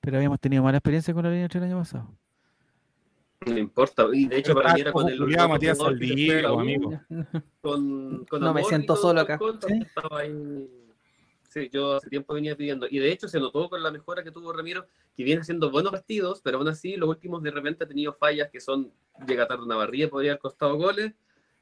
Pero 0.00 0.16
habíamos 0.16 0.40
tenido 0.40 0.62
mala 0.62 0.78
experiencia 0.78 1.12
con 1.14 1.22
la 1.24 1.30
línea 1.30 1.48
3 1.48 1.62
el 1.64 1.70
año 1.70 1.78
pasado. 1.78 2.08
No 3.46 3.58
importa, 3.58 4.06
y 4.12 4.26
de 4.26 4.38
hecho 4.38 4.54
Pero 4.54 4.62
para 4.62 4.74
mí 4.74 4.80
era 4.80 4.92
con 4.92 5.08
el 5.08 5.22
otro 5.22 5.48
Matías 5.48 5.78
amigo. 5.80 7.00
con, 7.60 8.24
con 8.24 8.40
No 8.40 8.52
me 8.54 8.60
amor 8.60 8.68
siento 8.68 8.94
con 8.94 9.02
solo 9.02 9.20
acá. 9.20 9.38
Sí. 9.66 9.80
ahí. 10.10 10.68
Sí, 11.48 11.70
yo 11.72 11.94
hace 11.96 12.08
tiempo 12.10 12.34
venía 12.34 12.56
pidiendo. 12.56 12.86
Y 12.90 12.98
de 12.98 13.10
hecho 13.12 13.28
se 13.28 13.38
notó 13.38 13.68
con 13.70 13.82
la 13.82 13.90
mejora 13.90 14.22
que 14.24 14.30
tuvo 14.30 14.52
Ramiro, 14.52 14.86
que 15.16 15.22
viene 15.24 15.40
haciendo 15.42 15.70
buenos 15.70 15.92
partidos, 15.92 16.40
pero 16.42 16.58
aún 16.58 16.68
así 16.68 16.96
los 16.96 17.08
últimos 17.08 17.42
de 17.42 17.50
repente 17.50 17.84
ha 17.84 17.88
tenido 17.88 18.12
fallas 18.14 18.50
que 18.50 18.60
son, 18.60 18.90
llega 19.26 19.46
tarde 19.46 19.62
una 19.64 19.76
barrilla, 19.76 20.10
podría 20.10 20.32
haber 20.32 20.40
costado 20.40 20.76
goles, 20.76 21.12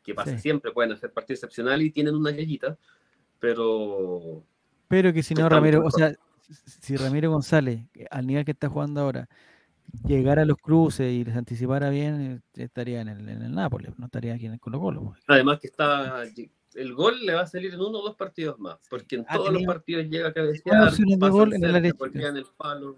que 0.04 0.14
pasa 0.14 0.32
Sí. 0.32 0.38
siempre, 0.38 0.70
pueden 0.70 0.92
hacer 0.92 1.12
partidos 1.12 1.38
excepcionales 1.38 1.86
y 1.86 1.90
tienen 1.90 2.14
una 2.14 2.30
yayita, 2.30 2.76
pero 3.40 4.44
Pero 4.88 5.12
que 5.12 5.22
si 5.22 5.34
no, 5.34 5.48
Ramiro, 5.48 5.84
o 5.84 5.90
sea, 5.90 6.14
si 6.80 6.96
Ramiro 6.96 7.30
González, 7.30 7.80
al 8.10 8.26
nivel 8.26 8.44
que 8.44 8.52
está 8.52 8.68
jugando 8.68 9.00
ahora, 9.00 9.28
llegara 10.06 10.42
a 10.42 10.44
los 10.44 10.58
cruces 10.58 11.12
y 11.12 11.24
les 11.24 11.36
anticipara 11.36 11.90
bien, 11.90 12.42
eh, 12.56 12.62
estaría 12.62 13.00
en 13.00 13.08
el, 13.08 13.28
en 13.28 13.42
el 13.42 13.54
Nápoles, 13.54 13.98
no 13.98 14.06
estaría 14.06 14.34
aquí 14.34 14.46
en 14.46 14.52
el 14.52 14.60
Colo 14.60 14.78
Colo. 14.80 15.02
pues. 15.04 15.22
además 15.26 15.58
que 15.60 15.68
está 15.68 16.22
el 16.74 16.92
gol 16.94 17.24
le 17.24 17.34
va 17.34 17.42
a 17.42 17.46
salir 17.46 17.72
en 17.72 17.80
uno 17.80 18.00
o 18.00 18.02
dos 18.02 18.16
partidos 18.16 18.58
más, 18.58 18.78
porque 18.90 19.16
en 19.16 19.24
Ha 19.28 19.36
todos 19.36 19.52
los 19.52 19.62
partidos 19.64 20.06
llega 20.06 20.28
a 20.28 20.32
cabecear, 20.32 20.90
pasa 21.18 21.28
gol 21.28 21.52
cerca, 21.52 22.28
en 22.28 22.36
el 22.36 22.46
palo. 22.56 22.96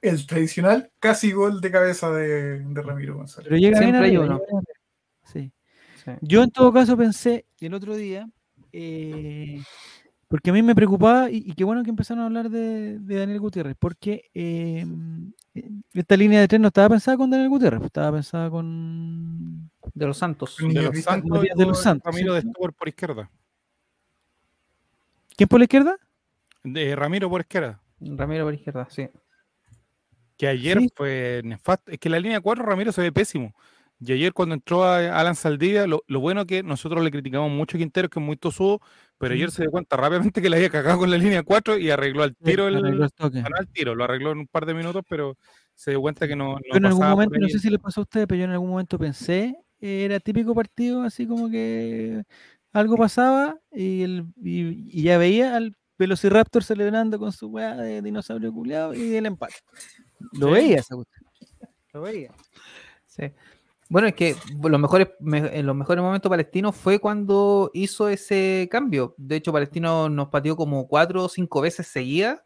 El 0.00 0.26
tradicional 0.26 0.90
casi 0.98 1.32
gol 1.32 1.60
de 1.60 1.70
cabeza 1.70 2.10
de, 2.10 2.60
de 2.60 2.82
Ramiro 2.82 3.16
González. 3.16 3.48
Pero 3.48 3.60
llega 3.60 3.78
bien 3.78 3.90
Siempre 3.90 4.08
arriba, 4.08 4.24
arriba. 4.24 4.62
Sí. 5.24 5.52
Sí. 6.04 6.10
Yo 6.22 6.42
en 6.42 6.50
todo 6.50 6.72
caso 6.72 6.96
pensé 6.96 7.44
el 7.60 7.74
otro 7.74 7.94
día, 7.96 8.28
eh, 8.72 9.60
porque 10.28 10.50
a 10.50 10.52
mí 10.52 10.62
me 10.62 10.74
preocupaba, 10.74 11.30
y, 11.30 11.38
y 11.38 11.52
qué 11.54 11.64
bueno 11.64 11.82
que 11.82 11.90
empezaron 11.90 12.22
a 12.22 12.26
hablar 12.26 12.48
de, 12.50 12.98
de 12.98 13.16
Daniel 13.16 13.40
Gutiérrez, 13.40 13.76
porque 13.78 14.30
eh, 14.34 14.86
esta 15.92 16.16
línea 16.16 16.40
de 16.40 16.48
tren 16.48 16.62
no 16.62 16.68
estaba 16.68 16.88
pensada 16.90 17.16
con 17.16 17.30
Daniel 17.30 17.48
Gutiérrez, 17.48 17.82
estaba 17.82 18.12
pensada 18.12 18.48
con... 18.48 19.70
de 19.94 20.06
los 20.06 20.16
Santos. 20.16 20.56
De 20.58 20.82
los. 20.82 21.00
Santos, 21.00 21.42
de 21.56 21.66
los 21.66 21.82
Santos, 21.82 22.12
Ramiro 22.14 22.34
de. 22.34 22.42
Stuart 22.42 22.74
por 22.76 22.88
izquierda. 22.88 23.30
¿Quién 25.36 25.48
por 25.48 25.58
la 25.58 25.64
izquierda? 25.64 25.96
De 26.62 26.94
Ramiro 26.94 27.28
por 27.28 27.40
izquierda. 27.40 27.80
Ramiro 28.00 28.44
por 28.44 28.54
izquierda, 28.54 28.86
sí. 28.90 29.08
Que 30.36 30.48
ayer 30.48 30.78
Sí. 30.78 30.88
fue 30.94 31.40
nefasto. 31.44 31.90
Es 31.90 31.98
que 31.98 32.08
la 32.08 32.18
línea 32.20 32.40
4 32.40 32.64
Ramiro 32.64 32.92
se 32.92 33.02
ve 33.02 33.12
pésimo. 33.12 33.54
Y 34.02 34.12
ayer 34.12 34.32
cuando 34.32 34.54
entró 34.54 34.84
a 34.84 35.20
Alan 35.20 35.34
Saldivia, 35.36 35.86
lo, 35.86 36.02
lo 36.06 36.20
bueno 36.20 36.46
que 36.46 36.62
nosotros 36.62 37.04
le 37.04 37.10
criticamos 37.10 37.50
mucho 37.50 37.76
a 37.76 37.78
Quintero, 37.80 38.08
que 38.08 38.18
es 38.18 38.24
muy 38.24 38.36
tosudo, 38.36 38.80
pero 39.18 39.34
ayer 39.34 39.50
se 39.50 39.62
dio 39.62 39.70
cuenta 39.70 39.96
rápidamente 39.98 40.40
que 40.40 40.48
le 40.48 40.56
había 40.56 40.70
cagado 40.70 40.98
con 41.00 41.10
la 41.10 41.18
línea 41.18 41.42
4 41.42 41.76
y 41.76 41.90
arregló 41.90 42.22
al 42.22 42.34
tiro 42.34 42.66
el, 42.68 42.76
Arregló 42.76 43.04
el 43.04 43.12
toque. 43.12 43.42
ganó 43.42 43.56
al 43.58 43.68
tiro, 43.68 43.94
lo 43.94 44.04
arregló 44.04 44.32
en 44.32 44.38
un 44.38 44.46
par 44.46 44.64
de 44.64 44.72
minutos, 44.72 45.02
pero 45.08 45.36
se 45.74 45.90
dio 45.90 46.00
cuenta 46.00 46.26
que 46.26 46.34
no, 46.34 46.54
no 46.54 46.60
Yo 46.72 46.76
en 46.78 46.86
algún 46.86 47.08
momento, 47.08 47.38
no 47.38 47.48
sé 47.48 47.58
si 47.58 47.68
le 47.68 47.78
pasó 47.78 48.00
a 48.00 48.04
ustedes, 48.04 48.26
pero 48.26 48.38
yo 48.38 48.44
en 48.44 48.52
algún 48.52 48.70
momento 48.70 48.98
pensé, 48.98 49.54
era 49.80 50.18
típico 50.20 50.54
partido, 50.54 51.02
así 51.02 51.26
como 51.26 51.50
que 51.50 52.22
algo 52.72 52.96
pasaba 52.96 53.58
y, 53.72 54.02
el, 54.02 54.24
y, 54.42 54.98
y 54.98 55.02
ya 55.02 55.18
veía 55.18 55.56
al 55.56 55.74
Velociraptor 55.98 56.64
celebrando 56.64 57.18
con 57.18 57.32
su 57.32 57.48
weá 57.48 57.76
de 57.76 58.00
dinosaurio 58.00 58.50
culeado 58.52 58.94
y 58.94 59.16
el 59.16 59.26
empate. 59.26 59.56
Lo 60.32 60.46
Sí. 60.46 60.52
veía 60.54 60.78
esa 60.78 60.94
cuestión. 60.94 61.28
Lo 61.92 62.00
veía. 62.00 62.32
Sí. 63.06 63.24
Bueno, 63.90 64.06
es 64.06 64.14
que 64.14 64.36
los 64.62 64.80
mejores, 64.80 65.08
me- 65.18 65.58
en 65.58 65.66
los 65.66 65.74
mejores 65.74 66.02
momentos 66.02 66.30
palestinos 66.30 66.76
fue 66.76 67.00
cuando 67.00 67.70
hizo 67.74 68.08
ese 68.08 68.68
cambio. 68.70 69.14
De 69.18 69.34
hecho, 69.36 69.52
Palestino 69.52 70.08
nos 70.08 70.28
pateó 70.28 70.56
como 70.56 70.86
cuatro 70.86 71.24
o 71.24 71.28
cinco 71.28 71.60
veces 71.60 71.86
seguidas 71.88 72.40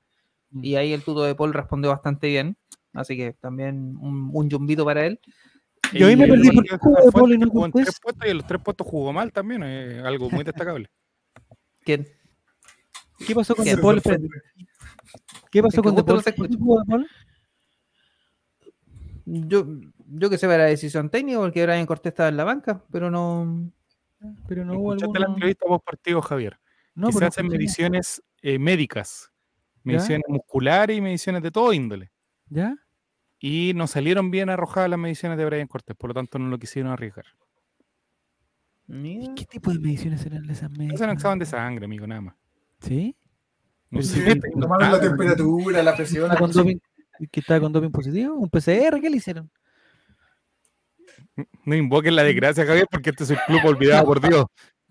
Mm. 0.51 0.65
y 0.65 0.77
ahí 0.77 0.93
el 0.95 1.03
tuto 1.03 1.23
de 1.23 1.35
Paul 1.35 1.53
respondió 1.53 1.91
bastante 1.91 2.29
bien. 2.29 2.57
Así 2.95 3.17
que 3.17 3.35
también 3.35 3.95
un, 4.01 4.31
un 4.33 4.49
yumbito 4.49 4.85
para 4.87 5.05
él. 5.05 5.21
Yo 5.93 6.07
ahí 6.07 6.17
me 6.17 6.27
Y 6.27 6.31
perdí 6.31 6.49
el 6.49 6.55
por 6.55 6.65
qué 6.65 6.71
Matías 6.73 6.81
jugó 6.81 7.05
de 7.05 7.13
Paul 7.13 7.33
y 7.35 7.39
no 7.39 7.51
jugó 7.51 7.71
tres 7.71 8.01
puestos 8.01 8.27
y 8.27 8.31
en 8.31 8.37
los 8.39 8.47
tres 8.47 8.61
puestos 8.65 8.87
jugó 8.87 9.13
mal 9.13 9.31
también, 9.33 9.63
es 9.65 10.03
algo 10.03 10.31
muy 10.31 10.45
destacable. 10.45 10.89
¿Quién? 11.85 12.07
¿Qué 13.27 13.35
pasó 13.35 13.55
con 13.55 13.65
¿Quién? 13.65 13.77
De 13.77 13.83
Paul? 13.83 14.01
¿Qué 15.51 15.63
pasó 15.63 15.77
Es 15.81 15.83
que 15.83 15.83
con 15.83 15.95
De 15.97 16.05
Paul? 16.05 16.23
se 16.23 16.33
¿Por 16.33 16.47
qué 16.49 16.55
escucha. 16.55 16.59
jugó 16.59 16.81
De 16.81 16.87
Paul? 16.87 17.07
Yo, 19.27 19.67
yo 20.07 20.31
que 20.31 20.39
sé, 20.39 20.47
era 20.47 20.65
decisión 20.65 21.11
técnica 21.11 21.39
porque 21.39 21.65
Brian 21.65 21.87
Cortés 21.87 22.13
estaba 22.13 22.29
en 22.29 22.37
la 22.37 22.45
banca, 22.45 22.83
pero 22.91 23.11
no. 23.11 23.71
Pero 24.49 24.65
no 24.65 24.79
hubo 24.79 24.95
¿Escuchaste 24.95 25.19
la 25.19 25.27
entrevista 25.27 25.67
post 25.67 25.85
partido, 25.85 26.23
Javier? 26.23 26.59
No, 26.95 27.09
que 27.09 27.13
se 27.13 27.19
pero 27.19 27.29
hacen 27.29 27.45
escuché. 27.47 27.59
mediciones 27.59 28.23
eh, 28.43 28.59
médicas, 28.59 29.31
¿Ya? 29.83 29.83
mediciones 29.85 30.25
musculares 30.29 30.97
y 30.97 31.01
mediciones 31.01 31.43
de 31.43 31.51
todo 31.51 31.73
índole. 31.73 32.11
¿Ya? 32.49 32.75
Y 33.39 33.73
no 33.75 33.87
salieron 33.87 34.31
bien 34.31 34.49
arrojadas 34.49 34.89
las 34.89 34.99
mediciones 34.99 35.37
de 35.37 35.45
Brian 35.45 35.67
Cortés, 35.67 35.97
por 35.97 36.09
lo 36.09 36.15
tanto 36.15 36.39
no 36.39 36.49
lo 36.49 36.59
quisieron 36.59 36.91
arriesgar. 36.93 37.27
Mira. 38.87 39.35
¿Qué 39.35 39.45
tipo 39.47 39.73
de 39.73 39.79
mediciones 39.79 40.25
eran 40.27 40.45
esas 40.51 40.71
Es 40.71 40.79
mediciones? 40.79 41.01
un 41.03 41.11
examen 41.11 41.39
de 41.39 41.47
sangre, 41.47 41.85
amigo, 41.87 42.07
nada 42.07 42.21
más. 42.21 42.35
¿Sí? 42.81 43.17
No 43.91 44.01
Pero 44.01 44.03
sé 44.03 44.33
sí, 44.33 44.41
tomaron 44.61 44.93
la 44.93 45.01
temperatura, 45.01 45.83
la 45.83 45.97
presión. 45.97 46.31
¿Está 46.31 46.39
con 46.39 46.51
la 46.53 46.75
¿Que 47.31 47.41
estaba 47.41 47.61
con 47.61 47.73
doping 47.73 47.91
positivo? 47.91 48.35
¿Un 48.35 48.49
PCR? 48.51 49.01
¿Qué 49.01 49.09
le 49.11 49.17
hicieron? 49.19 49.51
No 51.65 51.75
invoquen 51.75 52.17
la 52.17 52.23
desgracia, 52.23 52.65
Javier, 52.67 52.87
porque 52.91 53.11
este 53.11 53.25
es 53.25 53.31
el 53.31 53.39
club 53.47 53.61
olvidado, 53.65 54.05
por 54.05 54.21
Dios. 54.21 54.47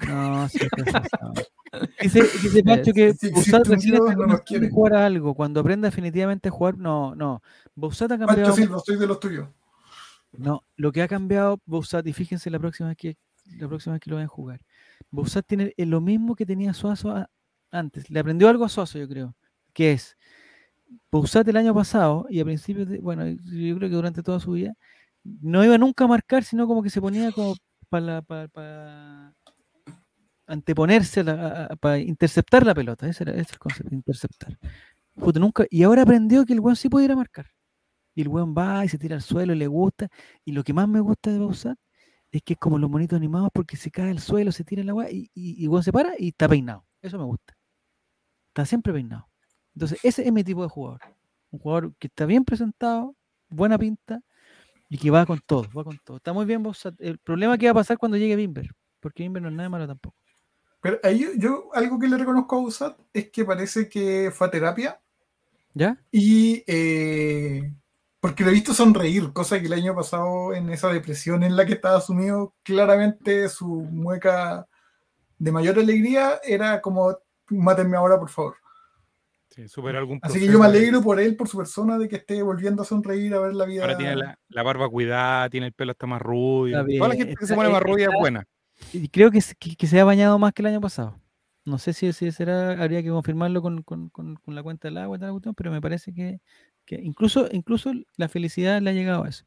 No, 0.07 0.49
sí. 0.49 0.59
Dice, 1.99 2.21
dice 2.21 2.63
Pancho 2.63 2.91
que 2.93 3.13
Si 3.13 3.27
un 3.29 3.63
recién 3.65 3.95
no 3.95 4.69
jugar 4.69 4.93
a 4.93 5.05
algo. 5.07 5.33
Cuando 5.33 5.59
aprenda 5.59 5.87
definitivamente 5.87 6.49
a 6.49 6.51
jugar, 6.51 6.77
no, 6.77 7.15
no. 7.15 7.41
Boussat 7.73 8.11
ha 8.11 8.17
Pancho 8.17 8.27
cambiado. 8.27 8.55
Silva, 8.55 8.79
soy 8.85 8.97
de 8.97 9.07
los 9.07 9.19
tuyos. 9.19 9.47
No, 10.33 10.63
lo 10.75 10.91
que 10.91 11.01
ha 11.01 11.07
cambiado 11.07 11.59
Boussat, 11.65 12.05
y 12.05 12.13
fíjense 12.13 12.51
la 12.51 12.59
próxima 12.59 12.89
vez 12.89 12.97
que, 12.97 13.17
la 13.57 13.67
próxima 13.67 13.93
vez 13.93 14.01
que 14.01 14.09
lo 14.11 14.17
vayan 14.17 14.27
a 14.27 14.29
jugar. 14.29 14.61
Boussat 15.09 15.45
tiene 15.47 15.73
eh, 15.75 15.85
lo 15.85 15.99
mismo 15.99 16.35
que 16.35 16.45
tenía 16.45 16.73
Suazo 16.73 17.09
a- 17.09 17.29
antes. 17.71 18.09
Le 18.09 18.19
aprendió 18.19 18.49
algo 18.49 18.65
a 18.65 18.69
Suazo, 18.69 18.99
yo 18.99 19.07
creo. 19.07 19.35
Que 19.73 19.93
es, 19.93 20.15
Boussat 21.11 21.47
el 21.47 21.57
año 21.57 21.73
pasado, 21.73 22.27
y 22.29 22.39
a 22.39 22.45
principios 22.45 22.87
de, 22.87 22.99
bueno, 22.99 23.27
yo 23.27 23.77
creo 23.77 23.89
que 23.89 23.95
durante 23.95 24.21
toda 24.21 24.39
su 24.39 24.51
vida, 24.51 24.73
no 25.23 25.63
iba 25.63 25.77
nunca 25.77 26.05
a 26.05 26.07
marcar, 26.07 26.43
sino 26.43 26.67
como 26.67 26.83
que 26.83 26.89
se 26.89 27.01
ponía 27.01 27.31
como 27.31 27.55
para, 27.89 28.21
para 28.21 29.33
anteponerse, 30.47 31.23
para 31.79 31.99
interceptar 31.99 32.65
la 32.65 32.75
pelota. 32.75 33.07
Ese 33.07 33.23
era 33.23 33.33
ese 33.33 33.41
es 33.41 33.51
el 33.53 33.59
concepto, 33.59 33.95
interceptar. 33.95 34.57
Puta, 35.15 35.39
nunca, 35.39 35.65
y 35.69 35.83
ahora 35.83 36.03
aprendió 36.03 36.45
que 36.45 36.53
el 36.53 36.59
weón 36.59 36.75
sí 36.75 36.89
puede 36.89 37.05
ir 37.05 37.11
a 37.11 37.15
marcar. 37.15 37.47
Y 38.15 38.21
el 38.21 38.27
weón 38.27 38.53
va 38.57 38.85
y 38.85 38.89
se 38.89 38.97
tira 38.97 39.15
al 39.15 39.21
suelo 39.21 39.53
y 39.53 39.57
le 39.57 39.67
gusta. 39.67 40.07
Y 40.45 40.51
lo 40.51 40.63
que 40.63 40.73
más 40.73 40.87
me 40.87 40.99
gusta 40.99 41.31
de 41.31 41.39
Bausat 41.39 41.77
es 42.31 42.41
que 42.43 42.53
es 42.53 42.59
como 42.59 42.77
los 42.79 42.89
monitos 42.89 43.17
animados 43.17 43.49
porque 43.53 43.77
se 43.77 43.91
cae 43.91 44.11
al 44.11 44.19
suelo, 44.19 44.51
se 44.51 44.63
tira 44.63 44.81
en 44.81 44.87
la 44.87 44.91
agua 44.91 45.11
y, 45.11 45.29
y, 45.33 45.61
y 45.61 45.63
el 45.63 45.69
weón 45.69 45.83
se 45.83 45.91
para 45.91 46.13
y 46.17 46.29
está 46.29 46.47
peinado. 46.49 46.85
Eso 47.01 47.17
me 47.17 47.25
gusta. 47.25 47.55
Está 48.49 48.65
siempre 48.65 48.93
peinado. 48.93 49.29
Entonces, 49.75 49.99
ese 50.03 50.25
es 50.25 50.31
mi 50.33 50.43
tipo 50.43 50.63
de 50.63 50.69
jugador. 50.69 51.01
Un 51.51 51.59
jugador 51.59 51.95
que 51.97 52.07
está 52.07 52.25
bien 52.25 52.43
presentado, 52.45 53.15
buena 53.49 53.77
pinta 53.77 54.21
y 54.93 54.97
que 54.99 55.09
va 55.09 55.25
con 55.25 55.39
todo, 55.43 55.67
va 55.75 55.83
con 55.83 55.97
todo. 55.97 56.17
Está 56.17 56.33
muy 56.33 56.45
bien 56.45 56.61
Bausat. 56.61 56.93
El 56.99 57.17
problema 57.17 57.57
que 57.57 57.65
va 57.65 57.71
a 57.71 57.81
pasar 57.81 57.97
cuando 57.97 58.15
llegue 58.15 58.35
Bimber, 58.35 58.69
porque 58.99 59.23
Bimber 59.23 59.41
no 59.41 59.49
es 59.49 59.55
nada 59.55 59.67
malo 59.67 59.87
tampoco. 59.87 60.15
Pero 60.81 60.99
ahí 61.01 61.19
yo, 61.19 61.29
yo 61.35 61.69
algo 61.73 61.97
que 61.97 62.07
le 62.07 62.15
reconozco 62.15 62.55
a 62.55 62.59
Usat 62.59 62.95
es 63.11 63.31
que 63.31 63.43
parece 63.43 63.89
que 63.89 64.29
fue 64.31 64.45
a 64.45 64.51
terapia 64.51 65.01
¿Ya? 65.73 65.97
y 66.11 66.63
eh, 66.67 67.73
porque 68.19 68.43
lo 68.43 68.51
he 68.51 68.53
visto 68.53 68.75
sonreír, 68.75 69.33
cosa 69.33 69.59
que 69.59 69.65
el 69.65 69.73
año 69.73 69.95
pasado 69.95 70.53
en 70.53 70.69
esa 70.69 70.93
depresión 70.93 71.41
en 71.41 71.55
la 71.55 71.65
que 71.65 71.73
estaba 71.73 71.99
sumido, 71.99 72.53
claramente 72.61 73.49
su 73.49 73.65
mueca 73.65 74.67
de 75.39 75.51
mayor 75.51 75.79
alegría 75.79 76.39
era 76.43 76.81
como 76.81 77.17
mátenme 77.49 77.97
ahora 77.97 78.19
por 78.19 78.29
favor. 78.29 78.57
Sí, 79.53 79.67
superó 79.67 79.99
algún 79.99 80.19
Así 80.23 80.39
que 80.39 80.47
yo 80.47 80.57
me 80.57 80.65
alegro 80.65 81.01
por 81.03 81.19
él, 81.19 81.35
por 81.35 81.47
su 81.47 81.57
persona, 81.57 81.99
de 81.99 82.07
que 82.07 82.15
esté 82.15 82.41
volviendo 82.41 82.81
a 82.81 82.85
sonreír, 82.85 83.35
a 83.35 83.39
ver 83.39 83.53
la 83.53 83.65
vida. 83.65 83.83
Ahora 83.83 83.97
tiene 83.97 84.15
la, 84.15 84.39
la 84.49 84.63
barba 84.63 84.89
cuidada, 84.89 85.47
tiene 85.49 85.67
el 85.67 85.73
pelo 85.73 85.91
hasta 85.91 86.07
más 86.07 86.21
rubio. 86.21 86.79
Está 86.79 86.97
Toda 86.97 87.09
la 87.09 87.15
gente 87.15 87.35
que 87.35 87.45
se 87.45 87.53
pone 87.53 87.69
más 87.69 87.83
rubia 87.83 88.07
es 88.07 88.19
buena. 88.19 88.47
Y 88.91 89.09
creo 89.09 89.29
que, 89.29 89.41
se- 89.41 89.53
que, 89.55 89.75
que 89.75 89.85
se 89.85 89.99
ha 89.99 90.05
bañado 90.05 90.39
más 90.39 90.53
que 90.53 90.63
el 90.63 90.67
año 90.67 90.81
pasado. 90.81 91.19
No 91.65 91.77
sé 91.77 91.93
si, 91.93 92.11
si 92.13 92.31
será, 92.31 92.71
habría 92.81 93.03
que 93.03 93.09
confirmarlo 93.09 93.61
con, 93.61 93.83
con- 93.83 94.09
con- 94.09 94.35
con 94.37 94.55
la 94.55 94.63
cuenta 94.63 94.87
del 94.87 94.97
agua 94.97 95.19
tal, 95.19 95.39
pero 95.55 95.71
me 95.71 95.81
parece 95.81 96.13
que, 96.13 96.41
que 96.85 96.95
incluso, 96.95 97.47
incluso 97.51 97.91
la 98.17 98.29
felicidad 98.29 98.81
le 98.81 98.89
ha 98.89 98.93
llegado 98.93 99.23
a 99.23 99.29
eso. 99.29 99.45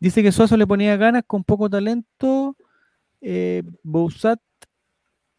Dice 0.00 0.24
que 0.24 0.32
Suazo 0.32 0.56
le 0.56 0.66
ponía 0.66 0.96
ganas 0.96 1.22
con 1.24 1.44
poco 1.44 1.70
talento. 1.70 2.56
Eh, 3.20 3.62
Bouzat, 3.84 4.40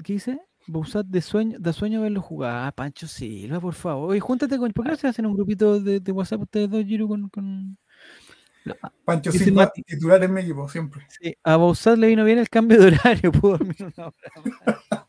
¿qué 0.02 0.14
dice? 0.14 0.40
Bouzat 0.68 1.06
de 1.08 1.22
sueño, 1.22 1.58
da 1.60 1.72
sueño 1.74 2.02
verlo 2.02 2.22
jugar. 2.22 2.68
Ah, 2.68 2.72
Pancho 2.72 3.08
Silva, 3.08 3.60
por 3.60 3.74
favor. 3.74 4.10
Oye, 4.12 4.20
júntate 4.20 4.58
con. 4.58 4.72
¿Por 4.74 4.86
qué 4.86 4.92
no 4.92 4.98
se 4.98 5.08
hacen 5.08 5.26
un 5.26 5.34
grupito 5.34 5.80
de, 5.80 6.00
de 6.00 6.12
WhatsApp 6.12 6.42
ustedes 6.42 6.70
dos, 6.70 6.84
Giro, 6.86 7.08
con, 7.08 7.30
con- 7.30 7.78
Pancho 9.06 9.32
Dice 9.32 9.46
Silva, 9.46 9.64
Mati. 9.64 9.82
titular 9.84 10.22
en 10.24 10.34
mi 10.34 10.42
equipo, 10.42 10.68
siempre. 10.68 11.06
Sí, 11.10 11.34
a 11.44 11.56
Bouzat 11.56 11.98
le 11.98 12.08
vino 12.08 12.26
bien 12.26 12.38
el 12.38 12.50
cambio 12.50 12.78
de 12.80 12.88
horario, 12.88 13.32
pudo 13.32 13.58
dormir 13.58 13.78
una 13.80 14.08
hora 14.08 14.16
más. 14.92 15.07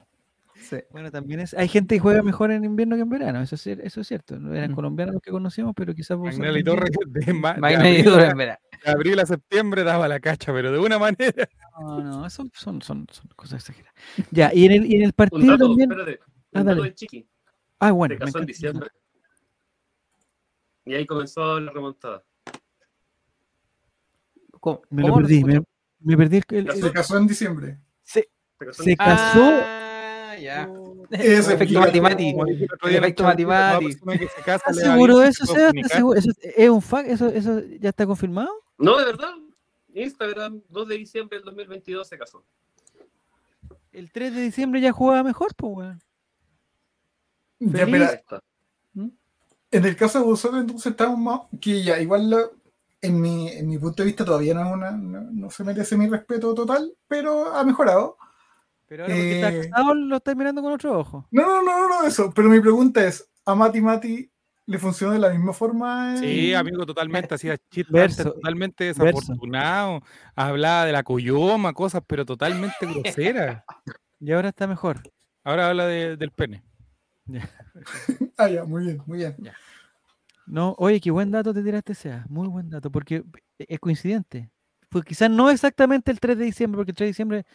Sí. 0.69 0.77
Bueno, 0.91 1.11
también 1.11 1.41
es. 1.41 1.55
Hay 1.55 1.67
gente 1.69 1.95
que 1.95 2.01
juega 2.01 2.23
mejor 2.23 2.51
en 2.51 2.65
invierno 2.65 2.97
que 2.97 3.03
en 3.03 3.09
verano, 3.09 3.41
eso 3.41 3.55
es, 3.55 3.67
eso 3.67 4.01
es 4.03 4.07
cierto. 4.07 4.39
No 4.39 4.55
eran 4.55 4.73
Mm. 4.73 4.75
colombianos 4.75 5.15
los 5.15 5.23
que 5.23 5.31
conocíamos, 5.31 5.73
pero 5.75 5.95
quizás 5.95 6.17
Bouzat 6.19 6.39
Magnelli 6.39 6.63
Torres 6.63 6.91
de, 7.07 7.33
ma- 7.33 7.55
de 7.55 7.75
abril, 7.77 8.05
Torres, 8.05 8.31
a, 8.31 8.35
mira. 8.35 8.61
de 8.85 8.91
abril 8.91 9.19
a 9.21 9.27
septiembre 9.27 9.83
daba 9.85 10.07
la 10.09 10.21
cacha, 10.21 10.53
pero 10.53 10.71
de 10.73 10.79
una 10.79 10.99
manera. 10.99 11.49
No, 11.81 12.01
no, 12.03 12.29
son, 12.31 12.51
son, 12.55 12.83
son 12.83 13.07
cosas 13.37 13.61
exageradas. 13.61 13.95
Ya, 14.33 14.51
y 14.53 14.67
en 14.67 14.73
el, 14.73 14.87
y 14.87 14.97
en 14.97 15.03
el 15.03 15.07
Un 15.09 15.13
partido 15.13 15.47
dato, 15.53 15.69
también. 15.69 15.93
espérate, 15.93 16.19
Ah, 16.53 16.61
un 16.61 16.67
dato 16.67 16.77
dale. 16.81 16.83
de 16.91 16.95
Chiqui. 16.97 17.29
Ah, 17.79 17.91
bueno. 17.93 18.15
se 18.15 18.19
me 18.19 18.25
casó 18.27 18.39
en 18.41 18.47
diciembre. 18.47 18.91
Y 20.85 20.95
ahí 20.95 21.07
comenzó 21.07 21.61
la 21.61 21.71
remontada. 21.71 22.25
¿Cómo- 24.61 24.83
Me 24.91 25.03
lo 25.07 25.15
perdí, 25.15 25.41
se 25.43 25.63
me, 26.01 26.17
perdí 26.17 26.43
el-. 26.49 26.73
Se 26.73 26.91
casó 26.93 27.17
en 27.17 27.27
diciembre. 27.29 27.79
se, 28.03 28.29
Se 28.73 28.97
casó 28.97 29.39
en. 29.39 29.61
Ah, 29.63 29.78
ya. 30.39 30.69
Efecto 31.11 31.81
en 32.89 32.97
efecto 32.97 33.25
se 34.29 34.43
casa 34.43 34.71
¿Estás 34.71 34.77
seguro 34.77 35.23
eso. 35.23 35.45
¿Eso 35.45 36.15
es- 36.15 36.69
un 36.71 36.83
fact? 36.83 37.09
¿Eso, 37.09 37.29
¿Eso 37.29 37.61
ya 37.81 37.89
está 37.91 38.07
confirmado? 38.07 38.51
No, 38.77 38.97
de 38.99 39.05
verdad. 39.07 39.35
Instagram, 39.95 40.61
2 40.69 40.89
de 40.89 40.99
diciembre 40.99 41.39
del 41.39 41.45
2022 41.47 42.07
se 42.07 42.19
casó. 42.19 42.45
El 43.93 44.13
3 44.13 44.35
de 44.35 44.43
diciembre 44.43 44.81
ya 44.81 44.93
jugaba 44.93 45.23
mejor, 45.23 45.55
pues, 45.57 45.73
weón. 45.77 46.03
Ya, 47.59 47.87
mira, 47.87 48.13
está. 48.13 48.43
en 48.95 49.85
el 49.85 49.97
caso 49.97 50.21
de 50.21 50.25
vosotros, 50.25 50.61
entonces 50.61 50.93
estamos 50.93 51.19
más. 51.19 51.41
Que 51.61 51.83
ya, 51.83 51.99
igual 52.01 52.31
lo- 52.31 52.53
en, 53.01 53.21
mi, 53.21 53.49
en 53.49 53.69
mi 53.69 53.79
punto 53.79 54.03
de 54.03 54.07
vista 54.07 54.25
todavía 54.25 54.55
no, 54.55 54.67
es 54.69 54.73
una, 54.75 54.91
no, 54.93 55.21
no 55.33 55.51
se 55.51 55.65
merece 55.65 55.97
mi 55.97 56.07
respeto 56.09 56.55
total, 56.55 56.93
pero 57.09 57.53
ha 57.55 57.65
mejorado. 57.65 58.17
Pero 58.89 59.05
ahora 59.05 59.15
porque 59.15 59.35
estás 59.35 59.53
Eh, 59.55 59.71
casado 59.71 59.95
lo 59.95 60.17
estás 60.17 60.35
mirando 60.37 60.63
con 60.63 60.73
otro 60.73 60.99
ojo. 60.99 61.29
No, 61.31 61.43
no, 61.47 61.63
no, 61.63 61.79
no, 61.79 61.89
no, 62.03 62.07
eso. 62.07 62.33
Pero 62.35 62.49
mi 62.49 62.61
pregunta 62.61 63.05
es: 63.07 63.31
¿a 63.45 63.55
Mati 63.55 63.81
Mati 63.81 64.31
le 64.67 64.79
funcionó 64.79 65.13
de 65.13 65.19
la 65.19 65.31
misma 65.31 65.53
forma? 65.53 66.17
Sí, 66.17 66.55
amigo, 66.55 66.85
totalmente. 66.87 67.35
Hacía 67.35 67.57
chistes 67.71 68.17
totalmente 68.17 68.85
desafortunado. 68.85 70.01
Hablaba 70.35 70.87
de 70.87 70.93
la 70.93 71.03
coyoma, 71.03 71.73
cosas, 71.75 72.03
pero 72.07 72.25
totalmente 72.25 72.77
groseras. 73.05 73.63
Y 74.21 74.33
ahora 74.33 74.49
está 74.49 74.67
mejor. 74.67 75.03
Ahora 75.45 75.69
habla 75.69 75.87
de- 75.87 76.17
del 76.17 76.31
pene. 76.33 76.63
Ah, 78.37 78.49
ya, 78.49 78.65
muy 78.65 78.85
bien, 78.85 79.03
muy 79.07 79.19
bien. 79.19 79.37
No, 80.47 80.75
oye, 80.79 81.01
qué 81.01 81.11
buen 81.11 81.31
dato 81.31 81.53
te 81.53 81.63
tiraste, 81.63 81.95
sea. 81.95 82.25
Muy 82.29 82.49
buen 82.49 82.71
dato, 82.71 82.91
porque 82.91 83.23
es 83.59 83.79
coincidente. 83.79 84.51
Pues 84.89 85.05
quizás 85.05 85.31
no 85.31 85.51
exactamente 85.51 86.11
el 86.11 86.21
3 86.21 86.39
de 86.39 86.45
diciembre, 86.47 86.79
porque 86.79 86.93
el 86.93 86.97
3 86.97 87.07
de 87.07 87.11
diciembre 87.11 87.47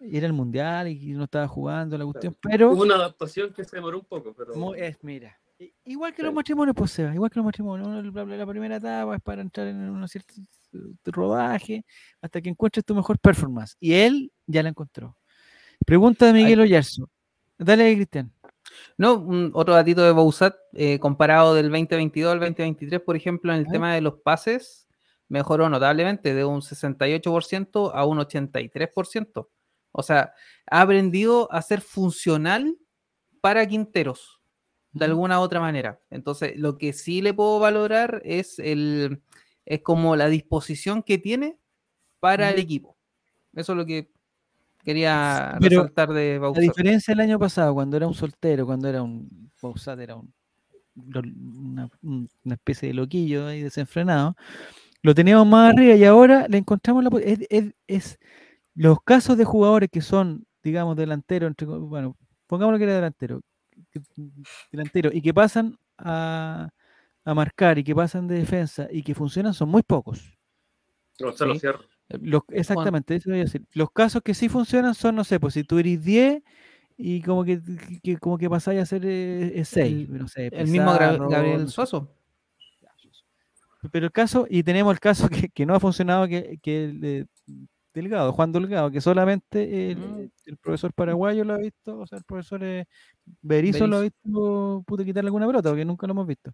era 0.00 0.26
el 0.26 0.32
mundial 0.32 0.88
y 0.88 1.12
no 1.12 1.24
estaba 1.24 1.48
jugando 1.48 1.96
la 1.98 2.04
cuestión, 2.04 2.36
pero 2.40 2.70
Hubo 2.72 2.82
una 2.82 2.94
adaptación 2.94 3.52
que 3.52 3.64
se 3.64 3.76
demoró 3.76 3.98
un 3.98 4.04
poco, 4.04 4.32
pero 4.34 4.74
es, 4.74 4.96
mira, 5.02 5.38
igual 5.84 6.14
que 6.14 6.22
los 6.22 6.32
matrimonios, 6.34 6.76
pues 6.76 6.92
Seba, 6.92 7.12
igual 7.14 7.30
que 7.30 7.38
los 7.40 7.46
matrimonios, 7.46 7.88
uno, 7.88 8.00
la, 8.02 8.24
la- 8.24 8.36
la 8.36 8.46
primera 8.46 8.76
etapa 8.76 9.16
es 9.16 9.22
para 9.22 9.42
entrar 9.42 9.66
en 9.66 9.76
un 9.90 10.06
cierto 10.08 10.34
eh, 10.72 10.78
rodaje 11.06 11.84
hasta 12.22 12.40
que 12.40 12.48
encuentres 12.48 12.84
tu 12.84 12.94
mejor 12.94 13.18
performance. 13.18 13.76
Y 13.80 13.92
él 13.94 14.32
ya 14.46 14.62
la 14.62 14.68
encontró. 14.68 15.16
Pregunta 15.84 16.26
de 16.26 16.32
Miguel 16.32 16.60
Oyarzo. 16.60 17.08
Dale, 17.58 17.92
Cristian. 17.94 18.32
No, 18.98 19.14
un- 19.14 19.50
otro 19.54 19.74
datito 19.74 20.02
de 20.02 20.12
Bouzat, 20.12 20.54
eh, 20.74 20.98
comparado 21.00 21.54
del 21.54 21.70
2022 21.70 22.32
al 22.34 22.38
2023, 22.40 23.00
por 23.00 23.16
ejemplo, 23.16 23.52
en 23.52 23.58
el 23.60 23.66
tema 23.66 23.94
de 23.94 24.00
los 24.02 24.14
pases, 24.20 24.86
mejoró 25.28 25.68
notablemente 25.68 26.34
de 26.34 26.44
un 26.44 26.60
68% 26.62 27.90
a 27.94 28.04
un 28.04 28.18
83%. 28.18 29.48
O 29.92 30.02
sea, 30.02 30.32
ha 30.70 30.80
aprendido 30.82 31.50
a 31.52 31.62
ser 31.62 31.80
funcional 31.80 32.76
para 33.40 33.66
Quinteros, 33.66 34.40
de 34.92 35.04
alguna 35.04 35.38
u 35.40 35.42
otra 35.42 35.60
manera. 35.60 36.00
Entonces, 36.10 36.54
lo 36.56 36.76
que 36.78 36.92
sí 36.92 37.22
le 37.22 37.34
puedo 37.34 37.58
valorar 37.58 38.20
es, 38.24 38.58
el, 38.58 39.22
es 39.64 39.80
como 39.82 40.16
la 40.16 40.28
disposición 40.28 41.02
que 41.02 41.18
tiene 41.18 41.58
para 42.20 42.50
el 42.50 42.58
equipo. 42.58 42.96
Eso 43.54 43.72
es 43.72 43.78
lo 43.78 43.86
que 43.86 44.10
quería 44.84 45.56
Pero 45.60 45.82
resaltar 45.82 46.12
de 46.12 46.34
La 46.34 46.38
Bauzat. 46.40 46.62
diferencia 46.62 47.12
del 47.12 47.20
año 47.20 47.38
pasado, 47.38 47.74
cuando 47.74 47.96
era 47.96 48.06
un 48.06 48.14
soltero, 48.14 48.66
cuando 48.66 48.88
era 48.88 49.02
un 49.02 49.50
Bausat, 49.62 49.98
era 50.00 50.16
un, 50.16 50.32
una, 50.96 51.88
un- 52.02 52.28
una 52.44 52.54
especie 52.54 52.88
de 52.88 52.94
loquillo 52.94 53.46
ahí 53.46 53.62
desenfrenado, 53.62 54.36
lo 55.02 55.14
teníamos 55.14 55.46
más 55.46 55.72
arriba 55.72 55.94
y 55.94 56.04
ahora 56.04 56.46
le 56.48 56.58
encontramos 56.58 57.04
la 57.04 57.10
es- 57.20 57.74
es 57.86 58.18
los 58.78 58.98
casos 59.02 59.36
de 59.36 59.44
jugadores 59.44 59.88
que 59.90 60.00
son, 60.00 60.46
digamos, 60.62 60.96
delanteros, 60.96 61.48
entre, 61.48 61.66
bueno, 61.66 62.16
pongámoslo 62.46 62.78
que 62.78 62.84
era 62.84 62.94
delantero, 62.94 63.40
que- 63.90 64.00
delantero, 64.70 65.10
y 65.12 65.20
que 65.20 65.34
pasan 65.34 65.76
a, 65.98 66.68
a 67.24 67.34
marcar 67.34 67.78
y 67.78 67.84
que 67.84 67.94
pasan 67.94 68.28
de 68.28 68.36
defensa 68.36 68.86
y 68.90 69.02
que 69.02 69.14
funcionan 69.14 69.52
son 69.52 69.68
muy 69.68 69.82
pocos. 69.82 70.20
Sí. 71.14 71.24
Fierro. 71.60 71.80
Los, 72.20 72.42
exactamente, 72.50 73.16
eso 73.16 73.28
iba 73.30 73.36
a 73.38 73.40
decir. 73.40 73.66
Los 73.74 73.90
casos 73.90 74.22
que 74.22 74.32
sí 74.32 74.48
funcionan 74.48 74.94
son, 74.94 75.16
no 75.16 75.24
sé, 75.24 75.40
pues 75.40 75.54
si 75.54 75.64
tú 75.64 75.78
eres 75.78 76.02
10 76.04 76.42
y 76.96 77.20
como 77.22 77.44
que, 77.44 77.60
que- 78.02 78.16
como 78.18 78.38
que 78.38 78.48
pasáis 78.48 78.80
a 78.80 78.86
ser 78.86 79.02
6, 79.66 80.08
no 80.08 80.28
sé, 80.28 80.46
El 80.52 80.68
mismo 80.68 80.92
Gabriel 80.92 81.62
no. 81.62 81.68
Suazo. 81.68 82.14
Pero 83.92 84.06
el 84.06 84.12
caso, 84.12 84.46
y 84.48 84.62
tenemos 84.62 84.92
el 84.92 85.00
caso 85.00 85.28
que, 85.46 85.48
que 85.48 85.66
no 85.66 85.74
ha 85.74 85.80
funcionado, 85.80 86.26
que, 86.28 86.58
que 86.62 86.84
el 86.84 87.00
de 87.00 87.26
Delgado, 88.00 88.32
Juan 88.32 88.52
Delgado, 88.52 88.90
que 88.90 89.00
solamente 89.00 89.90
el, 89.92 89.98
Mm. 89.98 90.30
el 90.46 90.56
profesor 90.58 90.92
paraguayo 90.92 91.44
lo 91.44 91.54
ha 91.54 91.58
visto, 91.58 91.98
o 91.98 92.06
sea, 92.06 92.18
el 92.18 92.24
profesor 92.24 92.62
eh, 92.64 92.84
Berizzo 93.42 93.86
lo 93.86 93.98
ha 93.98 94.00
visto, 94.02 94.82
pude 94.86 95.04
quitarle 95.04 95.28
alguna 95.28 95.46
pelota, 95.46 95.68
porque 95.70 95.84
nunca 95.84 96.06
lo 96.06 96.12
hemos 96.12 96.26
visto. 96.26 96.52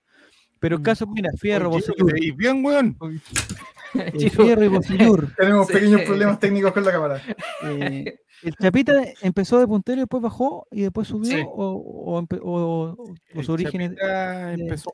Pero 0.60 0.76
el 0.76 0.80
Mm. 0.80 0.84
caso, 0.84 1.06
mira, 1.06 1.30
Fierro, 1.38 1.70
veis 1.70 2.36
bien, 2.36 2.64
weón. 2.64 2.96
eh, 3.94 4.30
Fierro 4.56 4.64
y 4.64 4.68
Bocellur. 4.68 5.28
Tenemos 5.38 5.66
Sí. 5.66 5.72
pequeños 5.74 6.00
problemas 6.02 6.38
técnicos 6.40 6.72
con 6.72 6.84
la 6.84 6.92
cámara. 6.92 7.22
Eh, 7.64 8.18
el 8.42 8.54
Chapita 8.56 8.92
empezó 9.22 9.58
de 9.58 9.66
puntero 9.66 9.98
y 9.98 10.00
después 10.02 10.22
bajó 10.22 10.66
y 10.70 10.82
después 10.82 11.08
subió 11.08 11.30
Sí. 11.30 11.42
o, 11.46 12.22
o, 12.22 12.96
o- 13.36 13.42
su 13.42 13.52
origen 13.52 13.96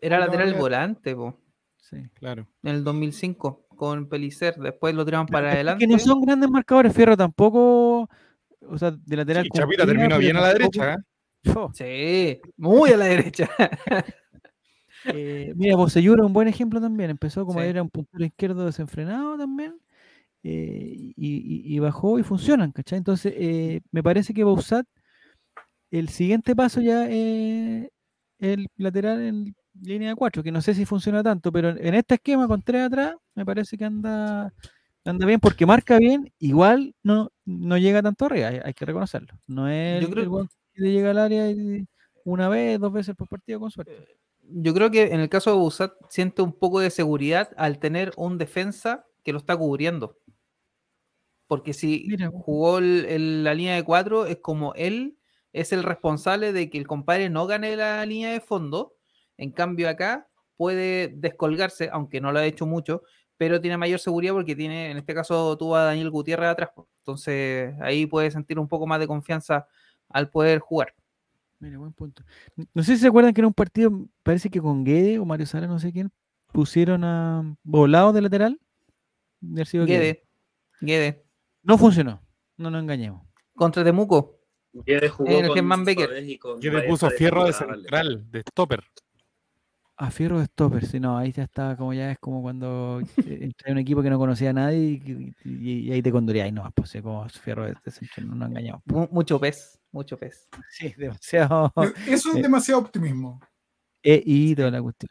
Era 0.03 0.19
lateral 0.21 0.55
volante, 0.55 1.15
po, 1.17 1.37
sí. 1.79 1.97
Claro. 2.15 2.47
en 2.63 2.75
el 2.75 2.85
2005 2.85 3.67
con 3.81 4.07
Pelicer. 4.11 4.55
Después 4.57 4.95
lo 4.95 5.07
tiraron 5.07 5.27
para 5.27 5.49
Es 5.49 5.55
adelante. 5.55 5.87
Que 5.87 5.91
no 5.91 5.99
son 5.99 6.21
grandes 6.21 6.51
marcadores, 6.51 6.93
Fierro 6.95 7.17
tampoco, 7.17 8.11
o 8.69 8.79
sea, 8.79 8.91
de 8.91 9.17
lateral. 9.17 9.45
Sí, 9.45 9.51
Chapita 9.55 9.87
terminó 9.87 10.19
bien 10.19 10.37
a 10.37 10.43
la 10.43 10.53
tampoco- 10.53 10.81
derecha. 10.83 10.95
¿eh? 10.95 11.53
Oh, 11.57 11.71
Sí, 11.75 12.41
muy 12.59 12.91
a 12.91 12.97
la 12.99 13.07
derecha. 13.07 13.49
eh, 15.07 15.53
mira, 15.57 15.77
Bocellur 15.77 16.19
es 16.21 16.27
un 16.27 16.33
buen 16.33 16.49
ejemplo 16.49 16.81
también. 16.81 17.09
Empezó 17.11 17.47
como 17.47 17.61
Sí. 17.61 17.67
era 17.67 17.83
un 17.83 17.89
puntero 17.91 18.25
izquierdo 18.25 18.67
desenfrenado 18.67 19.37
también. 19.39 19.75
eh, 20.43 20.95
y, 20.97 21.15
y- 21.17 21.75
y 21.75 21.79
bajó 21.81 22.19
y 22.19 22.23
funcionan, 22.23 22.73
¿cachai? 22.73 22.97
Entonces, 22.99 23.33
eh, 23.37 23.83
me 23.93 24.03
parece 24.03 24.33
que 24.33 24.43
Bausat, 24.45 24.87
el 25.91 26.09
siguiente 26.09 26.57
paso 26.57 26.81
ya 26.81 27.07
es 27.09 27.89
el 28.39 28.67
lateral 28.79 29.21
en 29.23 29.55
línea 29.81 30.11
de 30.11 30.17
4, 30.17 30.43
que 30.43 30.53
no 30.53 30.61
sé 30.63 30.75
si 30.75 30.85
funciona 30.85 31.23
tanto, 31.23 31.53
pero 31.53 31.71
en, 31.71 31.95
este 31.95 32.15
esquema 32.17 32.47
con 32.49 32.63
tres 32.63 32.83
atrás, 32.87 33.15
me 33.35 33.45
parece 33.47 33.77
que 33.79 33.85
anda, 33.85 34.53
anda 35.05 35.27
bien, 35.27 35.41
porque 35.41 35.67
marca 35.67 35.99
bien, 35.99 36.33
igual 36.39 36.95
no, 37.03 37.31
no 37.45 37.79
llega 37.79 38.03
tanto 38.03 38.27
arriba, 38.27 38.49
hay, 38.49 38.61
hay 38.65 38.75
que 38.75 38.85
reconocerlo. 38.85 39.39
No 39.47 39.69
es 39.69 40.03
Yo 40.03 40.11
creo- 40.11 40.41
el 40.41 40.49
que 40.75 40.93
llega 40.93 41.11
al 41.11 41.19
área 41.19 41.47
una 42.25 42.49
vez, 42.49 42.79
dos 42.81 42.93
veces 42.93 43.15
por 43.17 43.29
partido 43.29 43.61
con 43.61 43.71
suerte. 43.71 43.97
Yo 44.53 44.75
creo 44.75 44.91
que 44.91 45.05
en 45.15 45.21
el 45.21 45.29
caso 45.29 45.51
de 45.51 45.57
Busat 45.59 45.93
siente 46.09 46.43
un 46.43 46.53
poco 46.53 46.81
de 46.81 46.91
seguridad 46.91 47.51
al 47.57 47.79
tener 47.79 48.13
un 48.17 48.37
defensa 48.39 49.07
que 49.23 49.33
lo 49.33 49.39
está 49.39 49.57
cubriendo. 49.57 50.19
Porque 51.47 51.73
si 51.73 52.05
Mira. 52.09 52.29
jugó 52.33 52.79
el- 52.79 53.07
el- 53.07 53.45
la 53.45 53.55
línea 53.55 53.75
de 53.75 53.83
cuatro, 53.85 54.27
es 54.27 54.39
como 54.39 54.73
él 54.75 55.17
es 55.53 55.73
el 55.73 55.83
responsable 55.83 56.53
de 56.53 56.71
que 56.71 56.79
el 56.79 56.87
compadre 56.87 57.29
no 57.29 57.47
gane 57.47 57.75
la 57.77 58.05
línea 58.07 58.31
de 58.33 58.41
fondo. 58.41 58.95
En 59.41 59.53
cambio 59.53 59.89
acá 59.89 60.29
puede 60.59 61.09
descolgarse, 61.17 61.89
aunque 61.91 62.21
no 62.21 62.31
lo 62.31 62.41
ha 62.41 62.45
hecho 62.45 62.67
mucho, 62.67 63.03
pero 63.39 63.59
tiene 63.59 63.79
mayor 63.79 63.99
seguridad 63.99 64.35
porque 64.35 64.55
tiene, 64.55 64.91
en 64.91 64.99
este 64.99 65.15
caso 65.15 65.57
tuvo 65.57 65.77
a 65.77 65.85
Daniel 65.85 66.11
Gutiérrez 66.11 66.51
atrás. 66.51 66.71
Entonces 66.99 67.75
ahí 67.81 68.05
puede 68.05 68.31
sentir 68.31 68.59
un 68.59 68.69
poco 68.69 68.87
más 68.87 69.01
de 69.01 69.07
confianza 69.07 69.67
al 70.11 70.29
poder 70.29 70.59
jugar. 70.59 70.95
Mira, 71.59 71.79
buen 71.79 71.95
punto. 71.95 72.23
No 72.75 72.83
sé 72.83 72.97
si 72.97 73.01
se 73.01 73.09
acuerdan 73.09 73.33
que 73.33 73.41
en 73.41 73.47
un 73.47 73.55
partido, 73.55 73.91
parece 74.23 74.51
que 74.51 74.61
con 74.61 74.85
Guede 74.85 75.19
o 75.19 75.25
Mario 75.25 75.47
Sala, 75.47 75.67
no 75.67 75.79
sé 75.79 75.91
quién, 75.91 76.13
pusieron 76.53 77.03
a 77.03 77.57
Volado 77.63 78.13
de 78.13 78.21
lateral. 78.21 78.61
de 79.41 79.65
Guede. 79.65 79.87
Guede, 79.87 80.25
Guede. 80.83 81.25
No 81.63 81.79
funcionó, 81.79 82.23
no 82.59 82.71
nos 82.71 82.83
engañemos. 82.83 83.27
Contra 83.55 83.83
Temuco. 83.83 84.39
Guede 84.75 85.09
jugó 85.09 85.31
En 85.31 85.37
el 85.37 85.47
con 85.47 85.55
Germán 85.55 85.85
Becker. 85.87 86.11
Baeza 86.11 86.87
puso 86.87 87.11
fierro 87.11 87.47
de 87.47 87.55
central, 87.55 88.31
de 88.31 88.41
stopper. 88.43 88.85
A 90.03 90.11
Fierro 90.11 90.39
de 90.39 90.47
Stopper, 90.47 90.87
sí, 90.87 90.99
no, 90.99 91.19
ahí 91.19 91.31
ya 91.31 91.43
está, 91.43 91.77
como 91.77 91.93
ya 91.93 92.11
es 92.13 92.19
como 92.19 92.41
cuando 92.41 93.03
eh, 93.19 93.39
entra 93.43 93.67
en 93.67 93.73
un 93.73 93.79
equipo 93.81 94.03
que 94.03 94.09
no 94.09 94.19
conocía 94.19 94.49
a 94.49 94.53
nadie 94.55 94.79
y, 94.93 94.99
que- 95.01 95.35
y- 95.45 95.79
y 95.89 95.93
ahí 95.93 96.01
te 96.01 96.11
conduría, 96.11 96.51
no, 96.51 96.71
pues 96.75 96.89
sí, 96.89 97.03
como 97.03 97.29
Fierro 97.29 97.67
de, 97.67 97.75
central, 97.91 98.29
no 98.29 98.35
nos 98.35 98.49
engañamos. 98.49 98.81
Mu- 98.87 99.09
mucho 99.11 99.39
pez, 99.39 99.79
mucho 99.93 100.17
pez. 100.19 100.49
Sí, 100.71 100.95
demasiado. 100.97 101.71
Eso 102.09 102.31
es 102.31 102.37
Eh. 102.39 102.43
demasiado 102.43 102.81
optimismo. 102.81 103.41
E 104.03 104.23
y 104.25 104.55
toda 104.55 104.71
la 104.71 104.81
cuestión. 104.81 105.11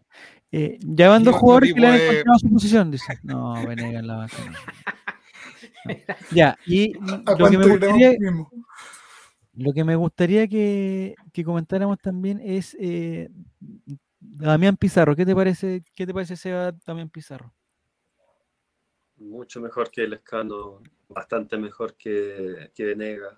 Eh, 0.52 0.80
ya 0.82 1.10
van 1.10 1.24
dos 1.24 1.36
jugadores 1.36 1.72
que 1.72 1.80
le 1.80 1.88
han 1.88 1.98
de- 1.98 2.08
encontrado 2.10 2.40
su 2.40 2.50
posición, 2.50 2.90
dice. 2.90 3.20
No, 3.22 3.54
Venegas 3.68 4.04
la 4.04 4.16
banca. 4.16 4.38
no. 5.86 5.94
Ya, 6.32 6.58
y 6.66 6.94
¿A 7.28 7.36
lo 7.38 7.48
que 7.48 7.58
me 7.60 7.68
gustaría, 7.68 8.10
optimismo? 8.10 8.50
lo 9.54 9.72
que 9.74 9.84
me 9.84 9.96
gustaría 9.96 10.48
que, 10.48 11.14
que 11.32 11.44
comentáramos 11.44 12.00
también 12.00 12.42
es 12.44 12.76
eh, 12.80 13.30
Damián 14.20 14.78
Pizarro. 14.78 15.16
¿Qué 15.16 15.26
te 15.26 15.36
parece, 15.36 15.84
qué 15.96 16.06
te 16.06 16.14
parece 16.14 16.36
Seba 16.36 16.72
Damián 16.86 17.10
Pizarro? 17.10 17.54
Mucho 19.18 19.60
mejor 19.60 19.92
que 19.92 20.04
el 20.04 20.14
Escano, 20.14 20.82
bastante 21.10 21.58
mejor 21.58 21.96
que, 21.96 22.72
que 22.74 22.86
Venegas. 22.86 23.36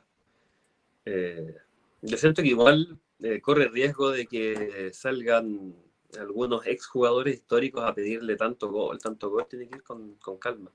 Eh, 1.05 1.55
yo 2.01 2.17
siento 2.17 2.41
que 2.41 2.49
igual 2.49 2.99
eh, 3.19 3.41
corre 3.41 3.67
riesgo 3.67 4.11
de 4.11 4.27
que 4.27 4.91
salgan 4.93 5.75
algunos 6.19 6.65
exjugadores 6.67 7.35
históricos 7.35 7.83
a 7.83 7.93
pedirle 7.95 8.35
tanto 8.35 8.69
gol, 8.69 8.99
tanto 8.99 9.29
gol, 9.29 9.47
tiene 9.49 9.67
que 9.67 9.77
ir 9.77 9.83
con, 9.83 10.15
con 10.15 10.37
calma. 10.37 10.71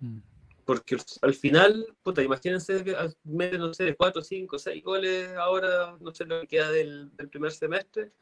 Mm. 0.00 0.18
Porque 0.64 0.96
al 1.22 1.34
final, 1.34 1.86
puta, 2.02 2.22
imagínense 2.22 2.82
que 2.84 2.94
al- 2.94 3.16
meten, 3.24 3.60
no 3.60 3.74
sé, 3.74 3.94
4, 3.94 4.22
5, 4.22 4.58
6 4.58 4.82
goles 4.82 5.32
ahora, 5.36 5.96
no 6.00 6.12
sé 6.14 6.24
lo 6.24 6.40
que 6.42 6.46
queda 6.46 6.70
del, 6.70 7.14
del 7.16 7.28
primer 7.28 7.52
semestre, 7.52 8.12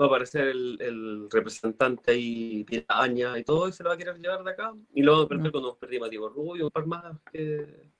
va 0.00 0.06
a 0.06 0.08
aparecer 0.08 0.48
el, 0.48 0.76
el 0.80 1.28
representante 1.30 2.10
ahí, 2.12 2.64
Piraña 2.64 3.38
y 3.38 3.44
todo, 3.44 3.68
y 3.68 3.72
se 3.72 3.82
lo 3.82 3.90
va 3.90 3.94
a 3.94 3.98
querer 3.98 4.18
llevar 4.18 4.42
de 4.42 4.50
acá, 4.50 4.72
y 4.94 5.02
lo 5.02 5.12
vamos 5.12 5.26
a 5.26 5.28
perder 5.28 5.52
cuando 5.52 5.68
nos 5.70 5.78
perdimos 5.78 6.06
a 6.06 6.10
Diego 6.10 6.28
Rubio, 6.28 6.64
un 6.66 6.70
par 6.70 6.86
más 6.86 7.20
que, 7.32 7.90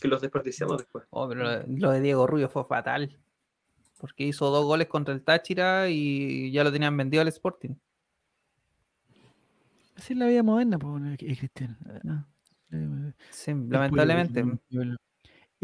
que 0.00 0.08
los 0.08 0.20
desperdiciamos 0.20 0.78
después. 0.78 1.04
Oh, 1.10 1.28
pero 1.28 1.62
lo- 1.66 1.90
de 1.90 2.00
Diego 2.00 2.26
Rubio 2.26 2.48
fue 2.48 2.64
fatal. 2.64 3.16
Porque 3.98 4.24
hizo 4.24 4.50
dos 4.50 4.64
goles 4.64 4.88
contra 4.88 5.14
el 5.14 5.22
Táchira 5.22 5.88
y 5.88 6.50
ya 6.50 6.64
lo 6.64 6.72
tenían 6.72 6.96
vendido 6.96 7.20
al 7.20 7.28
Sporting. 7.28 7.76
Así 9.94 10.14
es 10.14 10.18
la 10.18 10.26
vida 10.26 10.42
moderna, 10.42 10.76
pues, 10.78 11.16
Cristian. 11.18 11.78
Sí, 13.30 13.52
lamentablemente. 13.52 14.42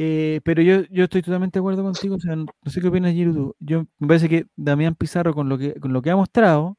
Eh, 0.01 0.41
pero 0.45 0.63
yo, 0.63 0.83
yo 0.91 1.05
estoy 1.05 1.23
totalmente 1.23 1.59
de 1.59 1.61
acuerdo 1.61 1.83
contigo. 1.83 2.15
O 2.15 2.21
sea, 2.21 2.37
no 2.37 2.47
no 2.63 2.71
sé 2.71 2.81
qué 2.81 2.87
opinas, 2.87 3.13
Giru. 3.13 3.35
tú. 3.35 3.57
Yo 3.59 3.85
me 3.99 4.07
parece 4.07 4.29
que 4.29 4.47
Damián 4.55 4.95
Pizarro, 4.95 5.35
con 5.35 5.49
lo 5.49 5.59
que, 5.59 5.75
con 5.81 5.93
lo 5.93 6.01
que 6.03 6.11
ha 6.11 6.17
mostrado, 6.17 6.79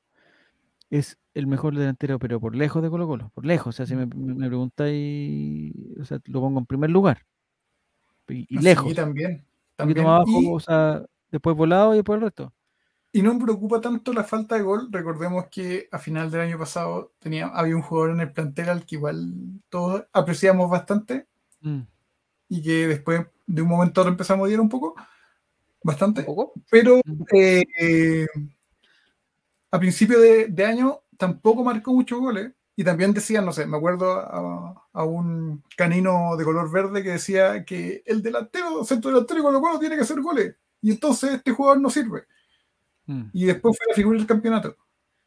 es 0.90 1.18
el 1.34 1.46
mejor 1.46 1.76
delantero, 1.76 2.18
pero 2.18 2.40
por 2.40 2.56
lejos 2.56 2.82
de 2.82 2.90
Colo 2.90 3.08
Colo. 3.08 3.32
Por 3.36 3.46
lejos. 3.46 3.68
O 3.68 3.78
sea, 3.78 3.86
si 3.86 3.96
me, 3.96 4.06
me 4.06 4.48
preguntáis, 4.48 5.74
o 6.00 6.06
sea, 6.06 6.20
lo 6.26 6.40
pongo 6.40 6.60
en 6.60 6.66
primer 6.66 6.90
lugar. 6.90 7.26
Y, 8.30 8.46
y 8.50 8.60
lejos. 8.60 8.90
Sí, 8.90 8.96
también. 8.96 9.44
también. 9.76 10.06
abajo, 10.06 10.42
Y- 10.42 10.48
o 10.52 10.60
sea, 10.62 11.04
después 11.30 11.56
volado 11.58 11.94
y 11.94 11.98
después 11.98 12.16
el 12.18 12.22
resto. 12.24 12.54
Y 13.12 13.22
no 13.24 13.34
me 13.34 13.44
preocupa 13.44 13.82
tanto 13.82 14.14
la 14.14 14.24
falta 14.24 14.56
de 14.56 14.62
gol. 14.62 14.88
Recordemos 14.92 15.48
que 15.52 15.90
a 15.92 15.98
final 15.98 16.30
del 16.32 16.42
año 16.42 16.58
pasado 16.60 17.12
tenía, 17.20 17.48
había 17.48 17.76
un 17.76 17.82
jugador 17.82 18.12
en 18.12 18.22
el 18.22 18.32
plantel 18.32 18.70
al 18.70 18.86
que 18.86 18.96
igual 18.96 19.34
todos 19.68 20.06
apreciamos 20.14 20.70
bastante 20.70 21.26
Mm. 21.62 21.80
Y 22.50 22.62
que 22.64 22.88
después 22.88 23.26
de 23.48 23.62
un 23.62 23.70
momento 23.70 24.02
a 24.02 24.04
otro 24.04 24.12
empezamos 24.12 24.44
a 24.44 24.48
odiar 24.48 24.60
un 24.62 24.70
poco, 24.70 24.96
bastante. 25.84 26.22
¿Un 26.22 26.28
poco? 26.28 26.54
Pero 26.70 27.02
eh, 27.34 27.64
eh, 27.80 28.28
a 29.72 29.80
principio 29.80 30.20
de, 30.20 30.48
de 30.48 30.66
año 30.66 31.02
tampoco 31.18 31.64
marcó 31.64 31.94
muchos 31.94 32.20
goles. 32.20 32.52
Y 32.76 32.84
también 32.86 33.12
decían, 33.14 33.44
no 33.46 33.52
sé, 33.52 33.66
me 33.66 33.76
acuerdo 33.76 34.10
a, 34.14 34.88
a 34.94 35.04
un 35.04 35.62
canino 35.76 36.38
de 36.38 36.46
color 36.46 36.72
verde 36.72 37.04
que 37.04 37.10
decía 37.12 37.66
que 37.66 38.02
el 38.06 38.22
delantero, 38.22 38.86
centro 38.86 39.12
delantero 39.12 39.42
y 39.42 39.44
Colo 39.44 39.60
Colo 39.60 39.80
tiene 39.80 39.98
que 39.98 40.04
hacer 40.04 40.22
goles. 40.22 40.56
Y 40.82 40.92
entonces 40.92 41.34
este 41.34 41.52
jugador 41.52 41.82
no 41.82 41.90
sirve. 41.90 42.24
Mm. 43.08 43.24
y 43.34 43.46
después 43.46 43.78
fue 43.78 43.88
la 43.90 43.96
figura 43.96 44.18
del 44.20 44.28
campeonato. 44.28 44.78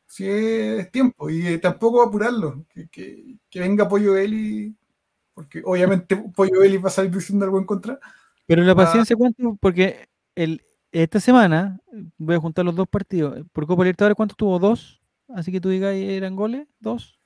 Si 0.06 0.28
es 0.28 0.90
tiempo, 0.92 1.30
y 1.30 1.46
eh, 1.46 1.58
tampoco 1.58 2.02
apurarlo, 2.02 2.64
que, 2.74 2.88
que, 2.88 3.36
que 3.50 3.60
venga 3.60 3.88
Pollo 3.88 4.16
Eli, 4.16 4.74
porque 5.34 5.62
obviamente 5.64 6.16
Pollo 6.34 6.62
Eli 6.62 6.76
va 6.78 6.88
a 6.88 6.92
salir 6.92 7.10
diciendo 7.10 7.44
algo 7.44 7.58
en 7.58 7.64
contra. 7.64 7.98
Pero 8.46 8.62
la 8.62 8.72
Ah. 8.72 8.76
paciencia, 8.76 9.16
¿cuánto? 9.16 9.56
Porque 9.60 10.08
el, 10.34 10.62
esta 10.90 11.20
semana 11.20 11.80
voy 12.18 12.34
a 12.36 12.40
juntar 12.40 12.64
los 12.64 12.74
dos 12.74 12.88
partidos. 12.88 13.40
Por 13.52 13.66
Copa 13.66 13.82
Libertadores, 13.84 14.16
¿cuánto 14.16 14.34
tuvo? 14.34 14.58
¿Dos? 14.58 15.00
Así 15.28 15.50
que 15.52 15.60
tú 15.60 15.68
digas, 15.70 15.94
¿eran 15.94 16.36
goles? 16.36 16.66
¿Dos? 16.80 17.18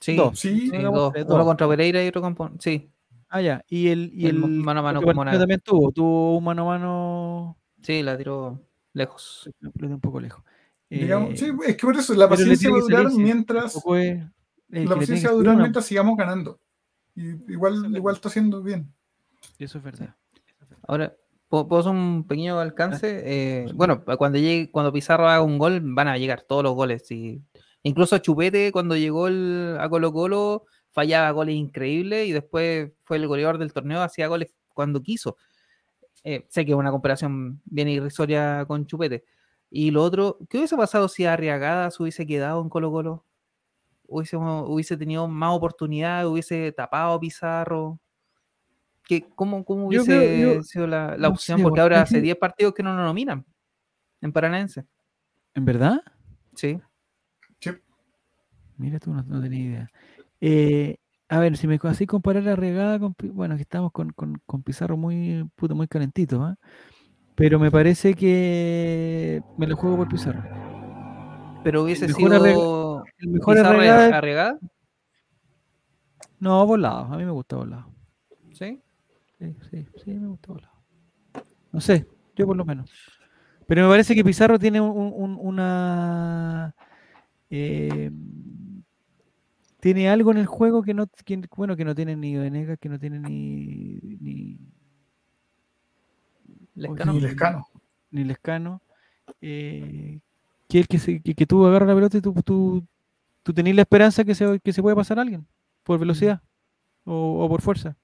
Sí, 0.00 0.16
Dos. 0.16 0.38
Sí, 0.38 0.70
dos. 0.70 1.12
Uno 1.26 1.44
contra 1.44 1.68
Pereira 1.68 2.04
y 2.04 2.08
otro 2.08 2.22
con 2.22 2.60
Sí, 2.60 2.90
Ah, 3.30 3.42
ya. 3.42 3.62
Y 3.68 3.88
el, 3.88 4.10
y 4.14 4.26
El 4.26 4.36
el, 4.36 4.50
mano 4.50 4.80
a 4.80 4.82
mano 4.82 5.02
con 5.02 5.14
también 5.14 5.60
tuvo. 5.60 5.92
Tuvo 5.92 6.38
un 6.38 6.44
mano 6.44 6.62
a 6.62 6.78
mano 6.78 7.58
sí, 7.82 8.02
la 8.02 8.16
tiró 8.16 8.58
lejos. 8.94 9.50
la 9.60 9.70
pelota 9.70 9.94
un 9.96 10.00
poco 10.00 10.20
lejos. 10.20 10.42
digamos, 10.88 11.32
Eh, 11.32 11.36
sí, 11.36 11.50
es 11.66 11.76
que 11.76 11.86
por 11.86 11.94
eso 11.96 12.14
la 12.14 12.28
paciencia 12.28 12.70
va 12.70 12.78
a 12.78 12.80
durar 12.80 13.12
mientras 13.12 13.74
tampoco 13.74 13.96
es- 13.96 14.24
la 14.68 14.80
tiene 14.80 14.96
paciencia 14.96 15.06
que 15.06 15.26
va 15.26 15.28
a 15.28 15.32
salir 15.32 15.38
durar 15.38 15.54
una- 15.54 15.62
mientras 15.64 15.86
sigamos 15.86 16.16
ganando. 16.16 16.60
Y 17.14 17.52
igual, 17.52 17.96
igual 17.96 18.14
está 18.14 18.28
haciendo 18.28 18.62
bien. 18.62 18.92
Eso 19.58 19.78
es 19.78 19.84
verdad. 19.84 20.14
Ahora, 20.86 21.14
¿puedo, 21.48 21.66
puedo 21.66 21.80
hacer 21.80 21.92
un 21.92 22.24
pequeño 22.26 22.58
alcance? 22.60 23.22
Eh, 23.24 23.66
bueno, 23.74 24.04
cuando 24.18 24.38
llegue, 24.38 24.70
cuando 24.70 24.92
Pizarro 24.92 25.28
haga 25.28 25.42
un 25.42 25.58
gol, 25.58 25.80
van 25.82 26.08
a 26.08 26.16
llegar 26.18 26.42
todos 26.42 26.62
los 26.62 26.74
goles. 26.74 27.10
Y 27.10 27.42
incluso 27.82 28.18
Chupete, 28.18 28.70
cuando 28.72 28.96
llegó 28.96 29.28
el- 29.28 29.76
a 29.80 29.88
Colo 29.88 30.12
Colo, 30.12 30.64
fallaba 30.90 31.30
goles 31.32 31.54
increíbles 31.56 32.26
y 32.28 32.32
después 32.32 32.92
fue 33.04 33.16
el 33.18 33.26
goleador 33.26 33.58
del 33.58 33.72
torneo, 33.72 34.00
hacía 34.02 34.26
goles 34.28 34.52
cuando 34.74 35.02
quiso. 35.02 35.36
Eh, 36.24 36.46
sé 36.48 36.64
que 36.64 36.72
es 36.72 36.78
una 36.78 36.90
comparación 36.90 37.60
bien 37.64 37.88
irrisoria 37.88 38.64
con 38.66 38.86
Chupete. 38.86 39.24
Y 39.70 39.90
lo 39.90 40.02
otro, 40.02 40.38
¿qué 40.48 40.58
hubiese 40.58 40.76
pasado 40.76 41.08
si 41.08 41.24
Arriagada 41.26 41.90
se 41.90 42.02
hubiese 42.02 42.26
quedado 42.26 42.60
en 42.62 42.68
Colo 42.68 42.90
Colo? 42.90 43.24
Hubiese, 44.10 44.36
hubiese 44.38 44.96
tenido 44.96 45.28
más 45.28 45.54
oportunidad, 45.54 46.26
hubiese 46.26 46.72
tapado 46.72 47.12
a 47.14 47.20
Pizarro. 47.20 48.00
¿Qué, 49.06 49.26
cómo, 49.34 49.64
¿Cómo 49.64 49.86
hubiese 49.86 50.06
creo- 50.06 50.54
yo- 50.56 50.62
sido 50.62 50.86
la, 50.86 51.10
la 51.16 51.28
no 51.28 51.34
opción? 51.34 51.58
sé, 51.58 51.62
Porque 51.62 51.80
ahora 51.80 52.02
hace 52.02 52.14
que- 52.16 52.20
10 52.22 52.36
partidos 52.36 52.72
que 52.74 52.82
no 52.82 52.94
nos 52.94 53.04
nominan 53.04 53.44
en 54.20 54.32
Paranaense. 54.32 54.86
¿En 55.54 55.64
verdad? 55.64 56.00
Sí. 56.54 56.80
Mira 58.76 58.98
tú, 59.00 59.12
no, 59.12 59.22
no 59.24 59.40
tenía 59.42 59.60
idea. 59.60 59.90
Eh, 60.40 60.96
a 61.28 61.40
ver, 61.40 61.56
si 61.56 61.66
me 61.66 61.80
así 61.82 62.06
comparar 62.06 62.44
la 62.44 62.54
regada 62.56 62.98
con, 63.00 63.14
bueno, 63.32 63.56
que 63.56 63.62
estamos 63.62 63.90
con, 63.92 64.10
con, 64.10 64.40
con 64.46 64.62
Pizarro 64.62 64.96
muy, 64.96 65.48
puto, 65.56 65.74
muy 65.74 65.88
calentito, 65.88 66.42
¿ah? 66.44 66.56
Pero 67.34 67.58
me 67.58 67.70
parece 67.72 68.14
que 68.14 69.42
me 69.56 69.66
lo 69.66 69.76
juego 69.76 69.96
por 69.96 70.08
Pizarro. 70.08 70.42
Pero 71.64 71.82
hubiese 71.82 72.06
mejor 72.06 72.20
sido 72.30 72.42
El 73.18 73.28
mejor 73.28 73.58
Arregada- 73.58 74.16
Arriagada. 74.16 74.58
No, 76.40 76.64
volado. 76.66 77.12
A 77.12 77.16
mí 77.16 77.24
me 77.24 77.30
gusta 77.32 77.56
volado. 77.56 77.90
Sí. 78.52 78.80
Sí, 79.38 79.54
sí, 79.70 79.86
sí, 80.04 80.14
me 80.14 80.28
gusta 80.28 80.52
volado. 80.52 80.74
No 81.72 81.80
sé, 81.80 82.06
yo 82.36 82.46
por 82.46 82.56
lo 82.56 82.64
menos. 82.64 82.90
Pero 83.66 83.82
me 83.82 83.88
parece 83.88 84.14
que 84.14 84.24
Pizarro 84.24 84.58
tiene 84.58 84.80
un- 84.80 85.12
un- 85.14 85.38
una. 85.40 86.74
eh, 87.50 88.10
tiene 89.80 90.08
algo 90.10 90.32
en 90.32 90.38
el 90.38 90.46
juego 90.46 90.82
que 90.82 90.92
no, 90.94 91.06
que- 91.24 91.40
bueno, 91.56 91.76
que 91.76 91.84
no 91.84 91.94
tiene 91.94 92.16
ni 92.16 92.36
Venegas, 92.36 92.78
que 92.80 92.88
no 92.88 92.98
tiene 92.98 93.20
ni, 93.20 93.98
ni, 94.02 94.58
Lescano. 96.74 97.12
Ni 97.12 97.20
Lescano. 97.20 97.66
ni 98.10 98.24
Lescano. 98.24 98.82
eh, 99.40 100.20
que, 100.68 100.78
el 100.80 100.88
que, 100.88 100.98
se- 100.98 101.20
que, 101.20 101.34
que 101.34 101.46
tú 101.46 101.64
agarras 101.66 101.88
la 101.88 101.94
pelota 101.94 102.18
y 102.18 102.20
tú, 102.22 102.34
tú, 102.44 102.84
tú 103.48 103.54
tenés 103.54 103.74
la 103.74 103.80
esperanza 103.82 104.24
que 104.24 104.34
se, 104.34 104.60
que 104.60 104.74
se 104.74 104.82
puede 104.82 104.94
pasar 104.94 105.18
a 105.18 105.22
alguien 105.22 105.46
por 105.82 105.98
velocidad 105.98 106.42
o, 107.04 107.42
o 107.44 107.48
por 107.48 107.62
fuerza. 107.62 107.96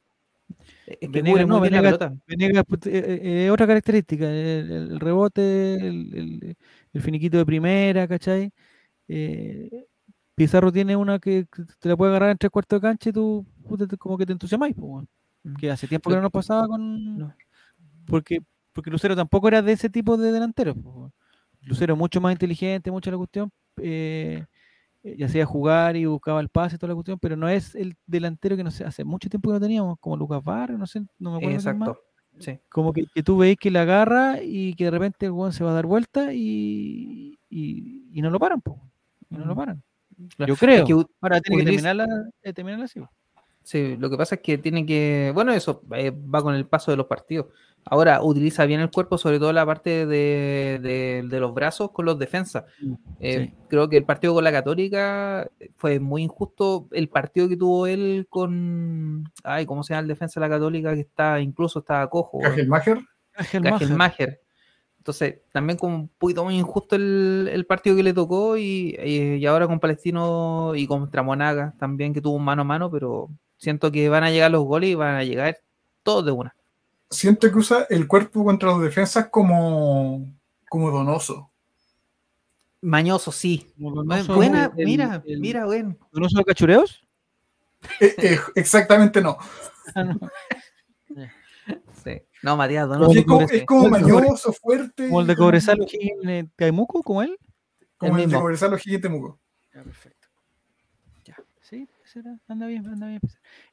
Es 0.86 0.96
que 0.98 1.08
Venegas 1.08 1.46
no, 1.46 1.60
Venegas-. 1.60 1.98
Venegas, 2.26 2.64
pues, 2.66 2.86
eh, 2.86 3.44
eh, 3.46 3.50
otra 3.50 3.66
característica, 3.66 4.24
el, 4.26 4.70
el 4.70 5.00
rebote, 5.00 5.74
el, 5.74 6.14
el- 6.14 6.56
el 6.94 7.02
finiquito 7.02 7.36
de 7.36 7.44
primera, 7.44 8.08
¿cachai? 8.08 8.52
Eh, 9.06 9.68
Pizarro 10.34 10.72
tiene 10.72 10.96
una 10.96 11.18
que 11.18 11.46
te 11.78 11.88
la 11.90 11.96
puede 11.96 12.12
agarrar 12.12 12.30
en 12.30 12.38
tres 12.38 12.50
cuartos 12.50 12.80
de 12.80 12.88
cancha 12.88 13.10
y 13.10 13.12
tú 13.12 13.44
como 13.98 14.16
que 14.16 14.24
te 14.24 14.32
entusiasmáis, 14.32 14.74
pues. 14.74 15.04
Mm. 15.42 15.56
que 15.56 15.70
hace 15.70 15.86
tiempo 15.86 16.08
que 16.08 16.16
no 16.16 16.22
nos 16.22 16.32
pasaba 16.32 16.66
con... 16.66 17.18
No. 17.18 17.34
Porque, 18.06 18.38
porque 18.72 18.90
Lucero 18.90 19.14
tampoco 19.14 19.48
era 19.48 19.60
de 19.60 19.72
ese 19.72 19.90
tipo 19.90 20.16
de 20.16 20.32
delanteros. 20.32 20.74
pues, 20.74 20.86
weón. 20.96 21.12
Lucero 21.60 21.96
mucho 21.96 22.18
más 22.20 22.32
inteligente, 22.32 22.90
mucho 22.90 23.10
la 23.10 23.16
cuestión, 23.18 23.50
eh, 23.78 24.44
eh, 25.04 25.14
y 25.18 25.22
hacía 25.22 25.46
jugar 25.46 25.96
y 25.96 26.06
buscaba 26.06 26.40
el 26.40 26.48
pase 26.48 26.74
y 26.74 26.78
toda 26.78 26.88
la 26.88 26.94
cuestión, 26.94 27.18
pero 27.20 27.36
no 27.36 27.48
es 27.48 27.74
el 27.76 27.94
delantero 28.06 28.56
que 28.56 28.64
no 28.64 28.70
sé, 28.72 28.84
hace 28.84 29.04
mucho 29.04 29.28
tiempo 29.28 29.50
que 29.50 29.54
no 29.54 29.60
teníamos, 29.60 29.98
como 30.00 30.16
Lucas 30.16 30.42
Barrio, 30.42 30.76
no 30.76 30.86
sé, 30.86 31.00
no 31.18 31.30
me 31.30 31.36
acuerdo 31.36 31.58
quién 31.60 31.78
más. 31.78 31.88
Exacto. 31.88 32.02
Sí. 32.40 32.58
Como 32.68 32.92
que, 32.92 33.06
que 33.14 33.22
tú 33.22 33.38
veis 33.38 33.56
que 33.56 33.70
la 33.70 33.82
agarra 33.82 34.42
y 34.42 34.74
que 34.74 34.84
de 34.84 34.90
repente 34.90 35.26
el 35.26 35.32
weón 35.32 35.52
se 35.52 35.62
va 35.62 35.70
a 35.70 35.74
dar 35.74 35.86
vuelta 35.86 36.32
y, 36.32 37.38
y, 37.48 38.08
y 38.12 38.22
no 38.22 38.30
lo 38.30 38.40
paran, 38.40 38.60
po. 38.60 38.80
Y 39.30 39.36
no 39.36 39.44
lo 39.44 39.54
paran. 39.54 39.82
Claro. 40.36 40.52
Yo 40.52 40.56
creo. 40.58 40.82
Es 40.82 40.84
que 40.84 40.92
Ahora 41.20 41.40
tiene 41.40 41.64
que 41.64 41.70
terminarla, 41.70 42.06
eh, 42.42 42.52
terminarla 42.52 42.86
así. 42.86 43.00
Sí, 43.62 43.96
lo 43.96 44.10
que 44.10 44.16
pasa 44.16 44.34
es 44.34 44.40
que 44.42 44.58
tiene 44.58 44.84
que, 44.84 45.32
bueno, 45.34 45.52
eso 45.52 45.82
eh, 45.94 46.10
va 46.10 46.42
con 46.42 46.54
el 46.54 46.66
paso 46.66 46.90
de 46.90 46.96
los 46.96 47.06
partidos. 47.06 47.46
Ahora 47.86 48.22
utiliza 48.22 48.64
bien 48.64 48.80
el 48.80 48.90
cuerpo, 48.90 49.18
sobre 49.18 49.38
todo 49.38 49.52
la 49.52 49.66
parte 49.66 50.06
de, 50.06 50.78
de- 50.82 51.24
de 51.28 51.40
los 51.40 51.52
brazos 51.52 51.90
con 51.90 52.06
los 52.06 52.18
defensas. 52.18 52.64
Eh, 53.20 53.46
Sí. 53.50 53.54
Creo 53.68 53.88
que 53.88 53.96
el 53.98 54.04
partido 54.04 54.32
con 54.34 54.42
la 54.44 54.52
Católica 54.52 55.48
fue 55.76 56.00
muy 56.00 56.22
injusto. 56.22 56.88
El 56.92 57.08
partido 57.08 57.48
que 57.48 57.56
tuvo 57.56 57.86
él 57.86 58.26
con, 58.30 59.24
ay, 59.42 59.66
¿cómo 59.66 59.82
se 59.82 59.92
llama 59.94 60.02
el 60.02 60.08
defensa 60.08 60.40
de 60.40 60.46
la 60.48 60.54
Católica 60.54 60.94
que 60.94 61.00
está, 61.00 61.40
incluso 61.40 61.80
estaba 61.80 62.08
cojo? 62.08 62.38
Maher. 62.68 62.98
Maher. 63.96 64.40
Entonces, 64.98 65.40
también 65.52 65.76
como 65.78 65.94
un 65.96 66.08
poquito 66.08 66.44
muy 66.44 66.56
injusto 66.56 66.96
el, 66.96 67.50
el 67.52 67.66
partido 67.66 67.94
que 67.96 68.02
le 68.02 68.14
tocó 68.14 68.56
y, 68.56 68.96
y- 69.04 69.34
y 69.36 69.46
ahora 69.46 69.66
con 69.66 69.78
Palestino 69.80 70.72
y 70.74 70.86
contra 70.86 71.22
Monaga 71.22 71.74
también 71.78 72.14
que 72.14 72.22
tuvo 72.22 72.36
un 72.36 72.44
mano 72.44 72.62
a 72.62 72.64
mano, 72.64 72.90
pero 72.90 73.28
siento 73.58 73.92
que 73.92 74.08
van 74.08 74.24
a 74.24 74.30
llegar 74.30 74.50
los 74.50 74.64
goles 74.64 74.88
y 74.90 74.94
van 74.94 75.16
a 75.16 75.24
llegar 75.24 75.58
todos 76.02 76.24
de 76.24 76.32
una. 76.32 76.54
Siento 77.14 77.50
que 77.50 77.58
usa 77.58 77.86
el 77.88 78.06
cuerpo 78.06 78.44
contra 78.44 78.68
los 78.70 78.82
defensas 78.82 79.28
como, 79.28 80.32
como 80.68 80.90
donoso. 80.90 81.50
Mañoso, 82.82 83.32
sí. 83.32 83.72
Donoso, 83.76 84.34
Buena, 84.34 84.70
el- 84.76 84.86
mira, 84.86 85.22
el- 85.26 85.40
mira, 85.40 85.64
bueno. 85.64 85.96
¿Donoso 86.12 86.38
de 86.38 86.44
cachureos? 86.44 87.02
Eh, 88.00 88.14
eh, 88.18 88.38
exactamente 88.54 89.20
no. 89.20 89.38
Ah, 89.94 90.04
no. 90.04 90.18
Sí. 92.04 92.20
No, 92.42 92.58
Matías 92.58 92.86
Como 92.86 92.98
Donoso. 93.06 93.18
Es 93.50 93.64
como, 93.64 93.86
es 93.86 93.90
mañoso, 94.02 94.52
fuerte. 94.52 95.08
Como 95.08 95.22
el 95.22 95.26
de 95.26 95.34
Cobresal 95.36 95.78
en 96.22 96.52
Caimuco, 96.56 97.02
como 97.02 97.22
él. 97.22 97.38
Como 97.96 98.18
el 98.18 98.24
el 98.24 98.30
de. 98.30 98.36
Cobresal 98.36 98.74
O'Higgins 98.74 99.00
Temuco. 99.00 99.40
Ya, 99.72 99.82
perfecto. 99.82 100.28
Ya, 101.24 101.36
sí, 101.62 101.88
anda 102.46 102.66
bien, 102.66 102.86
anda 102.86 103.06
bien. 103.06 103.20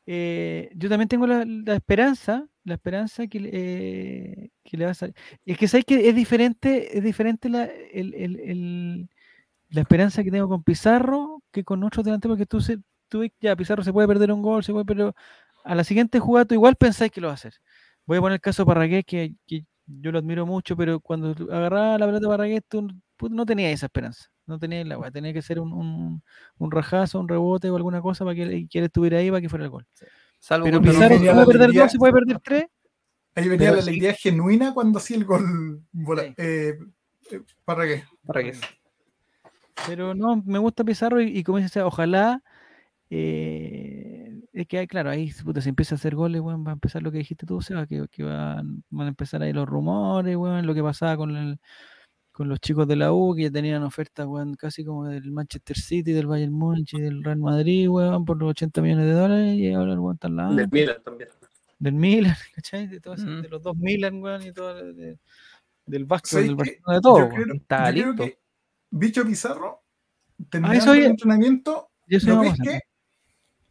Eh, 0.06 0.72
yo 0.76 0.88
también 0.88 1.10
tengo 1.10 1.28
la, 1.28 1.44
la 1.46 1.76
esperanza, 1.76 2.48
la 2.64 2.76
esperanza 2.76 3.28
que, 3.28 3.40
le- 3.40 3.50
eh, 3.54 4.50
que 4.64 4.78
le 4.78 4.86
va 4.86 4.92
a 4.92 4.94
salir. 4.94 5.16
Es 5.46 5.58
que 5.58 5.68
sabes 5.68 5.86
que 5.86 6.10
es 6.10 6.16
diferente, 6.16 6.98
es 6.98 7.04
diferente 7.04 7.50
la, 7.50 7.66
el- 7.66 8.14
el- 8.16 9.10
la 9.70 9.82
esperanza 9.82 10.24
que 10.24 10.32
tengo 10.32 10.50
con 10.50 10.64
Pizarro 10.64 11.44
que 11.52 11.64
con 11.64 11.84
otros 11.84 12.06
delanteros, 12.06 12.36
porque 12.38 12.46
tú, 12.46 12.62
se, 12.62 12.78
tú 13.10 13.26
ya 13.40 13.56
Pizarro 13.56 13.84
se 13.84 13.94
puede 13.94 14.08
perder 14.08 14.32
un 14.32 14.42
gol, 14.42 14.64
se 14.64 14.72
puede, 14.74 14.86
pero 14.86 15.16
a 15.64 15.76
la 15.76 15.84
siguiente 15.84 16.20
jugada 16.20 16.46
tú 16.46 16.54
igual 16.56 16.76
pensáis 16.76 17.12
que 17.12 17.22
lo 17.22 17.28
va 17.28 17.34
a 17.34 17.36
hacer. 17.36 17.54
Voy 18.06 18.18
a 18.18 18.22
poner 18.22 18.36
el 18.36 18.42
caso 18.42 18.64
de 18.64 18.68
Parragués, 18.68 19.06
que, 19.06 19.36
que 19.48 19.66
yo 19.88 20.12
lo 20.12 20.20
admiro 20.20 20.46
mucho, 20.46 20.76
pero 20.76 21.00
cuando 21.00 21.32
agarraba 21.54 21.98
la 21.98 22.06
pelota 22.06 22.26
de 22.28 22.32
Parragués, 22.32 22.62
tú 22.68 22.88
pues, 23.18 23.32
no 23.32 23.46
tenías 23.46 23.72
esa 23.74 23.86
esperanza. 23.88 24.26
No 24.48 24.60
tenías 24.60 24.86
la 24.88 25.12
tenía 25.12 25.32
que 25.34 25.42
ser 25.42 25.60
un, 25.60 25.72
un, 25.72 26.24
un 26.58 26.72
rajazo, 26.72 27.20
un 27.20 27.28
rebote 27.30 27.70
o 27.70 27.76
alguna 27.78 28.02
cosa 28.02 28.26
para 28.26 28.36
que, 28.36 28.68
que 28.70 28.80
él 28.80 28.86
estuviera 28.86 29.20
ahí 29.20 29.30
para 29.30 29.42
que 29.42 29.50
fuera 29.50 29.64
el 29.66 29.72
gol. 29.72 29.86
Salvo 30.44 30.66
Pero 30.66 30.82
Pizarro 30.82 31.08
puede 31.18 31.26
la 31.26 31.46
perder 31.46 31.62
alegría- 31.62 31.82
dos, 31.84 31.92
se 31.92 31.98
puede 32.00 32.14
perder 32.14 32.40
tres. 32.44 32.66
Ahí 33.36 33.48
venía 33.48 33.68
Pero 33.70 33.76
la 33.76 33.82
sí. 33.84 33.90
alegría 33.90 34.14
genuina 34.14 34.74
cuando 34.74 34.98
hacía 34.98 35.18
el 35.18 35.26
gol 35.26 35.82
Sí. 35.94 36.34
eh, 36.38 36.80
eh, 37.32 37.42
Parragués. 37.64 38.04
Parragués. 38.26 38.60
Pero 39.88 40.14
no, 40.16 40.42
me 40.46 40.58
gusta 40.60 40.84
Pizarro 40.84 41.22
y, 41.22 41.38
y 41.38 41.44
como 41.44 41.60
dices, 41.60 41.78
ojalá. 41.84 42.42
eh, 43.14 44.42
es 44.54 44.68
que, 44.68 44.80
hay- 44.80 44.88
claro, 44.88 45.10
ahí 45.10 45.32
puta, 45.44 45.62
se 45.62 45.70
empieza 45.70 45.96
a 45.96 45.98
hacer 45.98 46.16
goles, 46.16 46.42
weón, 46.42 46.66
va 46.66 46.72
a 46.72 46.74
empezar 46.74 47.04
lo 47.04 47.12
que 47.12 47.20
dijiste 47.20 47.46
tú, 47.46 47.62
Seba, 47.62 47.86
que, 47.86 48.06
que 48.10 48.24
van, 48.24 48.84
van 48.90 49.06
a 49.08 49.10
empezar 49.10 49.42
ahí 49.44 49.54
los 49.54 49.68
rumores, 49.68 50.36
weón, 50.36 50.66
lo 50.66 50.74
que 50.74 50.82
pasaba 50.84 51.16
con, 51.18 51.36
el- 51.36 51.60
con 52.32 52.48
los 52.50 52.60
chicos 52.60 52.88
de 52.88 52.96
la 52.96 53.12
U, 53.14 53.36
que 53.36 53.44
ya 53.44 53.52
tenían 53.52 53.84
ofertas, 53.84 54.26
weón, 54.26 54.56
casi 54.56 54.86
como 54.86 55.06
del 55.06 55.32
Manchester 55.32 55.78
City, 55.78 56.12
del 56.14 56.28
Bayern 56.28 56.54
Múnich 56.54 56.94
y 56.94 57.02
del 57.02 57.24
Real 57.24 57.40
Madrid, 57.40 57.90
weón, 57.90 58.24
por 58.26 58.38
los 58.38 58.52
80 58.52 58.82
millones 58.82 59.06
de 59.06 59.12
dólares, 59.14 59.54
y 59.58 59.72
ahora 59.74 59.94
el 59.94 60.00
weón 60.00 60.16
está 60.16 60.28
al 60.28 60.36
lado. 60.38 60.56
Del 60.56 60.70
Milan 60.72 60.98
también. 61.04 61.30
del 61.80 61.94
Milan, 61.94 62.36
¿cachai? 62.56 62.88
De, 62.88 63.00
Mm. 63.00 63.42
de 63.42 63.50
los 63.50 63.62
dos 63.64 63.76
Milan, 63.78 64.22
weón, 64.22 64.44
y 64.44 64.52
todo, 64.54 64.74
de- 64.94 65.18
del 65.86 66.06
Vasco, 66.06 66.28
¿Sabes 66.30 66.48
del? 66.48 66.56
Barcelona, 66.56 66.94
de 66.96 67.02
todo, 67.02 67.18
Yo 67.20 67.30
creo, 67.30 67.54
Está 67.56 67.92
yo 67.92 67.94
creo 67.94 68.08
listo. 68.14 68.24
que 68.24 68.40
Bicho 68.92 69.26
Pizarro, 69.26 69.84
terminando 70.50 70.84
eso 70.84 70.94
el 70.94 71.04
entrenamiento, 71.06 71.90
Y 72.08 72.16
eso 72.16 72.36
lo 72.36 72.42
pesque. 72.42 72.80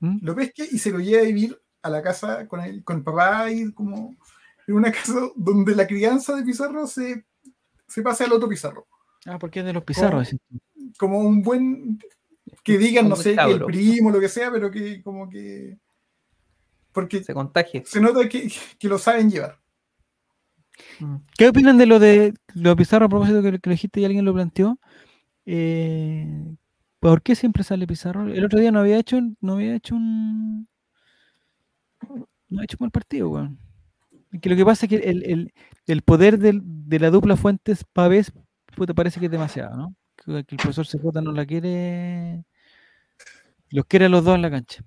¿Mm? 0.01 0.19
lo 0.23 0.35
pesque 0.35 0.67
y 0.71 0.79
se 0.79 0.91
lo 0.91 0.99
lleva 0.99 1.23
a 1.23 1.27
vivir 1.27 1.59
a 1.83 1.91
la 1.91 2.03
casa 2.03 2.47
con 2.49 2.61
el, 2.61 2.83
con 2.85 2.97
el 2.99 3.03
papá 3.05 3.51
y 3.51 3.71
como 3.73 4.17
en 4.67 4.75
una 4.75 4.91
casa 5.15 5.15
donde 5.37 5.75
la 5.77 5.87
crianza 5.87 6.35
de 6.37 6.43
Pizarro 6.43 6.87
se, 6.87 7.25
se 7.91 8.03
pase 8.03 8.25
al 8.25 8.33
otro 8.33 8.49
Pizarro. 8.49 8.87
Ah, 9.27 9.39
porque 9.39 9.61
es 9.61 9.67
de 9.67 9.73
los 9.75 9.85
pizarros. 9.85 10.35
Como 10.99 11.19
un 11.19 11.43
buen, 11.43 11.99
que 12.63 12.79
digan, 12.79 13.09
no 13.09 13.17
sé, 13.17 13.33
el 13.33 13.37
que 13.37 13.53
el 13.53 13.65
primo, 13.65 14.11
lo 14.11 14.21
que 14.21 14.29
sea, 14.29 14.51
pero 14.51 14.71
que 14.71 15.03
como 15.03 15.29
que... 15.29 15.79
Porque 16.93 17.23
Se 17.23 17.35
contagie. 17.35 17.85
se 17.85 18.01
nota 18.01 18.29
que, 18.29 18.51
que 18.79 18.89
lo 18.89 18.99
saben 18.99 19.31
llevar. 19.31 19.59
¿Qué 21.37 21.49
opinan 21.49 21.77
de 21.77 21.87
lo 21.87 21.99
de 21.99 22.35
lo 22.55 22.71
de 22.71 22.77
Pizarro 22.77 23.07
a 23.07 23.09
propósito 23.09 23.43
que, 23.43 23.59
que 23.59 23.69
lo 23.69 23.75
dijiste 23.75 24.01
y 24.01 24.05
alguien 24.07 24.25
lo 24.25 24.33
planteó? 24.33 24.79
Eh, 25.45 26.57
¿Por 26.99 27.23
qué 27.23 27.35
siempre 27.35 27.63
sale 27.63 27.87
Pizarro? 27.87 28.27
El 28.33 28.45
otro 28.45 28.59
día 28.59 28.73
no 28.73 28.81
había 28.81 28.99
hecho, 28.99 29.21
no 29.41 29.55
había 29.55 29.75
hecho 29.75 29.95
un. 29.95 30.69
No 32.49 32.61
ha 32.61 32.65
hecho 32.65 32.77
un 32.81 32.85
mal 32.85 32.91
partido, 32.91 33.29
weón. 33.29 33.59
Que 34.41 34.49
lo 34.49 34.57
que 34.57 34.65
pasa 34.65 34.87
es 34.87 34.91
que 34.91 34.97
el, 35.09 35.25
el- 35.25 35.53
el 35.87 36.03
poder 36.03 36.39
del- 36.39 36.61
de 36.63 36.99
la 37.01 37.11
dupla 37.11 37.37
Fuentes 37.37 37.85
Pavés 37.85 38.33
puta, 38.77 38.95
parece 38.95 39.19
que 39.19 39.27
es 39.27 39.33
demasiado, 39.33 39.77
¿no? 39.77 39.95
Que, 40.17 40.45
que 40.45 40.55
el 40.55 40.59
profesor 40.61 40.87
CJ 40.87 41.21
no 41.23 41.33
la 41.33 41.45
quiere. 41.47 42.45
Los 43.71 43.85
quiere 43.87 44.07
a 44.07 44.09
los 44.09 44.25
dos 44.25 44.35
en 44.37 44.43
la 44.43 44.51
cancha. 44.51 44.85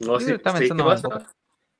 No, 0.00 0.18
sí, 0.18 0.32
está 0.32 0.56
sí, 0.56 0.68
¿qué 0.68 0.74
pasa? 0.74 1.08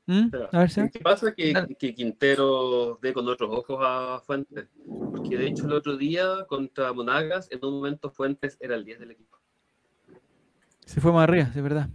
¿Mm? 0.07 0.29
A 0.53 0.59
ver, 0.59 0.70
Seba. 0.70 0.89
¿Qué 0.89 0.99
pasa? 1.01 1.33
Que, 1.35 1.77
que 1.79 1.95
Quintero 1.95 2.99
ve 3.01 3.12
con 3.12 3.27
otros 3.29 3.51
ojos 3.51 3.79
a 3.81 4.20
Fuentes. 4.27 4.69
Porque 4.87 5.37
de 5.39 5.47
hecho 5.47 5.66
el 5.66 5.73
otro 5.73 5.97
día 5.97 6.45
contra 6.49 6.93
Monagas, 6.93 7.49
en 7.51 7.65
un 7.65 7.74
momento 7.74 8.11
Fuentes 8.11 8.57
era 8.61 8.74
el 8.74 8.85
10 8.85 8.99
del 9.01 9.12
equipo. 9.12 9.39
se 10.85 11.01
fue 11.01 11.12
más 11.12 11.24
arriba, 11.24 11.51
es 11.55 11.62
verdad. 11.62 11.89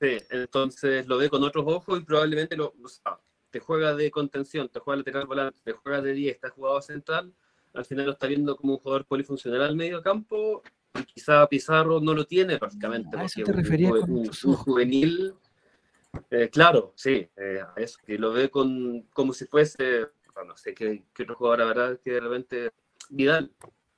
Sí, 0.00 0.18
entonces 0.30 1.06
lo 1.06 1.16
ve 1.18 1.30
con 1.30 1.42
otros 1.42 1.64
ojos 1.66 2.00
y 2.00 2.04
probablemente 2.04 2.56
lo, 2.56 2.74
o 2.82 2.88
sea, 2.88 3.18
te 3.56 3.60
juega 3.60 3.94
de 3.94 4.10
contención, 4.10 4.68
te 4.68 4.80
juega 4.80 4.98
lateral 4.98 5.26
volante, 5.26 5.58
te 5.64 5.72
juega 5.72 6.02
de 6.02 6.12
10, 6.12 6.34
está 6.34 6.50
jugado 6.50 6.82
central. 6.82 7.32
Al 7.72 7.86
final 7.86 8.04
lo 8.04 8.12
está 8.12 8.26
viendo 8.26 8.54
como 8.54 8.74
un 8.74 8.78
jugador 8.80 9.06
polifuncional 9.06 9.62
al 9.62 9.74
medio 9.74 10.02
campo 10.02 10.62
y 10.94 11.04
quizá 11.04 11.46
Pizarro 11.48 11.98
no 11.98 12.12
lo 12.12 12.26
tiene 12.26 12.58
prácticamente. 12.58 13.16
A 13.16 13.20
eso 13.24 13.40
te 13.46 13.52
un 13.52 13.56
con 14.00 14.10
un- 14.12 14.30
un 14.44 14.56
juvenil, 14.56 15.34
eh, 16.30 16.50
claro, 16.50 16.92
sí, 16.96 17.26
eh, 17.34 17.60
a 17.62 17.80
eso, 17.80 17.98
que 18.04 18.18
lo 18.18 18.30
ve 18.30 18.50
con, 18.50 19.02
como 19.14 19.32
si 19.32 19.46
fuese, 19.46 20.06
bueno, 20.34 20.50
no 20.50 20.56
sé 20.58 20.74
qué, 20.74 21.04
qué 21.14 21.22
otro 21.22 21.36
jugador, 21.36 21.60
la 21.60 21.64
verdad, 21.64 22.00
que 22.04 22.10
de 22.12 22.20
repente 22.20 22.70
Vidal. 23.08 23.50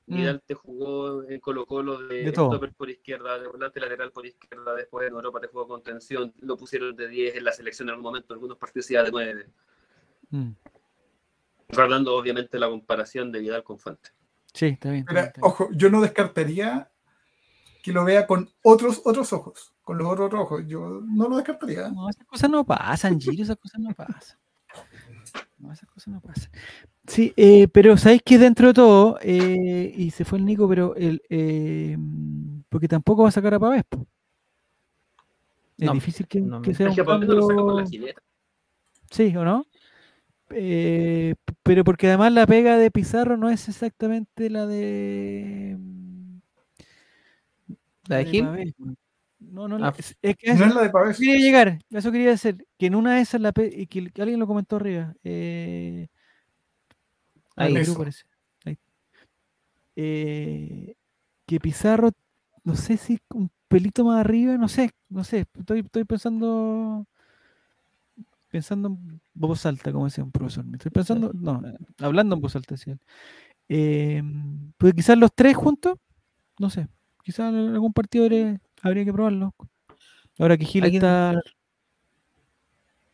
Mm. 0.09 0.15
Vidal 0.15 0.41
te 0.45 0.55
jugó 0.55 1.23
en 1.23 1.39
Colo 1.39 1.65
Colo 1.65 1.99
de, 1.99 2.23
De 2.23 2.29
stopper 2.31 2.73
por 2.73 2.89
izquierda, 2.89 3.37
de 3.39 3.47
volante 3.47 3.79
lateral 3.79 4.11
por 4.11 4.25
izquierda, 4.25 4.73
después 4.73 5.07
en 5.07 5.13
Europa 5.13 5.39
te 5.39 5.47
jugó 5.47 5.67
con 5.67 5.83
tensión, 5.83 6.33
lo 6.39 6.57
pusieron 6.57 6.95
de 6.95 7.07
10 7.07 7.35
en 7.35 7.43
la 7.43 7.51
selección 7.51 7.87
en 7.87 7.91
algún 7.91 8.03
momento, 8.03 8.33
algunos 8.33 8.57
partidos 8.57 8.89
iba 8.91 9.03
de 9.03 9.11
9. 9.11 9.49
Mm. 10.31 10.51
Guardando 11.71 12.15
obviamente 12.15 12.57
la 12.57 12.67
comparación 12.67 13.31
de 13.31 13.39
Vidal 13.39 13.63
con 13.63 13.77
Fuente. 13.77 14.09
Sí, 14.51 14.65
está 14.65 14.89
bien. 14.89 15.01
está 15.01 15.11
Mira, 15.11 15.21
bien, 15.21 15.27
está 15.27 15.41
bien. 15.41 15.51
ojo, 15.51 15.69
yo 15.73 15.89
no 15.91 16.01
descartaría 16.01 16.91
que 17.83 17.93
lo 17.93 18.03
vea 18.03 18.25
con 18.25 18.49
otros 18.63 19.01
otros 19.05 19.31
ojos, 19.31 19.73
con 19.83 19.97
los 19.97 20.07
otros 20.07 20.33
ojos. 20.33 20.63
Yo 20.65 21.01
no 21.05 21.29
lo 21.29 21.37
descartaría. 21.37 21.89
No, 21.89 22.09
esas 22.09 22.25
cosas 22.25 22.49
no 22.49 22.65
pasan, 22.65 23.19
Giro, 23.19 23.43
esas 23.43 23.57
cosas 23.57 23.79
no 23.79 23.93
pasan. 23.93 24.39
No, 25.59 25.71
esas 25.73 25.89
cosas 25.89 26.13
no 26.13 26.21
pasan. 26.21 26.49
Sí, 27.05 27.33
eh, 27.35 27.67
pero 27.67 27.97
sabéis 27.97 28.21
que 28.23 28.37
dentro 28.37 28.67
de 28.67 28.73
todo, 28.73 29.17
eh, 29.21 29.93
y 29.95 30.11
se 30.11 30.25
fue 30.25 30.37
el 30.39 30.45
Nico, 30.45 30.69
pero 30.69 30.95
el, 30.95 31.21
eh, 31.29 31.97
porque 32.69 32.87
tampoco 32.87 33.23
va 33.23 33.29
a 33.29 33.31
sacar 33.33 33.53
a 33.53 33.59
Pavés. 33.59 33.83
Es 33.91 35.85
No, 35.85 35.93
difícil 35.93 36.27
que, 36.27 36.39
no, 36.41 36.61
que 36.61 36.73
sea 36.73 36.89
Es 36.89 36.97
un 36.97 37.05
cambio. 37.05 37.83
Sí, 39.11 39.35
¿o 39.35 39.43
no? 39.43 39.65
Eh, 40.51 41.35
pero 41.63 41.83
porque 41.83 42.07
además 42.07 42.31
la 42.31 42.47
pega 42.47 42.77
de 42.77 42.91
Pizarro 42.91 43.37
no 43.37 43.49
es 43.49 43.67
exactamente 43.69 44.49
la 44.49 44.65
de. 44.65 45.77
¿La 48.07 48.17
de 48.17 48.25
Gil? 48.25 48.45
Pavés. 48.45 48.73
No, 49.51 49.67
no, 49.67 49.83
Ah, 49.85 49.93
es, 49.97 50.15
es 50.21 50.37
que 50.37 50.47
No 50.49 50.53
eso 50.55 50.65
es 50.65 50.75
la 50.75 50.81
de 50.83 50.89
Pavés. 50.89 51.17
quería 51.17 51.37
llegar, 51.37 51.79
eso 51.89 52.11
quería 52.11 52.29
decir, 52.29 52.65
que 52.77 52.85
en 52.87 52.95
una 52.95 53.15
de 53.15 53.21
esas 53.21 53.41
la 53.41 53.51
que, 53.51 53.87
que 53.87 54.21
alguien 54.21 54.39
lo 54.39 54.47
comentó 54.47 54.75
arriba. 54.77 55.13
Eh, 55.23 56.07
ah, 57.55 57.65
Ahí. 57.65 57.77
Eso. 57.77 57.97
parece. 57.97 58.23
Ahí. 58.65 58.77
Eh, 59.95 60.95
que 61.45 61.59
Pizarro, 61.59 62.11
no 62.63 62.75
sé 62.75 62.97
si 62.97 63.19
un 63.33 63.49
pelito 63.67 64.03
más 64.05 64.19
arriba, 64.19 64.57
no 64.57 64.67
sé, 64.67 64.91
no 65.09 65.23
sé, 65.23 65.45
estoy, 65.57 65.79
estoy 65.81 66.03
pensando 66.05 67.05
pensando 68.49 68.87
en 68.87 69.21
voz 69.35 69.65
alta, 69.65 69.91
como 69.91 70.05
decía 70.05 70.23
un 70.23 70.31
profesor. 70.31 70.65
Me 70.65 70.77
estoy 70.77 70.91
pensando, 70.91 71.31
no, 71.33 71.61
hablando 71.99 72.35
en 72.35 72.41
voz 72.41 72.55
alta, 72.55 72.75
decía 72.75 72.93
él. 72.93 72.99
Eh, 73.69 74.23
pues 74.77 74.93
quizás 74.95 75.17
los 75.17 75.33
tres 75.33 75.55
juntos, 75.55 75.97
no 76.59 76.69
sé, 76.71 76.87
quizás 77.23 77.53
en 77.53 77.69
algún 77.69 77.93
partido 77.93 78.25
habría, 78.25 78.59
habría 78.81 79.05
que 79.05 79.13
probarlo. 79.13 79.53
Ahora 80.37 80.57
que 80.57 80.65
Gil 80.65 80.83
¿Alguien- 80.83 81.03
está. 81.03 81.41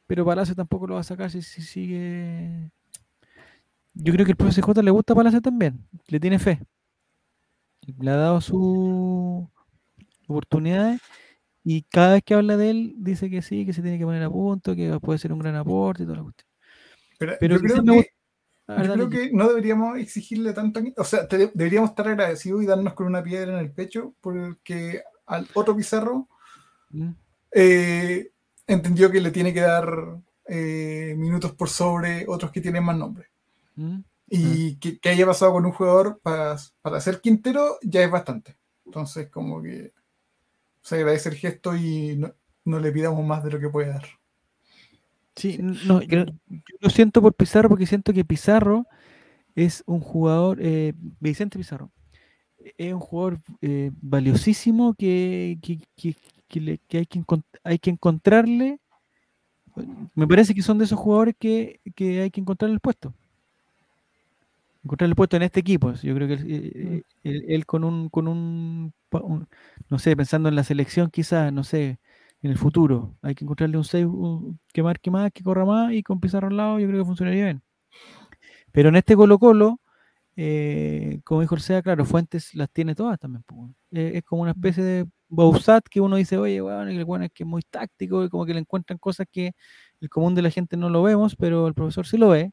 Pero 0.07 0.23
Palacio 0.25 0.53
tampoco 0.55 0.85
lo 0.87 0.95
va 0.95 0.99
a 0.99 1.03
sacar 1.03 1.31
si, 1.31 1.41
si 1.41 1.61
sigue. 1.61 2.69
Yo 3.95 4.13
creo 4.13 4.25
que 4.25 4.31
el 4.31 4.37
profesor 4.37 4.63
J 4.63 4.81
le 4.83 4.91
gusta 4.91 5.13
a 5.13 5.15
Palacio 5.15 5.41
también, 5.41 5.79
le 6.07 6.19
tiene 6.19 6.37
fe. 6.37 6.61
Le 7.99 8.11
ha 8.11 8.15
dado 8.15 8.41
sus 8.41 9.47
oportunidades 10.27 11.01
y 11.63 11.83
cada 11.83 12.13
vez 12.13 12.23
que 12.23 12.33
habla 12.33 12.57
de 12.57 12.69
él 12.71 12.93
dice 12.97 13.29
que 13.29 13.41
sí, 13.41 13.65
que 13.65 13.73
se 13.73 13.81
tiene 13.81 13.97
que 13.97 14.05
poner 14.05 14.21
a 14.23 14.29
punto, 14.29 14.75
que 14.75 14.99
puede 15.01 15.17
ser 15.19 15.31
un 15.33 15.39
gran 15.39 15.55
aporte 15.55 16.03
y 16.03 16.05
toda 16.05 16.17
la 16.17 16.23
cuestión. 16.23 16.47
Pero, 17.17 17.33
Pero 17.39 17.55
yo 17.55 17.61
creo 17.61 17.75
que, 17.83 17.91
gusta- 17.91 18.83
yo 18.83 18.93
creo 18.93 19.09
que- 19.09 19.31
no 19.31 19.47
deberíamos 19.47 19.97
exigirle 19.97 20.53
tanto. 20.53 20.81
O 20.97 21.03
sea, 21.03 21.27
te- 21.27 21.51
deberíamos 21.53 21.91
estar 21.91 22.07
agradecidos 22.07 22.61
y 22.61 22.65
darnos 22.67 22.93
con 22.93 23.07
una 23.07 23.23
piedra 23.23 23.53
en 23.53 23.59
el 23.59 23.71
pecho 23.71 24.13
porque 24.21 25.01
al 25.25 25.47
otro 25.53 25.75
Pizarro 25.75 26.27
Mm, 26.95 27.11
eh, 27.51 28.31
entendió 28.67 29.11
que 29.11 29.21
le 29.21 29.31
tiene 29.31 29.53
que 29.53 29.61
dar 29.61 30.19
eh, 30.47 31.13
minutos 31.17 31.53
por 31.53 31.69
sobre 31.69 32.25
otros 32.27 32.51
que 32.51 32.61
tienen 32.61 32.83
más 32.83 32.97
nombre. 32.97 33.27
mm. 33.75 33.99
Y 34.27 34.77
que, 34.77 34.97
que 34.97 35.09
haya 35.09 35.25
pasado 35.25 35.53
con 35.53 35.65
un 35.65 35.71
jugador 35.71 36.19
para, 36.23 36.57
para 36.81 36.99
ser 36.99 37.21
Quintero 37.21 37.77
ya 37.83 38.01
es 38.01 38.09
bastante. 38.09 38.57
Entonces, 38.85 39.29
como 39.29 39.61
que 39.61 39.93
se 40.81 40.95
agradece 40.95 41.29
el 41.29 41.35
gesto 41.35 41.75
y 41.75 42.15
no, 42.17 42.33
no 42.65 42.79
le 42.79 42.91
pidamos 42.91 43.23
más 43.23 43.43
de 43.43 43.51
lo 43.51 43.59
que 43.59 43.69
puede 43.69 43.89
dar. 43.89 44.05
Sí, 45.35 45.59
no, 45.59 46.01
yo 46.01 46.25
lo 46.79 46.89
siento 46.89 47.21
por 47.21 47.35
Pizarro 47.35 47.69
porque 47.69 47.85
siento 47.85 48.13
que 48.13 48.25
Pizarro 48.25 48.87
es 49.53 49.83
un 49.85 49.99
jugador, 49.99 50.57
eh, 50.59 50.93
Vicente 51.19 51.59
Pizarro, 51.59 51.91
es 52.77 52.93
un 52.93 52.99
jugador 52.99 53.39
eh, 53.61 53.91
valiosísimo 54.01 54.93
que, 54.95 55.57
que, 55.61 55.79
que- 55.95 56.15
que 56.47 56.61
le- 56.61 56.77
que 56.87 56.99
hay, 56.99 57.05
que 57.07 57.19
hay 57.63 57.79
que 57.79 57.89
encontrarle. 57.89 58.79
Me 60.15 60.27
parece 60.27 60.53
que 60.53 60.61
son 60.61 60.77
de 60.77 60.85
esos 60.85 60.99
jugadores 60.99 61.35
que, 61.39 61.79
que 61.95 62.21
hay 62.21 62.31
que 62.31 62.41
encontrarle 62.41 62.73
el 62.75 62.79
puesto. 62.79 63.13
Encontrarle 64.83 65.11
el 65.13 65.15
puesto 65.15 65.35
en 65.37 65.43
este 65.43 65.59
equipo. 65.61 65.93
Yo 65.93 66.13
creo 66.15 66.27
que 66.27 66.33
él, 66.35 66.45
eh, 66.47 67.01
él- 67.23 67.45
él 67.47 67.65
con 67.65 67.83
un, 67.83 68.09
con 68.09 68.27
un, 68.27 68.93
un- 69.11 69.47
no 69.89 69.97
sé, 69.99 70.15
pensando 70.15 70.47
en 70.49 70.55
la 70.55 70.63
selección 70.63 71.09
quizás, 71.09 71.51
no 71.51 71.63
sé, 71.63 71.99
en 72.43 72.51
el 72.51 72.57
futuro. 72.57 73.15
Hay 73.23 73.33
que 73.35 73.45
encontrarle 73.45 73.77
un 73.77 73.83
6 73.83 74.05
que 74.73 74.83
marque 74.83 75.09
más, 75.11 75.31
que 75.31 75.43
corra 75.43 75.65
más 75.65 75.91
y 75.93 76.03
con 76.03 76.19
Pizarro 76.19 76.47
al 76.49 76.57
lado 76.57 76.79
yo 76.79 76.87
creo 76.87 77.01
que 77.01 77.05
funcionaría 77.07 77.45
bien. 77.45 77.63
Pero 78.71 78.89
en 78.89 78.95
este 78.95 79.15
Colo 79.15 79.39
Colo, 79.39 79.79
eh, 80.35 81.19
como 81.23 81.41
dijo 81.41 81.55
Orsea, 81.55 81.81
claro, 81.81 82.05
Fuentes 82.05 82.53
las 82.55 82.69
tiene 82.71 82.95
todas 82.95 83.19
también. 83.19 83.43
Eh, 83.91 84.13
es 84.15 84.23
como 84.23 84.41
una 84.43 84.51
especie 84.51 84.83
de 84.83 85.05
Bausat 85.29 85.85
que 85.89 86.01
uno 86.01 86.17
dice, 86.17 86.37
oye, 86.37 86.57
el 86.57 86.63
weón 87.05 87.23
es 87.23 87.31
que 87.33 87.43
es 87.43 87.47
muy 87.49 87.61
táctico 87.63 88.23
y 88.23 88.29
como 88.29 88.45
que 88.45 88.53
le 88.53 88.59
encuentran 88.61 88.99
cosas 88.99 89.27
que 89.31 89.53
el 90.01 90.09
común 90.09 90.35
de 90.35 90.41
la 90.43 90.49
gente 90.51 90.77
no 90.77 90.89
lo 90.89 91.03
vemos, 91.03 91.35
pero 91.35 91.67
el 91.67 91.73
profesor 91.73 92.05
sí 92.07 92.17
lo 92.17 92.29
ve. 92.29 92.51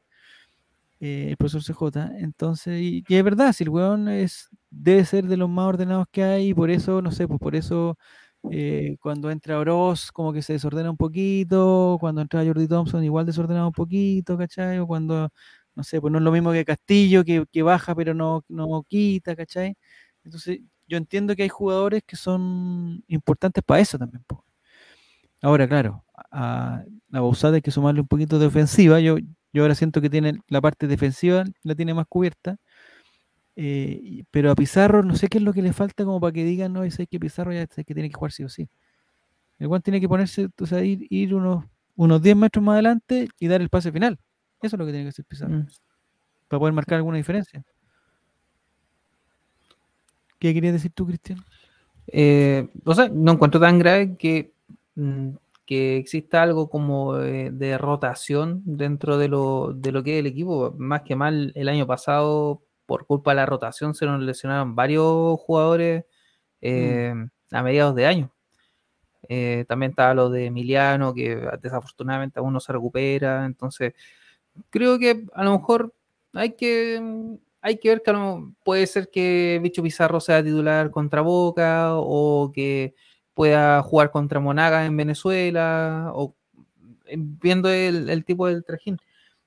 eh, 0.99 1.27
el 1.29 1.37
profesor 1.37 1.63
CJ, 1.63 2.11
entonces, 2.19 2.81
y, 2.81 3.03
y 3.07 3.15
es 3.15 3.23
verdad, 3.23 3.51
si 3.53 3.63
el 3.63 3.69
weón 3.69 4.07
es, 4.09 4.47
debe 4.69 5.05
ser 5.05 5.25
de 5.27 5.37
los 5.37 5.49
más 5.49 5.67
ordenados 5.67 6.07
que 6.11 6.23
hay, 6.23 6.49
y 6.49 6.53
por 6.53 6.69
eso, 6.71 7.01
no 7.01 7.11
sé, 7.11 7.27
pues 7.27 7.39
por 7.39 7.55
eso 7.55 7.97
eh, 8.51 8.97
cuando 9.01 9.31
entra 9.31 9.59
Oroz 9.59 10.11
como 10.11 10.33
que 10.33 10.41
se 10.41 10.53
desordena 10.53 10.89
un 10.91 10.97
poquito, 10.97 11.97
cuando 11.99 12.21
entra 12.21 12.43
Jordi 12.45 12.67
Thompson 12.67 13.03
igual 13.03 13.25
desordenado 13.25 13.67
un 13.67 13.73
poquito, 13.73 14.37
¿cachai? 14.37 14.79
O 14.79 14.87
cuando, 14.87 15.29
no 15.75 15.83
sé, 15.83 15.99
pues 16.01 16.11
no 16.11 16.19
es 16.19 16.23
lo 16.23 16.31
mismo 16.31 16.51
que 16.51 16.65
Castillo, 16.65 17.23
que, 17.23 17.45
que 17.51 17.63
baja 17.63 17.95
pero 17.95 18.13
no, 18.13 18.43
no 18.47 18.83
quita, 18.87 19.35
¿cachai? 19.35 19.75
Entonces 20.23 20.59
yo 20.87 20.97
entiendo 20.97 21.35
que 21.35 21.43
hay 21.43 21.49
jugadores 21.49 22.03
que 22.05 22.15
son 22.15 23.03
importantes 23.07 23.63
para 23.63 23.81
eso 23.81 23.97
también. 23.97 24.23
po. 24.27 24.45
Ahora, 25.41 25.67
claro, 25.67 26.03
a, 26.31 26.83
a 27.11 27.49
hay 27.53 27.61
que 27.61 27.71
sumarle 27.71 28.01
un 28.01 28.07
poquito 28.07 28.39
de 28.39 28.45
ofensiva, 28.45 28.99
yo, 28.99 29.17
yo 29.51 29.61
ahora 29.63 29.75
siento 29.75 30.01
que 30.01 30.09
tiene 30.09 30.39
la 30.47 30.61
parte 30.61 30.87
defensiva, 30.87 31.43
la 31.63 31.75
tiene 31.75 31.93
más 31.93 32.07
cubierta. 32.07 32.57
Eh, 33.55 34.23
pero 34.31 34.49
a 34.49 34.55
Pizarro 34.55 35.03
no 35.03 35.15
sé 35.15 35.27
qué 35.27 35.37
es 35.37 35.43
lo 35.43 35.53
que 35.53 35.61
le 35.61 35.73
falta 35.73 36.05
como 36.05 36.19
para 36.19 36.33
que 36.33 36.43
digan, 36.43 36.73
no, 36.73 36.89
sé 36.89 37.05
que 37.07 37.19
Pizarro 37.19 37.53
ya 37.53 37.67
sé 37.67 37.83
que 37.83 37.93
tiene 37.93 38.09
que 38.09 38.15
jugar 38.15 38.31
sí 38.31 38.43
o 38.43 38.49
sí. 38.49 38.69
El 39.59 39.67
Juan 39.67 39.81
tiene 39.81 40.01
que 40.01 40.09
ponerse, 40.09 40.49
o 40.59 40.65
sea, 40.65 40.83
ir, 40.83 41.07
ir 41.09 41.35
unos, 41.35 41.65
unos 41.95 42.21
10 42.21 42.35
metros 42.35 42.63
más 42.63 42.73
adelante 42.73 43.29
y 43.39 43.47
dar 43.47 43.61
el 43.61 43.69
pase 43.69 43.91
final. 43.91 44.19
Eso 44.63 44.75
es 44.75 44.79
lo 44.79 44.85
que 44.85 44.91
tiene 44.91 45.05
que 45.05 45.09
hacer 45.09 45.25
Pizarro, 45.25 45.53
Mm. 45.57 45.67
para 46.47 46.59
poder 46.59 46.73
marcar 46.73 46.95
alguna 46.95 47.17
diferencia. 47.17 47.63
¿Qué 50.39 50.53
querías 50.53 50.73
decir 50.73 50.91
tú, 50.91 51.05
Cristian? 51.05 51.39
Eh, 52.07 52.67
o 52.83 52.93
sea, 52.95 53.09
no 53.09 53.33
encuentro 53.33 53.59
tan 53.59 53.79
grave 53.79 54.17
que, 54.17 54.53
mm, 54.95 55.29
que 55.65 55.97
exista 55.97 56.41
algo 56.43 56.69
como 56.69 57.17
eh, 57.19 57.49
de 57.51 57.77
rotación 57.77 58.61
dentro 58.65 59.17
de 59.17 59.29
lo, 59.29 59.73
de 59.73 59.91
lo 59.91 60.03
que 60.03 60.15
es 60.15 60.19
el 60.19 60.27
equipo. 60.27 60.73
Más 60.77 61.03
que 61.03 61.15
mal, 61.15 61.51
el 61.55 61.69
año 61.69 61.87
pasado, 61.87 62.61
por 62.85 63.05
culpa 63.05 63.31
de 63.31 63.35
la 63.35 63.45
rotación, 63.45 63.95
se 63.95 64.05
nos 64.05 64.21
lesionaron 64.21 64.75
varios 64.75 65.39
jugadores 65.39 66.05
eh, 66.61 67.13
a 67.51 67.63
mediados 67.63 67.95
de 67.95 68.05
año. 68.05 68.31
Eh, 69.29 69.63
también 69.69 69.91
estaba 69.91 70.13
lo 70.13 70.29
de 70.29 70.47
Emiliano, 70.47 71.13
que 71.13 71.37
desafortunadamente 71.61 72.39
aún 72.39 72.51
no 72.53 72.59
se 72.59 72.73
recupera. 72.73 73.45
Entonces, 73.45 73.93
creo 74.69 74.99
que 74.99 75.25
a 75.33 75.43
lo 75.43 75.57
mejor 75.59 75.93
hay 76.33 76.51
que, 76.51 77.01
hay 77.61 77.77
que 77.77 77.89
ver 77.89 78.01
que 78.03 78.09
a 78.11 78.13
lo- 78.13 78.53
puede 78.63 78.87
ser 78.87 79.09
que 79.09 79.59
Bicho 79.61 79.83
Pizarro 79.83 80.19
sea 80.19 80.43
titular 80.43 80.91
contra 80.91 81.21
Boca 81.21 81.91
o 81.95 82.51
que 82.53 82.93
pueda 83.33 83.81
jugar 83.83 84.11
contra 84.11 84.39
Monaga 84.39 84.85
en 84.85 84.95
Venezuela 84.97 86.11
o 86.13 86.35
eh, 87.05 87.15
viendo 87.17 87.69
el, 87.69 88.09
el 88.09 88.23
tipo 88.25 88.47
del 88.47 88.63
trajín. 88.63 88.97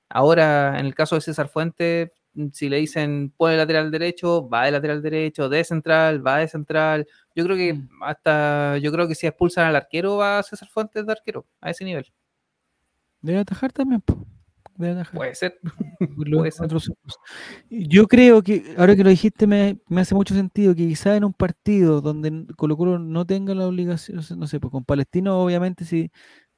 Ahora, 0.09 0.79
en 0.79 0.85
el 0.85 0.95
caso 0.95 1.15
de 1.15 1.21
César 1.21 1.49
Fuentes, 1.49 2.11
si 2.53 2.69
le 2.69 2.77
dicen 2.77 3.33
pone 3.35 3.57
lateral 3.57 3.89
derecho, 3.91 4.47
va 4.47 4.65
de 4.65 4.71
lateral 4.71 5.01
derecho, 5.01 5.49
de 5.49 5.63
central, 5.63 6.25
va 6.25 6.37
de 6.37 6.47
central. 6.47 7.07
Yo 7.35 7.43
creo 7.45 7.57
que 7.57 7.73
Mm. 7.73 7.89
hasta, 8.03 8.77
yo 8.77 8.91
creo 8.91 9.07
que 9.07 9.15
si 9.15 9.25
expulsan 9.27 9.65
al 9.67 9.75
arquero, 9.75 10.17
va 10.17 10.43
César 10.43 10.69
Fuentes 10.69 11.05
de 11.05 11.11
arquero, 11.11 11.45
a 11.61 11.71
ese 11.71 11.83
nivel. 11.83 12.05
Debe 13.21 13.39
atajar 13.39 13.71
también, 13.73 14.01
po. 14.01 14.17
Atajar. 14.79 15.13
Puede 15.13 15.35
ser. 15.35 15.59
Puede. 15.99 16.51
Yo 17.69 18.07
creo 18.07 18.41
que, 18.43 18.75
ahora 18.77 18.95
que 18.95 19.03
lo 19.03 19.09
dijiste, 19.09 19.47
me, 19.47 19.79
me 19.87 20.01
hace 20.01 20.15
mucho 20.15 20.33
sentido 20.35 20.75
que 20.75 20.87
quizá 20.87 21.15
en 21.15 21.23
un 21.23 21.33
partido 21.33 22.01
donde 22.01 22.45
Colo 22.55 22.77
Colo 22.77 22.99
no 22.99 23.25
tenga 23.25 23.55
la 23.55 23.67
obligación, 23.67 24.21
no 24.37 24.47
sé, 24.47 24.59
pues 24.59 24.71
con 24.71 24.85
Palestino, 24.85 25.39
obviamente, 25.41 25.85
si, 25.85 26.11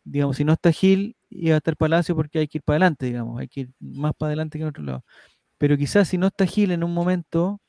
digamos, 0.03 0.37
si 0.37 0.43
no 0.45 0.53
está 0.53 0.71
Gil, 0.71 1.15
iba 1.29 1.55
a 1.55 1.57
estar 1.57 1.77
Palacio 1.77 2.15
porque 2.15 2.39
hay 2.39 2.47
que 2.47 2.59
ir 2.59 2.63
para 2.63 2.75
adelante, 2.75 3.05
digamos, 3.07 3.39
hay 3.39 3.47
que 3.47 3.61
ir 3.61 3.71
más 3.79 4.13
para 4.17 4.29
adelante 4.29 4.57
que 4.57 4.63
en 4.63 4.69
otro 4.69 4.83
lado. 4.83 5.03
Pero 5.57 5.77
quizás 5.77 6.07
si 6.09 6.17
no 6.17 6.27
está 6.27 6.45
Gil 6.45 6.71
en 6.71 6.83
un 6.83 6.93
momento, 6.93 7.61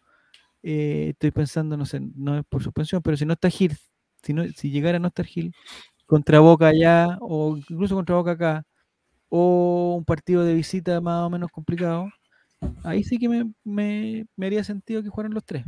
eh, 0.63 1.11
estoy 1.11 1.31
pensando, 1.33 1.77
no 1.77 1.87
sé, 1.87 2.01
no 2.17 2.39
es 2.39 2.45
por 2.49 2.63
suspensión, 2.63 3.03
pero 3.03 3.17
si 3.17 3.27
no 3.27 3.35
está 3.35 3.51
Gil, 3.51 3.77
si, 4.23 4.35
no, 4.35 4.45
si 4.57 4.71
llegara 4.71 4.97
a 4.99 5.01
no 5.01 5.09
estar 5.09 5.27
Gil, 5.27 5.53
contra 6.07 6.41
Boca 6.41 6.69
allá, 6.69 7.19
o 7.21 7.57
incluso 7.57 7.95
contra 7.97 8.17
Boca 8.17 8.33
acá, 8.33 8.65
o 9.31 9.95
un 9.97 10.05
partido 10.05 10.45
de 10.45 10.53
visita 10.55 11.01
más 11.01 11.23
o 11.25 11.31
menos 11.31 11.51
complicado, 11.51 12.11
ahí 12.85 13.03
sí 13.05 13.19
que 13.19 13.29
me, 13.29 13.51
me, 13.65 14.27
me 14.37 14.47
haría 14.47 14.63
sentido 14.65 15.03
que 15.03 15.09
jugaran 15.09 15.33
los 15.33 15.45
tres. 15.45 15.65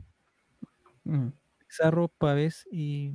Mm, 1.05 1.29
Pizarro, 1.67 2.09
Pavés 2.19 2.67
y, 2.71 3.13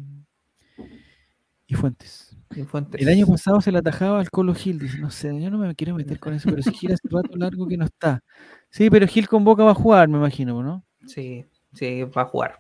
y 1.68 1.76
Fuentes. 1.76 2.36
y 2.56 2.64
Fuentes. 2.64 3.00
El 3.02 3.10
año 3.10 3.28
pasado 3.28 3.62
se 3.62 3.72
le 3.72 3.80
atajaba 3.80 4.20
al 4.20 4.32
Colo 4.32 4.56
Gil, 4.56 4.80
dice, 4.80 4.98
no 4.98 5.12
sé, 5.12 5.40
yo 5.40 5.52
no 5.52 5.58
me 5.58 5.76
quiero 5.76 5.94
meter 5.96 6.20
con 6.20 6.34
eso, 6.34 6.50
pero 6.50 6.64
si 6.64 6.72
Gil 6.74 6.94
hace 6.94 7.08
rato 7.10 7.36
largo 7.36 7.68
que 7.68 7.78
no 7.78 7.86
está. 7.86 8.24
Sí, 8.70 8.90
pero 8.90 9.06
Gil 9.08 9.28
con 9.28 9.44
Boca 9.44 9.64
va 9.64 9.72
a 9.72 9.76
jugar, 9.76 10.08
me 10.08 10.18
imagino, 10.18 10.64
¿no? 10.64 10.84
Sí, 11.06 11.46
sí, 11.74 12.04
va 12.04 12.24
a 12.24 12.26
jugar. 12.26 12.60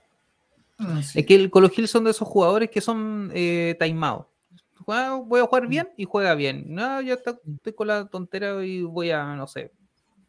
Ah, 0.78 1.02
sí. 1.02 1.20
Es 1.20 1.26
que 1.26 1.36
el 1.36 1.50
Colo 1.50 1.70
Gil 1.70 1.88
son 1.88 2.04
de 2.04 2.12
esos 2.12 2.28
jugadores 2.28 2.70
que 2.70 2.82
son 2.82 3.32
eh, 3.34 3.76
timeados. 3.80 4.28
Voy 4.86 5.40
a 5.42 5.46
jugar 5.46 5.68
bien 5.68 5.90
y 5.98 6.06
juega 6.06 6.36
bien. 6.36 6.66
No, 6.68 7.02
yo 7.02 7.16
estoy, 7.16 7.36
estoy 7.56 7.74
con 7.74 7.88
la 7.88 8.06
tontera 8.08 8.64
y 8.66 8.82
voy 8.84 9.12
a, 9.12 9.36
no 9.36 9.48
sé, 9.48 9.72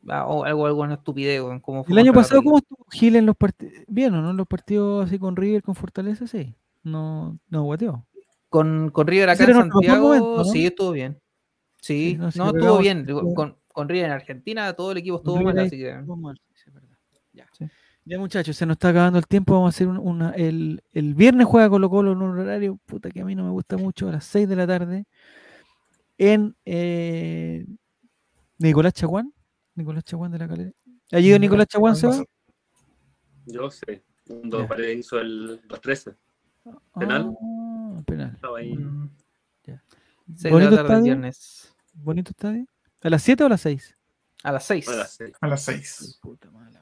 a- 0.08 0.26
o 0.26 0.44
algo, 0.44 0.66
alguna 0.66 0.94
estupidez. 0.94 1.42
weón, 1.42 1.60
Como 1.60 1.84
El 1.88 1.98
año 1.98 2.12
pasado. 2.12 2.42
¿cómo 2.42 2.58
estuvo 2.58 2.84
Gil 2.90 3.16
en 3.16 3.26
los 3.26 3.36
partidos? 3.36 3.74
Bien, 3.86 4.14
¿o 4.14 4.22
no? 4.22 4.30
En 4.30 4.36
los 4.36 4.46
partidos 4.46 5.06
así 5.06 5.18
con 5.18 5.36
River, 5.36 5.62
con 5.62 5.74
Fortaleza, 5.74 6.26
sí. 6.26 6.54
No, 6.82 7.38
no 7.48 7.62
guateó. 7.64 8.06
Con, 8.48 8.90
con 8.90 9.06
River 9.06 9.28
acá 9.30 9.44
en 9.44 9.54
Santiago, 9.54 10.06
momento, 10.08 10.36
¿no? 10.38 10.44
sí, 10.44 10.66
estuvo 10.66 10.92
bien. 10.92 11.20
Sí, 11.80 12.12
Sí, 12.12 12.16
no, 12.16 12.24
no, 12.24 12.30
sí, 12.30 12.38
le 12.40 12.46
estuvo 12.58 12.78
bien. 12.78 13.06
Con, 13.34 13.56
con 13.72 13.88
River 13.88 14.06
en 14.06 14.12
Argentina, 14.12 14.72
todo 14.72 14.92
el 14.92 14.98
equipo 14.98 15.16
estuvo 15.18 15.40
mal, 15.42 15.58
así 15.58 15.76
que. 15.76 15.90
estuvo 15.90 16.16
mal, 16.16 16.40
sí, 16.54 16.64
es 16.66 16.74
verdad. 16.74 16.96
Ya. 17.32 17.48
Ya, 18.08 18.18
muchachos, 18.18 18.56
se 18.56 18.64
nos 18.64 18.76
está 18.76 18.88
acabando 18.88 19.18
el 19.18 19.26
tiempo. 19.26 19.52
Vamos 19.52 19.74
a 19.74 19.76
hacer 19.76 19.86
un- 19.86 19.98
una. 19.98 20.30
El, 20.30 20.82
el 20.92 21.14
viernes 21.14 21.46
juega 21.46 21.68
Colo 21.68 21.90
Colo 21.90 22.12
en 22.12 22.22
un 22.22 22.38
horario 22.38 22.78
puta 22.86 23.10
que 23.10 23.20
a 23.20 23.24
mí 23.24 23.34
no 23.34 23.44
me 23.44 23.50
gusta 23.50 23.76
mucho, 23.76 24.08
a 24.08 24.12
las 24.12 24.24
6 24.24 24.48
de 24.48 24.56
la 24.56 24.66
tarde. 24.66 25.04
En 26.16 26.56
eh, 26.64 27.66
Nicolás 28.58 28.94
Chaguán. 28.94 29.32
Nicolás 29.74 30.04
Chaguán 30.04 30.32
de 30.32 30.38
la 30.38 30.48
calera. 30.48 30.70
¿Ha 31.12 31.20
llegado 31.20 31.38
Nicolás 31.40 31.66
Chaguán, 31.68 31.96
Seba? 31.96 32.24
Yo 33.46 33.70
sé. 33.70 34.02
Cuando 34.26 34.60
Ya. 34.62 34.68
Paredes 34.68 34.98
hizo 34.98 35.18
el 35.20 35.60
2-13. 35.68 36.16
penal. 36.98 37.34
Ah, 37.40 38.02
penal. 38.06 38.32
Estaba 38.34 38.58
ahí. 38.58 38.74
mm, 38.74 39.10
Ya. 39.64 39.82
seis 40.28 40.42
de 40.44 40.50
¿Bonito 40.50 40.70
la 40.70 40.76
tarde 40.78 40.88
estadio? 40.94 41.04
viernes. 41.04 41.74
¿Bonito 41.92 42.30
estadio? 42.30 42.66
¿A 43.02 43.10
las 43.10 43.22
7 43.22 43.42
o 43.42 43.46
a 43.46 43.50
las 43.50 43.60
6? 43.60 43.96
A 44.44 44.52
las 44.52 44.64
6. 44.64 44.88
a 44.88 44.92
las 44.96 45.12
seis. 45.14 45.32
A 45.40 45.46
las 45.46 45.62
6. 45.62 46.18
Puta, 46.22 46.50
mala 46.50 46.77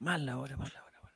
hora, 0.00 0.08
weón. 0.08 0.20
Mala 0.20 0.38
hora, 0.38 0.56
mala 0.56 0.84
hora, 0.84 0.98
weón. 1.02 1.14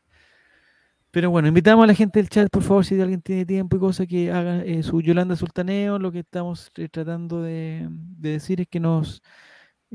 Pero 1.11 1.31
bueno, 1.31 1.49
invitamos 1.49 1.85
a 1.85 1.87
la 1.87 1.95
gente 1.95 2.19
del 2.19 2.29
chat, 2.29 2.49
por 2.51 2.63
favor, 2.63 2.85
si 2.85 3.01
alguien 3.01 3.21
tiene 3.21 3.45
tiempo 3.45 3.77
y 3.77 3.81
cosas, 3.81 4.07
que 4.07 4.31
haga 4.33 4.63
eh, 4.63 4.83
su 4.83 5.01
Yolanda 5.01 5.37
Sultaneo. 5.37 5.99
Lo 5.99 6.11
que 6.11 6.21
estamos 6.21 6.71
eh, 6.77 6.89
tratando 6.89 7.43
de, 7.43 7.87
de 7.91 8.31
decir 8.31 8.61
es 8.63 8.69
que 8.69 8.81
nos, 8.81 9.23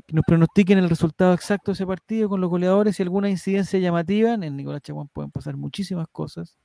que 0.06 0.14
nos 0.16 0.24
pronostiquen 0.26 0.78
el 0.78 0.90
resultado 0.90 1.34
exacto 1.34 1.72
de 1.72 1.74
ese 1.74 1.88
partido 1.88 2.30
con 2.30 2.40
los 2.40 2.50
goleadores 2.50 3.00
y 3.00 3.04
alguna 3.04 3.30
incidencia 3.30 3.80
llamativa. 3.80 4.34
En 4.34 4.44
el 4.44 4.56
Nicolás 4.56 4.82
Chaguán 4.84 5.08
pueden 5.08 5.32
pasar 5.32 5.58
muchísimas 5.58 6.08
cosas. 6.12 6.60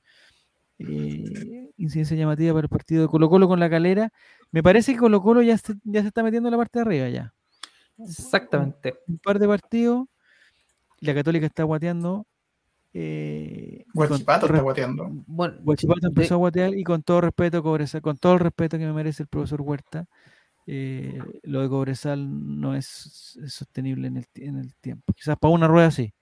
Eh, 0.79 1.71
incidencia 1.77 2.17
llamativa 2.17 2.53
para 2.53 2.65
el 2.65 2.69
partido 2.69 3.03
de 3.03 3.07
Colo 3.07 3.29
Colo 3.29 3.47
con 3.47 3.59
la 3.59 3.69
calera. 3.69 4.09
Me 4.51 4.61
parece 4.61 4.93
que 4.93 4.99
Colo 4.99 5.21
Colo 5.21 5.41
ya 5.41 5.57
se, 5.57 5.73
ya 5.83 6.01
se 6.01 6.07
está 6.07 6.23
metiendo 6.23 6.49
en 6.49 6.51
la 6.51 6.57
parte 6.57 6.79
de 6.79 6.85
arriba 6.85 7.09
ya 7.09 7.33
Exactamente. 7.97 8.95
un 9.07 9.17
par 9.19 9.39
de 9.39 9.47
partidos. 9.47 10.05
La 11.05 11.13
Católica 11.13 11.45
está 11.45 11.63
guateando. 11.63 12.25
eh, 12.95 13.85
Guachipato 13.93 14.45
todo 14.45 14.53
está 14.55 14.63
guateando. 14.63 15.09
Bueno, 15.25 15.55
Guachipato 15.61 15.99
de- 16.01 16.07
empezó 16.09 16.35
a 16.35 16.37
guatear 16.37 16.75
y 16.75 16.83
con 16.83 17.01
todo 17.01 17.21
respeto, 17.21 17.63
Cobresal, 17.63 18.01
con 18.01 18.17
todo 18.17 18.33
el 18.33 18.39
respeto 18.39 18.77
que 18.77 18.85
me 18.85 18.93
merece 18.93 19.23
el 19.23 19.27
profesor 19.27 19.61
Huerta, 19.61 20.05
eh, 20.67 21.19
lo 21.43 21.61
de 21.61 21.69
Cobresal 21.69 22.59
no 22.61 22.75
es, 22.75 23.37
es 23.43 23.53
sostenible 23.53 24.07
en 24.07 24.17
el, 24.17 24.27
ti- 24.27 24.43
en 24.45 24.57
el 24.57 24.75
tiempo. 24.75 25.11
Quizás 25.13 25.37
para 25.37 25.53
una 25.53 25.67
rueda 25.67 25.89
sí, 25.91 26.13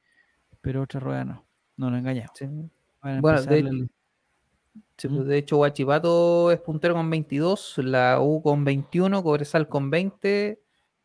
pero 0.62 0.82
otra 0.84 1.00
rueda 1.02 1.26
no. 1.26 1.46
No 1.78 1.90
nos 1.90 2.00
engañamos. 2.00 2.32
sí. 2.36 2.46
Bueno, 3.02 3.42
de 3.44 3.64
la- 3.64 3.70
hecho- 3.70 3.88
Sí, 4.98 5.10
¿Mm? 5.10 5.24
de 5.26 5.38
hecho, 5.38 5.58
Huachipato 5.58 6.52
es 6.52 6.60
puntero 6.62 6.94
con 6.94 7.10
22, 7.10 7.80
la 7.80 8.20
U 8.22 8.42
con 8.42 8.64
21, 8.64 9.22
Cobresal 9.24 9.68
con 9.68 9.90
20, 9.90 10.62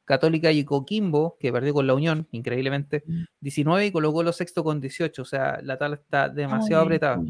Católica 0.06 0.50
y 0.52 0.64
Coquimbo, 0.64 1.36
que 1.38 1.52
perdió 1.52 1.74
con 1.74 1.86
la 1.86 1.92
Unión, 1.92 2.26
increíblemente, 2.30 3.02
Mm. 3.06 3.24
19 3.40 3.86
y 3.86 3.90
colocó 3.92 4.22
los 4.22 4.36
sexto 4.36 4.64
con 4.64 4.80
18. 4.80 5.20
O 5.20 5.24
sea, 5.26 5.60
la 5.62 5.76
tabla 5.76 5.96
está 5.96 6.30
demasiado 6.30 6.80
Ay, 6.82 6.86
apretada. 6.86 7.22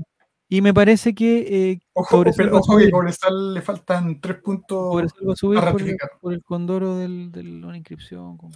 Y 0.49 0.61
me 0.63 0.73
parece 0.73 1.13
que 1.13 1.73
eh, 1.73 1.81
Ojo, 1.95 2.23
pero 2.37 2.59
ojo 2.59 2.77
que. 2.79 2.89
Cobresal 2.91 3.55
le 3.55 3.63
faltan 3.63 4.21
3 4.21 4.37
puntos. 4.43 4.91
Cobresal 4.93 5.29
va 5.29 5.33
a 5.33 5.37
subir 5.37 5.59
a 5.59 5.73
por 5.73 5.83
el, 5.83 5.97
por 6.21 6.33
el 6.35 6.43
condoro 6.45 6.97
del- 6.99 7.33
de 7.33 7.43
la 7.43 7.77
inscripción. 7.77 8.37
con- 8.37 8.53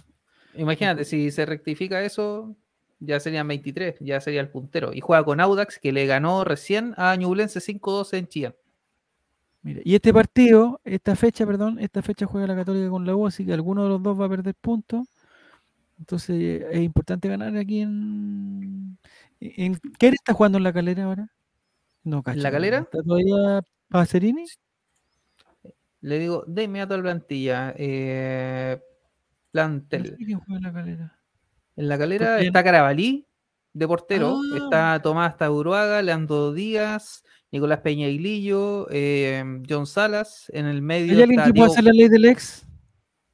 Imagínate, 0.55 1.03
si 1.03 1.31
se 1.31 1.45
rectifica 1.45 2.01
eso, 2.03 2.55
ya 2.99 3.19
serían 3.19 3.47
23, 3.47 3.95
ya 3.99 4.21
sería 4.21 4.39
el 4.41 4.49
puntero. 4.49 4.93
Y 4.93 5.01
juega 5.01 5.23
con 5.25 5.39
Audax, 5.41 5.79
que 5.79 5.91
le 5.91 6.05
ganó 6.05 6.43
recién 6.45 6.93
a 6.97 7.15
Ñublense 7.17 7.59
5-2 7.59 8.13
en 8.13 8.27
Chillán. 8.27 8.55
Mira, 9.63 9.81
y 9.83 9.95
este 9.95 10.13
partido, 10.13 10.81
esta 10.83 11.15
fecha, 11.15 11.45
perdón, 11.45 11.77
esta 11.79 12.01
fecha 12.01 12.25
juega 12.25 12.47
la 12.47 12.55
Católica 12.55 12.89
con 12.89 13.05
la 13.05 13.15
U, 13.15 13.27
así 13.27 13.45
que 13.45 13.53
alguno 13.53 13.83
de 13.83 13.89
los 13.89 14.01
dos 14.01 14.19
va 14.19 14.25
a 14.25 14.29
perder 14.29 14.55
puntos. 14.55 15.07
Entonces 15.99 16.35
eh, 16.35 16.67
es 16.71 16.81
importante 16.81 17.29
ganar 17.29 17.55
aquí 17.55 17.81
en. 17.81 18.97
en 19.39 19.79
¿Qué 19.99 20.07
está 20.07 20.33
jugando 20.33 20.57
en 20.57 20.63
la 20.63 20.73
calera 20.73 21.03
ahora? 21.03 21.29
No, 22.03 22.23
cacho. 22.23 22.39
la 22.39 22.49
no, 22.49 22.53
calera? 22.53 22.77
¿Está 22.79 23.03
todavía 23.03 23.61
Pacerini? 23.87 24.45
Le 26.01 26.17
digo, 26.17 26.43
de 26.47 26.63
inmediato 26.63 26.95
a 26.95 26.97
la 26.97 27.03
plantilla. 27.03 27.75
eh, 27.77 28.81
plantel. 29.51 30.15
quién 30.17 30.39
juega 30.39 30.57
en 30.57 30.63
la 30.63 30.73
calera. 30.73 31.19
En 31.75 31.87
la 31.87 31.97
calera 31.97 32.39
está 32.39 32.63
Carabalí, 32.63 33.27
de 33.73 33.87
portero. 33.87 34.39
Ah. 34.53 34.57
Está 34.57 35.01
Tomás 35.01 35.37
Tauruaga, 35.37 36.01
Leandro 36.01 36.51
Díaz, 36.51 37.23
Nicolás 37.51 37.79
Peña 37.79 38.07
Iglillo, 38.07 38.87
eh, 38.91 39.43
John 39.69 39.85
Salas. 39.85 40.49
En 40.53 40.65
el 40.67 40.81
medio 40.81 41.13
¿Hay 41.15 41.21
alguien 41.23 41.39
está 41.39 41.51
que 41.51 41.57
pueda 41.57 41.71
hacer 41.71 41.83
la 41.83 41.91
ley 41.91 42.07
del 42.07 42.25
ex? 42.25 42.65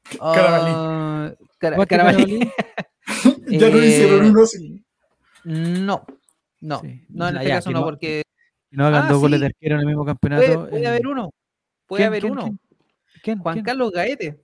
Carabalí. 0.19 0.71
Ah, 0.75 1.33
Cara- 1.59 1.75
Guate 1.75 1.89
Carabalí. 1.97 2.39
ya 3.47 3.69
lo 3.69 3.79
Eh, 3.81 3.87
hicieron 3.87 4.25
uno 4.25 4.43
así. 4.43 4.83
No, 5.43 6.05
no, 6.61 6.79
Sí, 6.81 7.05
no 7.09 7.27
en 7.29 7.37
ah, 7.37 7.39
este 7.39 7.49
ya, 7.49 7.55
caso 7.55 7.69
que 7.69 7.73
no, 7.73 7.83
porque 7.83 8.21
Que 8.69 8.75
no 8.77 8.85
hagan 8.87 9.05
Ah, 9.05 9.09
dos 9.09 9.19
goles 9.21 9.37
sí. 9.37 9.41
de 9.41 9.45
arquero 9.47 9.75
en 9.75 9.81
el 9.81 9.87
mismo 9.87 10.05
campeonato. 10.05 10.43
puede, 10.45 10.57
puede 10.69 10.83
eh, 10.83 10.87
haber 10.87 11.07
uno. 11.07 11.29
Puede 11.85 11.99
¿quién, 12.01 12.07
haber 12.07 12.21
quién, 12.21 12.31
uno. 12.33 12.41
quién? 12.43 12.59
¿Quién? 13.23 13.37
Juan 13.39 13.53
¿Quién? 13.53 13.65
Carlos 13.65 13.91
Gaete. 13.91 14.43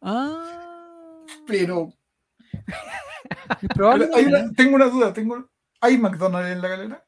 Ah, 0.00 1.24
Pero, 1.46 1.92
pero 3.74 3.90
hay 4.14 4.24
una- 4.24 4.52
tengo 4.52 4.76
una 4.76 4.86
duda. 4.88 5.12
Tengo, 5.12 5.48
¿Hay 5.80 5.98
McDonald's 5.98 6.50
en 6.52 6.62
la 6.62 6.68
galera? 6.68 7.03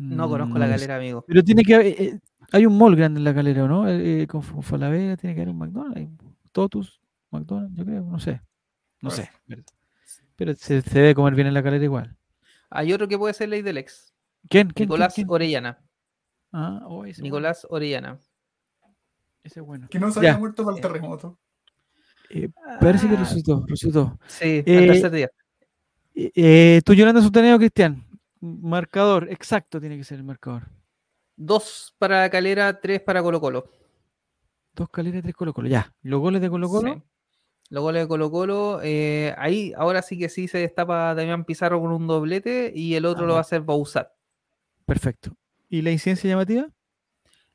No 0.00 0.28
conozco 0.28 0.58
la 0.58 0.66
Mm, 0.66 0.70
galera, 0.70 0.96
amigo. 0.96 1.24
Pero 1.26 1.44
tiene 1.44 1.62
que 1.62 1.74
haber, 1.74 1.86
eh, 1.86 1.94
eh, 1.98 2.18
hay 2.52 2.66
un 2.66 2.76
mall 2.78 2.96
grande 2.96 3.18
en 3.18 3.24
la 3.24 3.34
calera, 3.34 3.64
¿o 3.64 3.68
¿no? 3.68 3.88
Eh, 3.88 4.26
con 4.26 4.40
F- 4.40 4.62
Falabella 4.62 5.16
tiene 5.16 5.34
que 5.34 5.42
haber 5.42 5.52
un 5.52 5.58
McDonald's, 5.58 6.10
Totus, 6.52 7.00
McDonald's, 7.30 7.76
yo 7.76 7.84
creo, 7.84 8.02
no 8.04 8.18
sé. 8.18 8.40
No 9.02 9.10
sé. 9.10 9.30
Pero 10.36 10.54
se, 10.54 10.80
se 10.82 10.98
debe 10.98 11.14
comer 11.14 11.34
bien 11.34 11.46
en 11.48 11.54
la 11.54 11.62
calera 11.62 11.84
igual. 11.84 12.16
Hay 12.70 12.92
otro 12.92 13.06
que 13.08 13.18
puede 13.18 13.34
ser 13.34 13.48
ley 13.50 13.62
del 13.62 13.78
ex. 13.78 14.14
¿Quién? 14.48 14.68
¿Quién? 14.70 14.88
Nicolás 14.88 15.14
¿Quién? 15.14 15.26
quién? 15.26 15.34
Orellana. 15.34 15.78
Ah, 16.52 16.82
oh, 16.86 17.04
ese 17.04 17.12
es 17.12 17.18
bueno, 17.20 17.24
Nicolás 17.36 17.66
Orellana. 17.70 18.18
Ese 19.42 19.60
es 19.60 19.66
bueno. 19.66 19.86
Que 19.90 19.98
no 20.00 20.10
se 20.10 20.18
había 20.18 20.38
muerto 20.38 20.64
para 20.64 20.76
el 20.76 20.82
terremoto. 20.82 21.38
Eh, 22.30 22.48
parece 22.80 23.08
que 23.08 23.14
Ah, 23.14 23.18
resucitó, 23.20 23.64
resucitó. 23.66 24.18
Sí, 24.28 24.62
Eh, 24.64 24.78
al 24.78 24.86
tercer 24.86 25.10
día. 25.10 25.30
Eh, 26.14 26.30
eh, 26.34 26.82
tú, 26.84 26.94
Yolanda 26.94 27.20
Sultaneo, 27.22 27.58
Cristian. 27.58 28.04
Marcador, 28.40 29.28
exacto 29.30 29.80
tiene 29.80 29.96
que 29.96 30.04
ser 30.04 30.18
el 30.18 30.24
marcador. 30.24 30.68
Dos 31.36 31.94
para 31.98 32.28
Calera, 32.30 32.80
tres 32.80 33.00
para 33.00 33.22
Colo 33.22 33.40
Colo. 33.40 33.70
Dos 34.74 34.88
caleras, 34.90 35.22
tres 35.22 35.34
Colo 35.34 35.52
Colo. 35.52 35.68
Ya. 35.68 35.92
Los 36.02 36.20
goles 36.20 36.40
de 36.40 36.48
Colo 36.50 36.68
Colo. 36.68 36.94
Sí. 36.94 37.02
Los 37.70 37.82
goles 37.82 38.02
de 38.02 38.08
Colo 38.08 38.30
Colo, 38.30 38.80
eh, 38.82 39.34
ahí 39.38 39.72
ahora 39.76 40.02
sí 40.02 40.18
que 40.18 40.28
sí 40.28 40.48
se 40.48 40.58
destapa 40.58 41.14
Damián 41.14 41.44
Pizarro 41.44 41.80
con 41.80 41.92
un 41.92 42.06
doblete 42.06 42.72
y 42.74 42.94
el 42.94 43.04
otro 43.04 43.26
lo 43.26 43.32
va 43.34 43.38
a 43.38 43.42
hacer 43.42 43.60
Bausat. 43.62 44.10
Perfecto. 44.86 45.36
¿Y 45.68 45.82
la 45.82 45.90
incidencia 45.92 46.28
llamativa? 46.28 46.68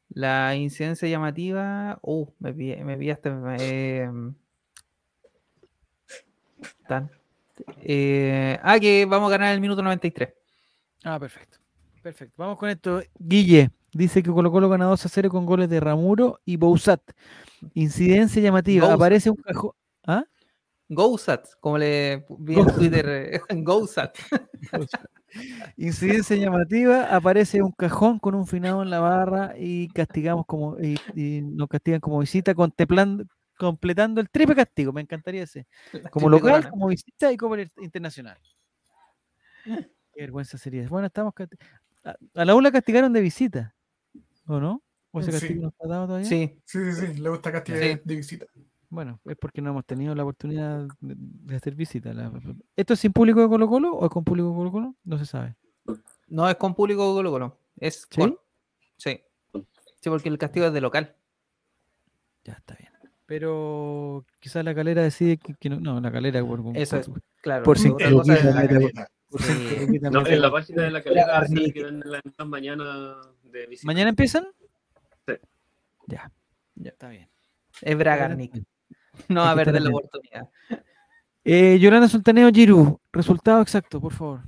La 0.10 0.56
incidencia 0.56 1.08
llamativa, 1.10 2.00
uh, 2.02 2.28
me, 2.40 2.54
me 2.54 2.98
pillaste. 2.98 3.30
eh, 3.60 4.10
tan- 6.88 7.10
eh, 7.82 8.60
ah, 8.64 8.80
que 8.80 9.06
vamos 9.06 9.28
a 9.30 9.32
ganar 9.38 9.54
el 9.54 9.62
minuto 9.62 9.82
93. 9.82 10.34
Ah, 11.06 11.20
perfecto. 11.20 11.60
Perfecto. 12.02 12.34
Vamos 12.36 12.58
con 12.58 12.70
esto. 12.70 13.02
Guille 13.20 13.70
dice 13.94 14.22
que 14.22 14.32
Colo 14.32 14.52
Colo 14.52 14.68
gana 14.68 14.86
2 14.86 15.06
a 15.06 15.10
0 15.10 15.30
con 15.30 15.46
goles 15.46 15.70
de 15.70 15.80
Ramuro 15.80 16.42
y 16.44 16.58
Bouzat. 16.58 17.02
Incidencia 17.74 18.42
llamativa. 18.42 18.92
Aparece 18.92 19.30
un 19.30 19.38
cajón. 19.38 19.72
¿Ah? 20.06 20.26
GoSat, 20.88 21.48
como 21.60 21.80
le 21.80 22.26
vi 22.38 22.60
en 22.60 22.68
Twitter, 22.68 23.42
GoSat. 23.50 24.16
Incidencia 25.78 26.36
llamativa. 26.36 27.16
Aparece 27.16 27.62
un 27.62 27.72
cajón 27.72 28.20
con 28.20 28.36
un 28.36 28.46
finado 28.46 28.84
en 28.84 28.90
la 28.90 29.00
barra 29.00 29.54
y 29.58 29.88
castigamos 29.90 30.46
como. 30.46 30.78
Y, 30.80 31.00
y 31.16 31.42
nos 31.42 31.68
castigan 31.68 32.00
como 32.00 32.20
visita, 32.20 32.54
contemplando, 32.54 33.26
completando 33.58 34.22
el 34.22 34.30
triple 34.30 34.56
castigo. 34.56 34.94
Me 34.94 35.02
encantaría 35.02 35.44
ese. 35.44 35.68
Como 36.12 36.30
local, 36.30 36.70
como 36.70 36.88
visita 36.88 37.32
y 37.32 37.38
como 37.38 37.56
internacional. 37.58 38.38
Qué 40.16 40.22
vergüenza 40.22 40.58
sería. 40.58 40.88
Bueno, 40.88 41.08
estamos. 41.08 41.34
A, 42.06 42.16
a 42.36 42.46
la 42.46 42.56
U 42.56 42.62
la 42.62 42.72
castigaron 42.72 43.12
de 43.14 43.22
visita. 43.22 43.76
¿O 44.48 44.60
no? 44.60 44.82
¿O 45.12 45.20
ese 45.20 45.32
Sí. 45.34 45.40
castigo 45.40 45.62
no 45.64 45.68
está 45.70 45.88
dado 45.88 46.08
todavía? 46.08 46.28
Sí, 46.28 46.60
Sí, 46.66 46.80
sí, 46.94 47.08
sí. 47.14 47.22
Le 47.22 47.30
gusta 47.30 47.52
castigar 47.52 47.82
Sí. 47.84 48.02
de 48.04 48.16
visita. 48.16 48.46
Bueno, 48.90 49.20
es 49.26 49.36
porque 49.36 49.62
no 49.62 49.72
hemos 49.72 49.86
tenido 49.86 50.16
la 50.16 50.24
oportunidad 50.24 50.88
de, 51.02 51.16
de 51.18 51.56
hacer 51.56 51.76
visita. 51.76 52.14
la- 52.14 52.32
¿Esto 52.78 52.94
es 52.94 53.00
sin 53.00 53.12
público 53.12 53.42
de 53.42 53.48
Colo 53.50 53.68
Colo 53.68 53.94
o 53.94 54.06
es 54.06 54.12
con 54.12 54.24
público 54.24 54.50
de 54.50 54.56
Colo 54.56 54.72
Colo? 54.72 54.96
No 55.04 55.18
se 55.18 55.26
sabe. 55.26 55.56
no 56.28 56.50
es 56.50 56.56
con 56.56 56.74
público 56.76 57.14
Colo 57.14 57.30
Colo, 57.32 57.60
es 57.78 58.08
¿Sí? 58.10 58.22
con. 58.22 58.38
Sí. 58.98 59.22
Sí, 60.02 60.10
porque 60.10 60.30
el 60.30 60.38
castigo 60.38 60.66
es 60.68 60.74
de 60.74 60.82
local. 60.82 61.16
Ya 62.46 62.54
está 62.54 62.76
bien. 62.76 62.92
Pero 63.26 64.24
quizás 64.40 64.64
la 64.64 64.76
calera 64.76 65.02
decide 65.02 65.38
que, 65.38 65.56
que 65.56 65.70
no, 65.70 65.80
no, 65.80 66.00
la 66.00 66.12
calera 66.12 66.42
por, 66.46 66.62
Eso 66.76 67.02
por- 67.02 67.18
es, 67.18 67.24
claro. 67.42 67.64
por 67.64 67.78
otra 67.78 67.84
cinco 67.84 67.98
la 69.30 69.40
La 69.40 69.46
Sí. 69.46 70.00
No, 70.02 70.26
en 70.26 70.42
la 70.42 70.52
página 70.52 70.84
de 70.84 70.92
la 70.92 71.02
que 71.04 71.10
venden 71.10 72.12
las 72.12 72.22
entradas 72.26 72.50
mañana 72.50 73.16
de 73.44 73.68
visita. 73.68 73.88
¿Mañana 73.88 74.10
empiezan? 74.10 74.48
Sí. 75.28 75.34
Ya. 76.08 76.32
Ya. 76.76 76.90
Está 76.92 77.10
bien. 77.10 77.30
Es 77.82 77.98
Bragarnik. 77.98 78.64
No 79.30 79.42
va 79.42 79.48
a 79.48 79.52
estar 79.52 79.66
perder 79.66 79.82
la 79.82 79.90
oportunidad. 79.90 80.50
Eh, 81.44 81.78
Yolanda 81.80 82.08
Sultaneo 82.08 82.50
Giru, 82.52 83.00
resultado 83.12 83.62
exacto, 83.62 84.02
por 84.02 84.14
favor. 84.14 84.42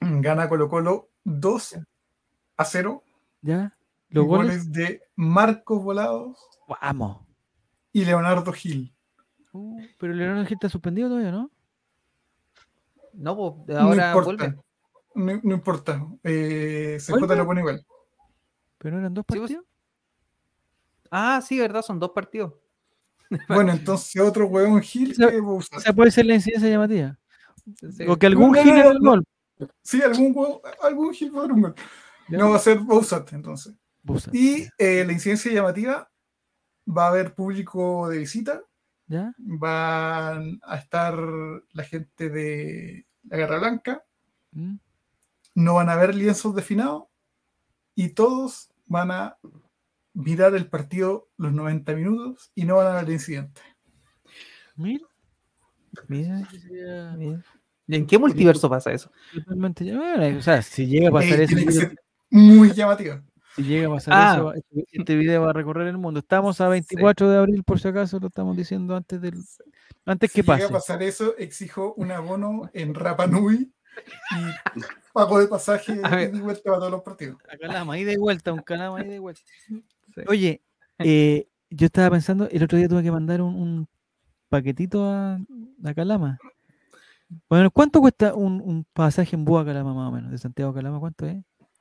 Gana 0.00 0.48
Colo 0.48 0.68
Colo 0.68 1.10
2 1.24 1.78
a 2.56 2.64
0. 2.64 3.04
¿Ya? 3.42 3.76
¿Los 4.08 4.26
goles? 4.26 4.46
goles 4.46 4.72
de 4.72 5.02
Marcos 5.14 5.82
Volados 5.82 6.38
Vamos. 6.68 7.26
y 7.92 8.04
Leonardo 8.04 8.52
Gil. 8.52 8.92
Uh, 9.52 9.80
pero 9.98 10.12
Leonardo 10.14 10.44
Gil 10.46 10.54
está 10.54 10.68
suspendido 10.68 11.08
todavía, 11.08 11.30
¿no? 11.30 11.50
No, 13.14 13.36
pues 13.36 13.68
No 13.68 13.78
ahora 13.80 14.08
importa. 14.12 14.24
vuelve. 14.44 14.56
No, 15.14 15.40
no 15.42 15.54
importa. 15.54 16.06
Eh, 16.24 16.98
CJ 17.00 17.18
¿Vuelve? 17.18 17.36
lo 17.36 17.46
pone 17.46 17.60
igual. 17.60 17.86
Pero 18.78 18.98
eran 18.98 19.12
dos 19.14 19.24
Sí, 19.30 19.38
pues, 19.38 19.40
partidos. 19.52 19.64
Ah, 21.10 21.40
sí, 21.46 21.58
verdad, 21.58 21.82
son 21.82 21.98
dos 22.00 22.10
partidos. 22.10 22.54
Bueno, 23.48 23.72
entonces 23.72 24.20
otro 24.20 24.46
huevón 24.46 24.80
Gil 24.82 25.16
que. 25.16 25.40
O 25.40 25.60
sea, 25.62 25.92
puede 25.92 26.10
ser 26.10 26.26
la 26.26 26.34
incidencia 26.34 26.68
llamativa. 26.68 27.18
Sí. 27.90 28.04
O 28.08 28.16
que 28.18 28.26
algún 28.26 28.52
No, 28.52 28.56
no, 28.58 28.62
Gil 28.62 28.74
no, 28.74 28.92
no. 28.94 29.10
gol. 29.10 29.24
Sí, 29.82 30.02
algún, 30.02 30.34
algún 30.82 31.14
Gil 31.14 31.34
va 31.34 31.38
a 31.38 31.42
dar 31.42 31.52
un 31.52 31.62
gol. 31.62 31.74
No 32.28 32.50
va 32.50 32.56
a 32.56 32.60
ser 32.60 32.78
Bouzat 32.78 33.32
entonces. 33.32 33.74
Busa. 34.02 34.30
Y 34.34 34.66
eh, 34.78 35.04
la 35.06 35.12
incidencia 35.12 35.52
llamativa 35.52 36.10
va 36.88 37.04
a 37.04 37.08
haber 37.08 37.34
público 37.34 38.08
de 38.08 38.18
visita. 38.18 38.62
¿Ya? 39.12 39.34
Van 39.36 40.58
a 40.62 40.76
estar 40.76 41.14
la 41.72 41.84
gente 41.84 42.30
de 42.30 43.04
la 43.24 43.36
Garra 43.36 43.58
Blanca. 43.58 44.04
¿Mm? 44.52 44.76
No 45.54 45.74
van 45.74 45.90
a 45.90 45.92
haber 45.92 46.14
lienzos 46.14 46.54
de 46.54 46.62
finado. 46.62 47.10
Y 47.94 48.14
todos 48.14 48.70
van 48.86 49.10
a 49.10 49.36
mirar 50.14 50.54
el 50.54 50.66
partido 50.66 51.28
los 51.36 51.52
90 51.52 51.92
minutos 51.94 52.52
y 52.54 52.64
no 52.64 52.76
van 52.76 52.86
a 52.86 53.00
haber 53.00 53.12
incidente. 53.12 53.60
Mira, 54.76 55.06
Mira, 56.08 56.40
ese 56.40 56.60
sería 56.60 57.12
mira. 57.18 57.44
¿Y 57.86 57.96
en 57.96 58.06
qué 58.06 58.18
multiverso 58.18 58.70
pasa 58.70 58.92
eso? 58.92 59.12
totalmente. 59.34 59.94
Bueno, 59.94 60.38
o 60.38 60.40
sea, 60.40 60.62
si 60.62 60.86
llega 60.86 61.10
a 61.10 61.12
pasar 61.12 61.38
Eh, 61.38 61.42
eso, 61.44 61.54
tiene 61.54 61.66
que 61.66 61.72
ser 61.72 61.96
muy 62.30 62.72
llamativa. 62.72 63.22
Si 63.56 63.62
llega 63.62 63.88
a 63.88 63.90
pasar 63.90 64.14
Ah. 64.16 64.32
eso, 64.34 64.54
este, 64.54 64.86
este 64.92 65.16
video 65.16 65.42
va 65.42 65.50
a 65.50 65.52
recorrer 65.52 65.86
el 65.88 65.98
mundo. 65.98 66.20
Estamos 66.20 66.60
a 66.60 66.68
24 66.68 67.30
de 67.30 67.38
abril, 67.38 67.62
por 67.64 67.80
si 67.80 67.88
acaso, 67.88 68.18
lo 68.18 68.28
estamos 68.28 68.56
diciendo 68.56 68.96
antes 68.96 69.20
del 69.20 69.34
antes 70.06 70.30
Si 70.32 70.36
que 70.36 70.42
llega 70.42 70.54
pase. 70.54 70.64
a 70.64 70.68
pasar 70.70 71.02
eso, 71.02 71.36
exijo 71.38 71.94
un 71.96 72.10
abono 72.12 72.70
en 72.72 72.94
Rapa 72.94 73.26
Nui 73.26 73.72
y 74.30 74.36
pago 75.12 75.38
de 75.38 75.46
pasaje 75.48 75.92
y 76.32 76.40
vuelta 76.40 76.62
para 76.64 76.78
todos 76.78 76.90
los 76.90 77.02
partidos. 77.02 77.36
A 77.52 77.56
Calama, 77.58 77.98
ida 77.98 78.12
y 78.12 78.16
vuelta, 78.16 78.52
un 78.52 78.62
Calama, 78.62 79.04
ida 79.04 79.14
y 79.14 79.18
vuelta. 79.18 79.42
Sí. 79.66 79.84
Oye, 80.28 80.62
eh, 80.98 81.46
yo 81.70 81.86
estaba 81.86 82.10
pensando, 82.10 82.48
el 82.50 82.62
otro 82.62 82.78
día 82.78 82.88
tuve 82.88 83.02
que 83.02 83.12
mandar 83.12 83.40
un, 83.42 83.54
un 83.54 83.88
paquetito 84.48 85.04
a, 85.06 85.38
a 85.84 85.94
Calama. 85.94 86.38
Bueno, 87.48 87.70
¿cuánto 87.70 88.00
cuesta 88.00 88.34
un, 88.34 88.60
un 88.60 88.84
pasaje 88.92 89.36
en 89.36 89.44
Búa 89.44 89.62
a 89.62 89.64
Calama 89.64 89.94
más 89.94 90.08
o 90.08 90.12
menos? 90.12 90.30
De 90.30 90.38
Santiago 90.38 90.70
a 90.70 90.74
Calama, 90.74 90.98
¿cuánto 91.00 91.26
es? 91.26 91.36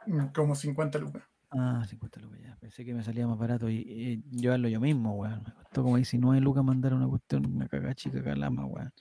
Mm, 0.05 0.27
Como 0.33 0.55
50 0.55 0.97
lucas. 0.99 1.23
Ah, 1.51 1.83
50 1.87 2.19
lucas 2.21 2.39
ya. 2.41 2.55
Pensé 2.61 2.85
que 2.85 2.93
me 2.93 3.03
salía 3.03 3.27
más 3.27 3.37
barato 3.37 3.69
y, 3.69 3.75
y 3.77 4.23
llevarlo 4.31 4.69
yo 4.69 4.79
mismo, 4.79 5.13
weón. 5.15 5.43
Me 5.45 5.53
costó 5.53 5.83
como 5.83 5.97
19 5.97 6.39
lucas 6.41 6.63
mandar 6.63 6.93
una 6.93 7.07
cuestión, 7.07 7.45
una 7.45 7.67
cagada 7.67 7.93
chica 7.93 8.19
a 8.19 8.23
Calama, 8.23 8.65
weón. 8.65 8.91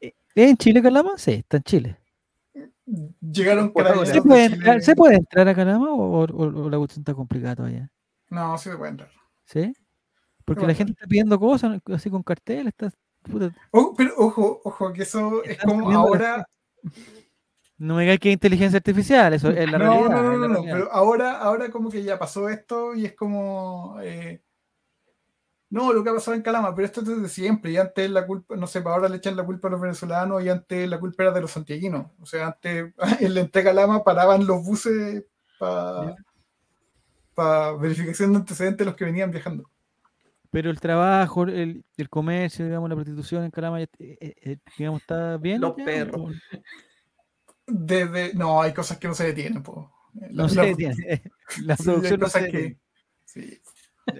Eh, 0.00 0.14
¿Es 0.34 0.50
en 0.50 0.56
Chile 0.56 0.80
Calama? 0.82 1.12
Sí, 1.16 1.32
está 1.32 1.56
en 1.56 1.62
Chile. 1.64 1.96
Llegaron 3.20 3.72
Por 3.72 3.86
ahora. 3.86 4.06
¿Se 4.06 4.12
de 4.14 4.22
puede, 4.22 4.44
entrar, 4.46 4.80
¿Se 4.80 4.94
puede 4.94 5.16
entrar 5.16 5.48
a 5.48 5.54
Calama 5.54 5.90
o, 5.92 6.24
o- 6.24 6.64
o 6.64 6.70
la 6.70 6.78
cuestión 6.78 7.00
está 7.02 7.14
complicada 7.14 7.56
todavía? 7.56 7.90
No, 8.28 8.56
sí 8.58 8.70
se 8.70 8.76
puede 8.76 8.90
entrar. 8.92 9.10
¿Sí? 9.44 9.72
Porque 10.44 10.66
la 10.66 10.74
gente 10.74 10.92
está 10.92 11.06
pidiendo 11.06 11.38
cosas, 11.38 11.80
así 11.86 12.10
con 12.10 12.22
cartel, 12.22 12.68
está... 12.68 12.90
puta, 13.22 13.52
Oh, 13.72 13.94
pero 13.96 14.12
ojo, 14.18 14.60
ojo, 14.64 14.92
que 14.92 15.02
eso 15.02 15.44
es 15.44 15.58
como 15.58 15.90
ahora. 15.90 16.44
No 17.80 17.96
me 17.96 18.02
digas 18.02 18.18
que 18.20 18.28
es 18.30 18.34
inteligencia 18.34 18.76
artificial, 18.78 19.32
eso 19.34 19.50
es 19.50 19.68
la 19.68 19.78
No, 19.78 19.78
realidad. 19.78 20.08
no, 20.08 20.22
no, 20.22 20.36
no, 20.38 20.48
no, 20.48 20.68
pero 20.68 20.90
ahora, 20.92 21.38
ahora 21.40 21.70
como 21.70 21.90
que 21.90 22.02
ya 22.02 22.18
pasó 22.18 22.48
esto 22.48 22.94
y 22.94 23.06
es 23.06 23.14
como. 23.14 23.98
eh, 24.02 24.42
no, 25.70 25.92
lo 25.92 26.02
que 26.02 26.10
ha 26.10 26.14
pasado 26.14 26.36
en 26.36 26.42
Calama, 26.42 26.74
pero 26.74 26.86
esto 26.86 27.00
es 27.00 27.06
desde 27.08 27.28
siempre. 27.28 27.70
Y 27.70 27.76
antes 27.76 28.10
la 28.10 28.26
culpa, 28.26 28.56
no 28.56 28.66
sé, 28.66 28.80
ahora 28.84 29.08
le 29.08 29.16
echan 29.18 29.36
la 29.36 29.44
culpa 29.46 29.68
a 29.68 29.70
los 29.70 29.80
venezolanos 29.80 30.42
y 30.42 30.48
antes 30.48 30.88
la 30.88 30.98
culpa 30.98 31.22
era 31.24 31.32
de 31.32 31.40
los 31.42 31.52
santiaguinos. 31.52 32.06
O 32.20 32.26
sea, 32.26 32.48
antes 32.48 32.92
en 33.20 33.34
la 33.34 33.40
entrega 33.40 33.70
Calama 33.70 34.02
paraban 34.02 34.46
los 34.46 34.64
buses 34.64 35.24
para 37.34 37.72
verificación 37.72 38.32
de 38.32 38.38
antecedentes 38.38 38.78
de 38.78 38.84
los 38.84 38.94
que 38.94 39.04
venían 39.04 39.30
viajando. 39.32 39.68
Pero 40.50 40.70
el 40.70 40.80
trabajo, 40.80 41.44
el, 41.44 41.84
el 41.96 42.08
comercio, 42.08 42.64
digamos, 42.64 42.88
la 42.90 42.96
prostitución 42.96 43.44
en 43.44 43.50
Calama, 43.52 43.78
ya, 43.80 43.86
eh, 44.00 44.34
eh, 44.42 44.56
digamos, 44.76 45.00
está 45.02 45.36
bien. 45.36 45.60
Los 45.60 45.76
ya? 45.76 45.84
perros. 45.84 46.34
¿O 47.70 47.74
Desde, 47.74 48.34
no, 48.34 48.60
hay 48.62 48.72
cosas 48.74 48.98
que 48.98 49.08
no 49.08 49.14
se 49.14 49.24
detienen. 49.24 49.62
po. 49.62 49.92
No 50.12 50.42
La- 50.44 50.48
se 50.48 50.54
la- 50.56 50.62
detiene. 50.64 51.22
La 51.64 51.76
sí, 51.76 51.82
hay 51.82 51.84
producción 51.86 52.20
no 52.20 52.26
cosas 52.26 52.42
se 52.42 52.50
que- 52.50 52.78
sí. 53.24 53.60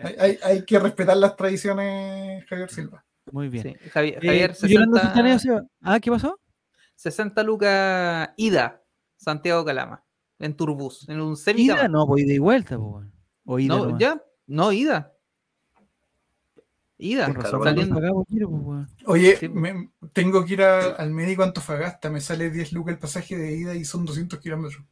Hay, 0.04 0.14
hay- 0.18 0.38
hay 0.42 0.64
que 0.64 0.78
respetar 0.78 1.16
las 1.16 1.36
tradiciones, 1.36 2.44
Javier 2.46 2.70
Silva. 2.70 3.04
Muy 3.32 3.48
bien. 3.48 3.62
Sí, 3.64 3.68
Eh, 3.70 3.90
Javier, 3.90 4.54
Yolanda 4.62 5.00
Sultaneo 5.02 5.38
60, 5.38 5.38
se 5.38 5.50
va. 5.50 5.68
Ah, 5.82 6.00
¿qué 6.00 6.10
pasó? 6.10 6.38
60 6.96 7.42
lucas 7.42 8.30
ida, 8.36 8.82
Santiago 9.16 9.64
Calama, 9.64 10.04
en 10.38 10.54
Turbus, 10.54 11.08
en 11.08 11.20
un 11.20 11.36
semi 11.36 11.62
Ida, 11.62 11.88
no, 11.88 12.06
pues 12.06 12.24
ida 12.24 12.34
y 12.34 12.38
vuelta, 12.38 12.76
pues. 12.76 12.88
weón. 12.88 13.12
O 13.44 13.58
ida 13.58 13.74
No, 13.74 13.84
nomás. 13.86 14.00
ya, 14.00 14.22
no, 14.46 14.72
ida. 14.72 15.12
Ida, 17.00 17.26
Con 17.26 17.34
razón, 17.36 17.64
saliendo. 17.64 17.98
pues. 18.28 18.88
Oye, 19.06 19.36
Sí, 19.36 19.48
po. 19.48 19.54
me- 19.54 19.90
tengo 20.12 20.44
que 20.44 20.52
ir 20.52 20.62
a- 20.62 20.92
al 20.96 21.10
médico 21.10 21.42
Antofagasta, 21.42 22.10
me 22.10 22.20
sale 22.20 22.50
10 22.50 22.72
lucas 22.72 22.92
el 22.94 22.98
pasaje 23.00 23.36
de 23.36 23.56
ida 23.56 23.74
y 23.74 23.84
son 23.84 24.04
200 24.04 24.38
kilómetros. 24.38 24.84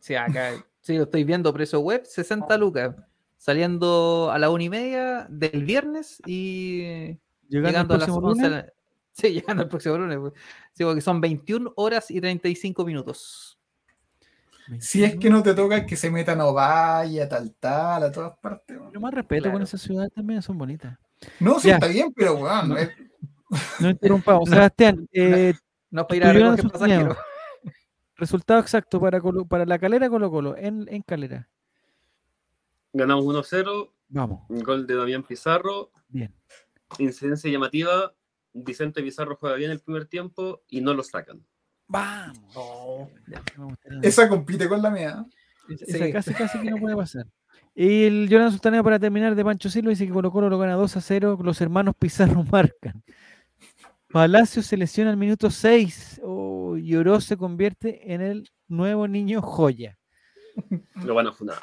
Sí, 0.00 0.14
acá, 0.14 0.64
sí, 0.80 0.96
lo 0.96 1.04
estoy 1.04 1.24
viendo, 1.24 1.52
precio 1.52 1.80
web, 1.80 2.04
60 2.04 2.56
lucas. 2.58 2.94
Saliendo 3.36 4.30
a 4.32 4.38
la 4.38 4.50
una 4.50 4.62
y 4.64 4.68
media 4.70 5.26
del 5.28 5.64
viernes 5.64 6.22
y 6.26 7.18
Llegando, 7.48 7.68
llegando 7.68 7.94
a 7.94 7.98
las 7.98 8.06
próximo 8.06 8.28
11 8.28 8.42
de 8.42 8.48
lunes, 8.48 8.64
la- 8.66 8.72
Sí, 9.12 9.28
llegando 9.58 9.62
el 9.64 9.68
próximo 9.68 9.98
lunes. 9.98 10.18
pues. 10.18 10.32
Sí, 10.72 10.84
porque 10.84 11.00
son 11.00 11.20
21 11.20 11.72
horas 11.76 12.10
y 12.10 12.20
35 12.20 12.84
minutos. 12.84 13.58
Si 14.80 15.02
es 15.04 15.16
que 15.18 15.28
no 15.30 15.42
te 15.42 15.54
toca 15.54 15.84
que 15.86 15.96
se 15.96 16.10
metan 16.10 16.40
a 16.40 16.46
Ovalle, 16.46 17.22
a 17.22 17.28
tal 17.28 17.54
tal, 17.58 18.04
a 18.04 18.12
todas 18.12 18.36
partes. 18.38 18.78
weón. 18.78 18.92
Lo 18.92 19.00
más 19.00 19.12
respeto 19.14 19.50
con 19.50 19.62
esas 19.62 19.80
ciudades 19.80 20.12
también 20.12 20.40
son 20.42 20.56
bonitas. 20.58 20.98
No, 21.40 21.58
sí 21.60 21.68
Ya. 21.68 21.74
está 21.74 21.88
bien, 21.88 22.12
pero 22.14 22.34
weón, 22.36 22.68
No. 22.70 22.76
es- 22.76 22.90
No 23.80 23.90
interrumpamos. 23.90 24.48
Sebastián, 24.48 25.06
eh, 25.12 25.52
No 25.90 26.06
para 26.06 26.16
ir 26.16 26.24
a 26.26 26.32
recoger 26.32 26.70
pasajeros. 26.70 27.16
resultado 28.16 28.60
exacto 28.60 29.00
para, 29.00 29.20
Colo- 29.20 29.46
para 29.46 29.66
la 29.66 29.78
calera 29.78 30.08
Colo 30.08 30.30
Colo 30.30 30.56
en, 30.56 30.86
en 30.88 31.02
calera. 31.02 31.48
Ganamos 32.92 33.24
1-0, 33.24 33.90
Vamos, 34.08 34.40
gol 34.48 34.86
de 34.86 34.94
Damián 34.94 35.22
Pizarro, 35.22 35.90
bien. 36.08 36.34
incidencia 36.98 37.50
llamativa, 37.50 38.12
Vicente 38.52 39.02
Pizarro 39.02 39.36
juega 39.36 39.56
bien 39.56 39.70
el 39.70 39.80
primer 39.80 40.04
tiempo 40.06 40.62
y 40.68 40.82
no 40.82 40.92
lo 40.92 41.02
sacan. 41.02 41.42
Vamos. 41.92 43.10
Ya, 43.28 43.42
esa 44.02 44.28
compite 44.28 44.68
con 44.68 44.80
la 44.82 44.90
mía. 44.90 45.24
Esa- 45.68 45.84
Sí. 45.86 45.92
esa 46.04 46.12
casi, 46.12 46.34
casi 46.34 46.58
que 46.60 46.70
no 46.70 46.78
puede 46.78 46.96
pasar. 46.96 47.26
Y 47.74 48.04
el 48.04 48.28
Jonathan 48.28 48.52
Sultaneo 48.52 48.82
para 48.84 48.98
terminar 48.98 49.34
de 49.34 49.44
Pancho 49.44 49.70
Silva 49.70 49.90
dice 49.90 50.06
que 50.06 50.12
Colo 50.12 50.30
Colo 50.32 50.48
lo 50.50 50.58
gana 50.58 50.74
2 50.74 50.96
a 50.96 51.00
0. 51.00 51.38
Los 51.42 51.60
hermanos 51.60 51.94
Pizarro 51.98 52.42
marcan. 52.50 53.02
Palacio 54.10 54.62
se 54.62 54.76
lesiona 54.76 55.10
al 55.10 55.16
minuto 55.16 55.50
6. 55.50 56.20
Oh, 56.24 56.76
y 56.76 56.94
Oro 56.96 57.20
se 57.20 57.36
convierte 57.36 58.12
en 58.12 58.20
el 58.20 58.50
nuevo 58.68 59.08
niño 59.08 59.40
joya. 59.40 59.96
Lo 61.04 61.14
van 61.14 61.28
a 61.28 61.32
funar. 61.32 61.58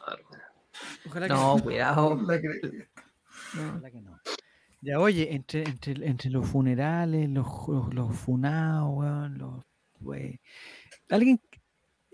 Ojalá 1.07 1.27
que 1.27 1.33
No, 1.33 1.57
cuidado. 1.61 2.19
La 2.25 2.39
que- 2.41 2.87
Ojalá 3.53 3.91
que 3.91 4.01
no. 4.01 4.19
Ya, 4.81 4.99
oye, 4.99 5.35
entre, 5.35 5.63
entre, 5.63 6.07
entre 6.07 6.29
los 6.31 6.47
funerales, 6.47 7.29
los, 7.29 7.45
los, 7.67 7.93
los 7.93 8.15
funados, 8.15 8.89
weón, 8.97 9.37
los. 9.37 9.63
Alguien. 11.09 11.39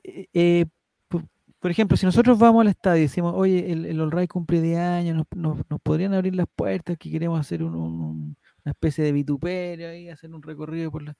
eh, 0.03 0.27
eh, 0.33 0.65
por, 1.07 1.23
por 1.59 1.71
ejemplo, 1.71 1.97
si 1.97 2.05
nosotros 2.05 2.37
vamos 2.39 2.61
al 2.61 2.67
estadio 2.69 2.99
y 2.99 3.01
decimos, 3.03 3.33
oye, 3.35 3.71
el, 3.71 3.85
el 3.85 3.99
All 4.01 4.11
Right 4.11 4.29
cumple 4.29 4.61
10 4.61 4.77
años, 4.79 5.15
nos, 5.17 5.25
nos- 5.35 5.69
nos 5.69 5.81
podrían 5.81 6.13
abrir 6.13 6.35
las 6.35 6.47
puertas, 6.55 6.97
que 6.97 7.09
queremos 7.11 7.39
hacer 7.39 7.63
un- 7.63 7.75
un- 7.75 7.99
un- 8.01 8.37
una 8.63 8.71
especie 8.71 9.03
de 9.03 9.11
vituperio 9.11 9.89
ahí, 9.89 10.09
hacer 10.09 10.33
un 10.33 10.41
recorrido 10.41 10.91
por 10.91 11.03
la. 11.03 11.15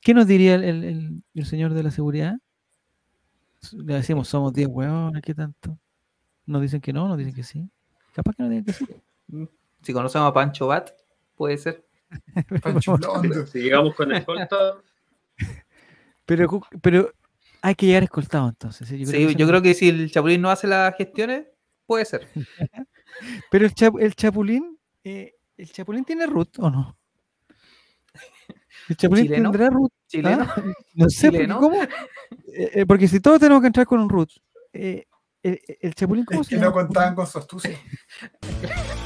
¿Qué 0.00 0.14
nos 0.14 0.26
diría 0.26 0.54
el, 0.56 0.64
el- 0.64 0.84
el- 0.84 1.22
el 1.34 1.46
señor 1.46 1.74
de 1.74 1.82
la 1.82 1.90
seguridad? 1.90 2.34
Le 3.72 3.94
decimos, 3.94 4.28
somos 4.28 4.52
10 4.52 4.68
weones, 4.68 5.22
¿qué 5.22 5.34
tanto? 5.34 5.78
Nos 6.44 6.62
dicen 6.62 6.80
que 6.80 6.92
no, 6.92 7.08
nos 7.08 7.18
dicen 7.18 7.34
que 7.34 7.42
sí. 7.42 7.68
Capaz 8.12 8.34
que 8.36 8.42
nos 8.44 8.50
digan 8.50 8.64
que 8.64 8.72
sí. 8.72 8.86
Si 9.82 9.92
conocemos 9.92 10.28
a 10.28 10.32
Pancho 10.32 10.68
Bat, 10.68 10.90
puede 11.34 11.58
ser. 11.58 11.84
Panchulondo. 12.62 13.46
Si 13.46 13.58
llegamos 13.60 13.94
con 13.94 14.12
escolta, 14.12 14.74
Pero, 16.26 16.60
pero 16.82 17.12
hay 17.62 17.74
que 17.74 17.86
llegar 17.86 18.02
escoltado 18.02 18.48
entonces. 18.48 18.86
¿sí? 18.88 18.98
Yo 18.98 19.06
creo 19.06 19.20
Sí, 19.28 19.34
que 19.34 19.40
yo 19.40 19.48
creo 19.48 19.62
si 19.74 19.88
el 19.88 20.10
Chapulín 20.10 20.40
no 20.42 20.50
hace 20.50 20.66
las 20.66 20.94
gestiones, 20.96 21.46
puede 21.86 22.04
ser. 22.04 22.28
Pero 23.50 23.64
el, 23.64 23.74
chap- 23.74 23.98
el 23.98 24.14
Chapulín, 24.14 24.78
eh, 25.02 25.32
¿el 25.56 25.72
Chapulín 25.72 26.04
tiene 26.04 26.26
root 26.26 26.58
o 26.58 26.68
no? 26.68 26.98
¿El 28.88 28.96
Chapulín 28.96 29.24
¿Chileno? 29.24 29.50
tendrá 29.50 29.70
root? 29.70 29.90
Chileno. 30.06 30.46
Ah, 30.46 30.62
No 30.94 31.08
sé. 31.08 31.48
¿cómo? 31.48 31.82
Eh, 31.82 32.70
eh, 32.74 32.86
porque 32.86 33.08
si 33.08 33.20
todos 33.20 33.40
tenemos 33.40 33.62
que 33.62 33.68
entrar 33.68 33.86
con 33.86 34.00
un 34.00 34.08
root, 34.10 34.28
eh, 34.74 35.06
el, 35.42 35.60
el 35.80 35.94
Chapulín, 35.94 36.24
¿cómo 36.26 36.42
Es 36.42 36.48
se 36.48 36.56
que 36.56 36.60
no 36.60 36.72
contaban 36.72 37.14
con 37.14 37.26
su 37.26 37.38
astucia. 37.38 37.78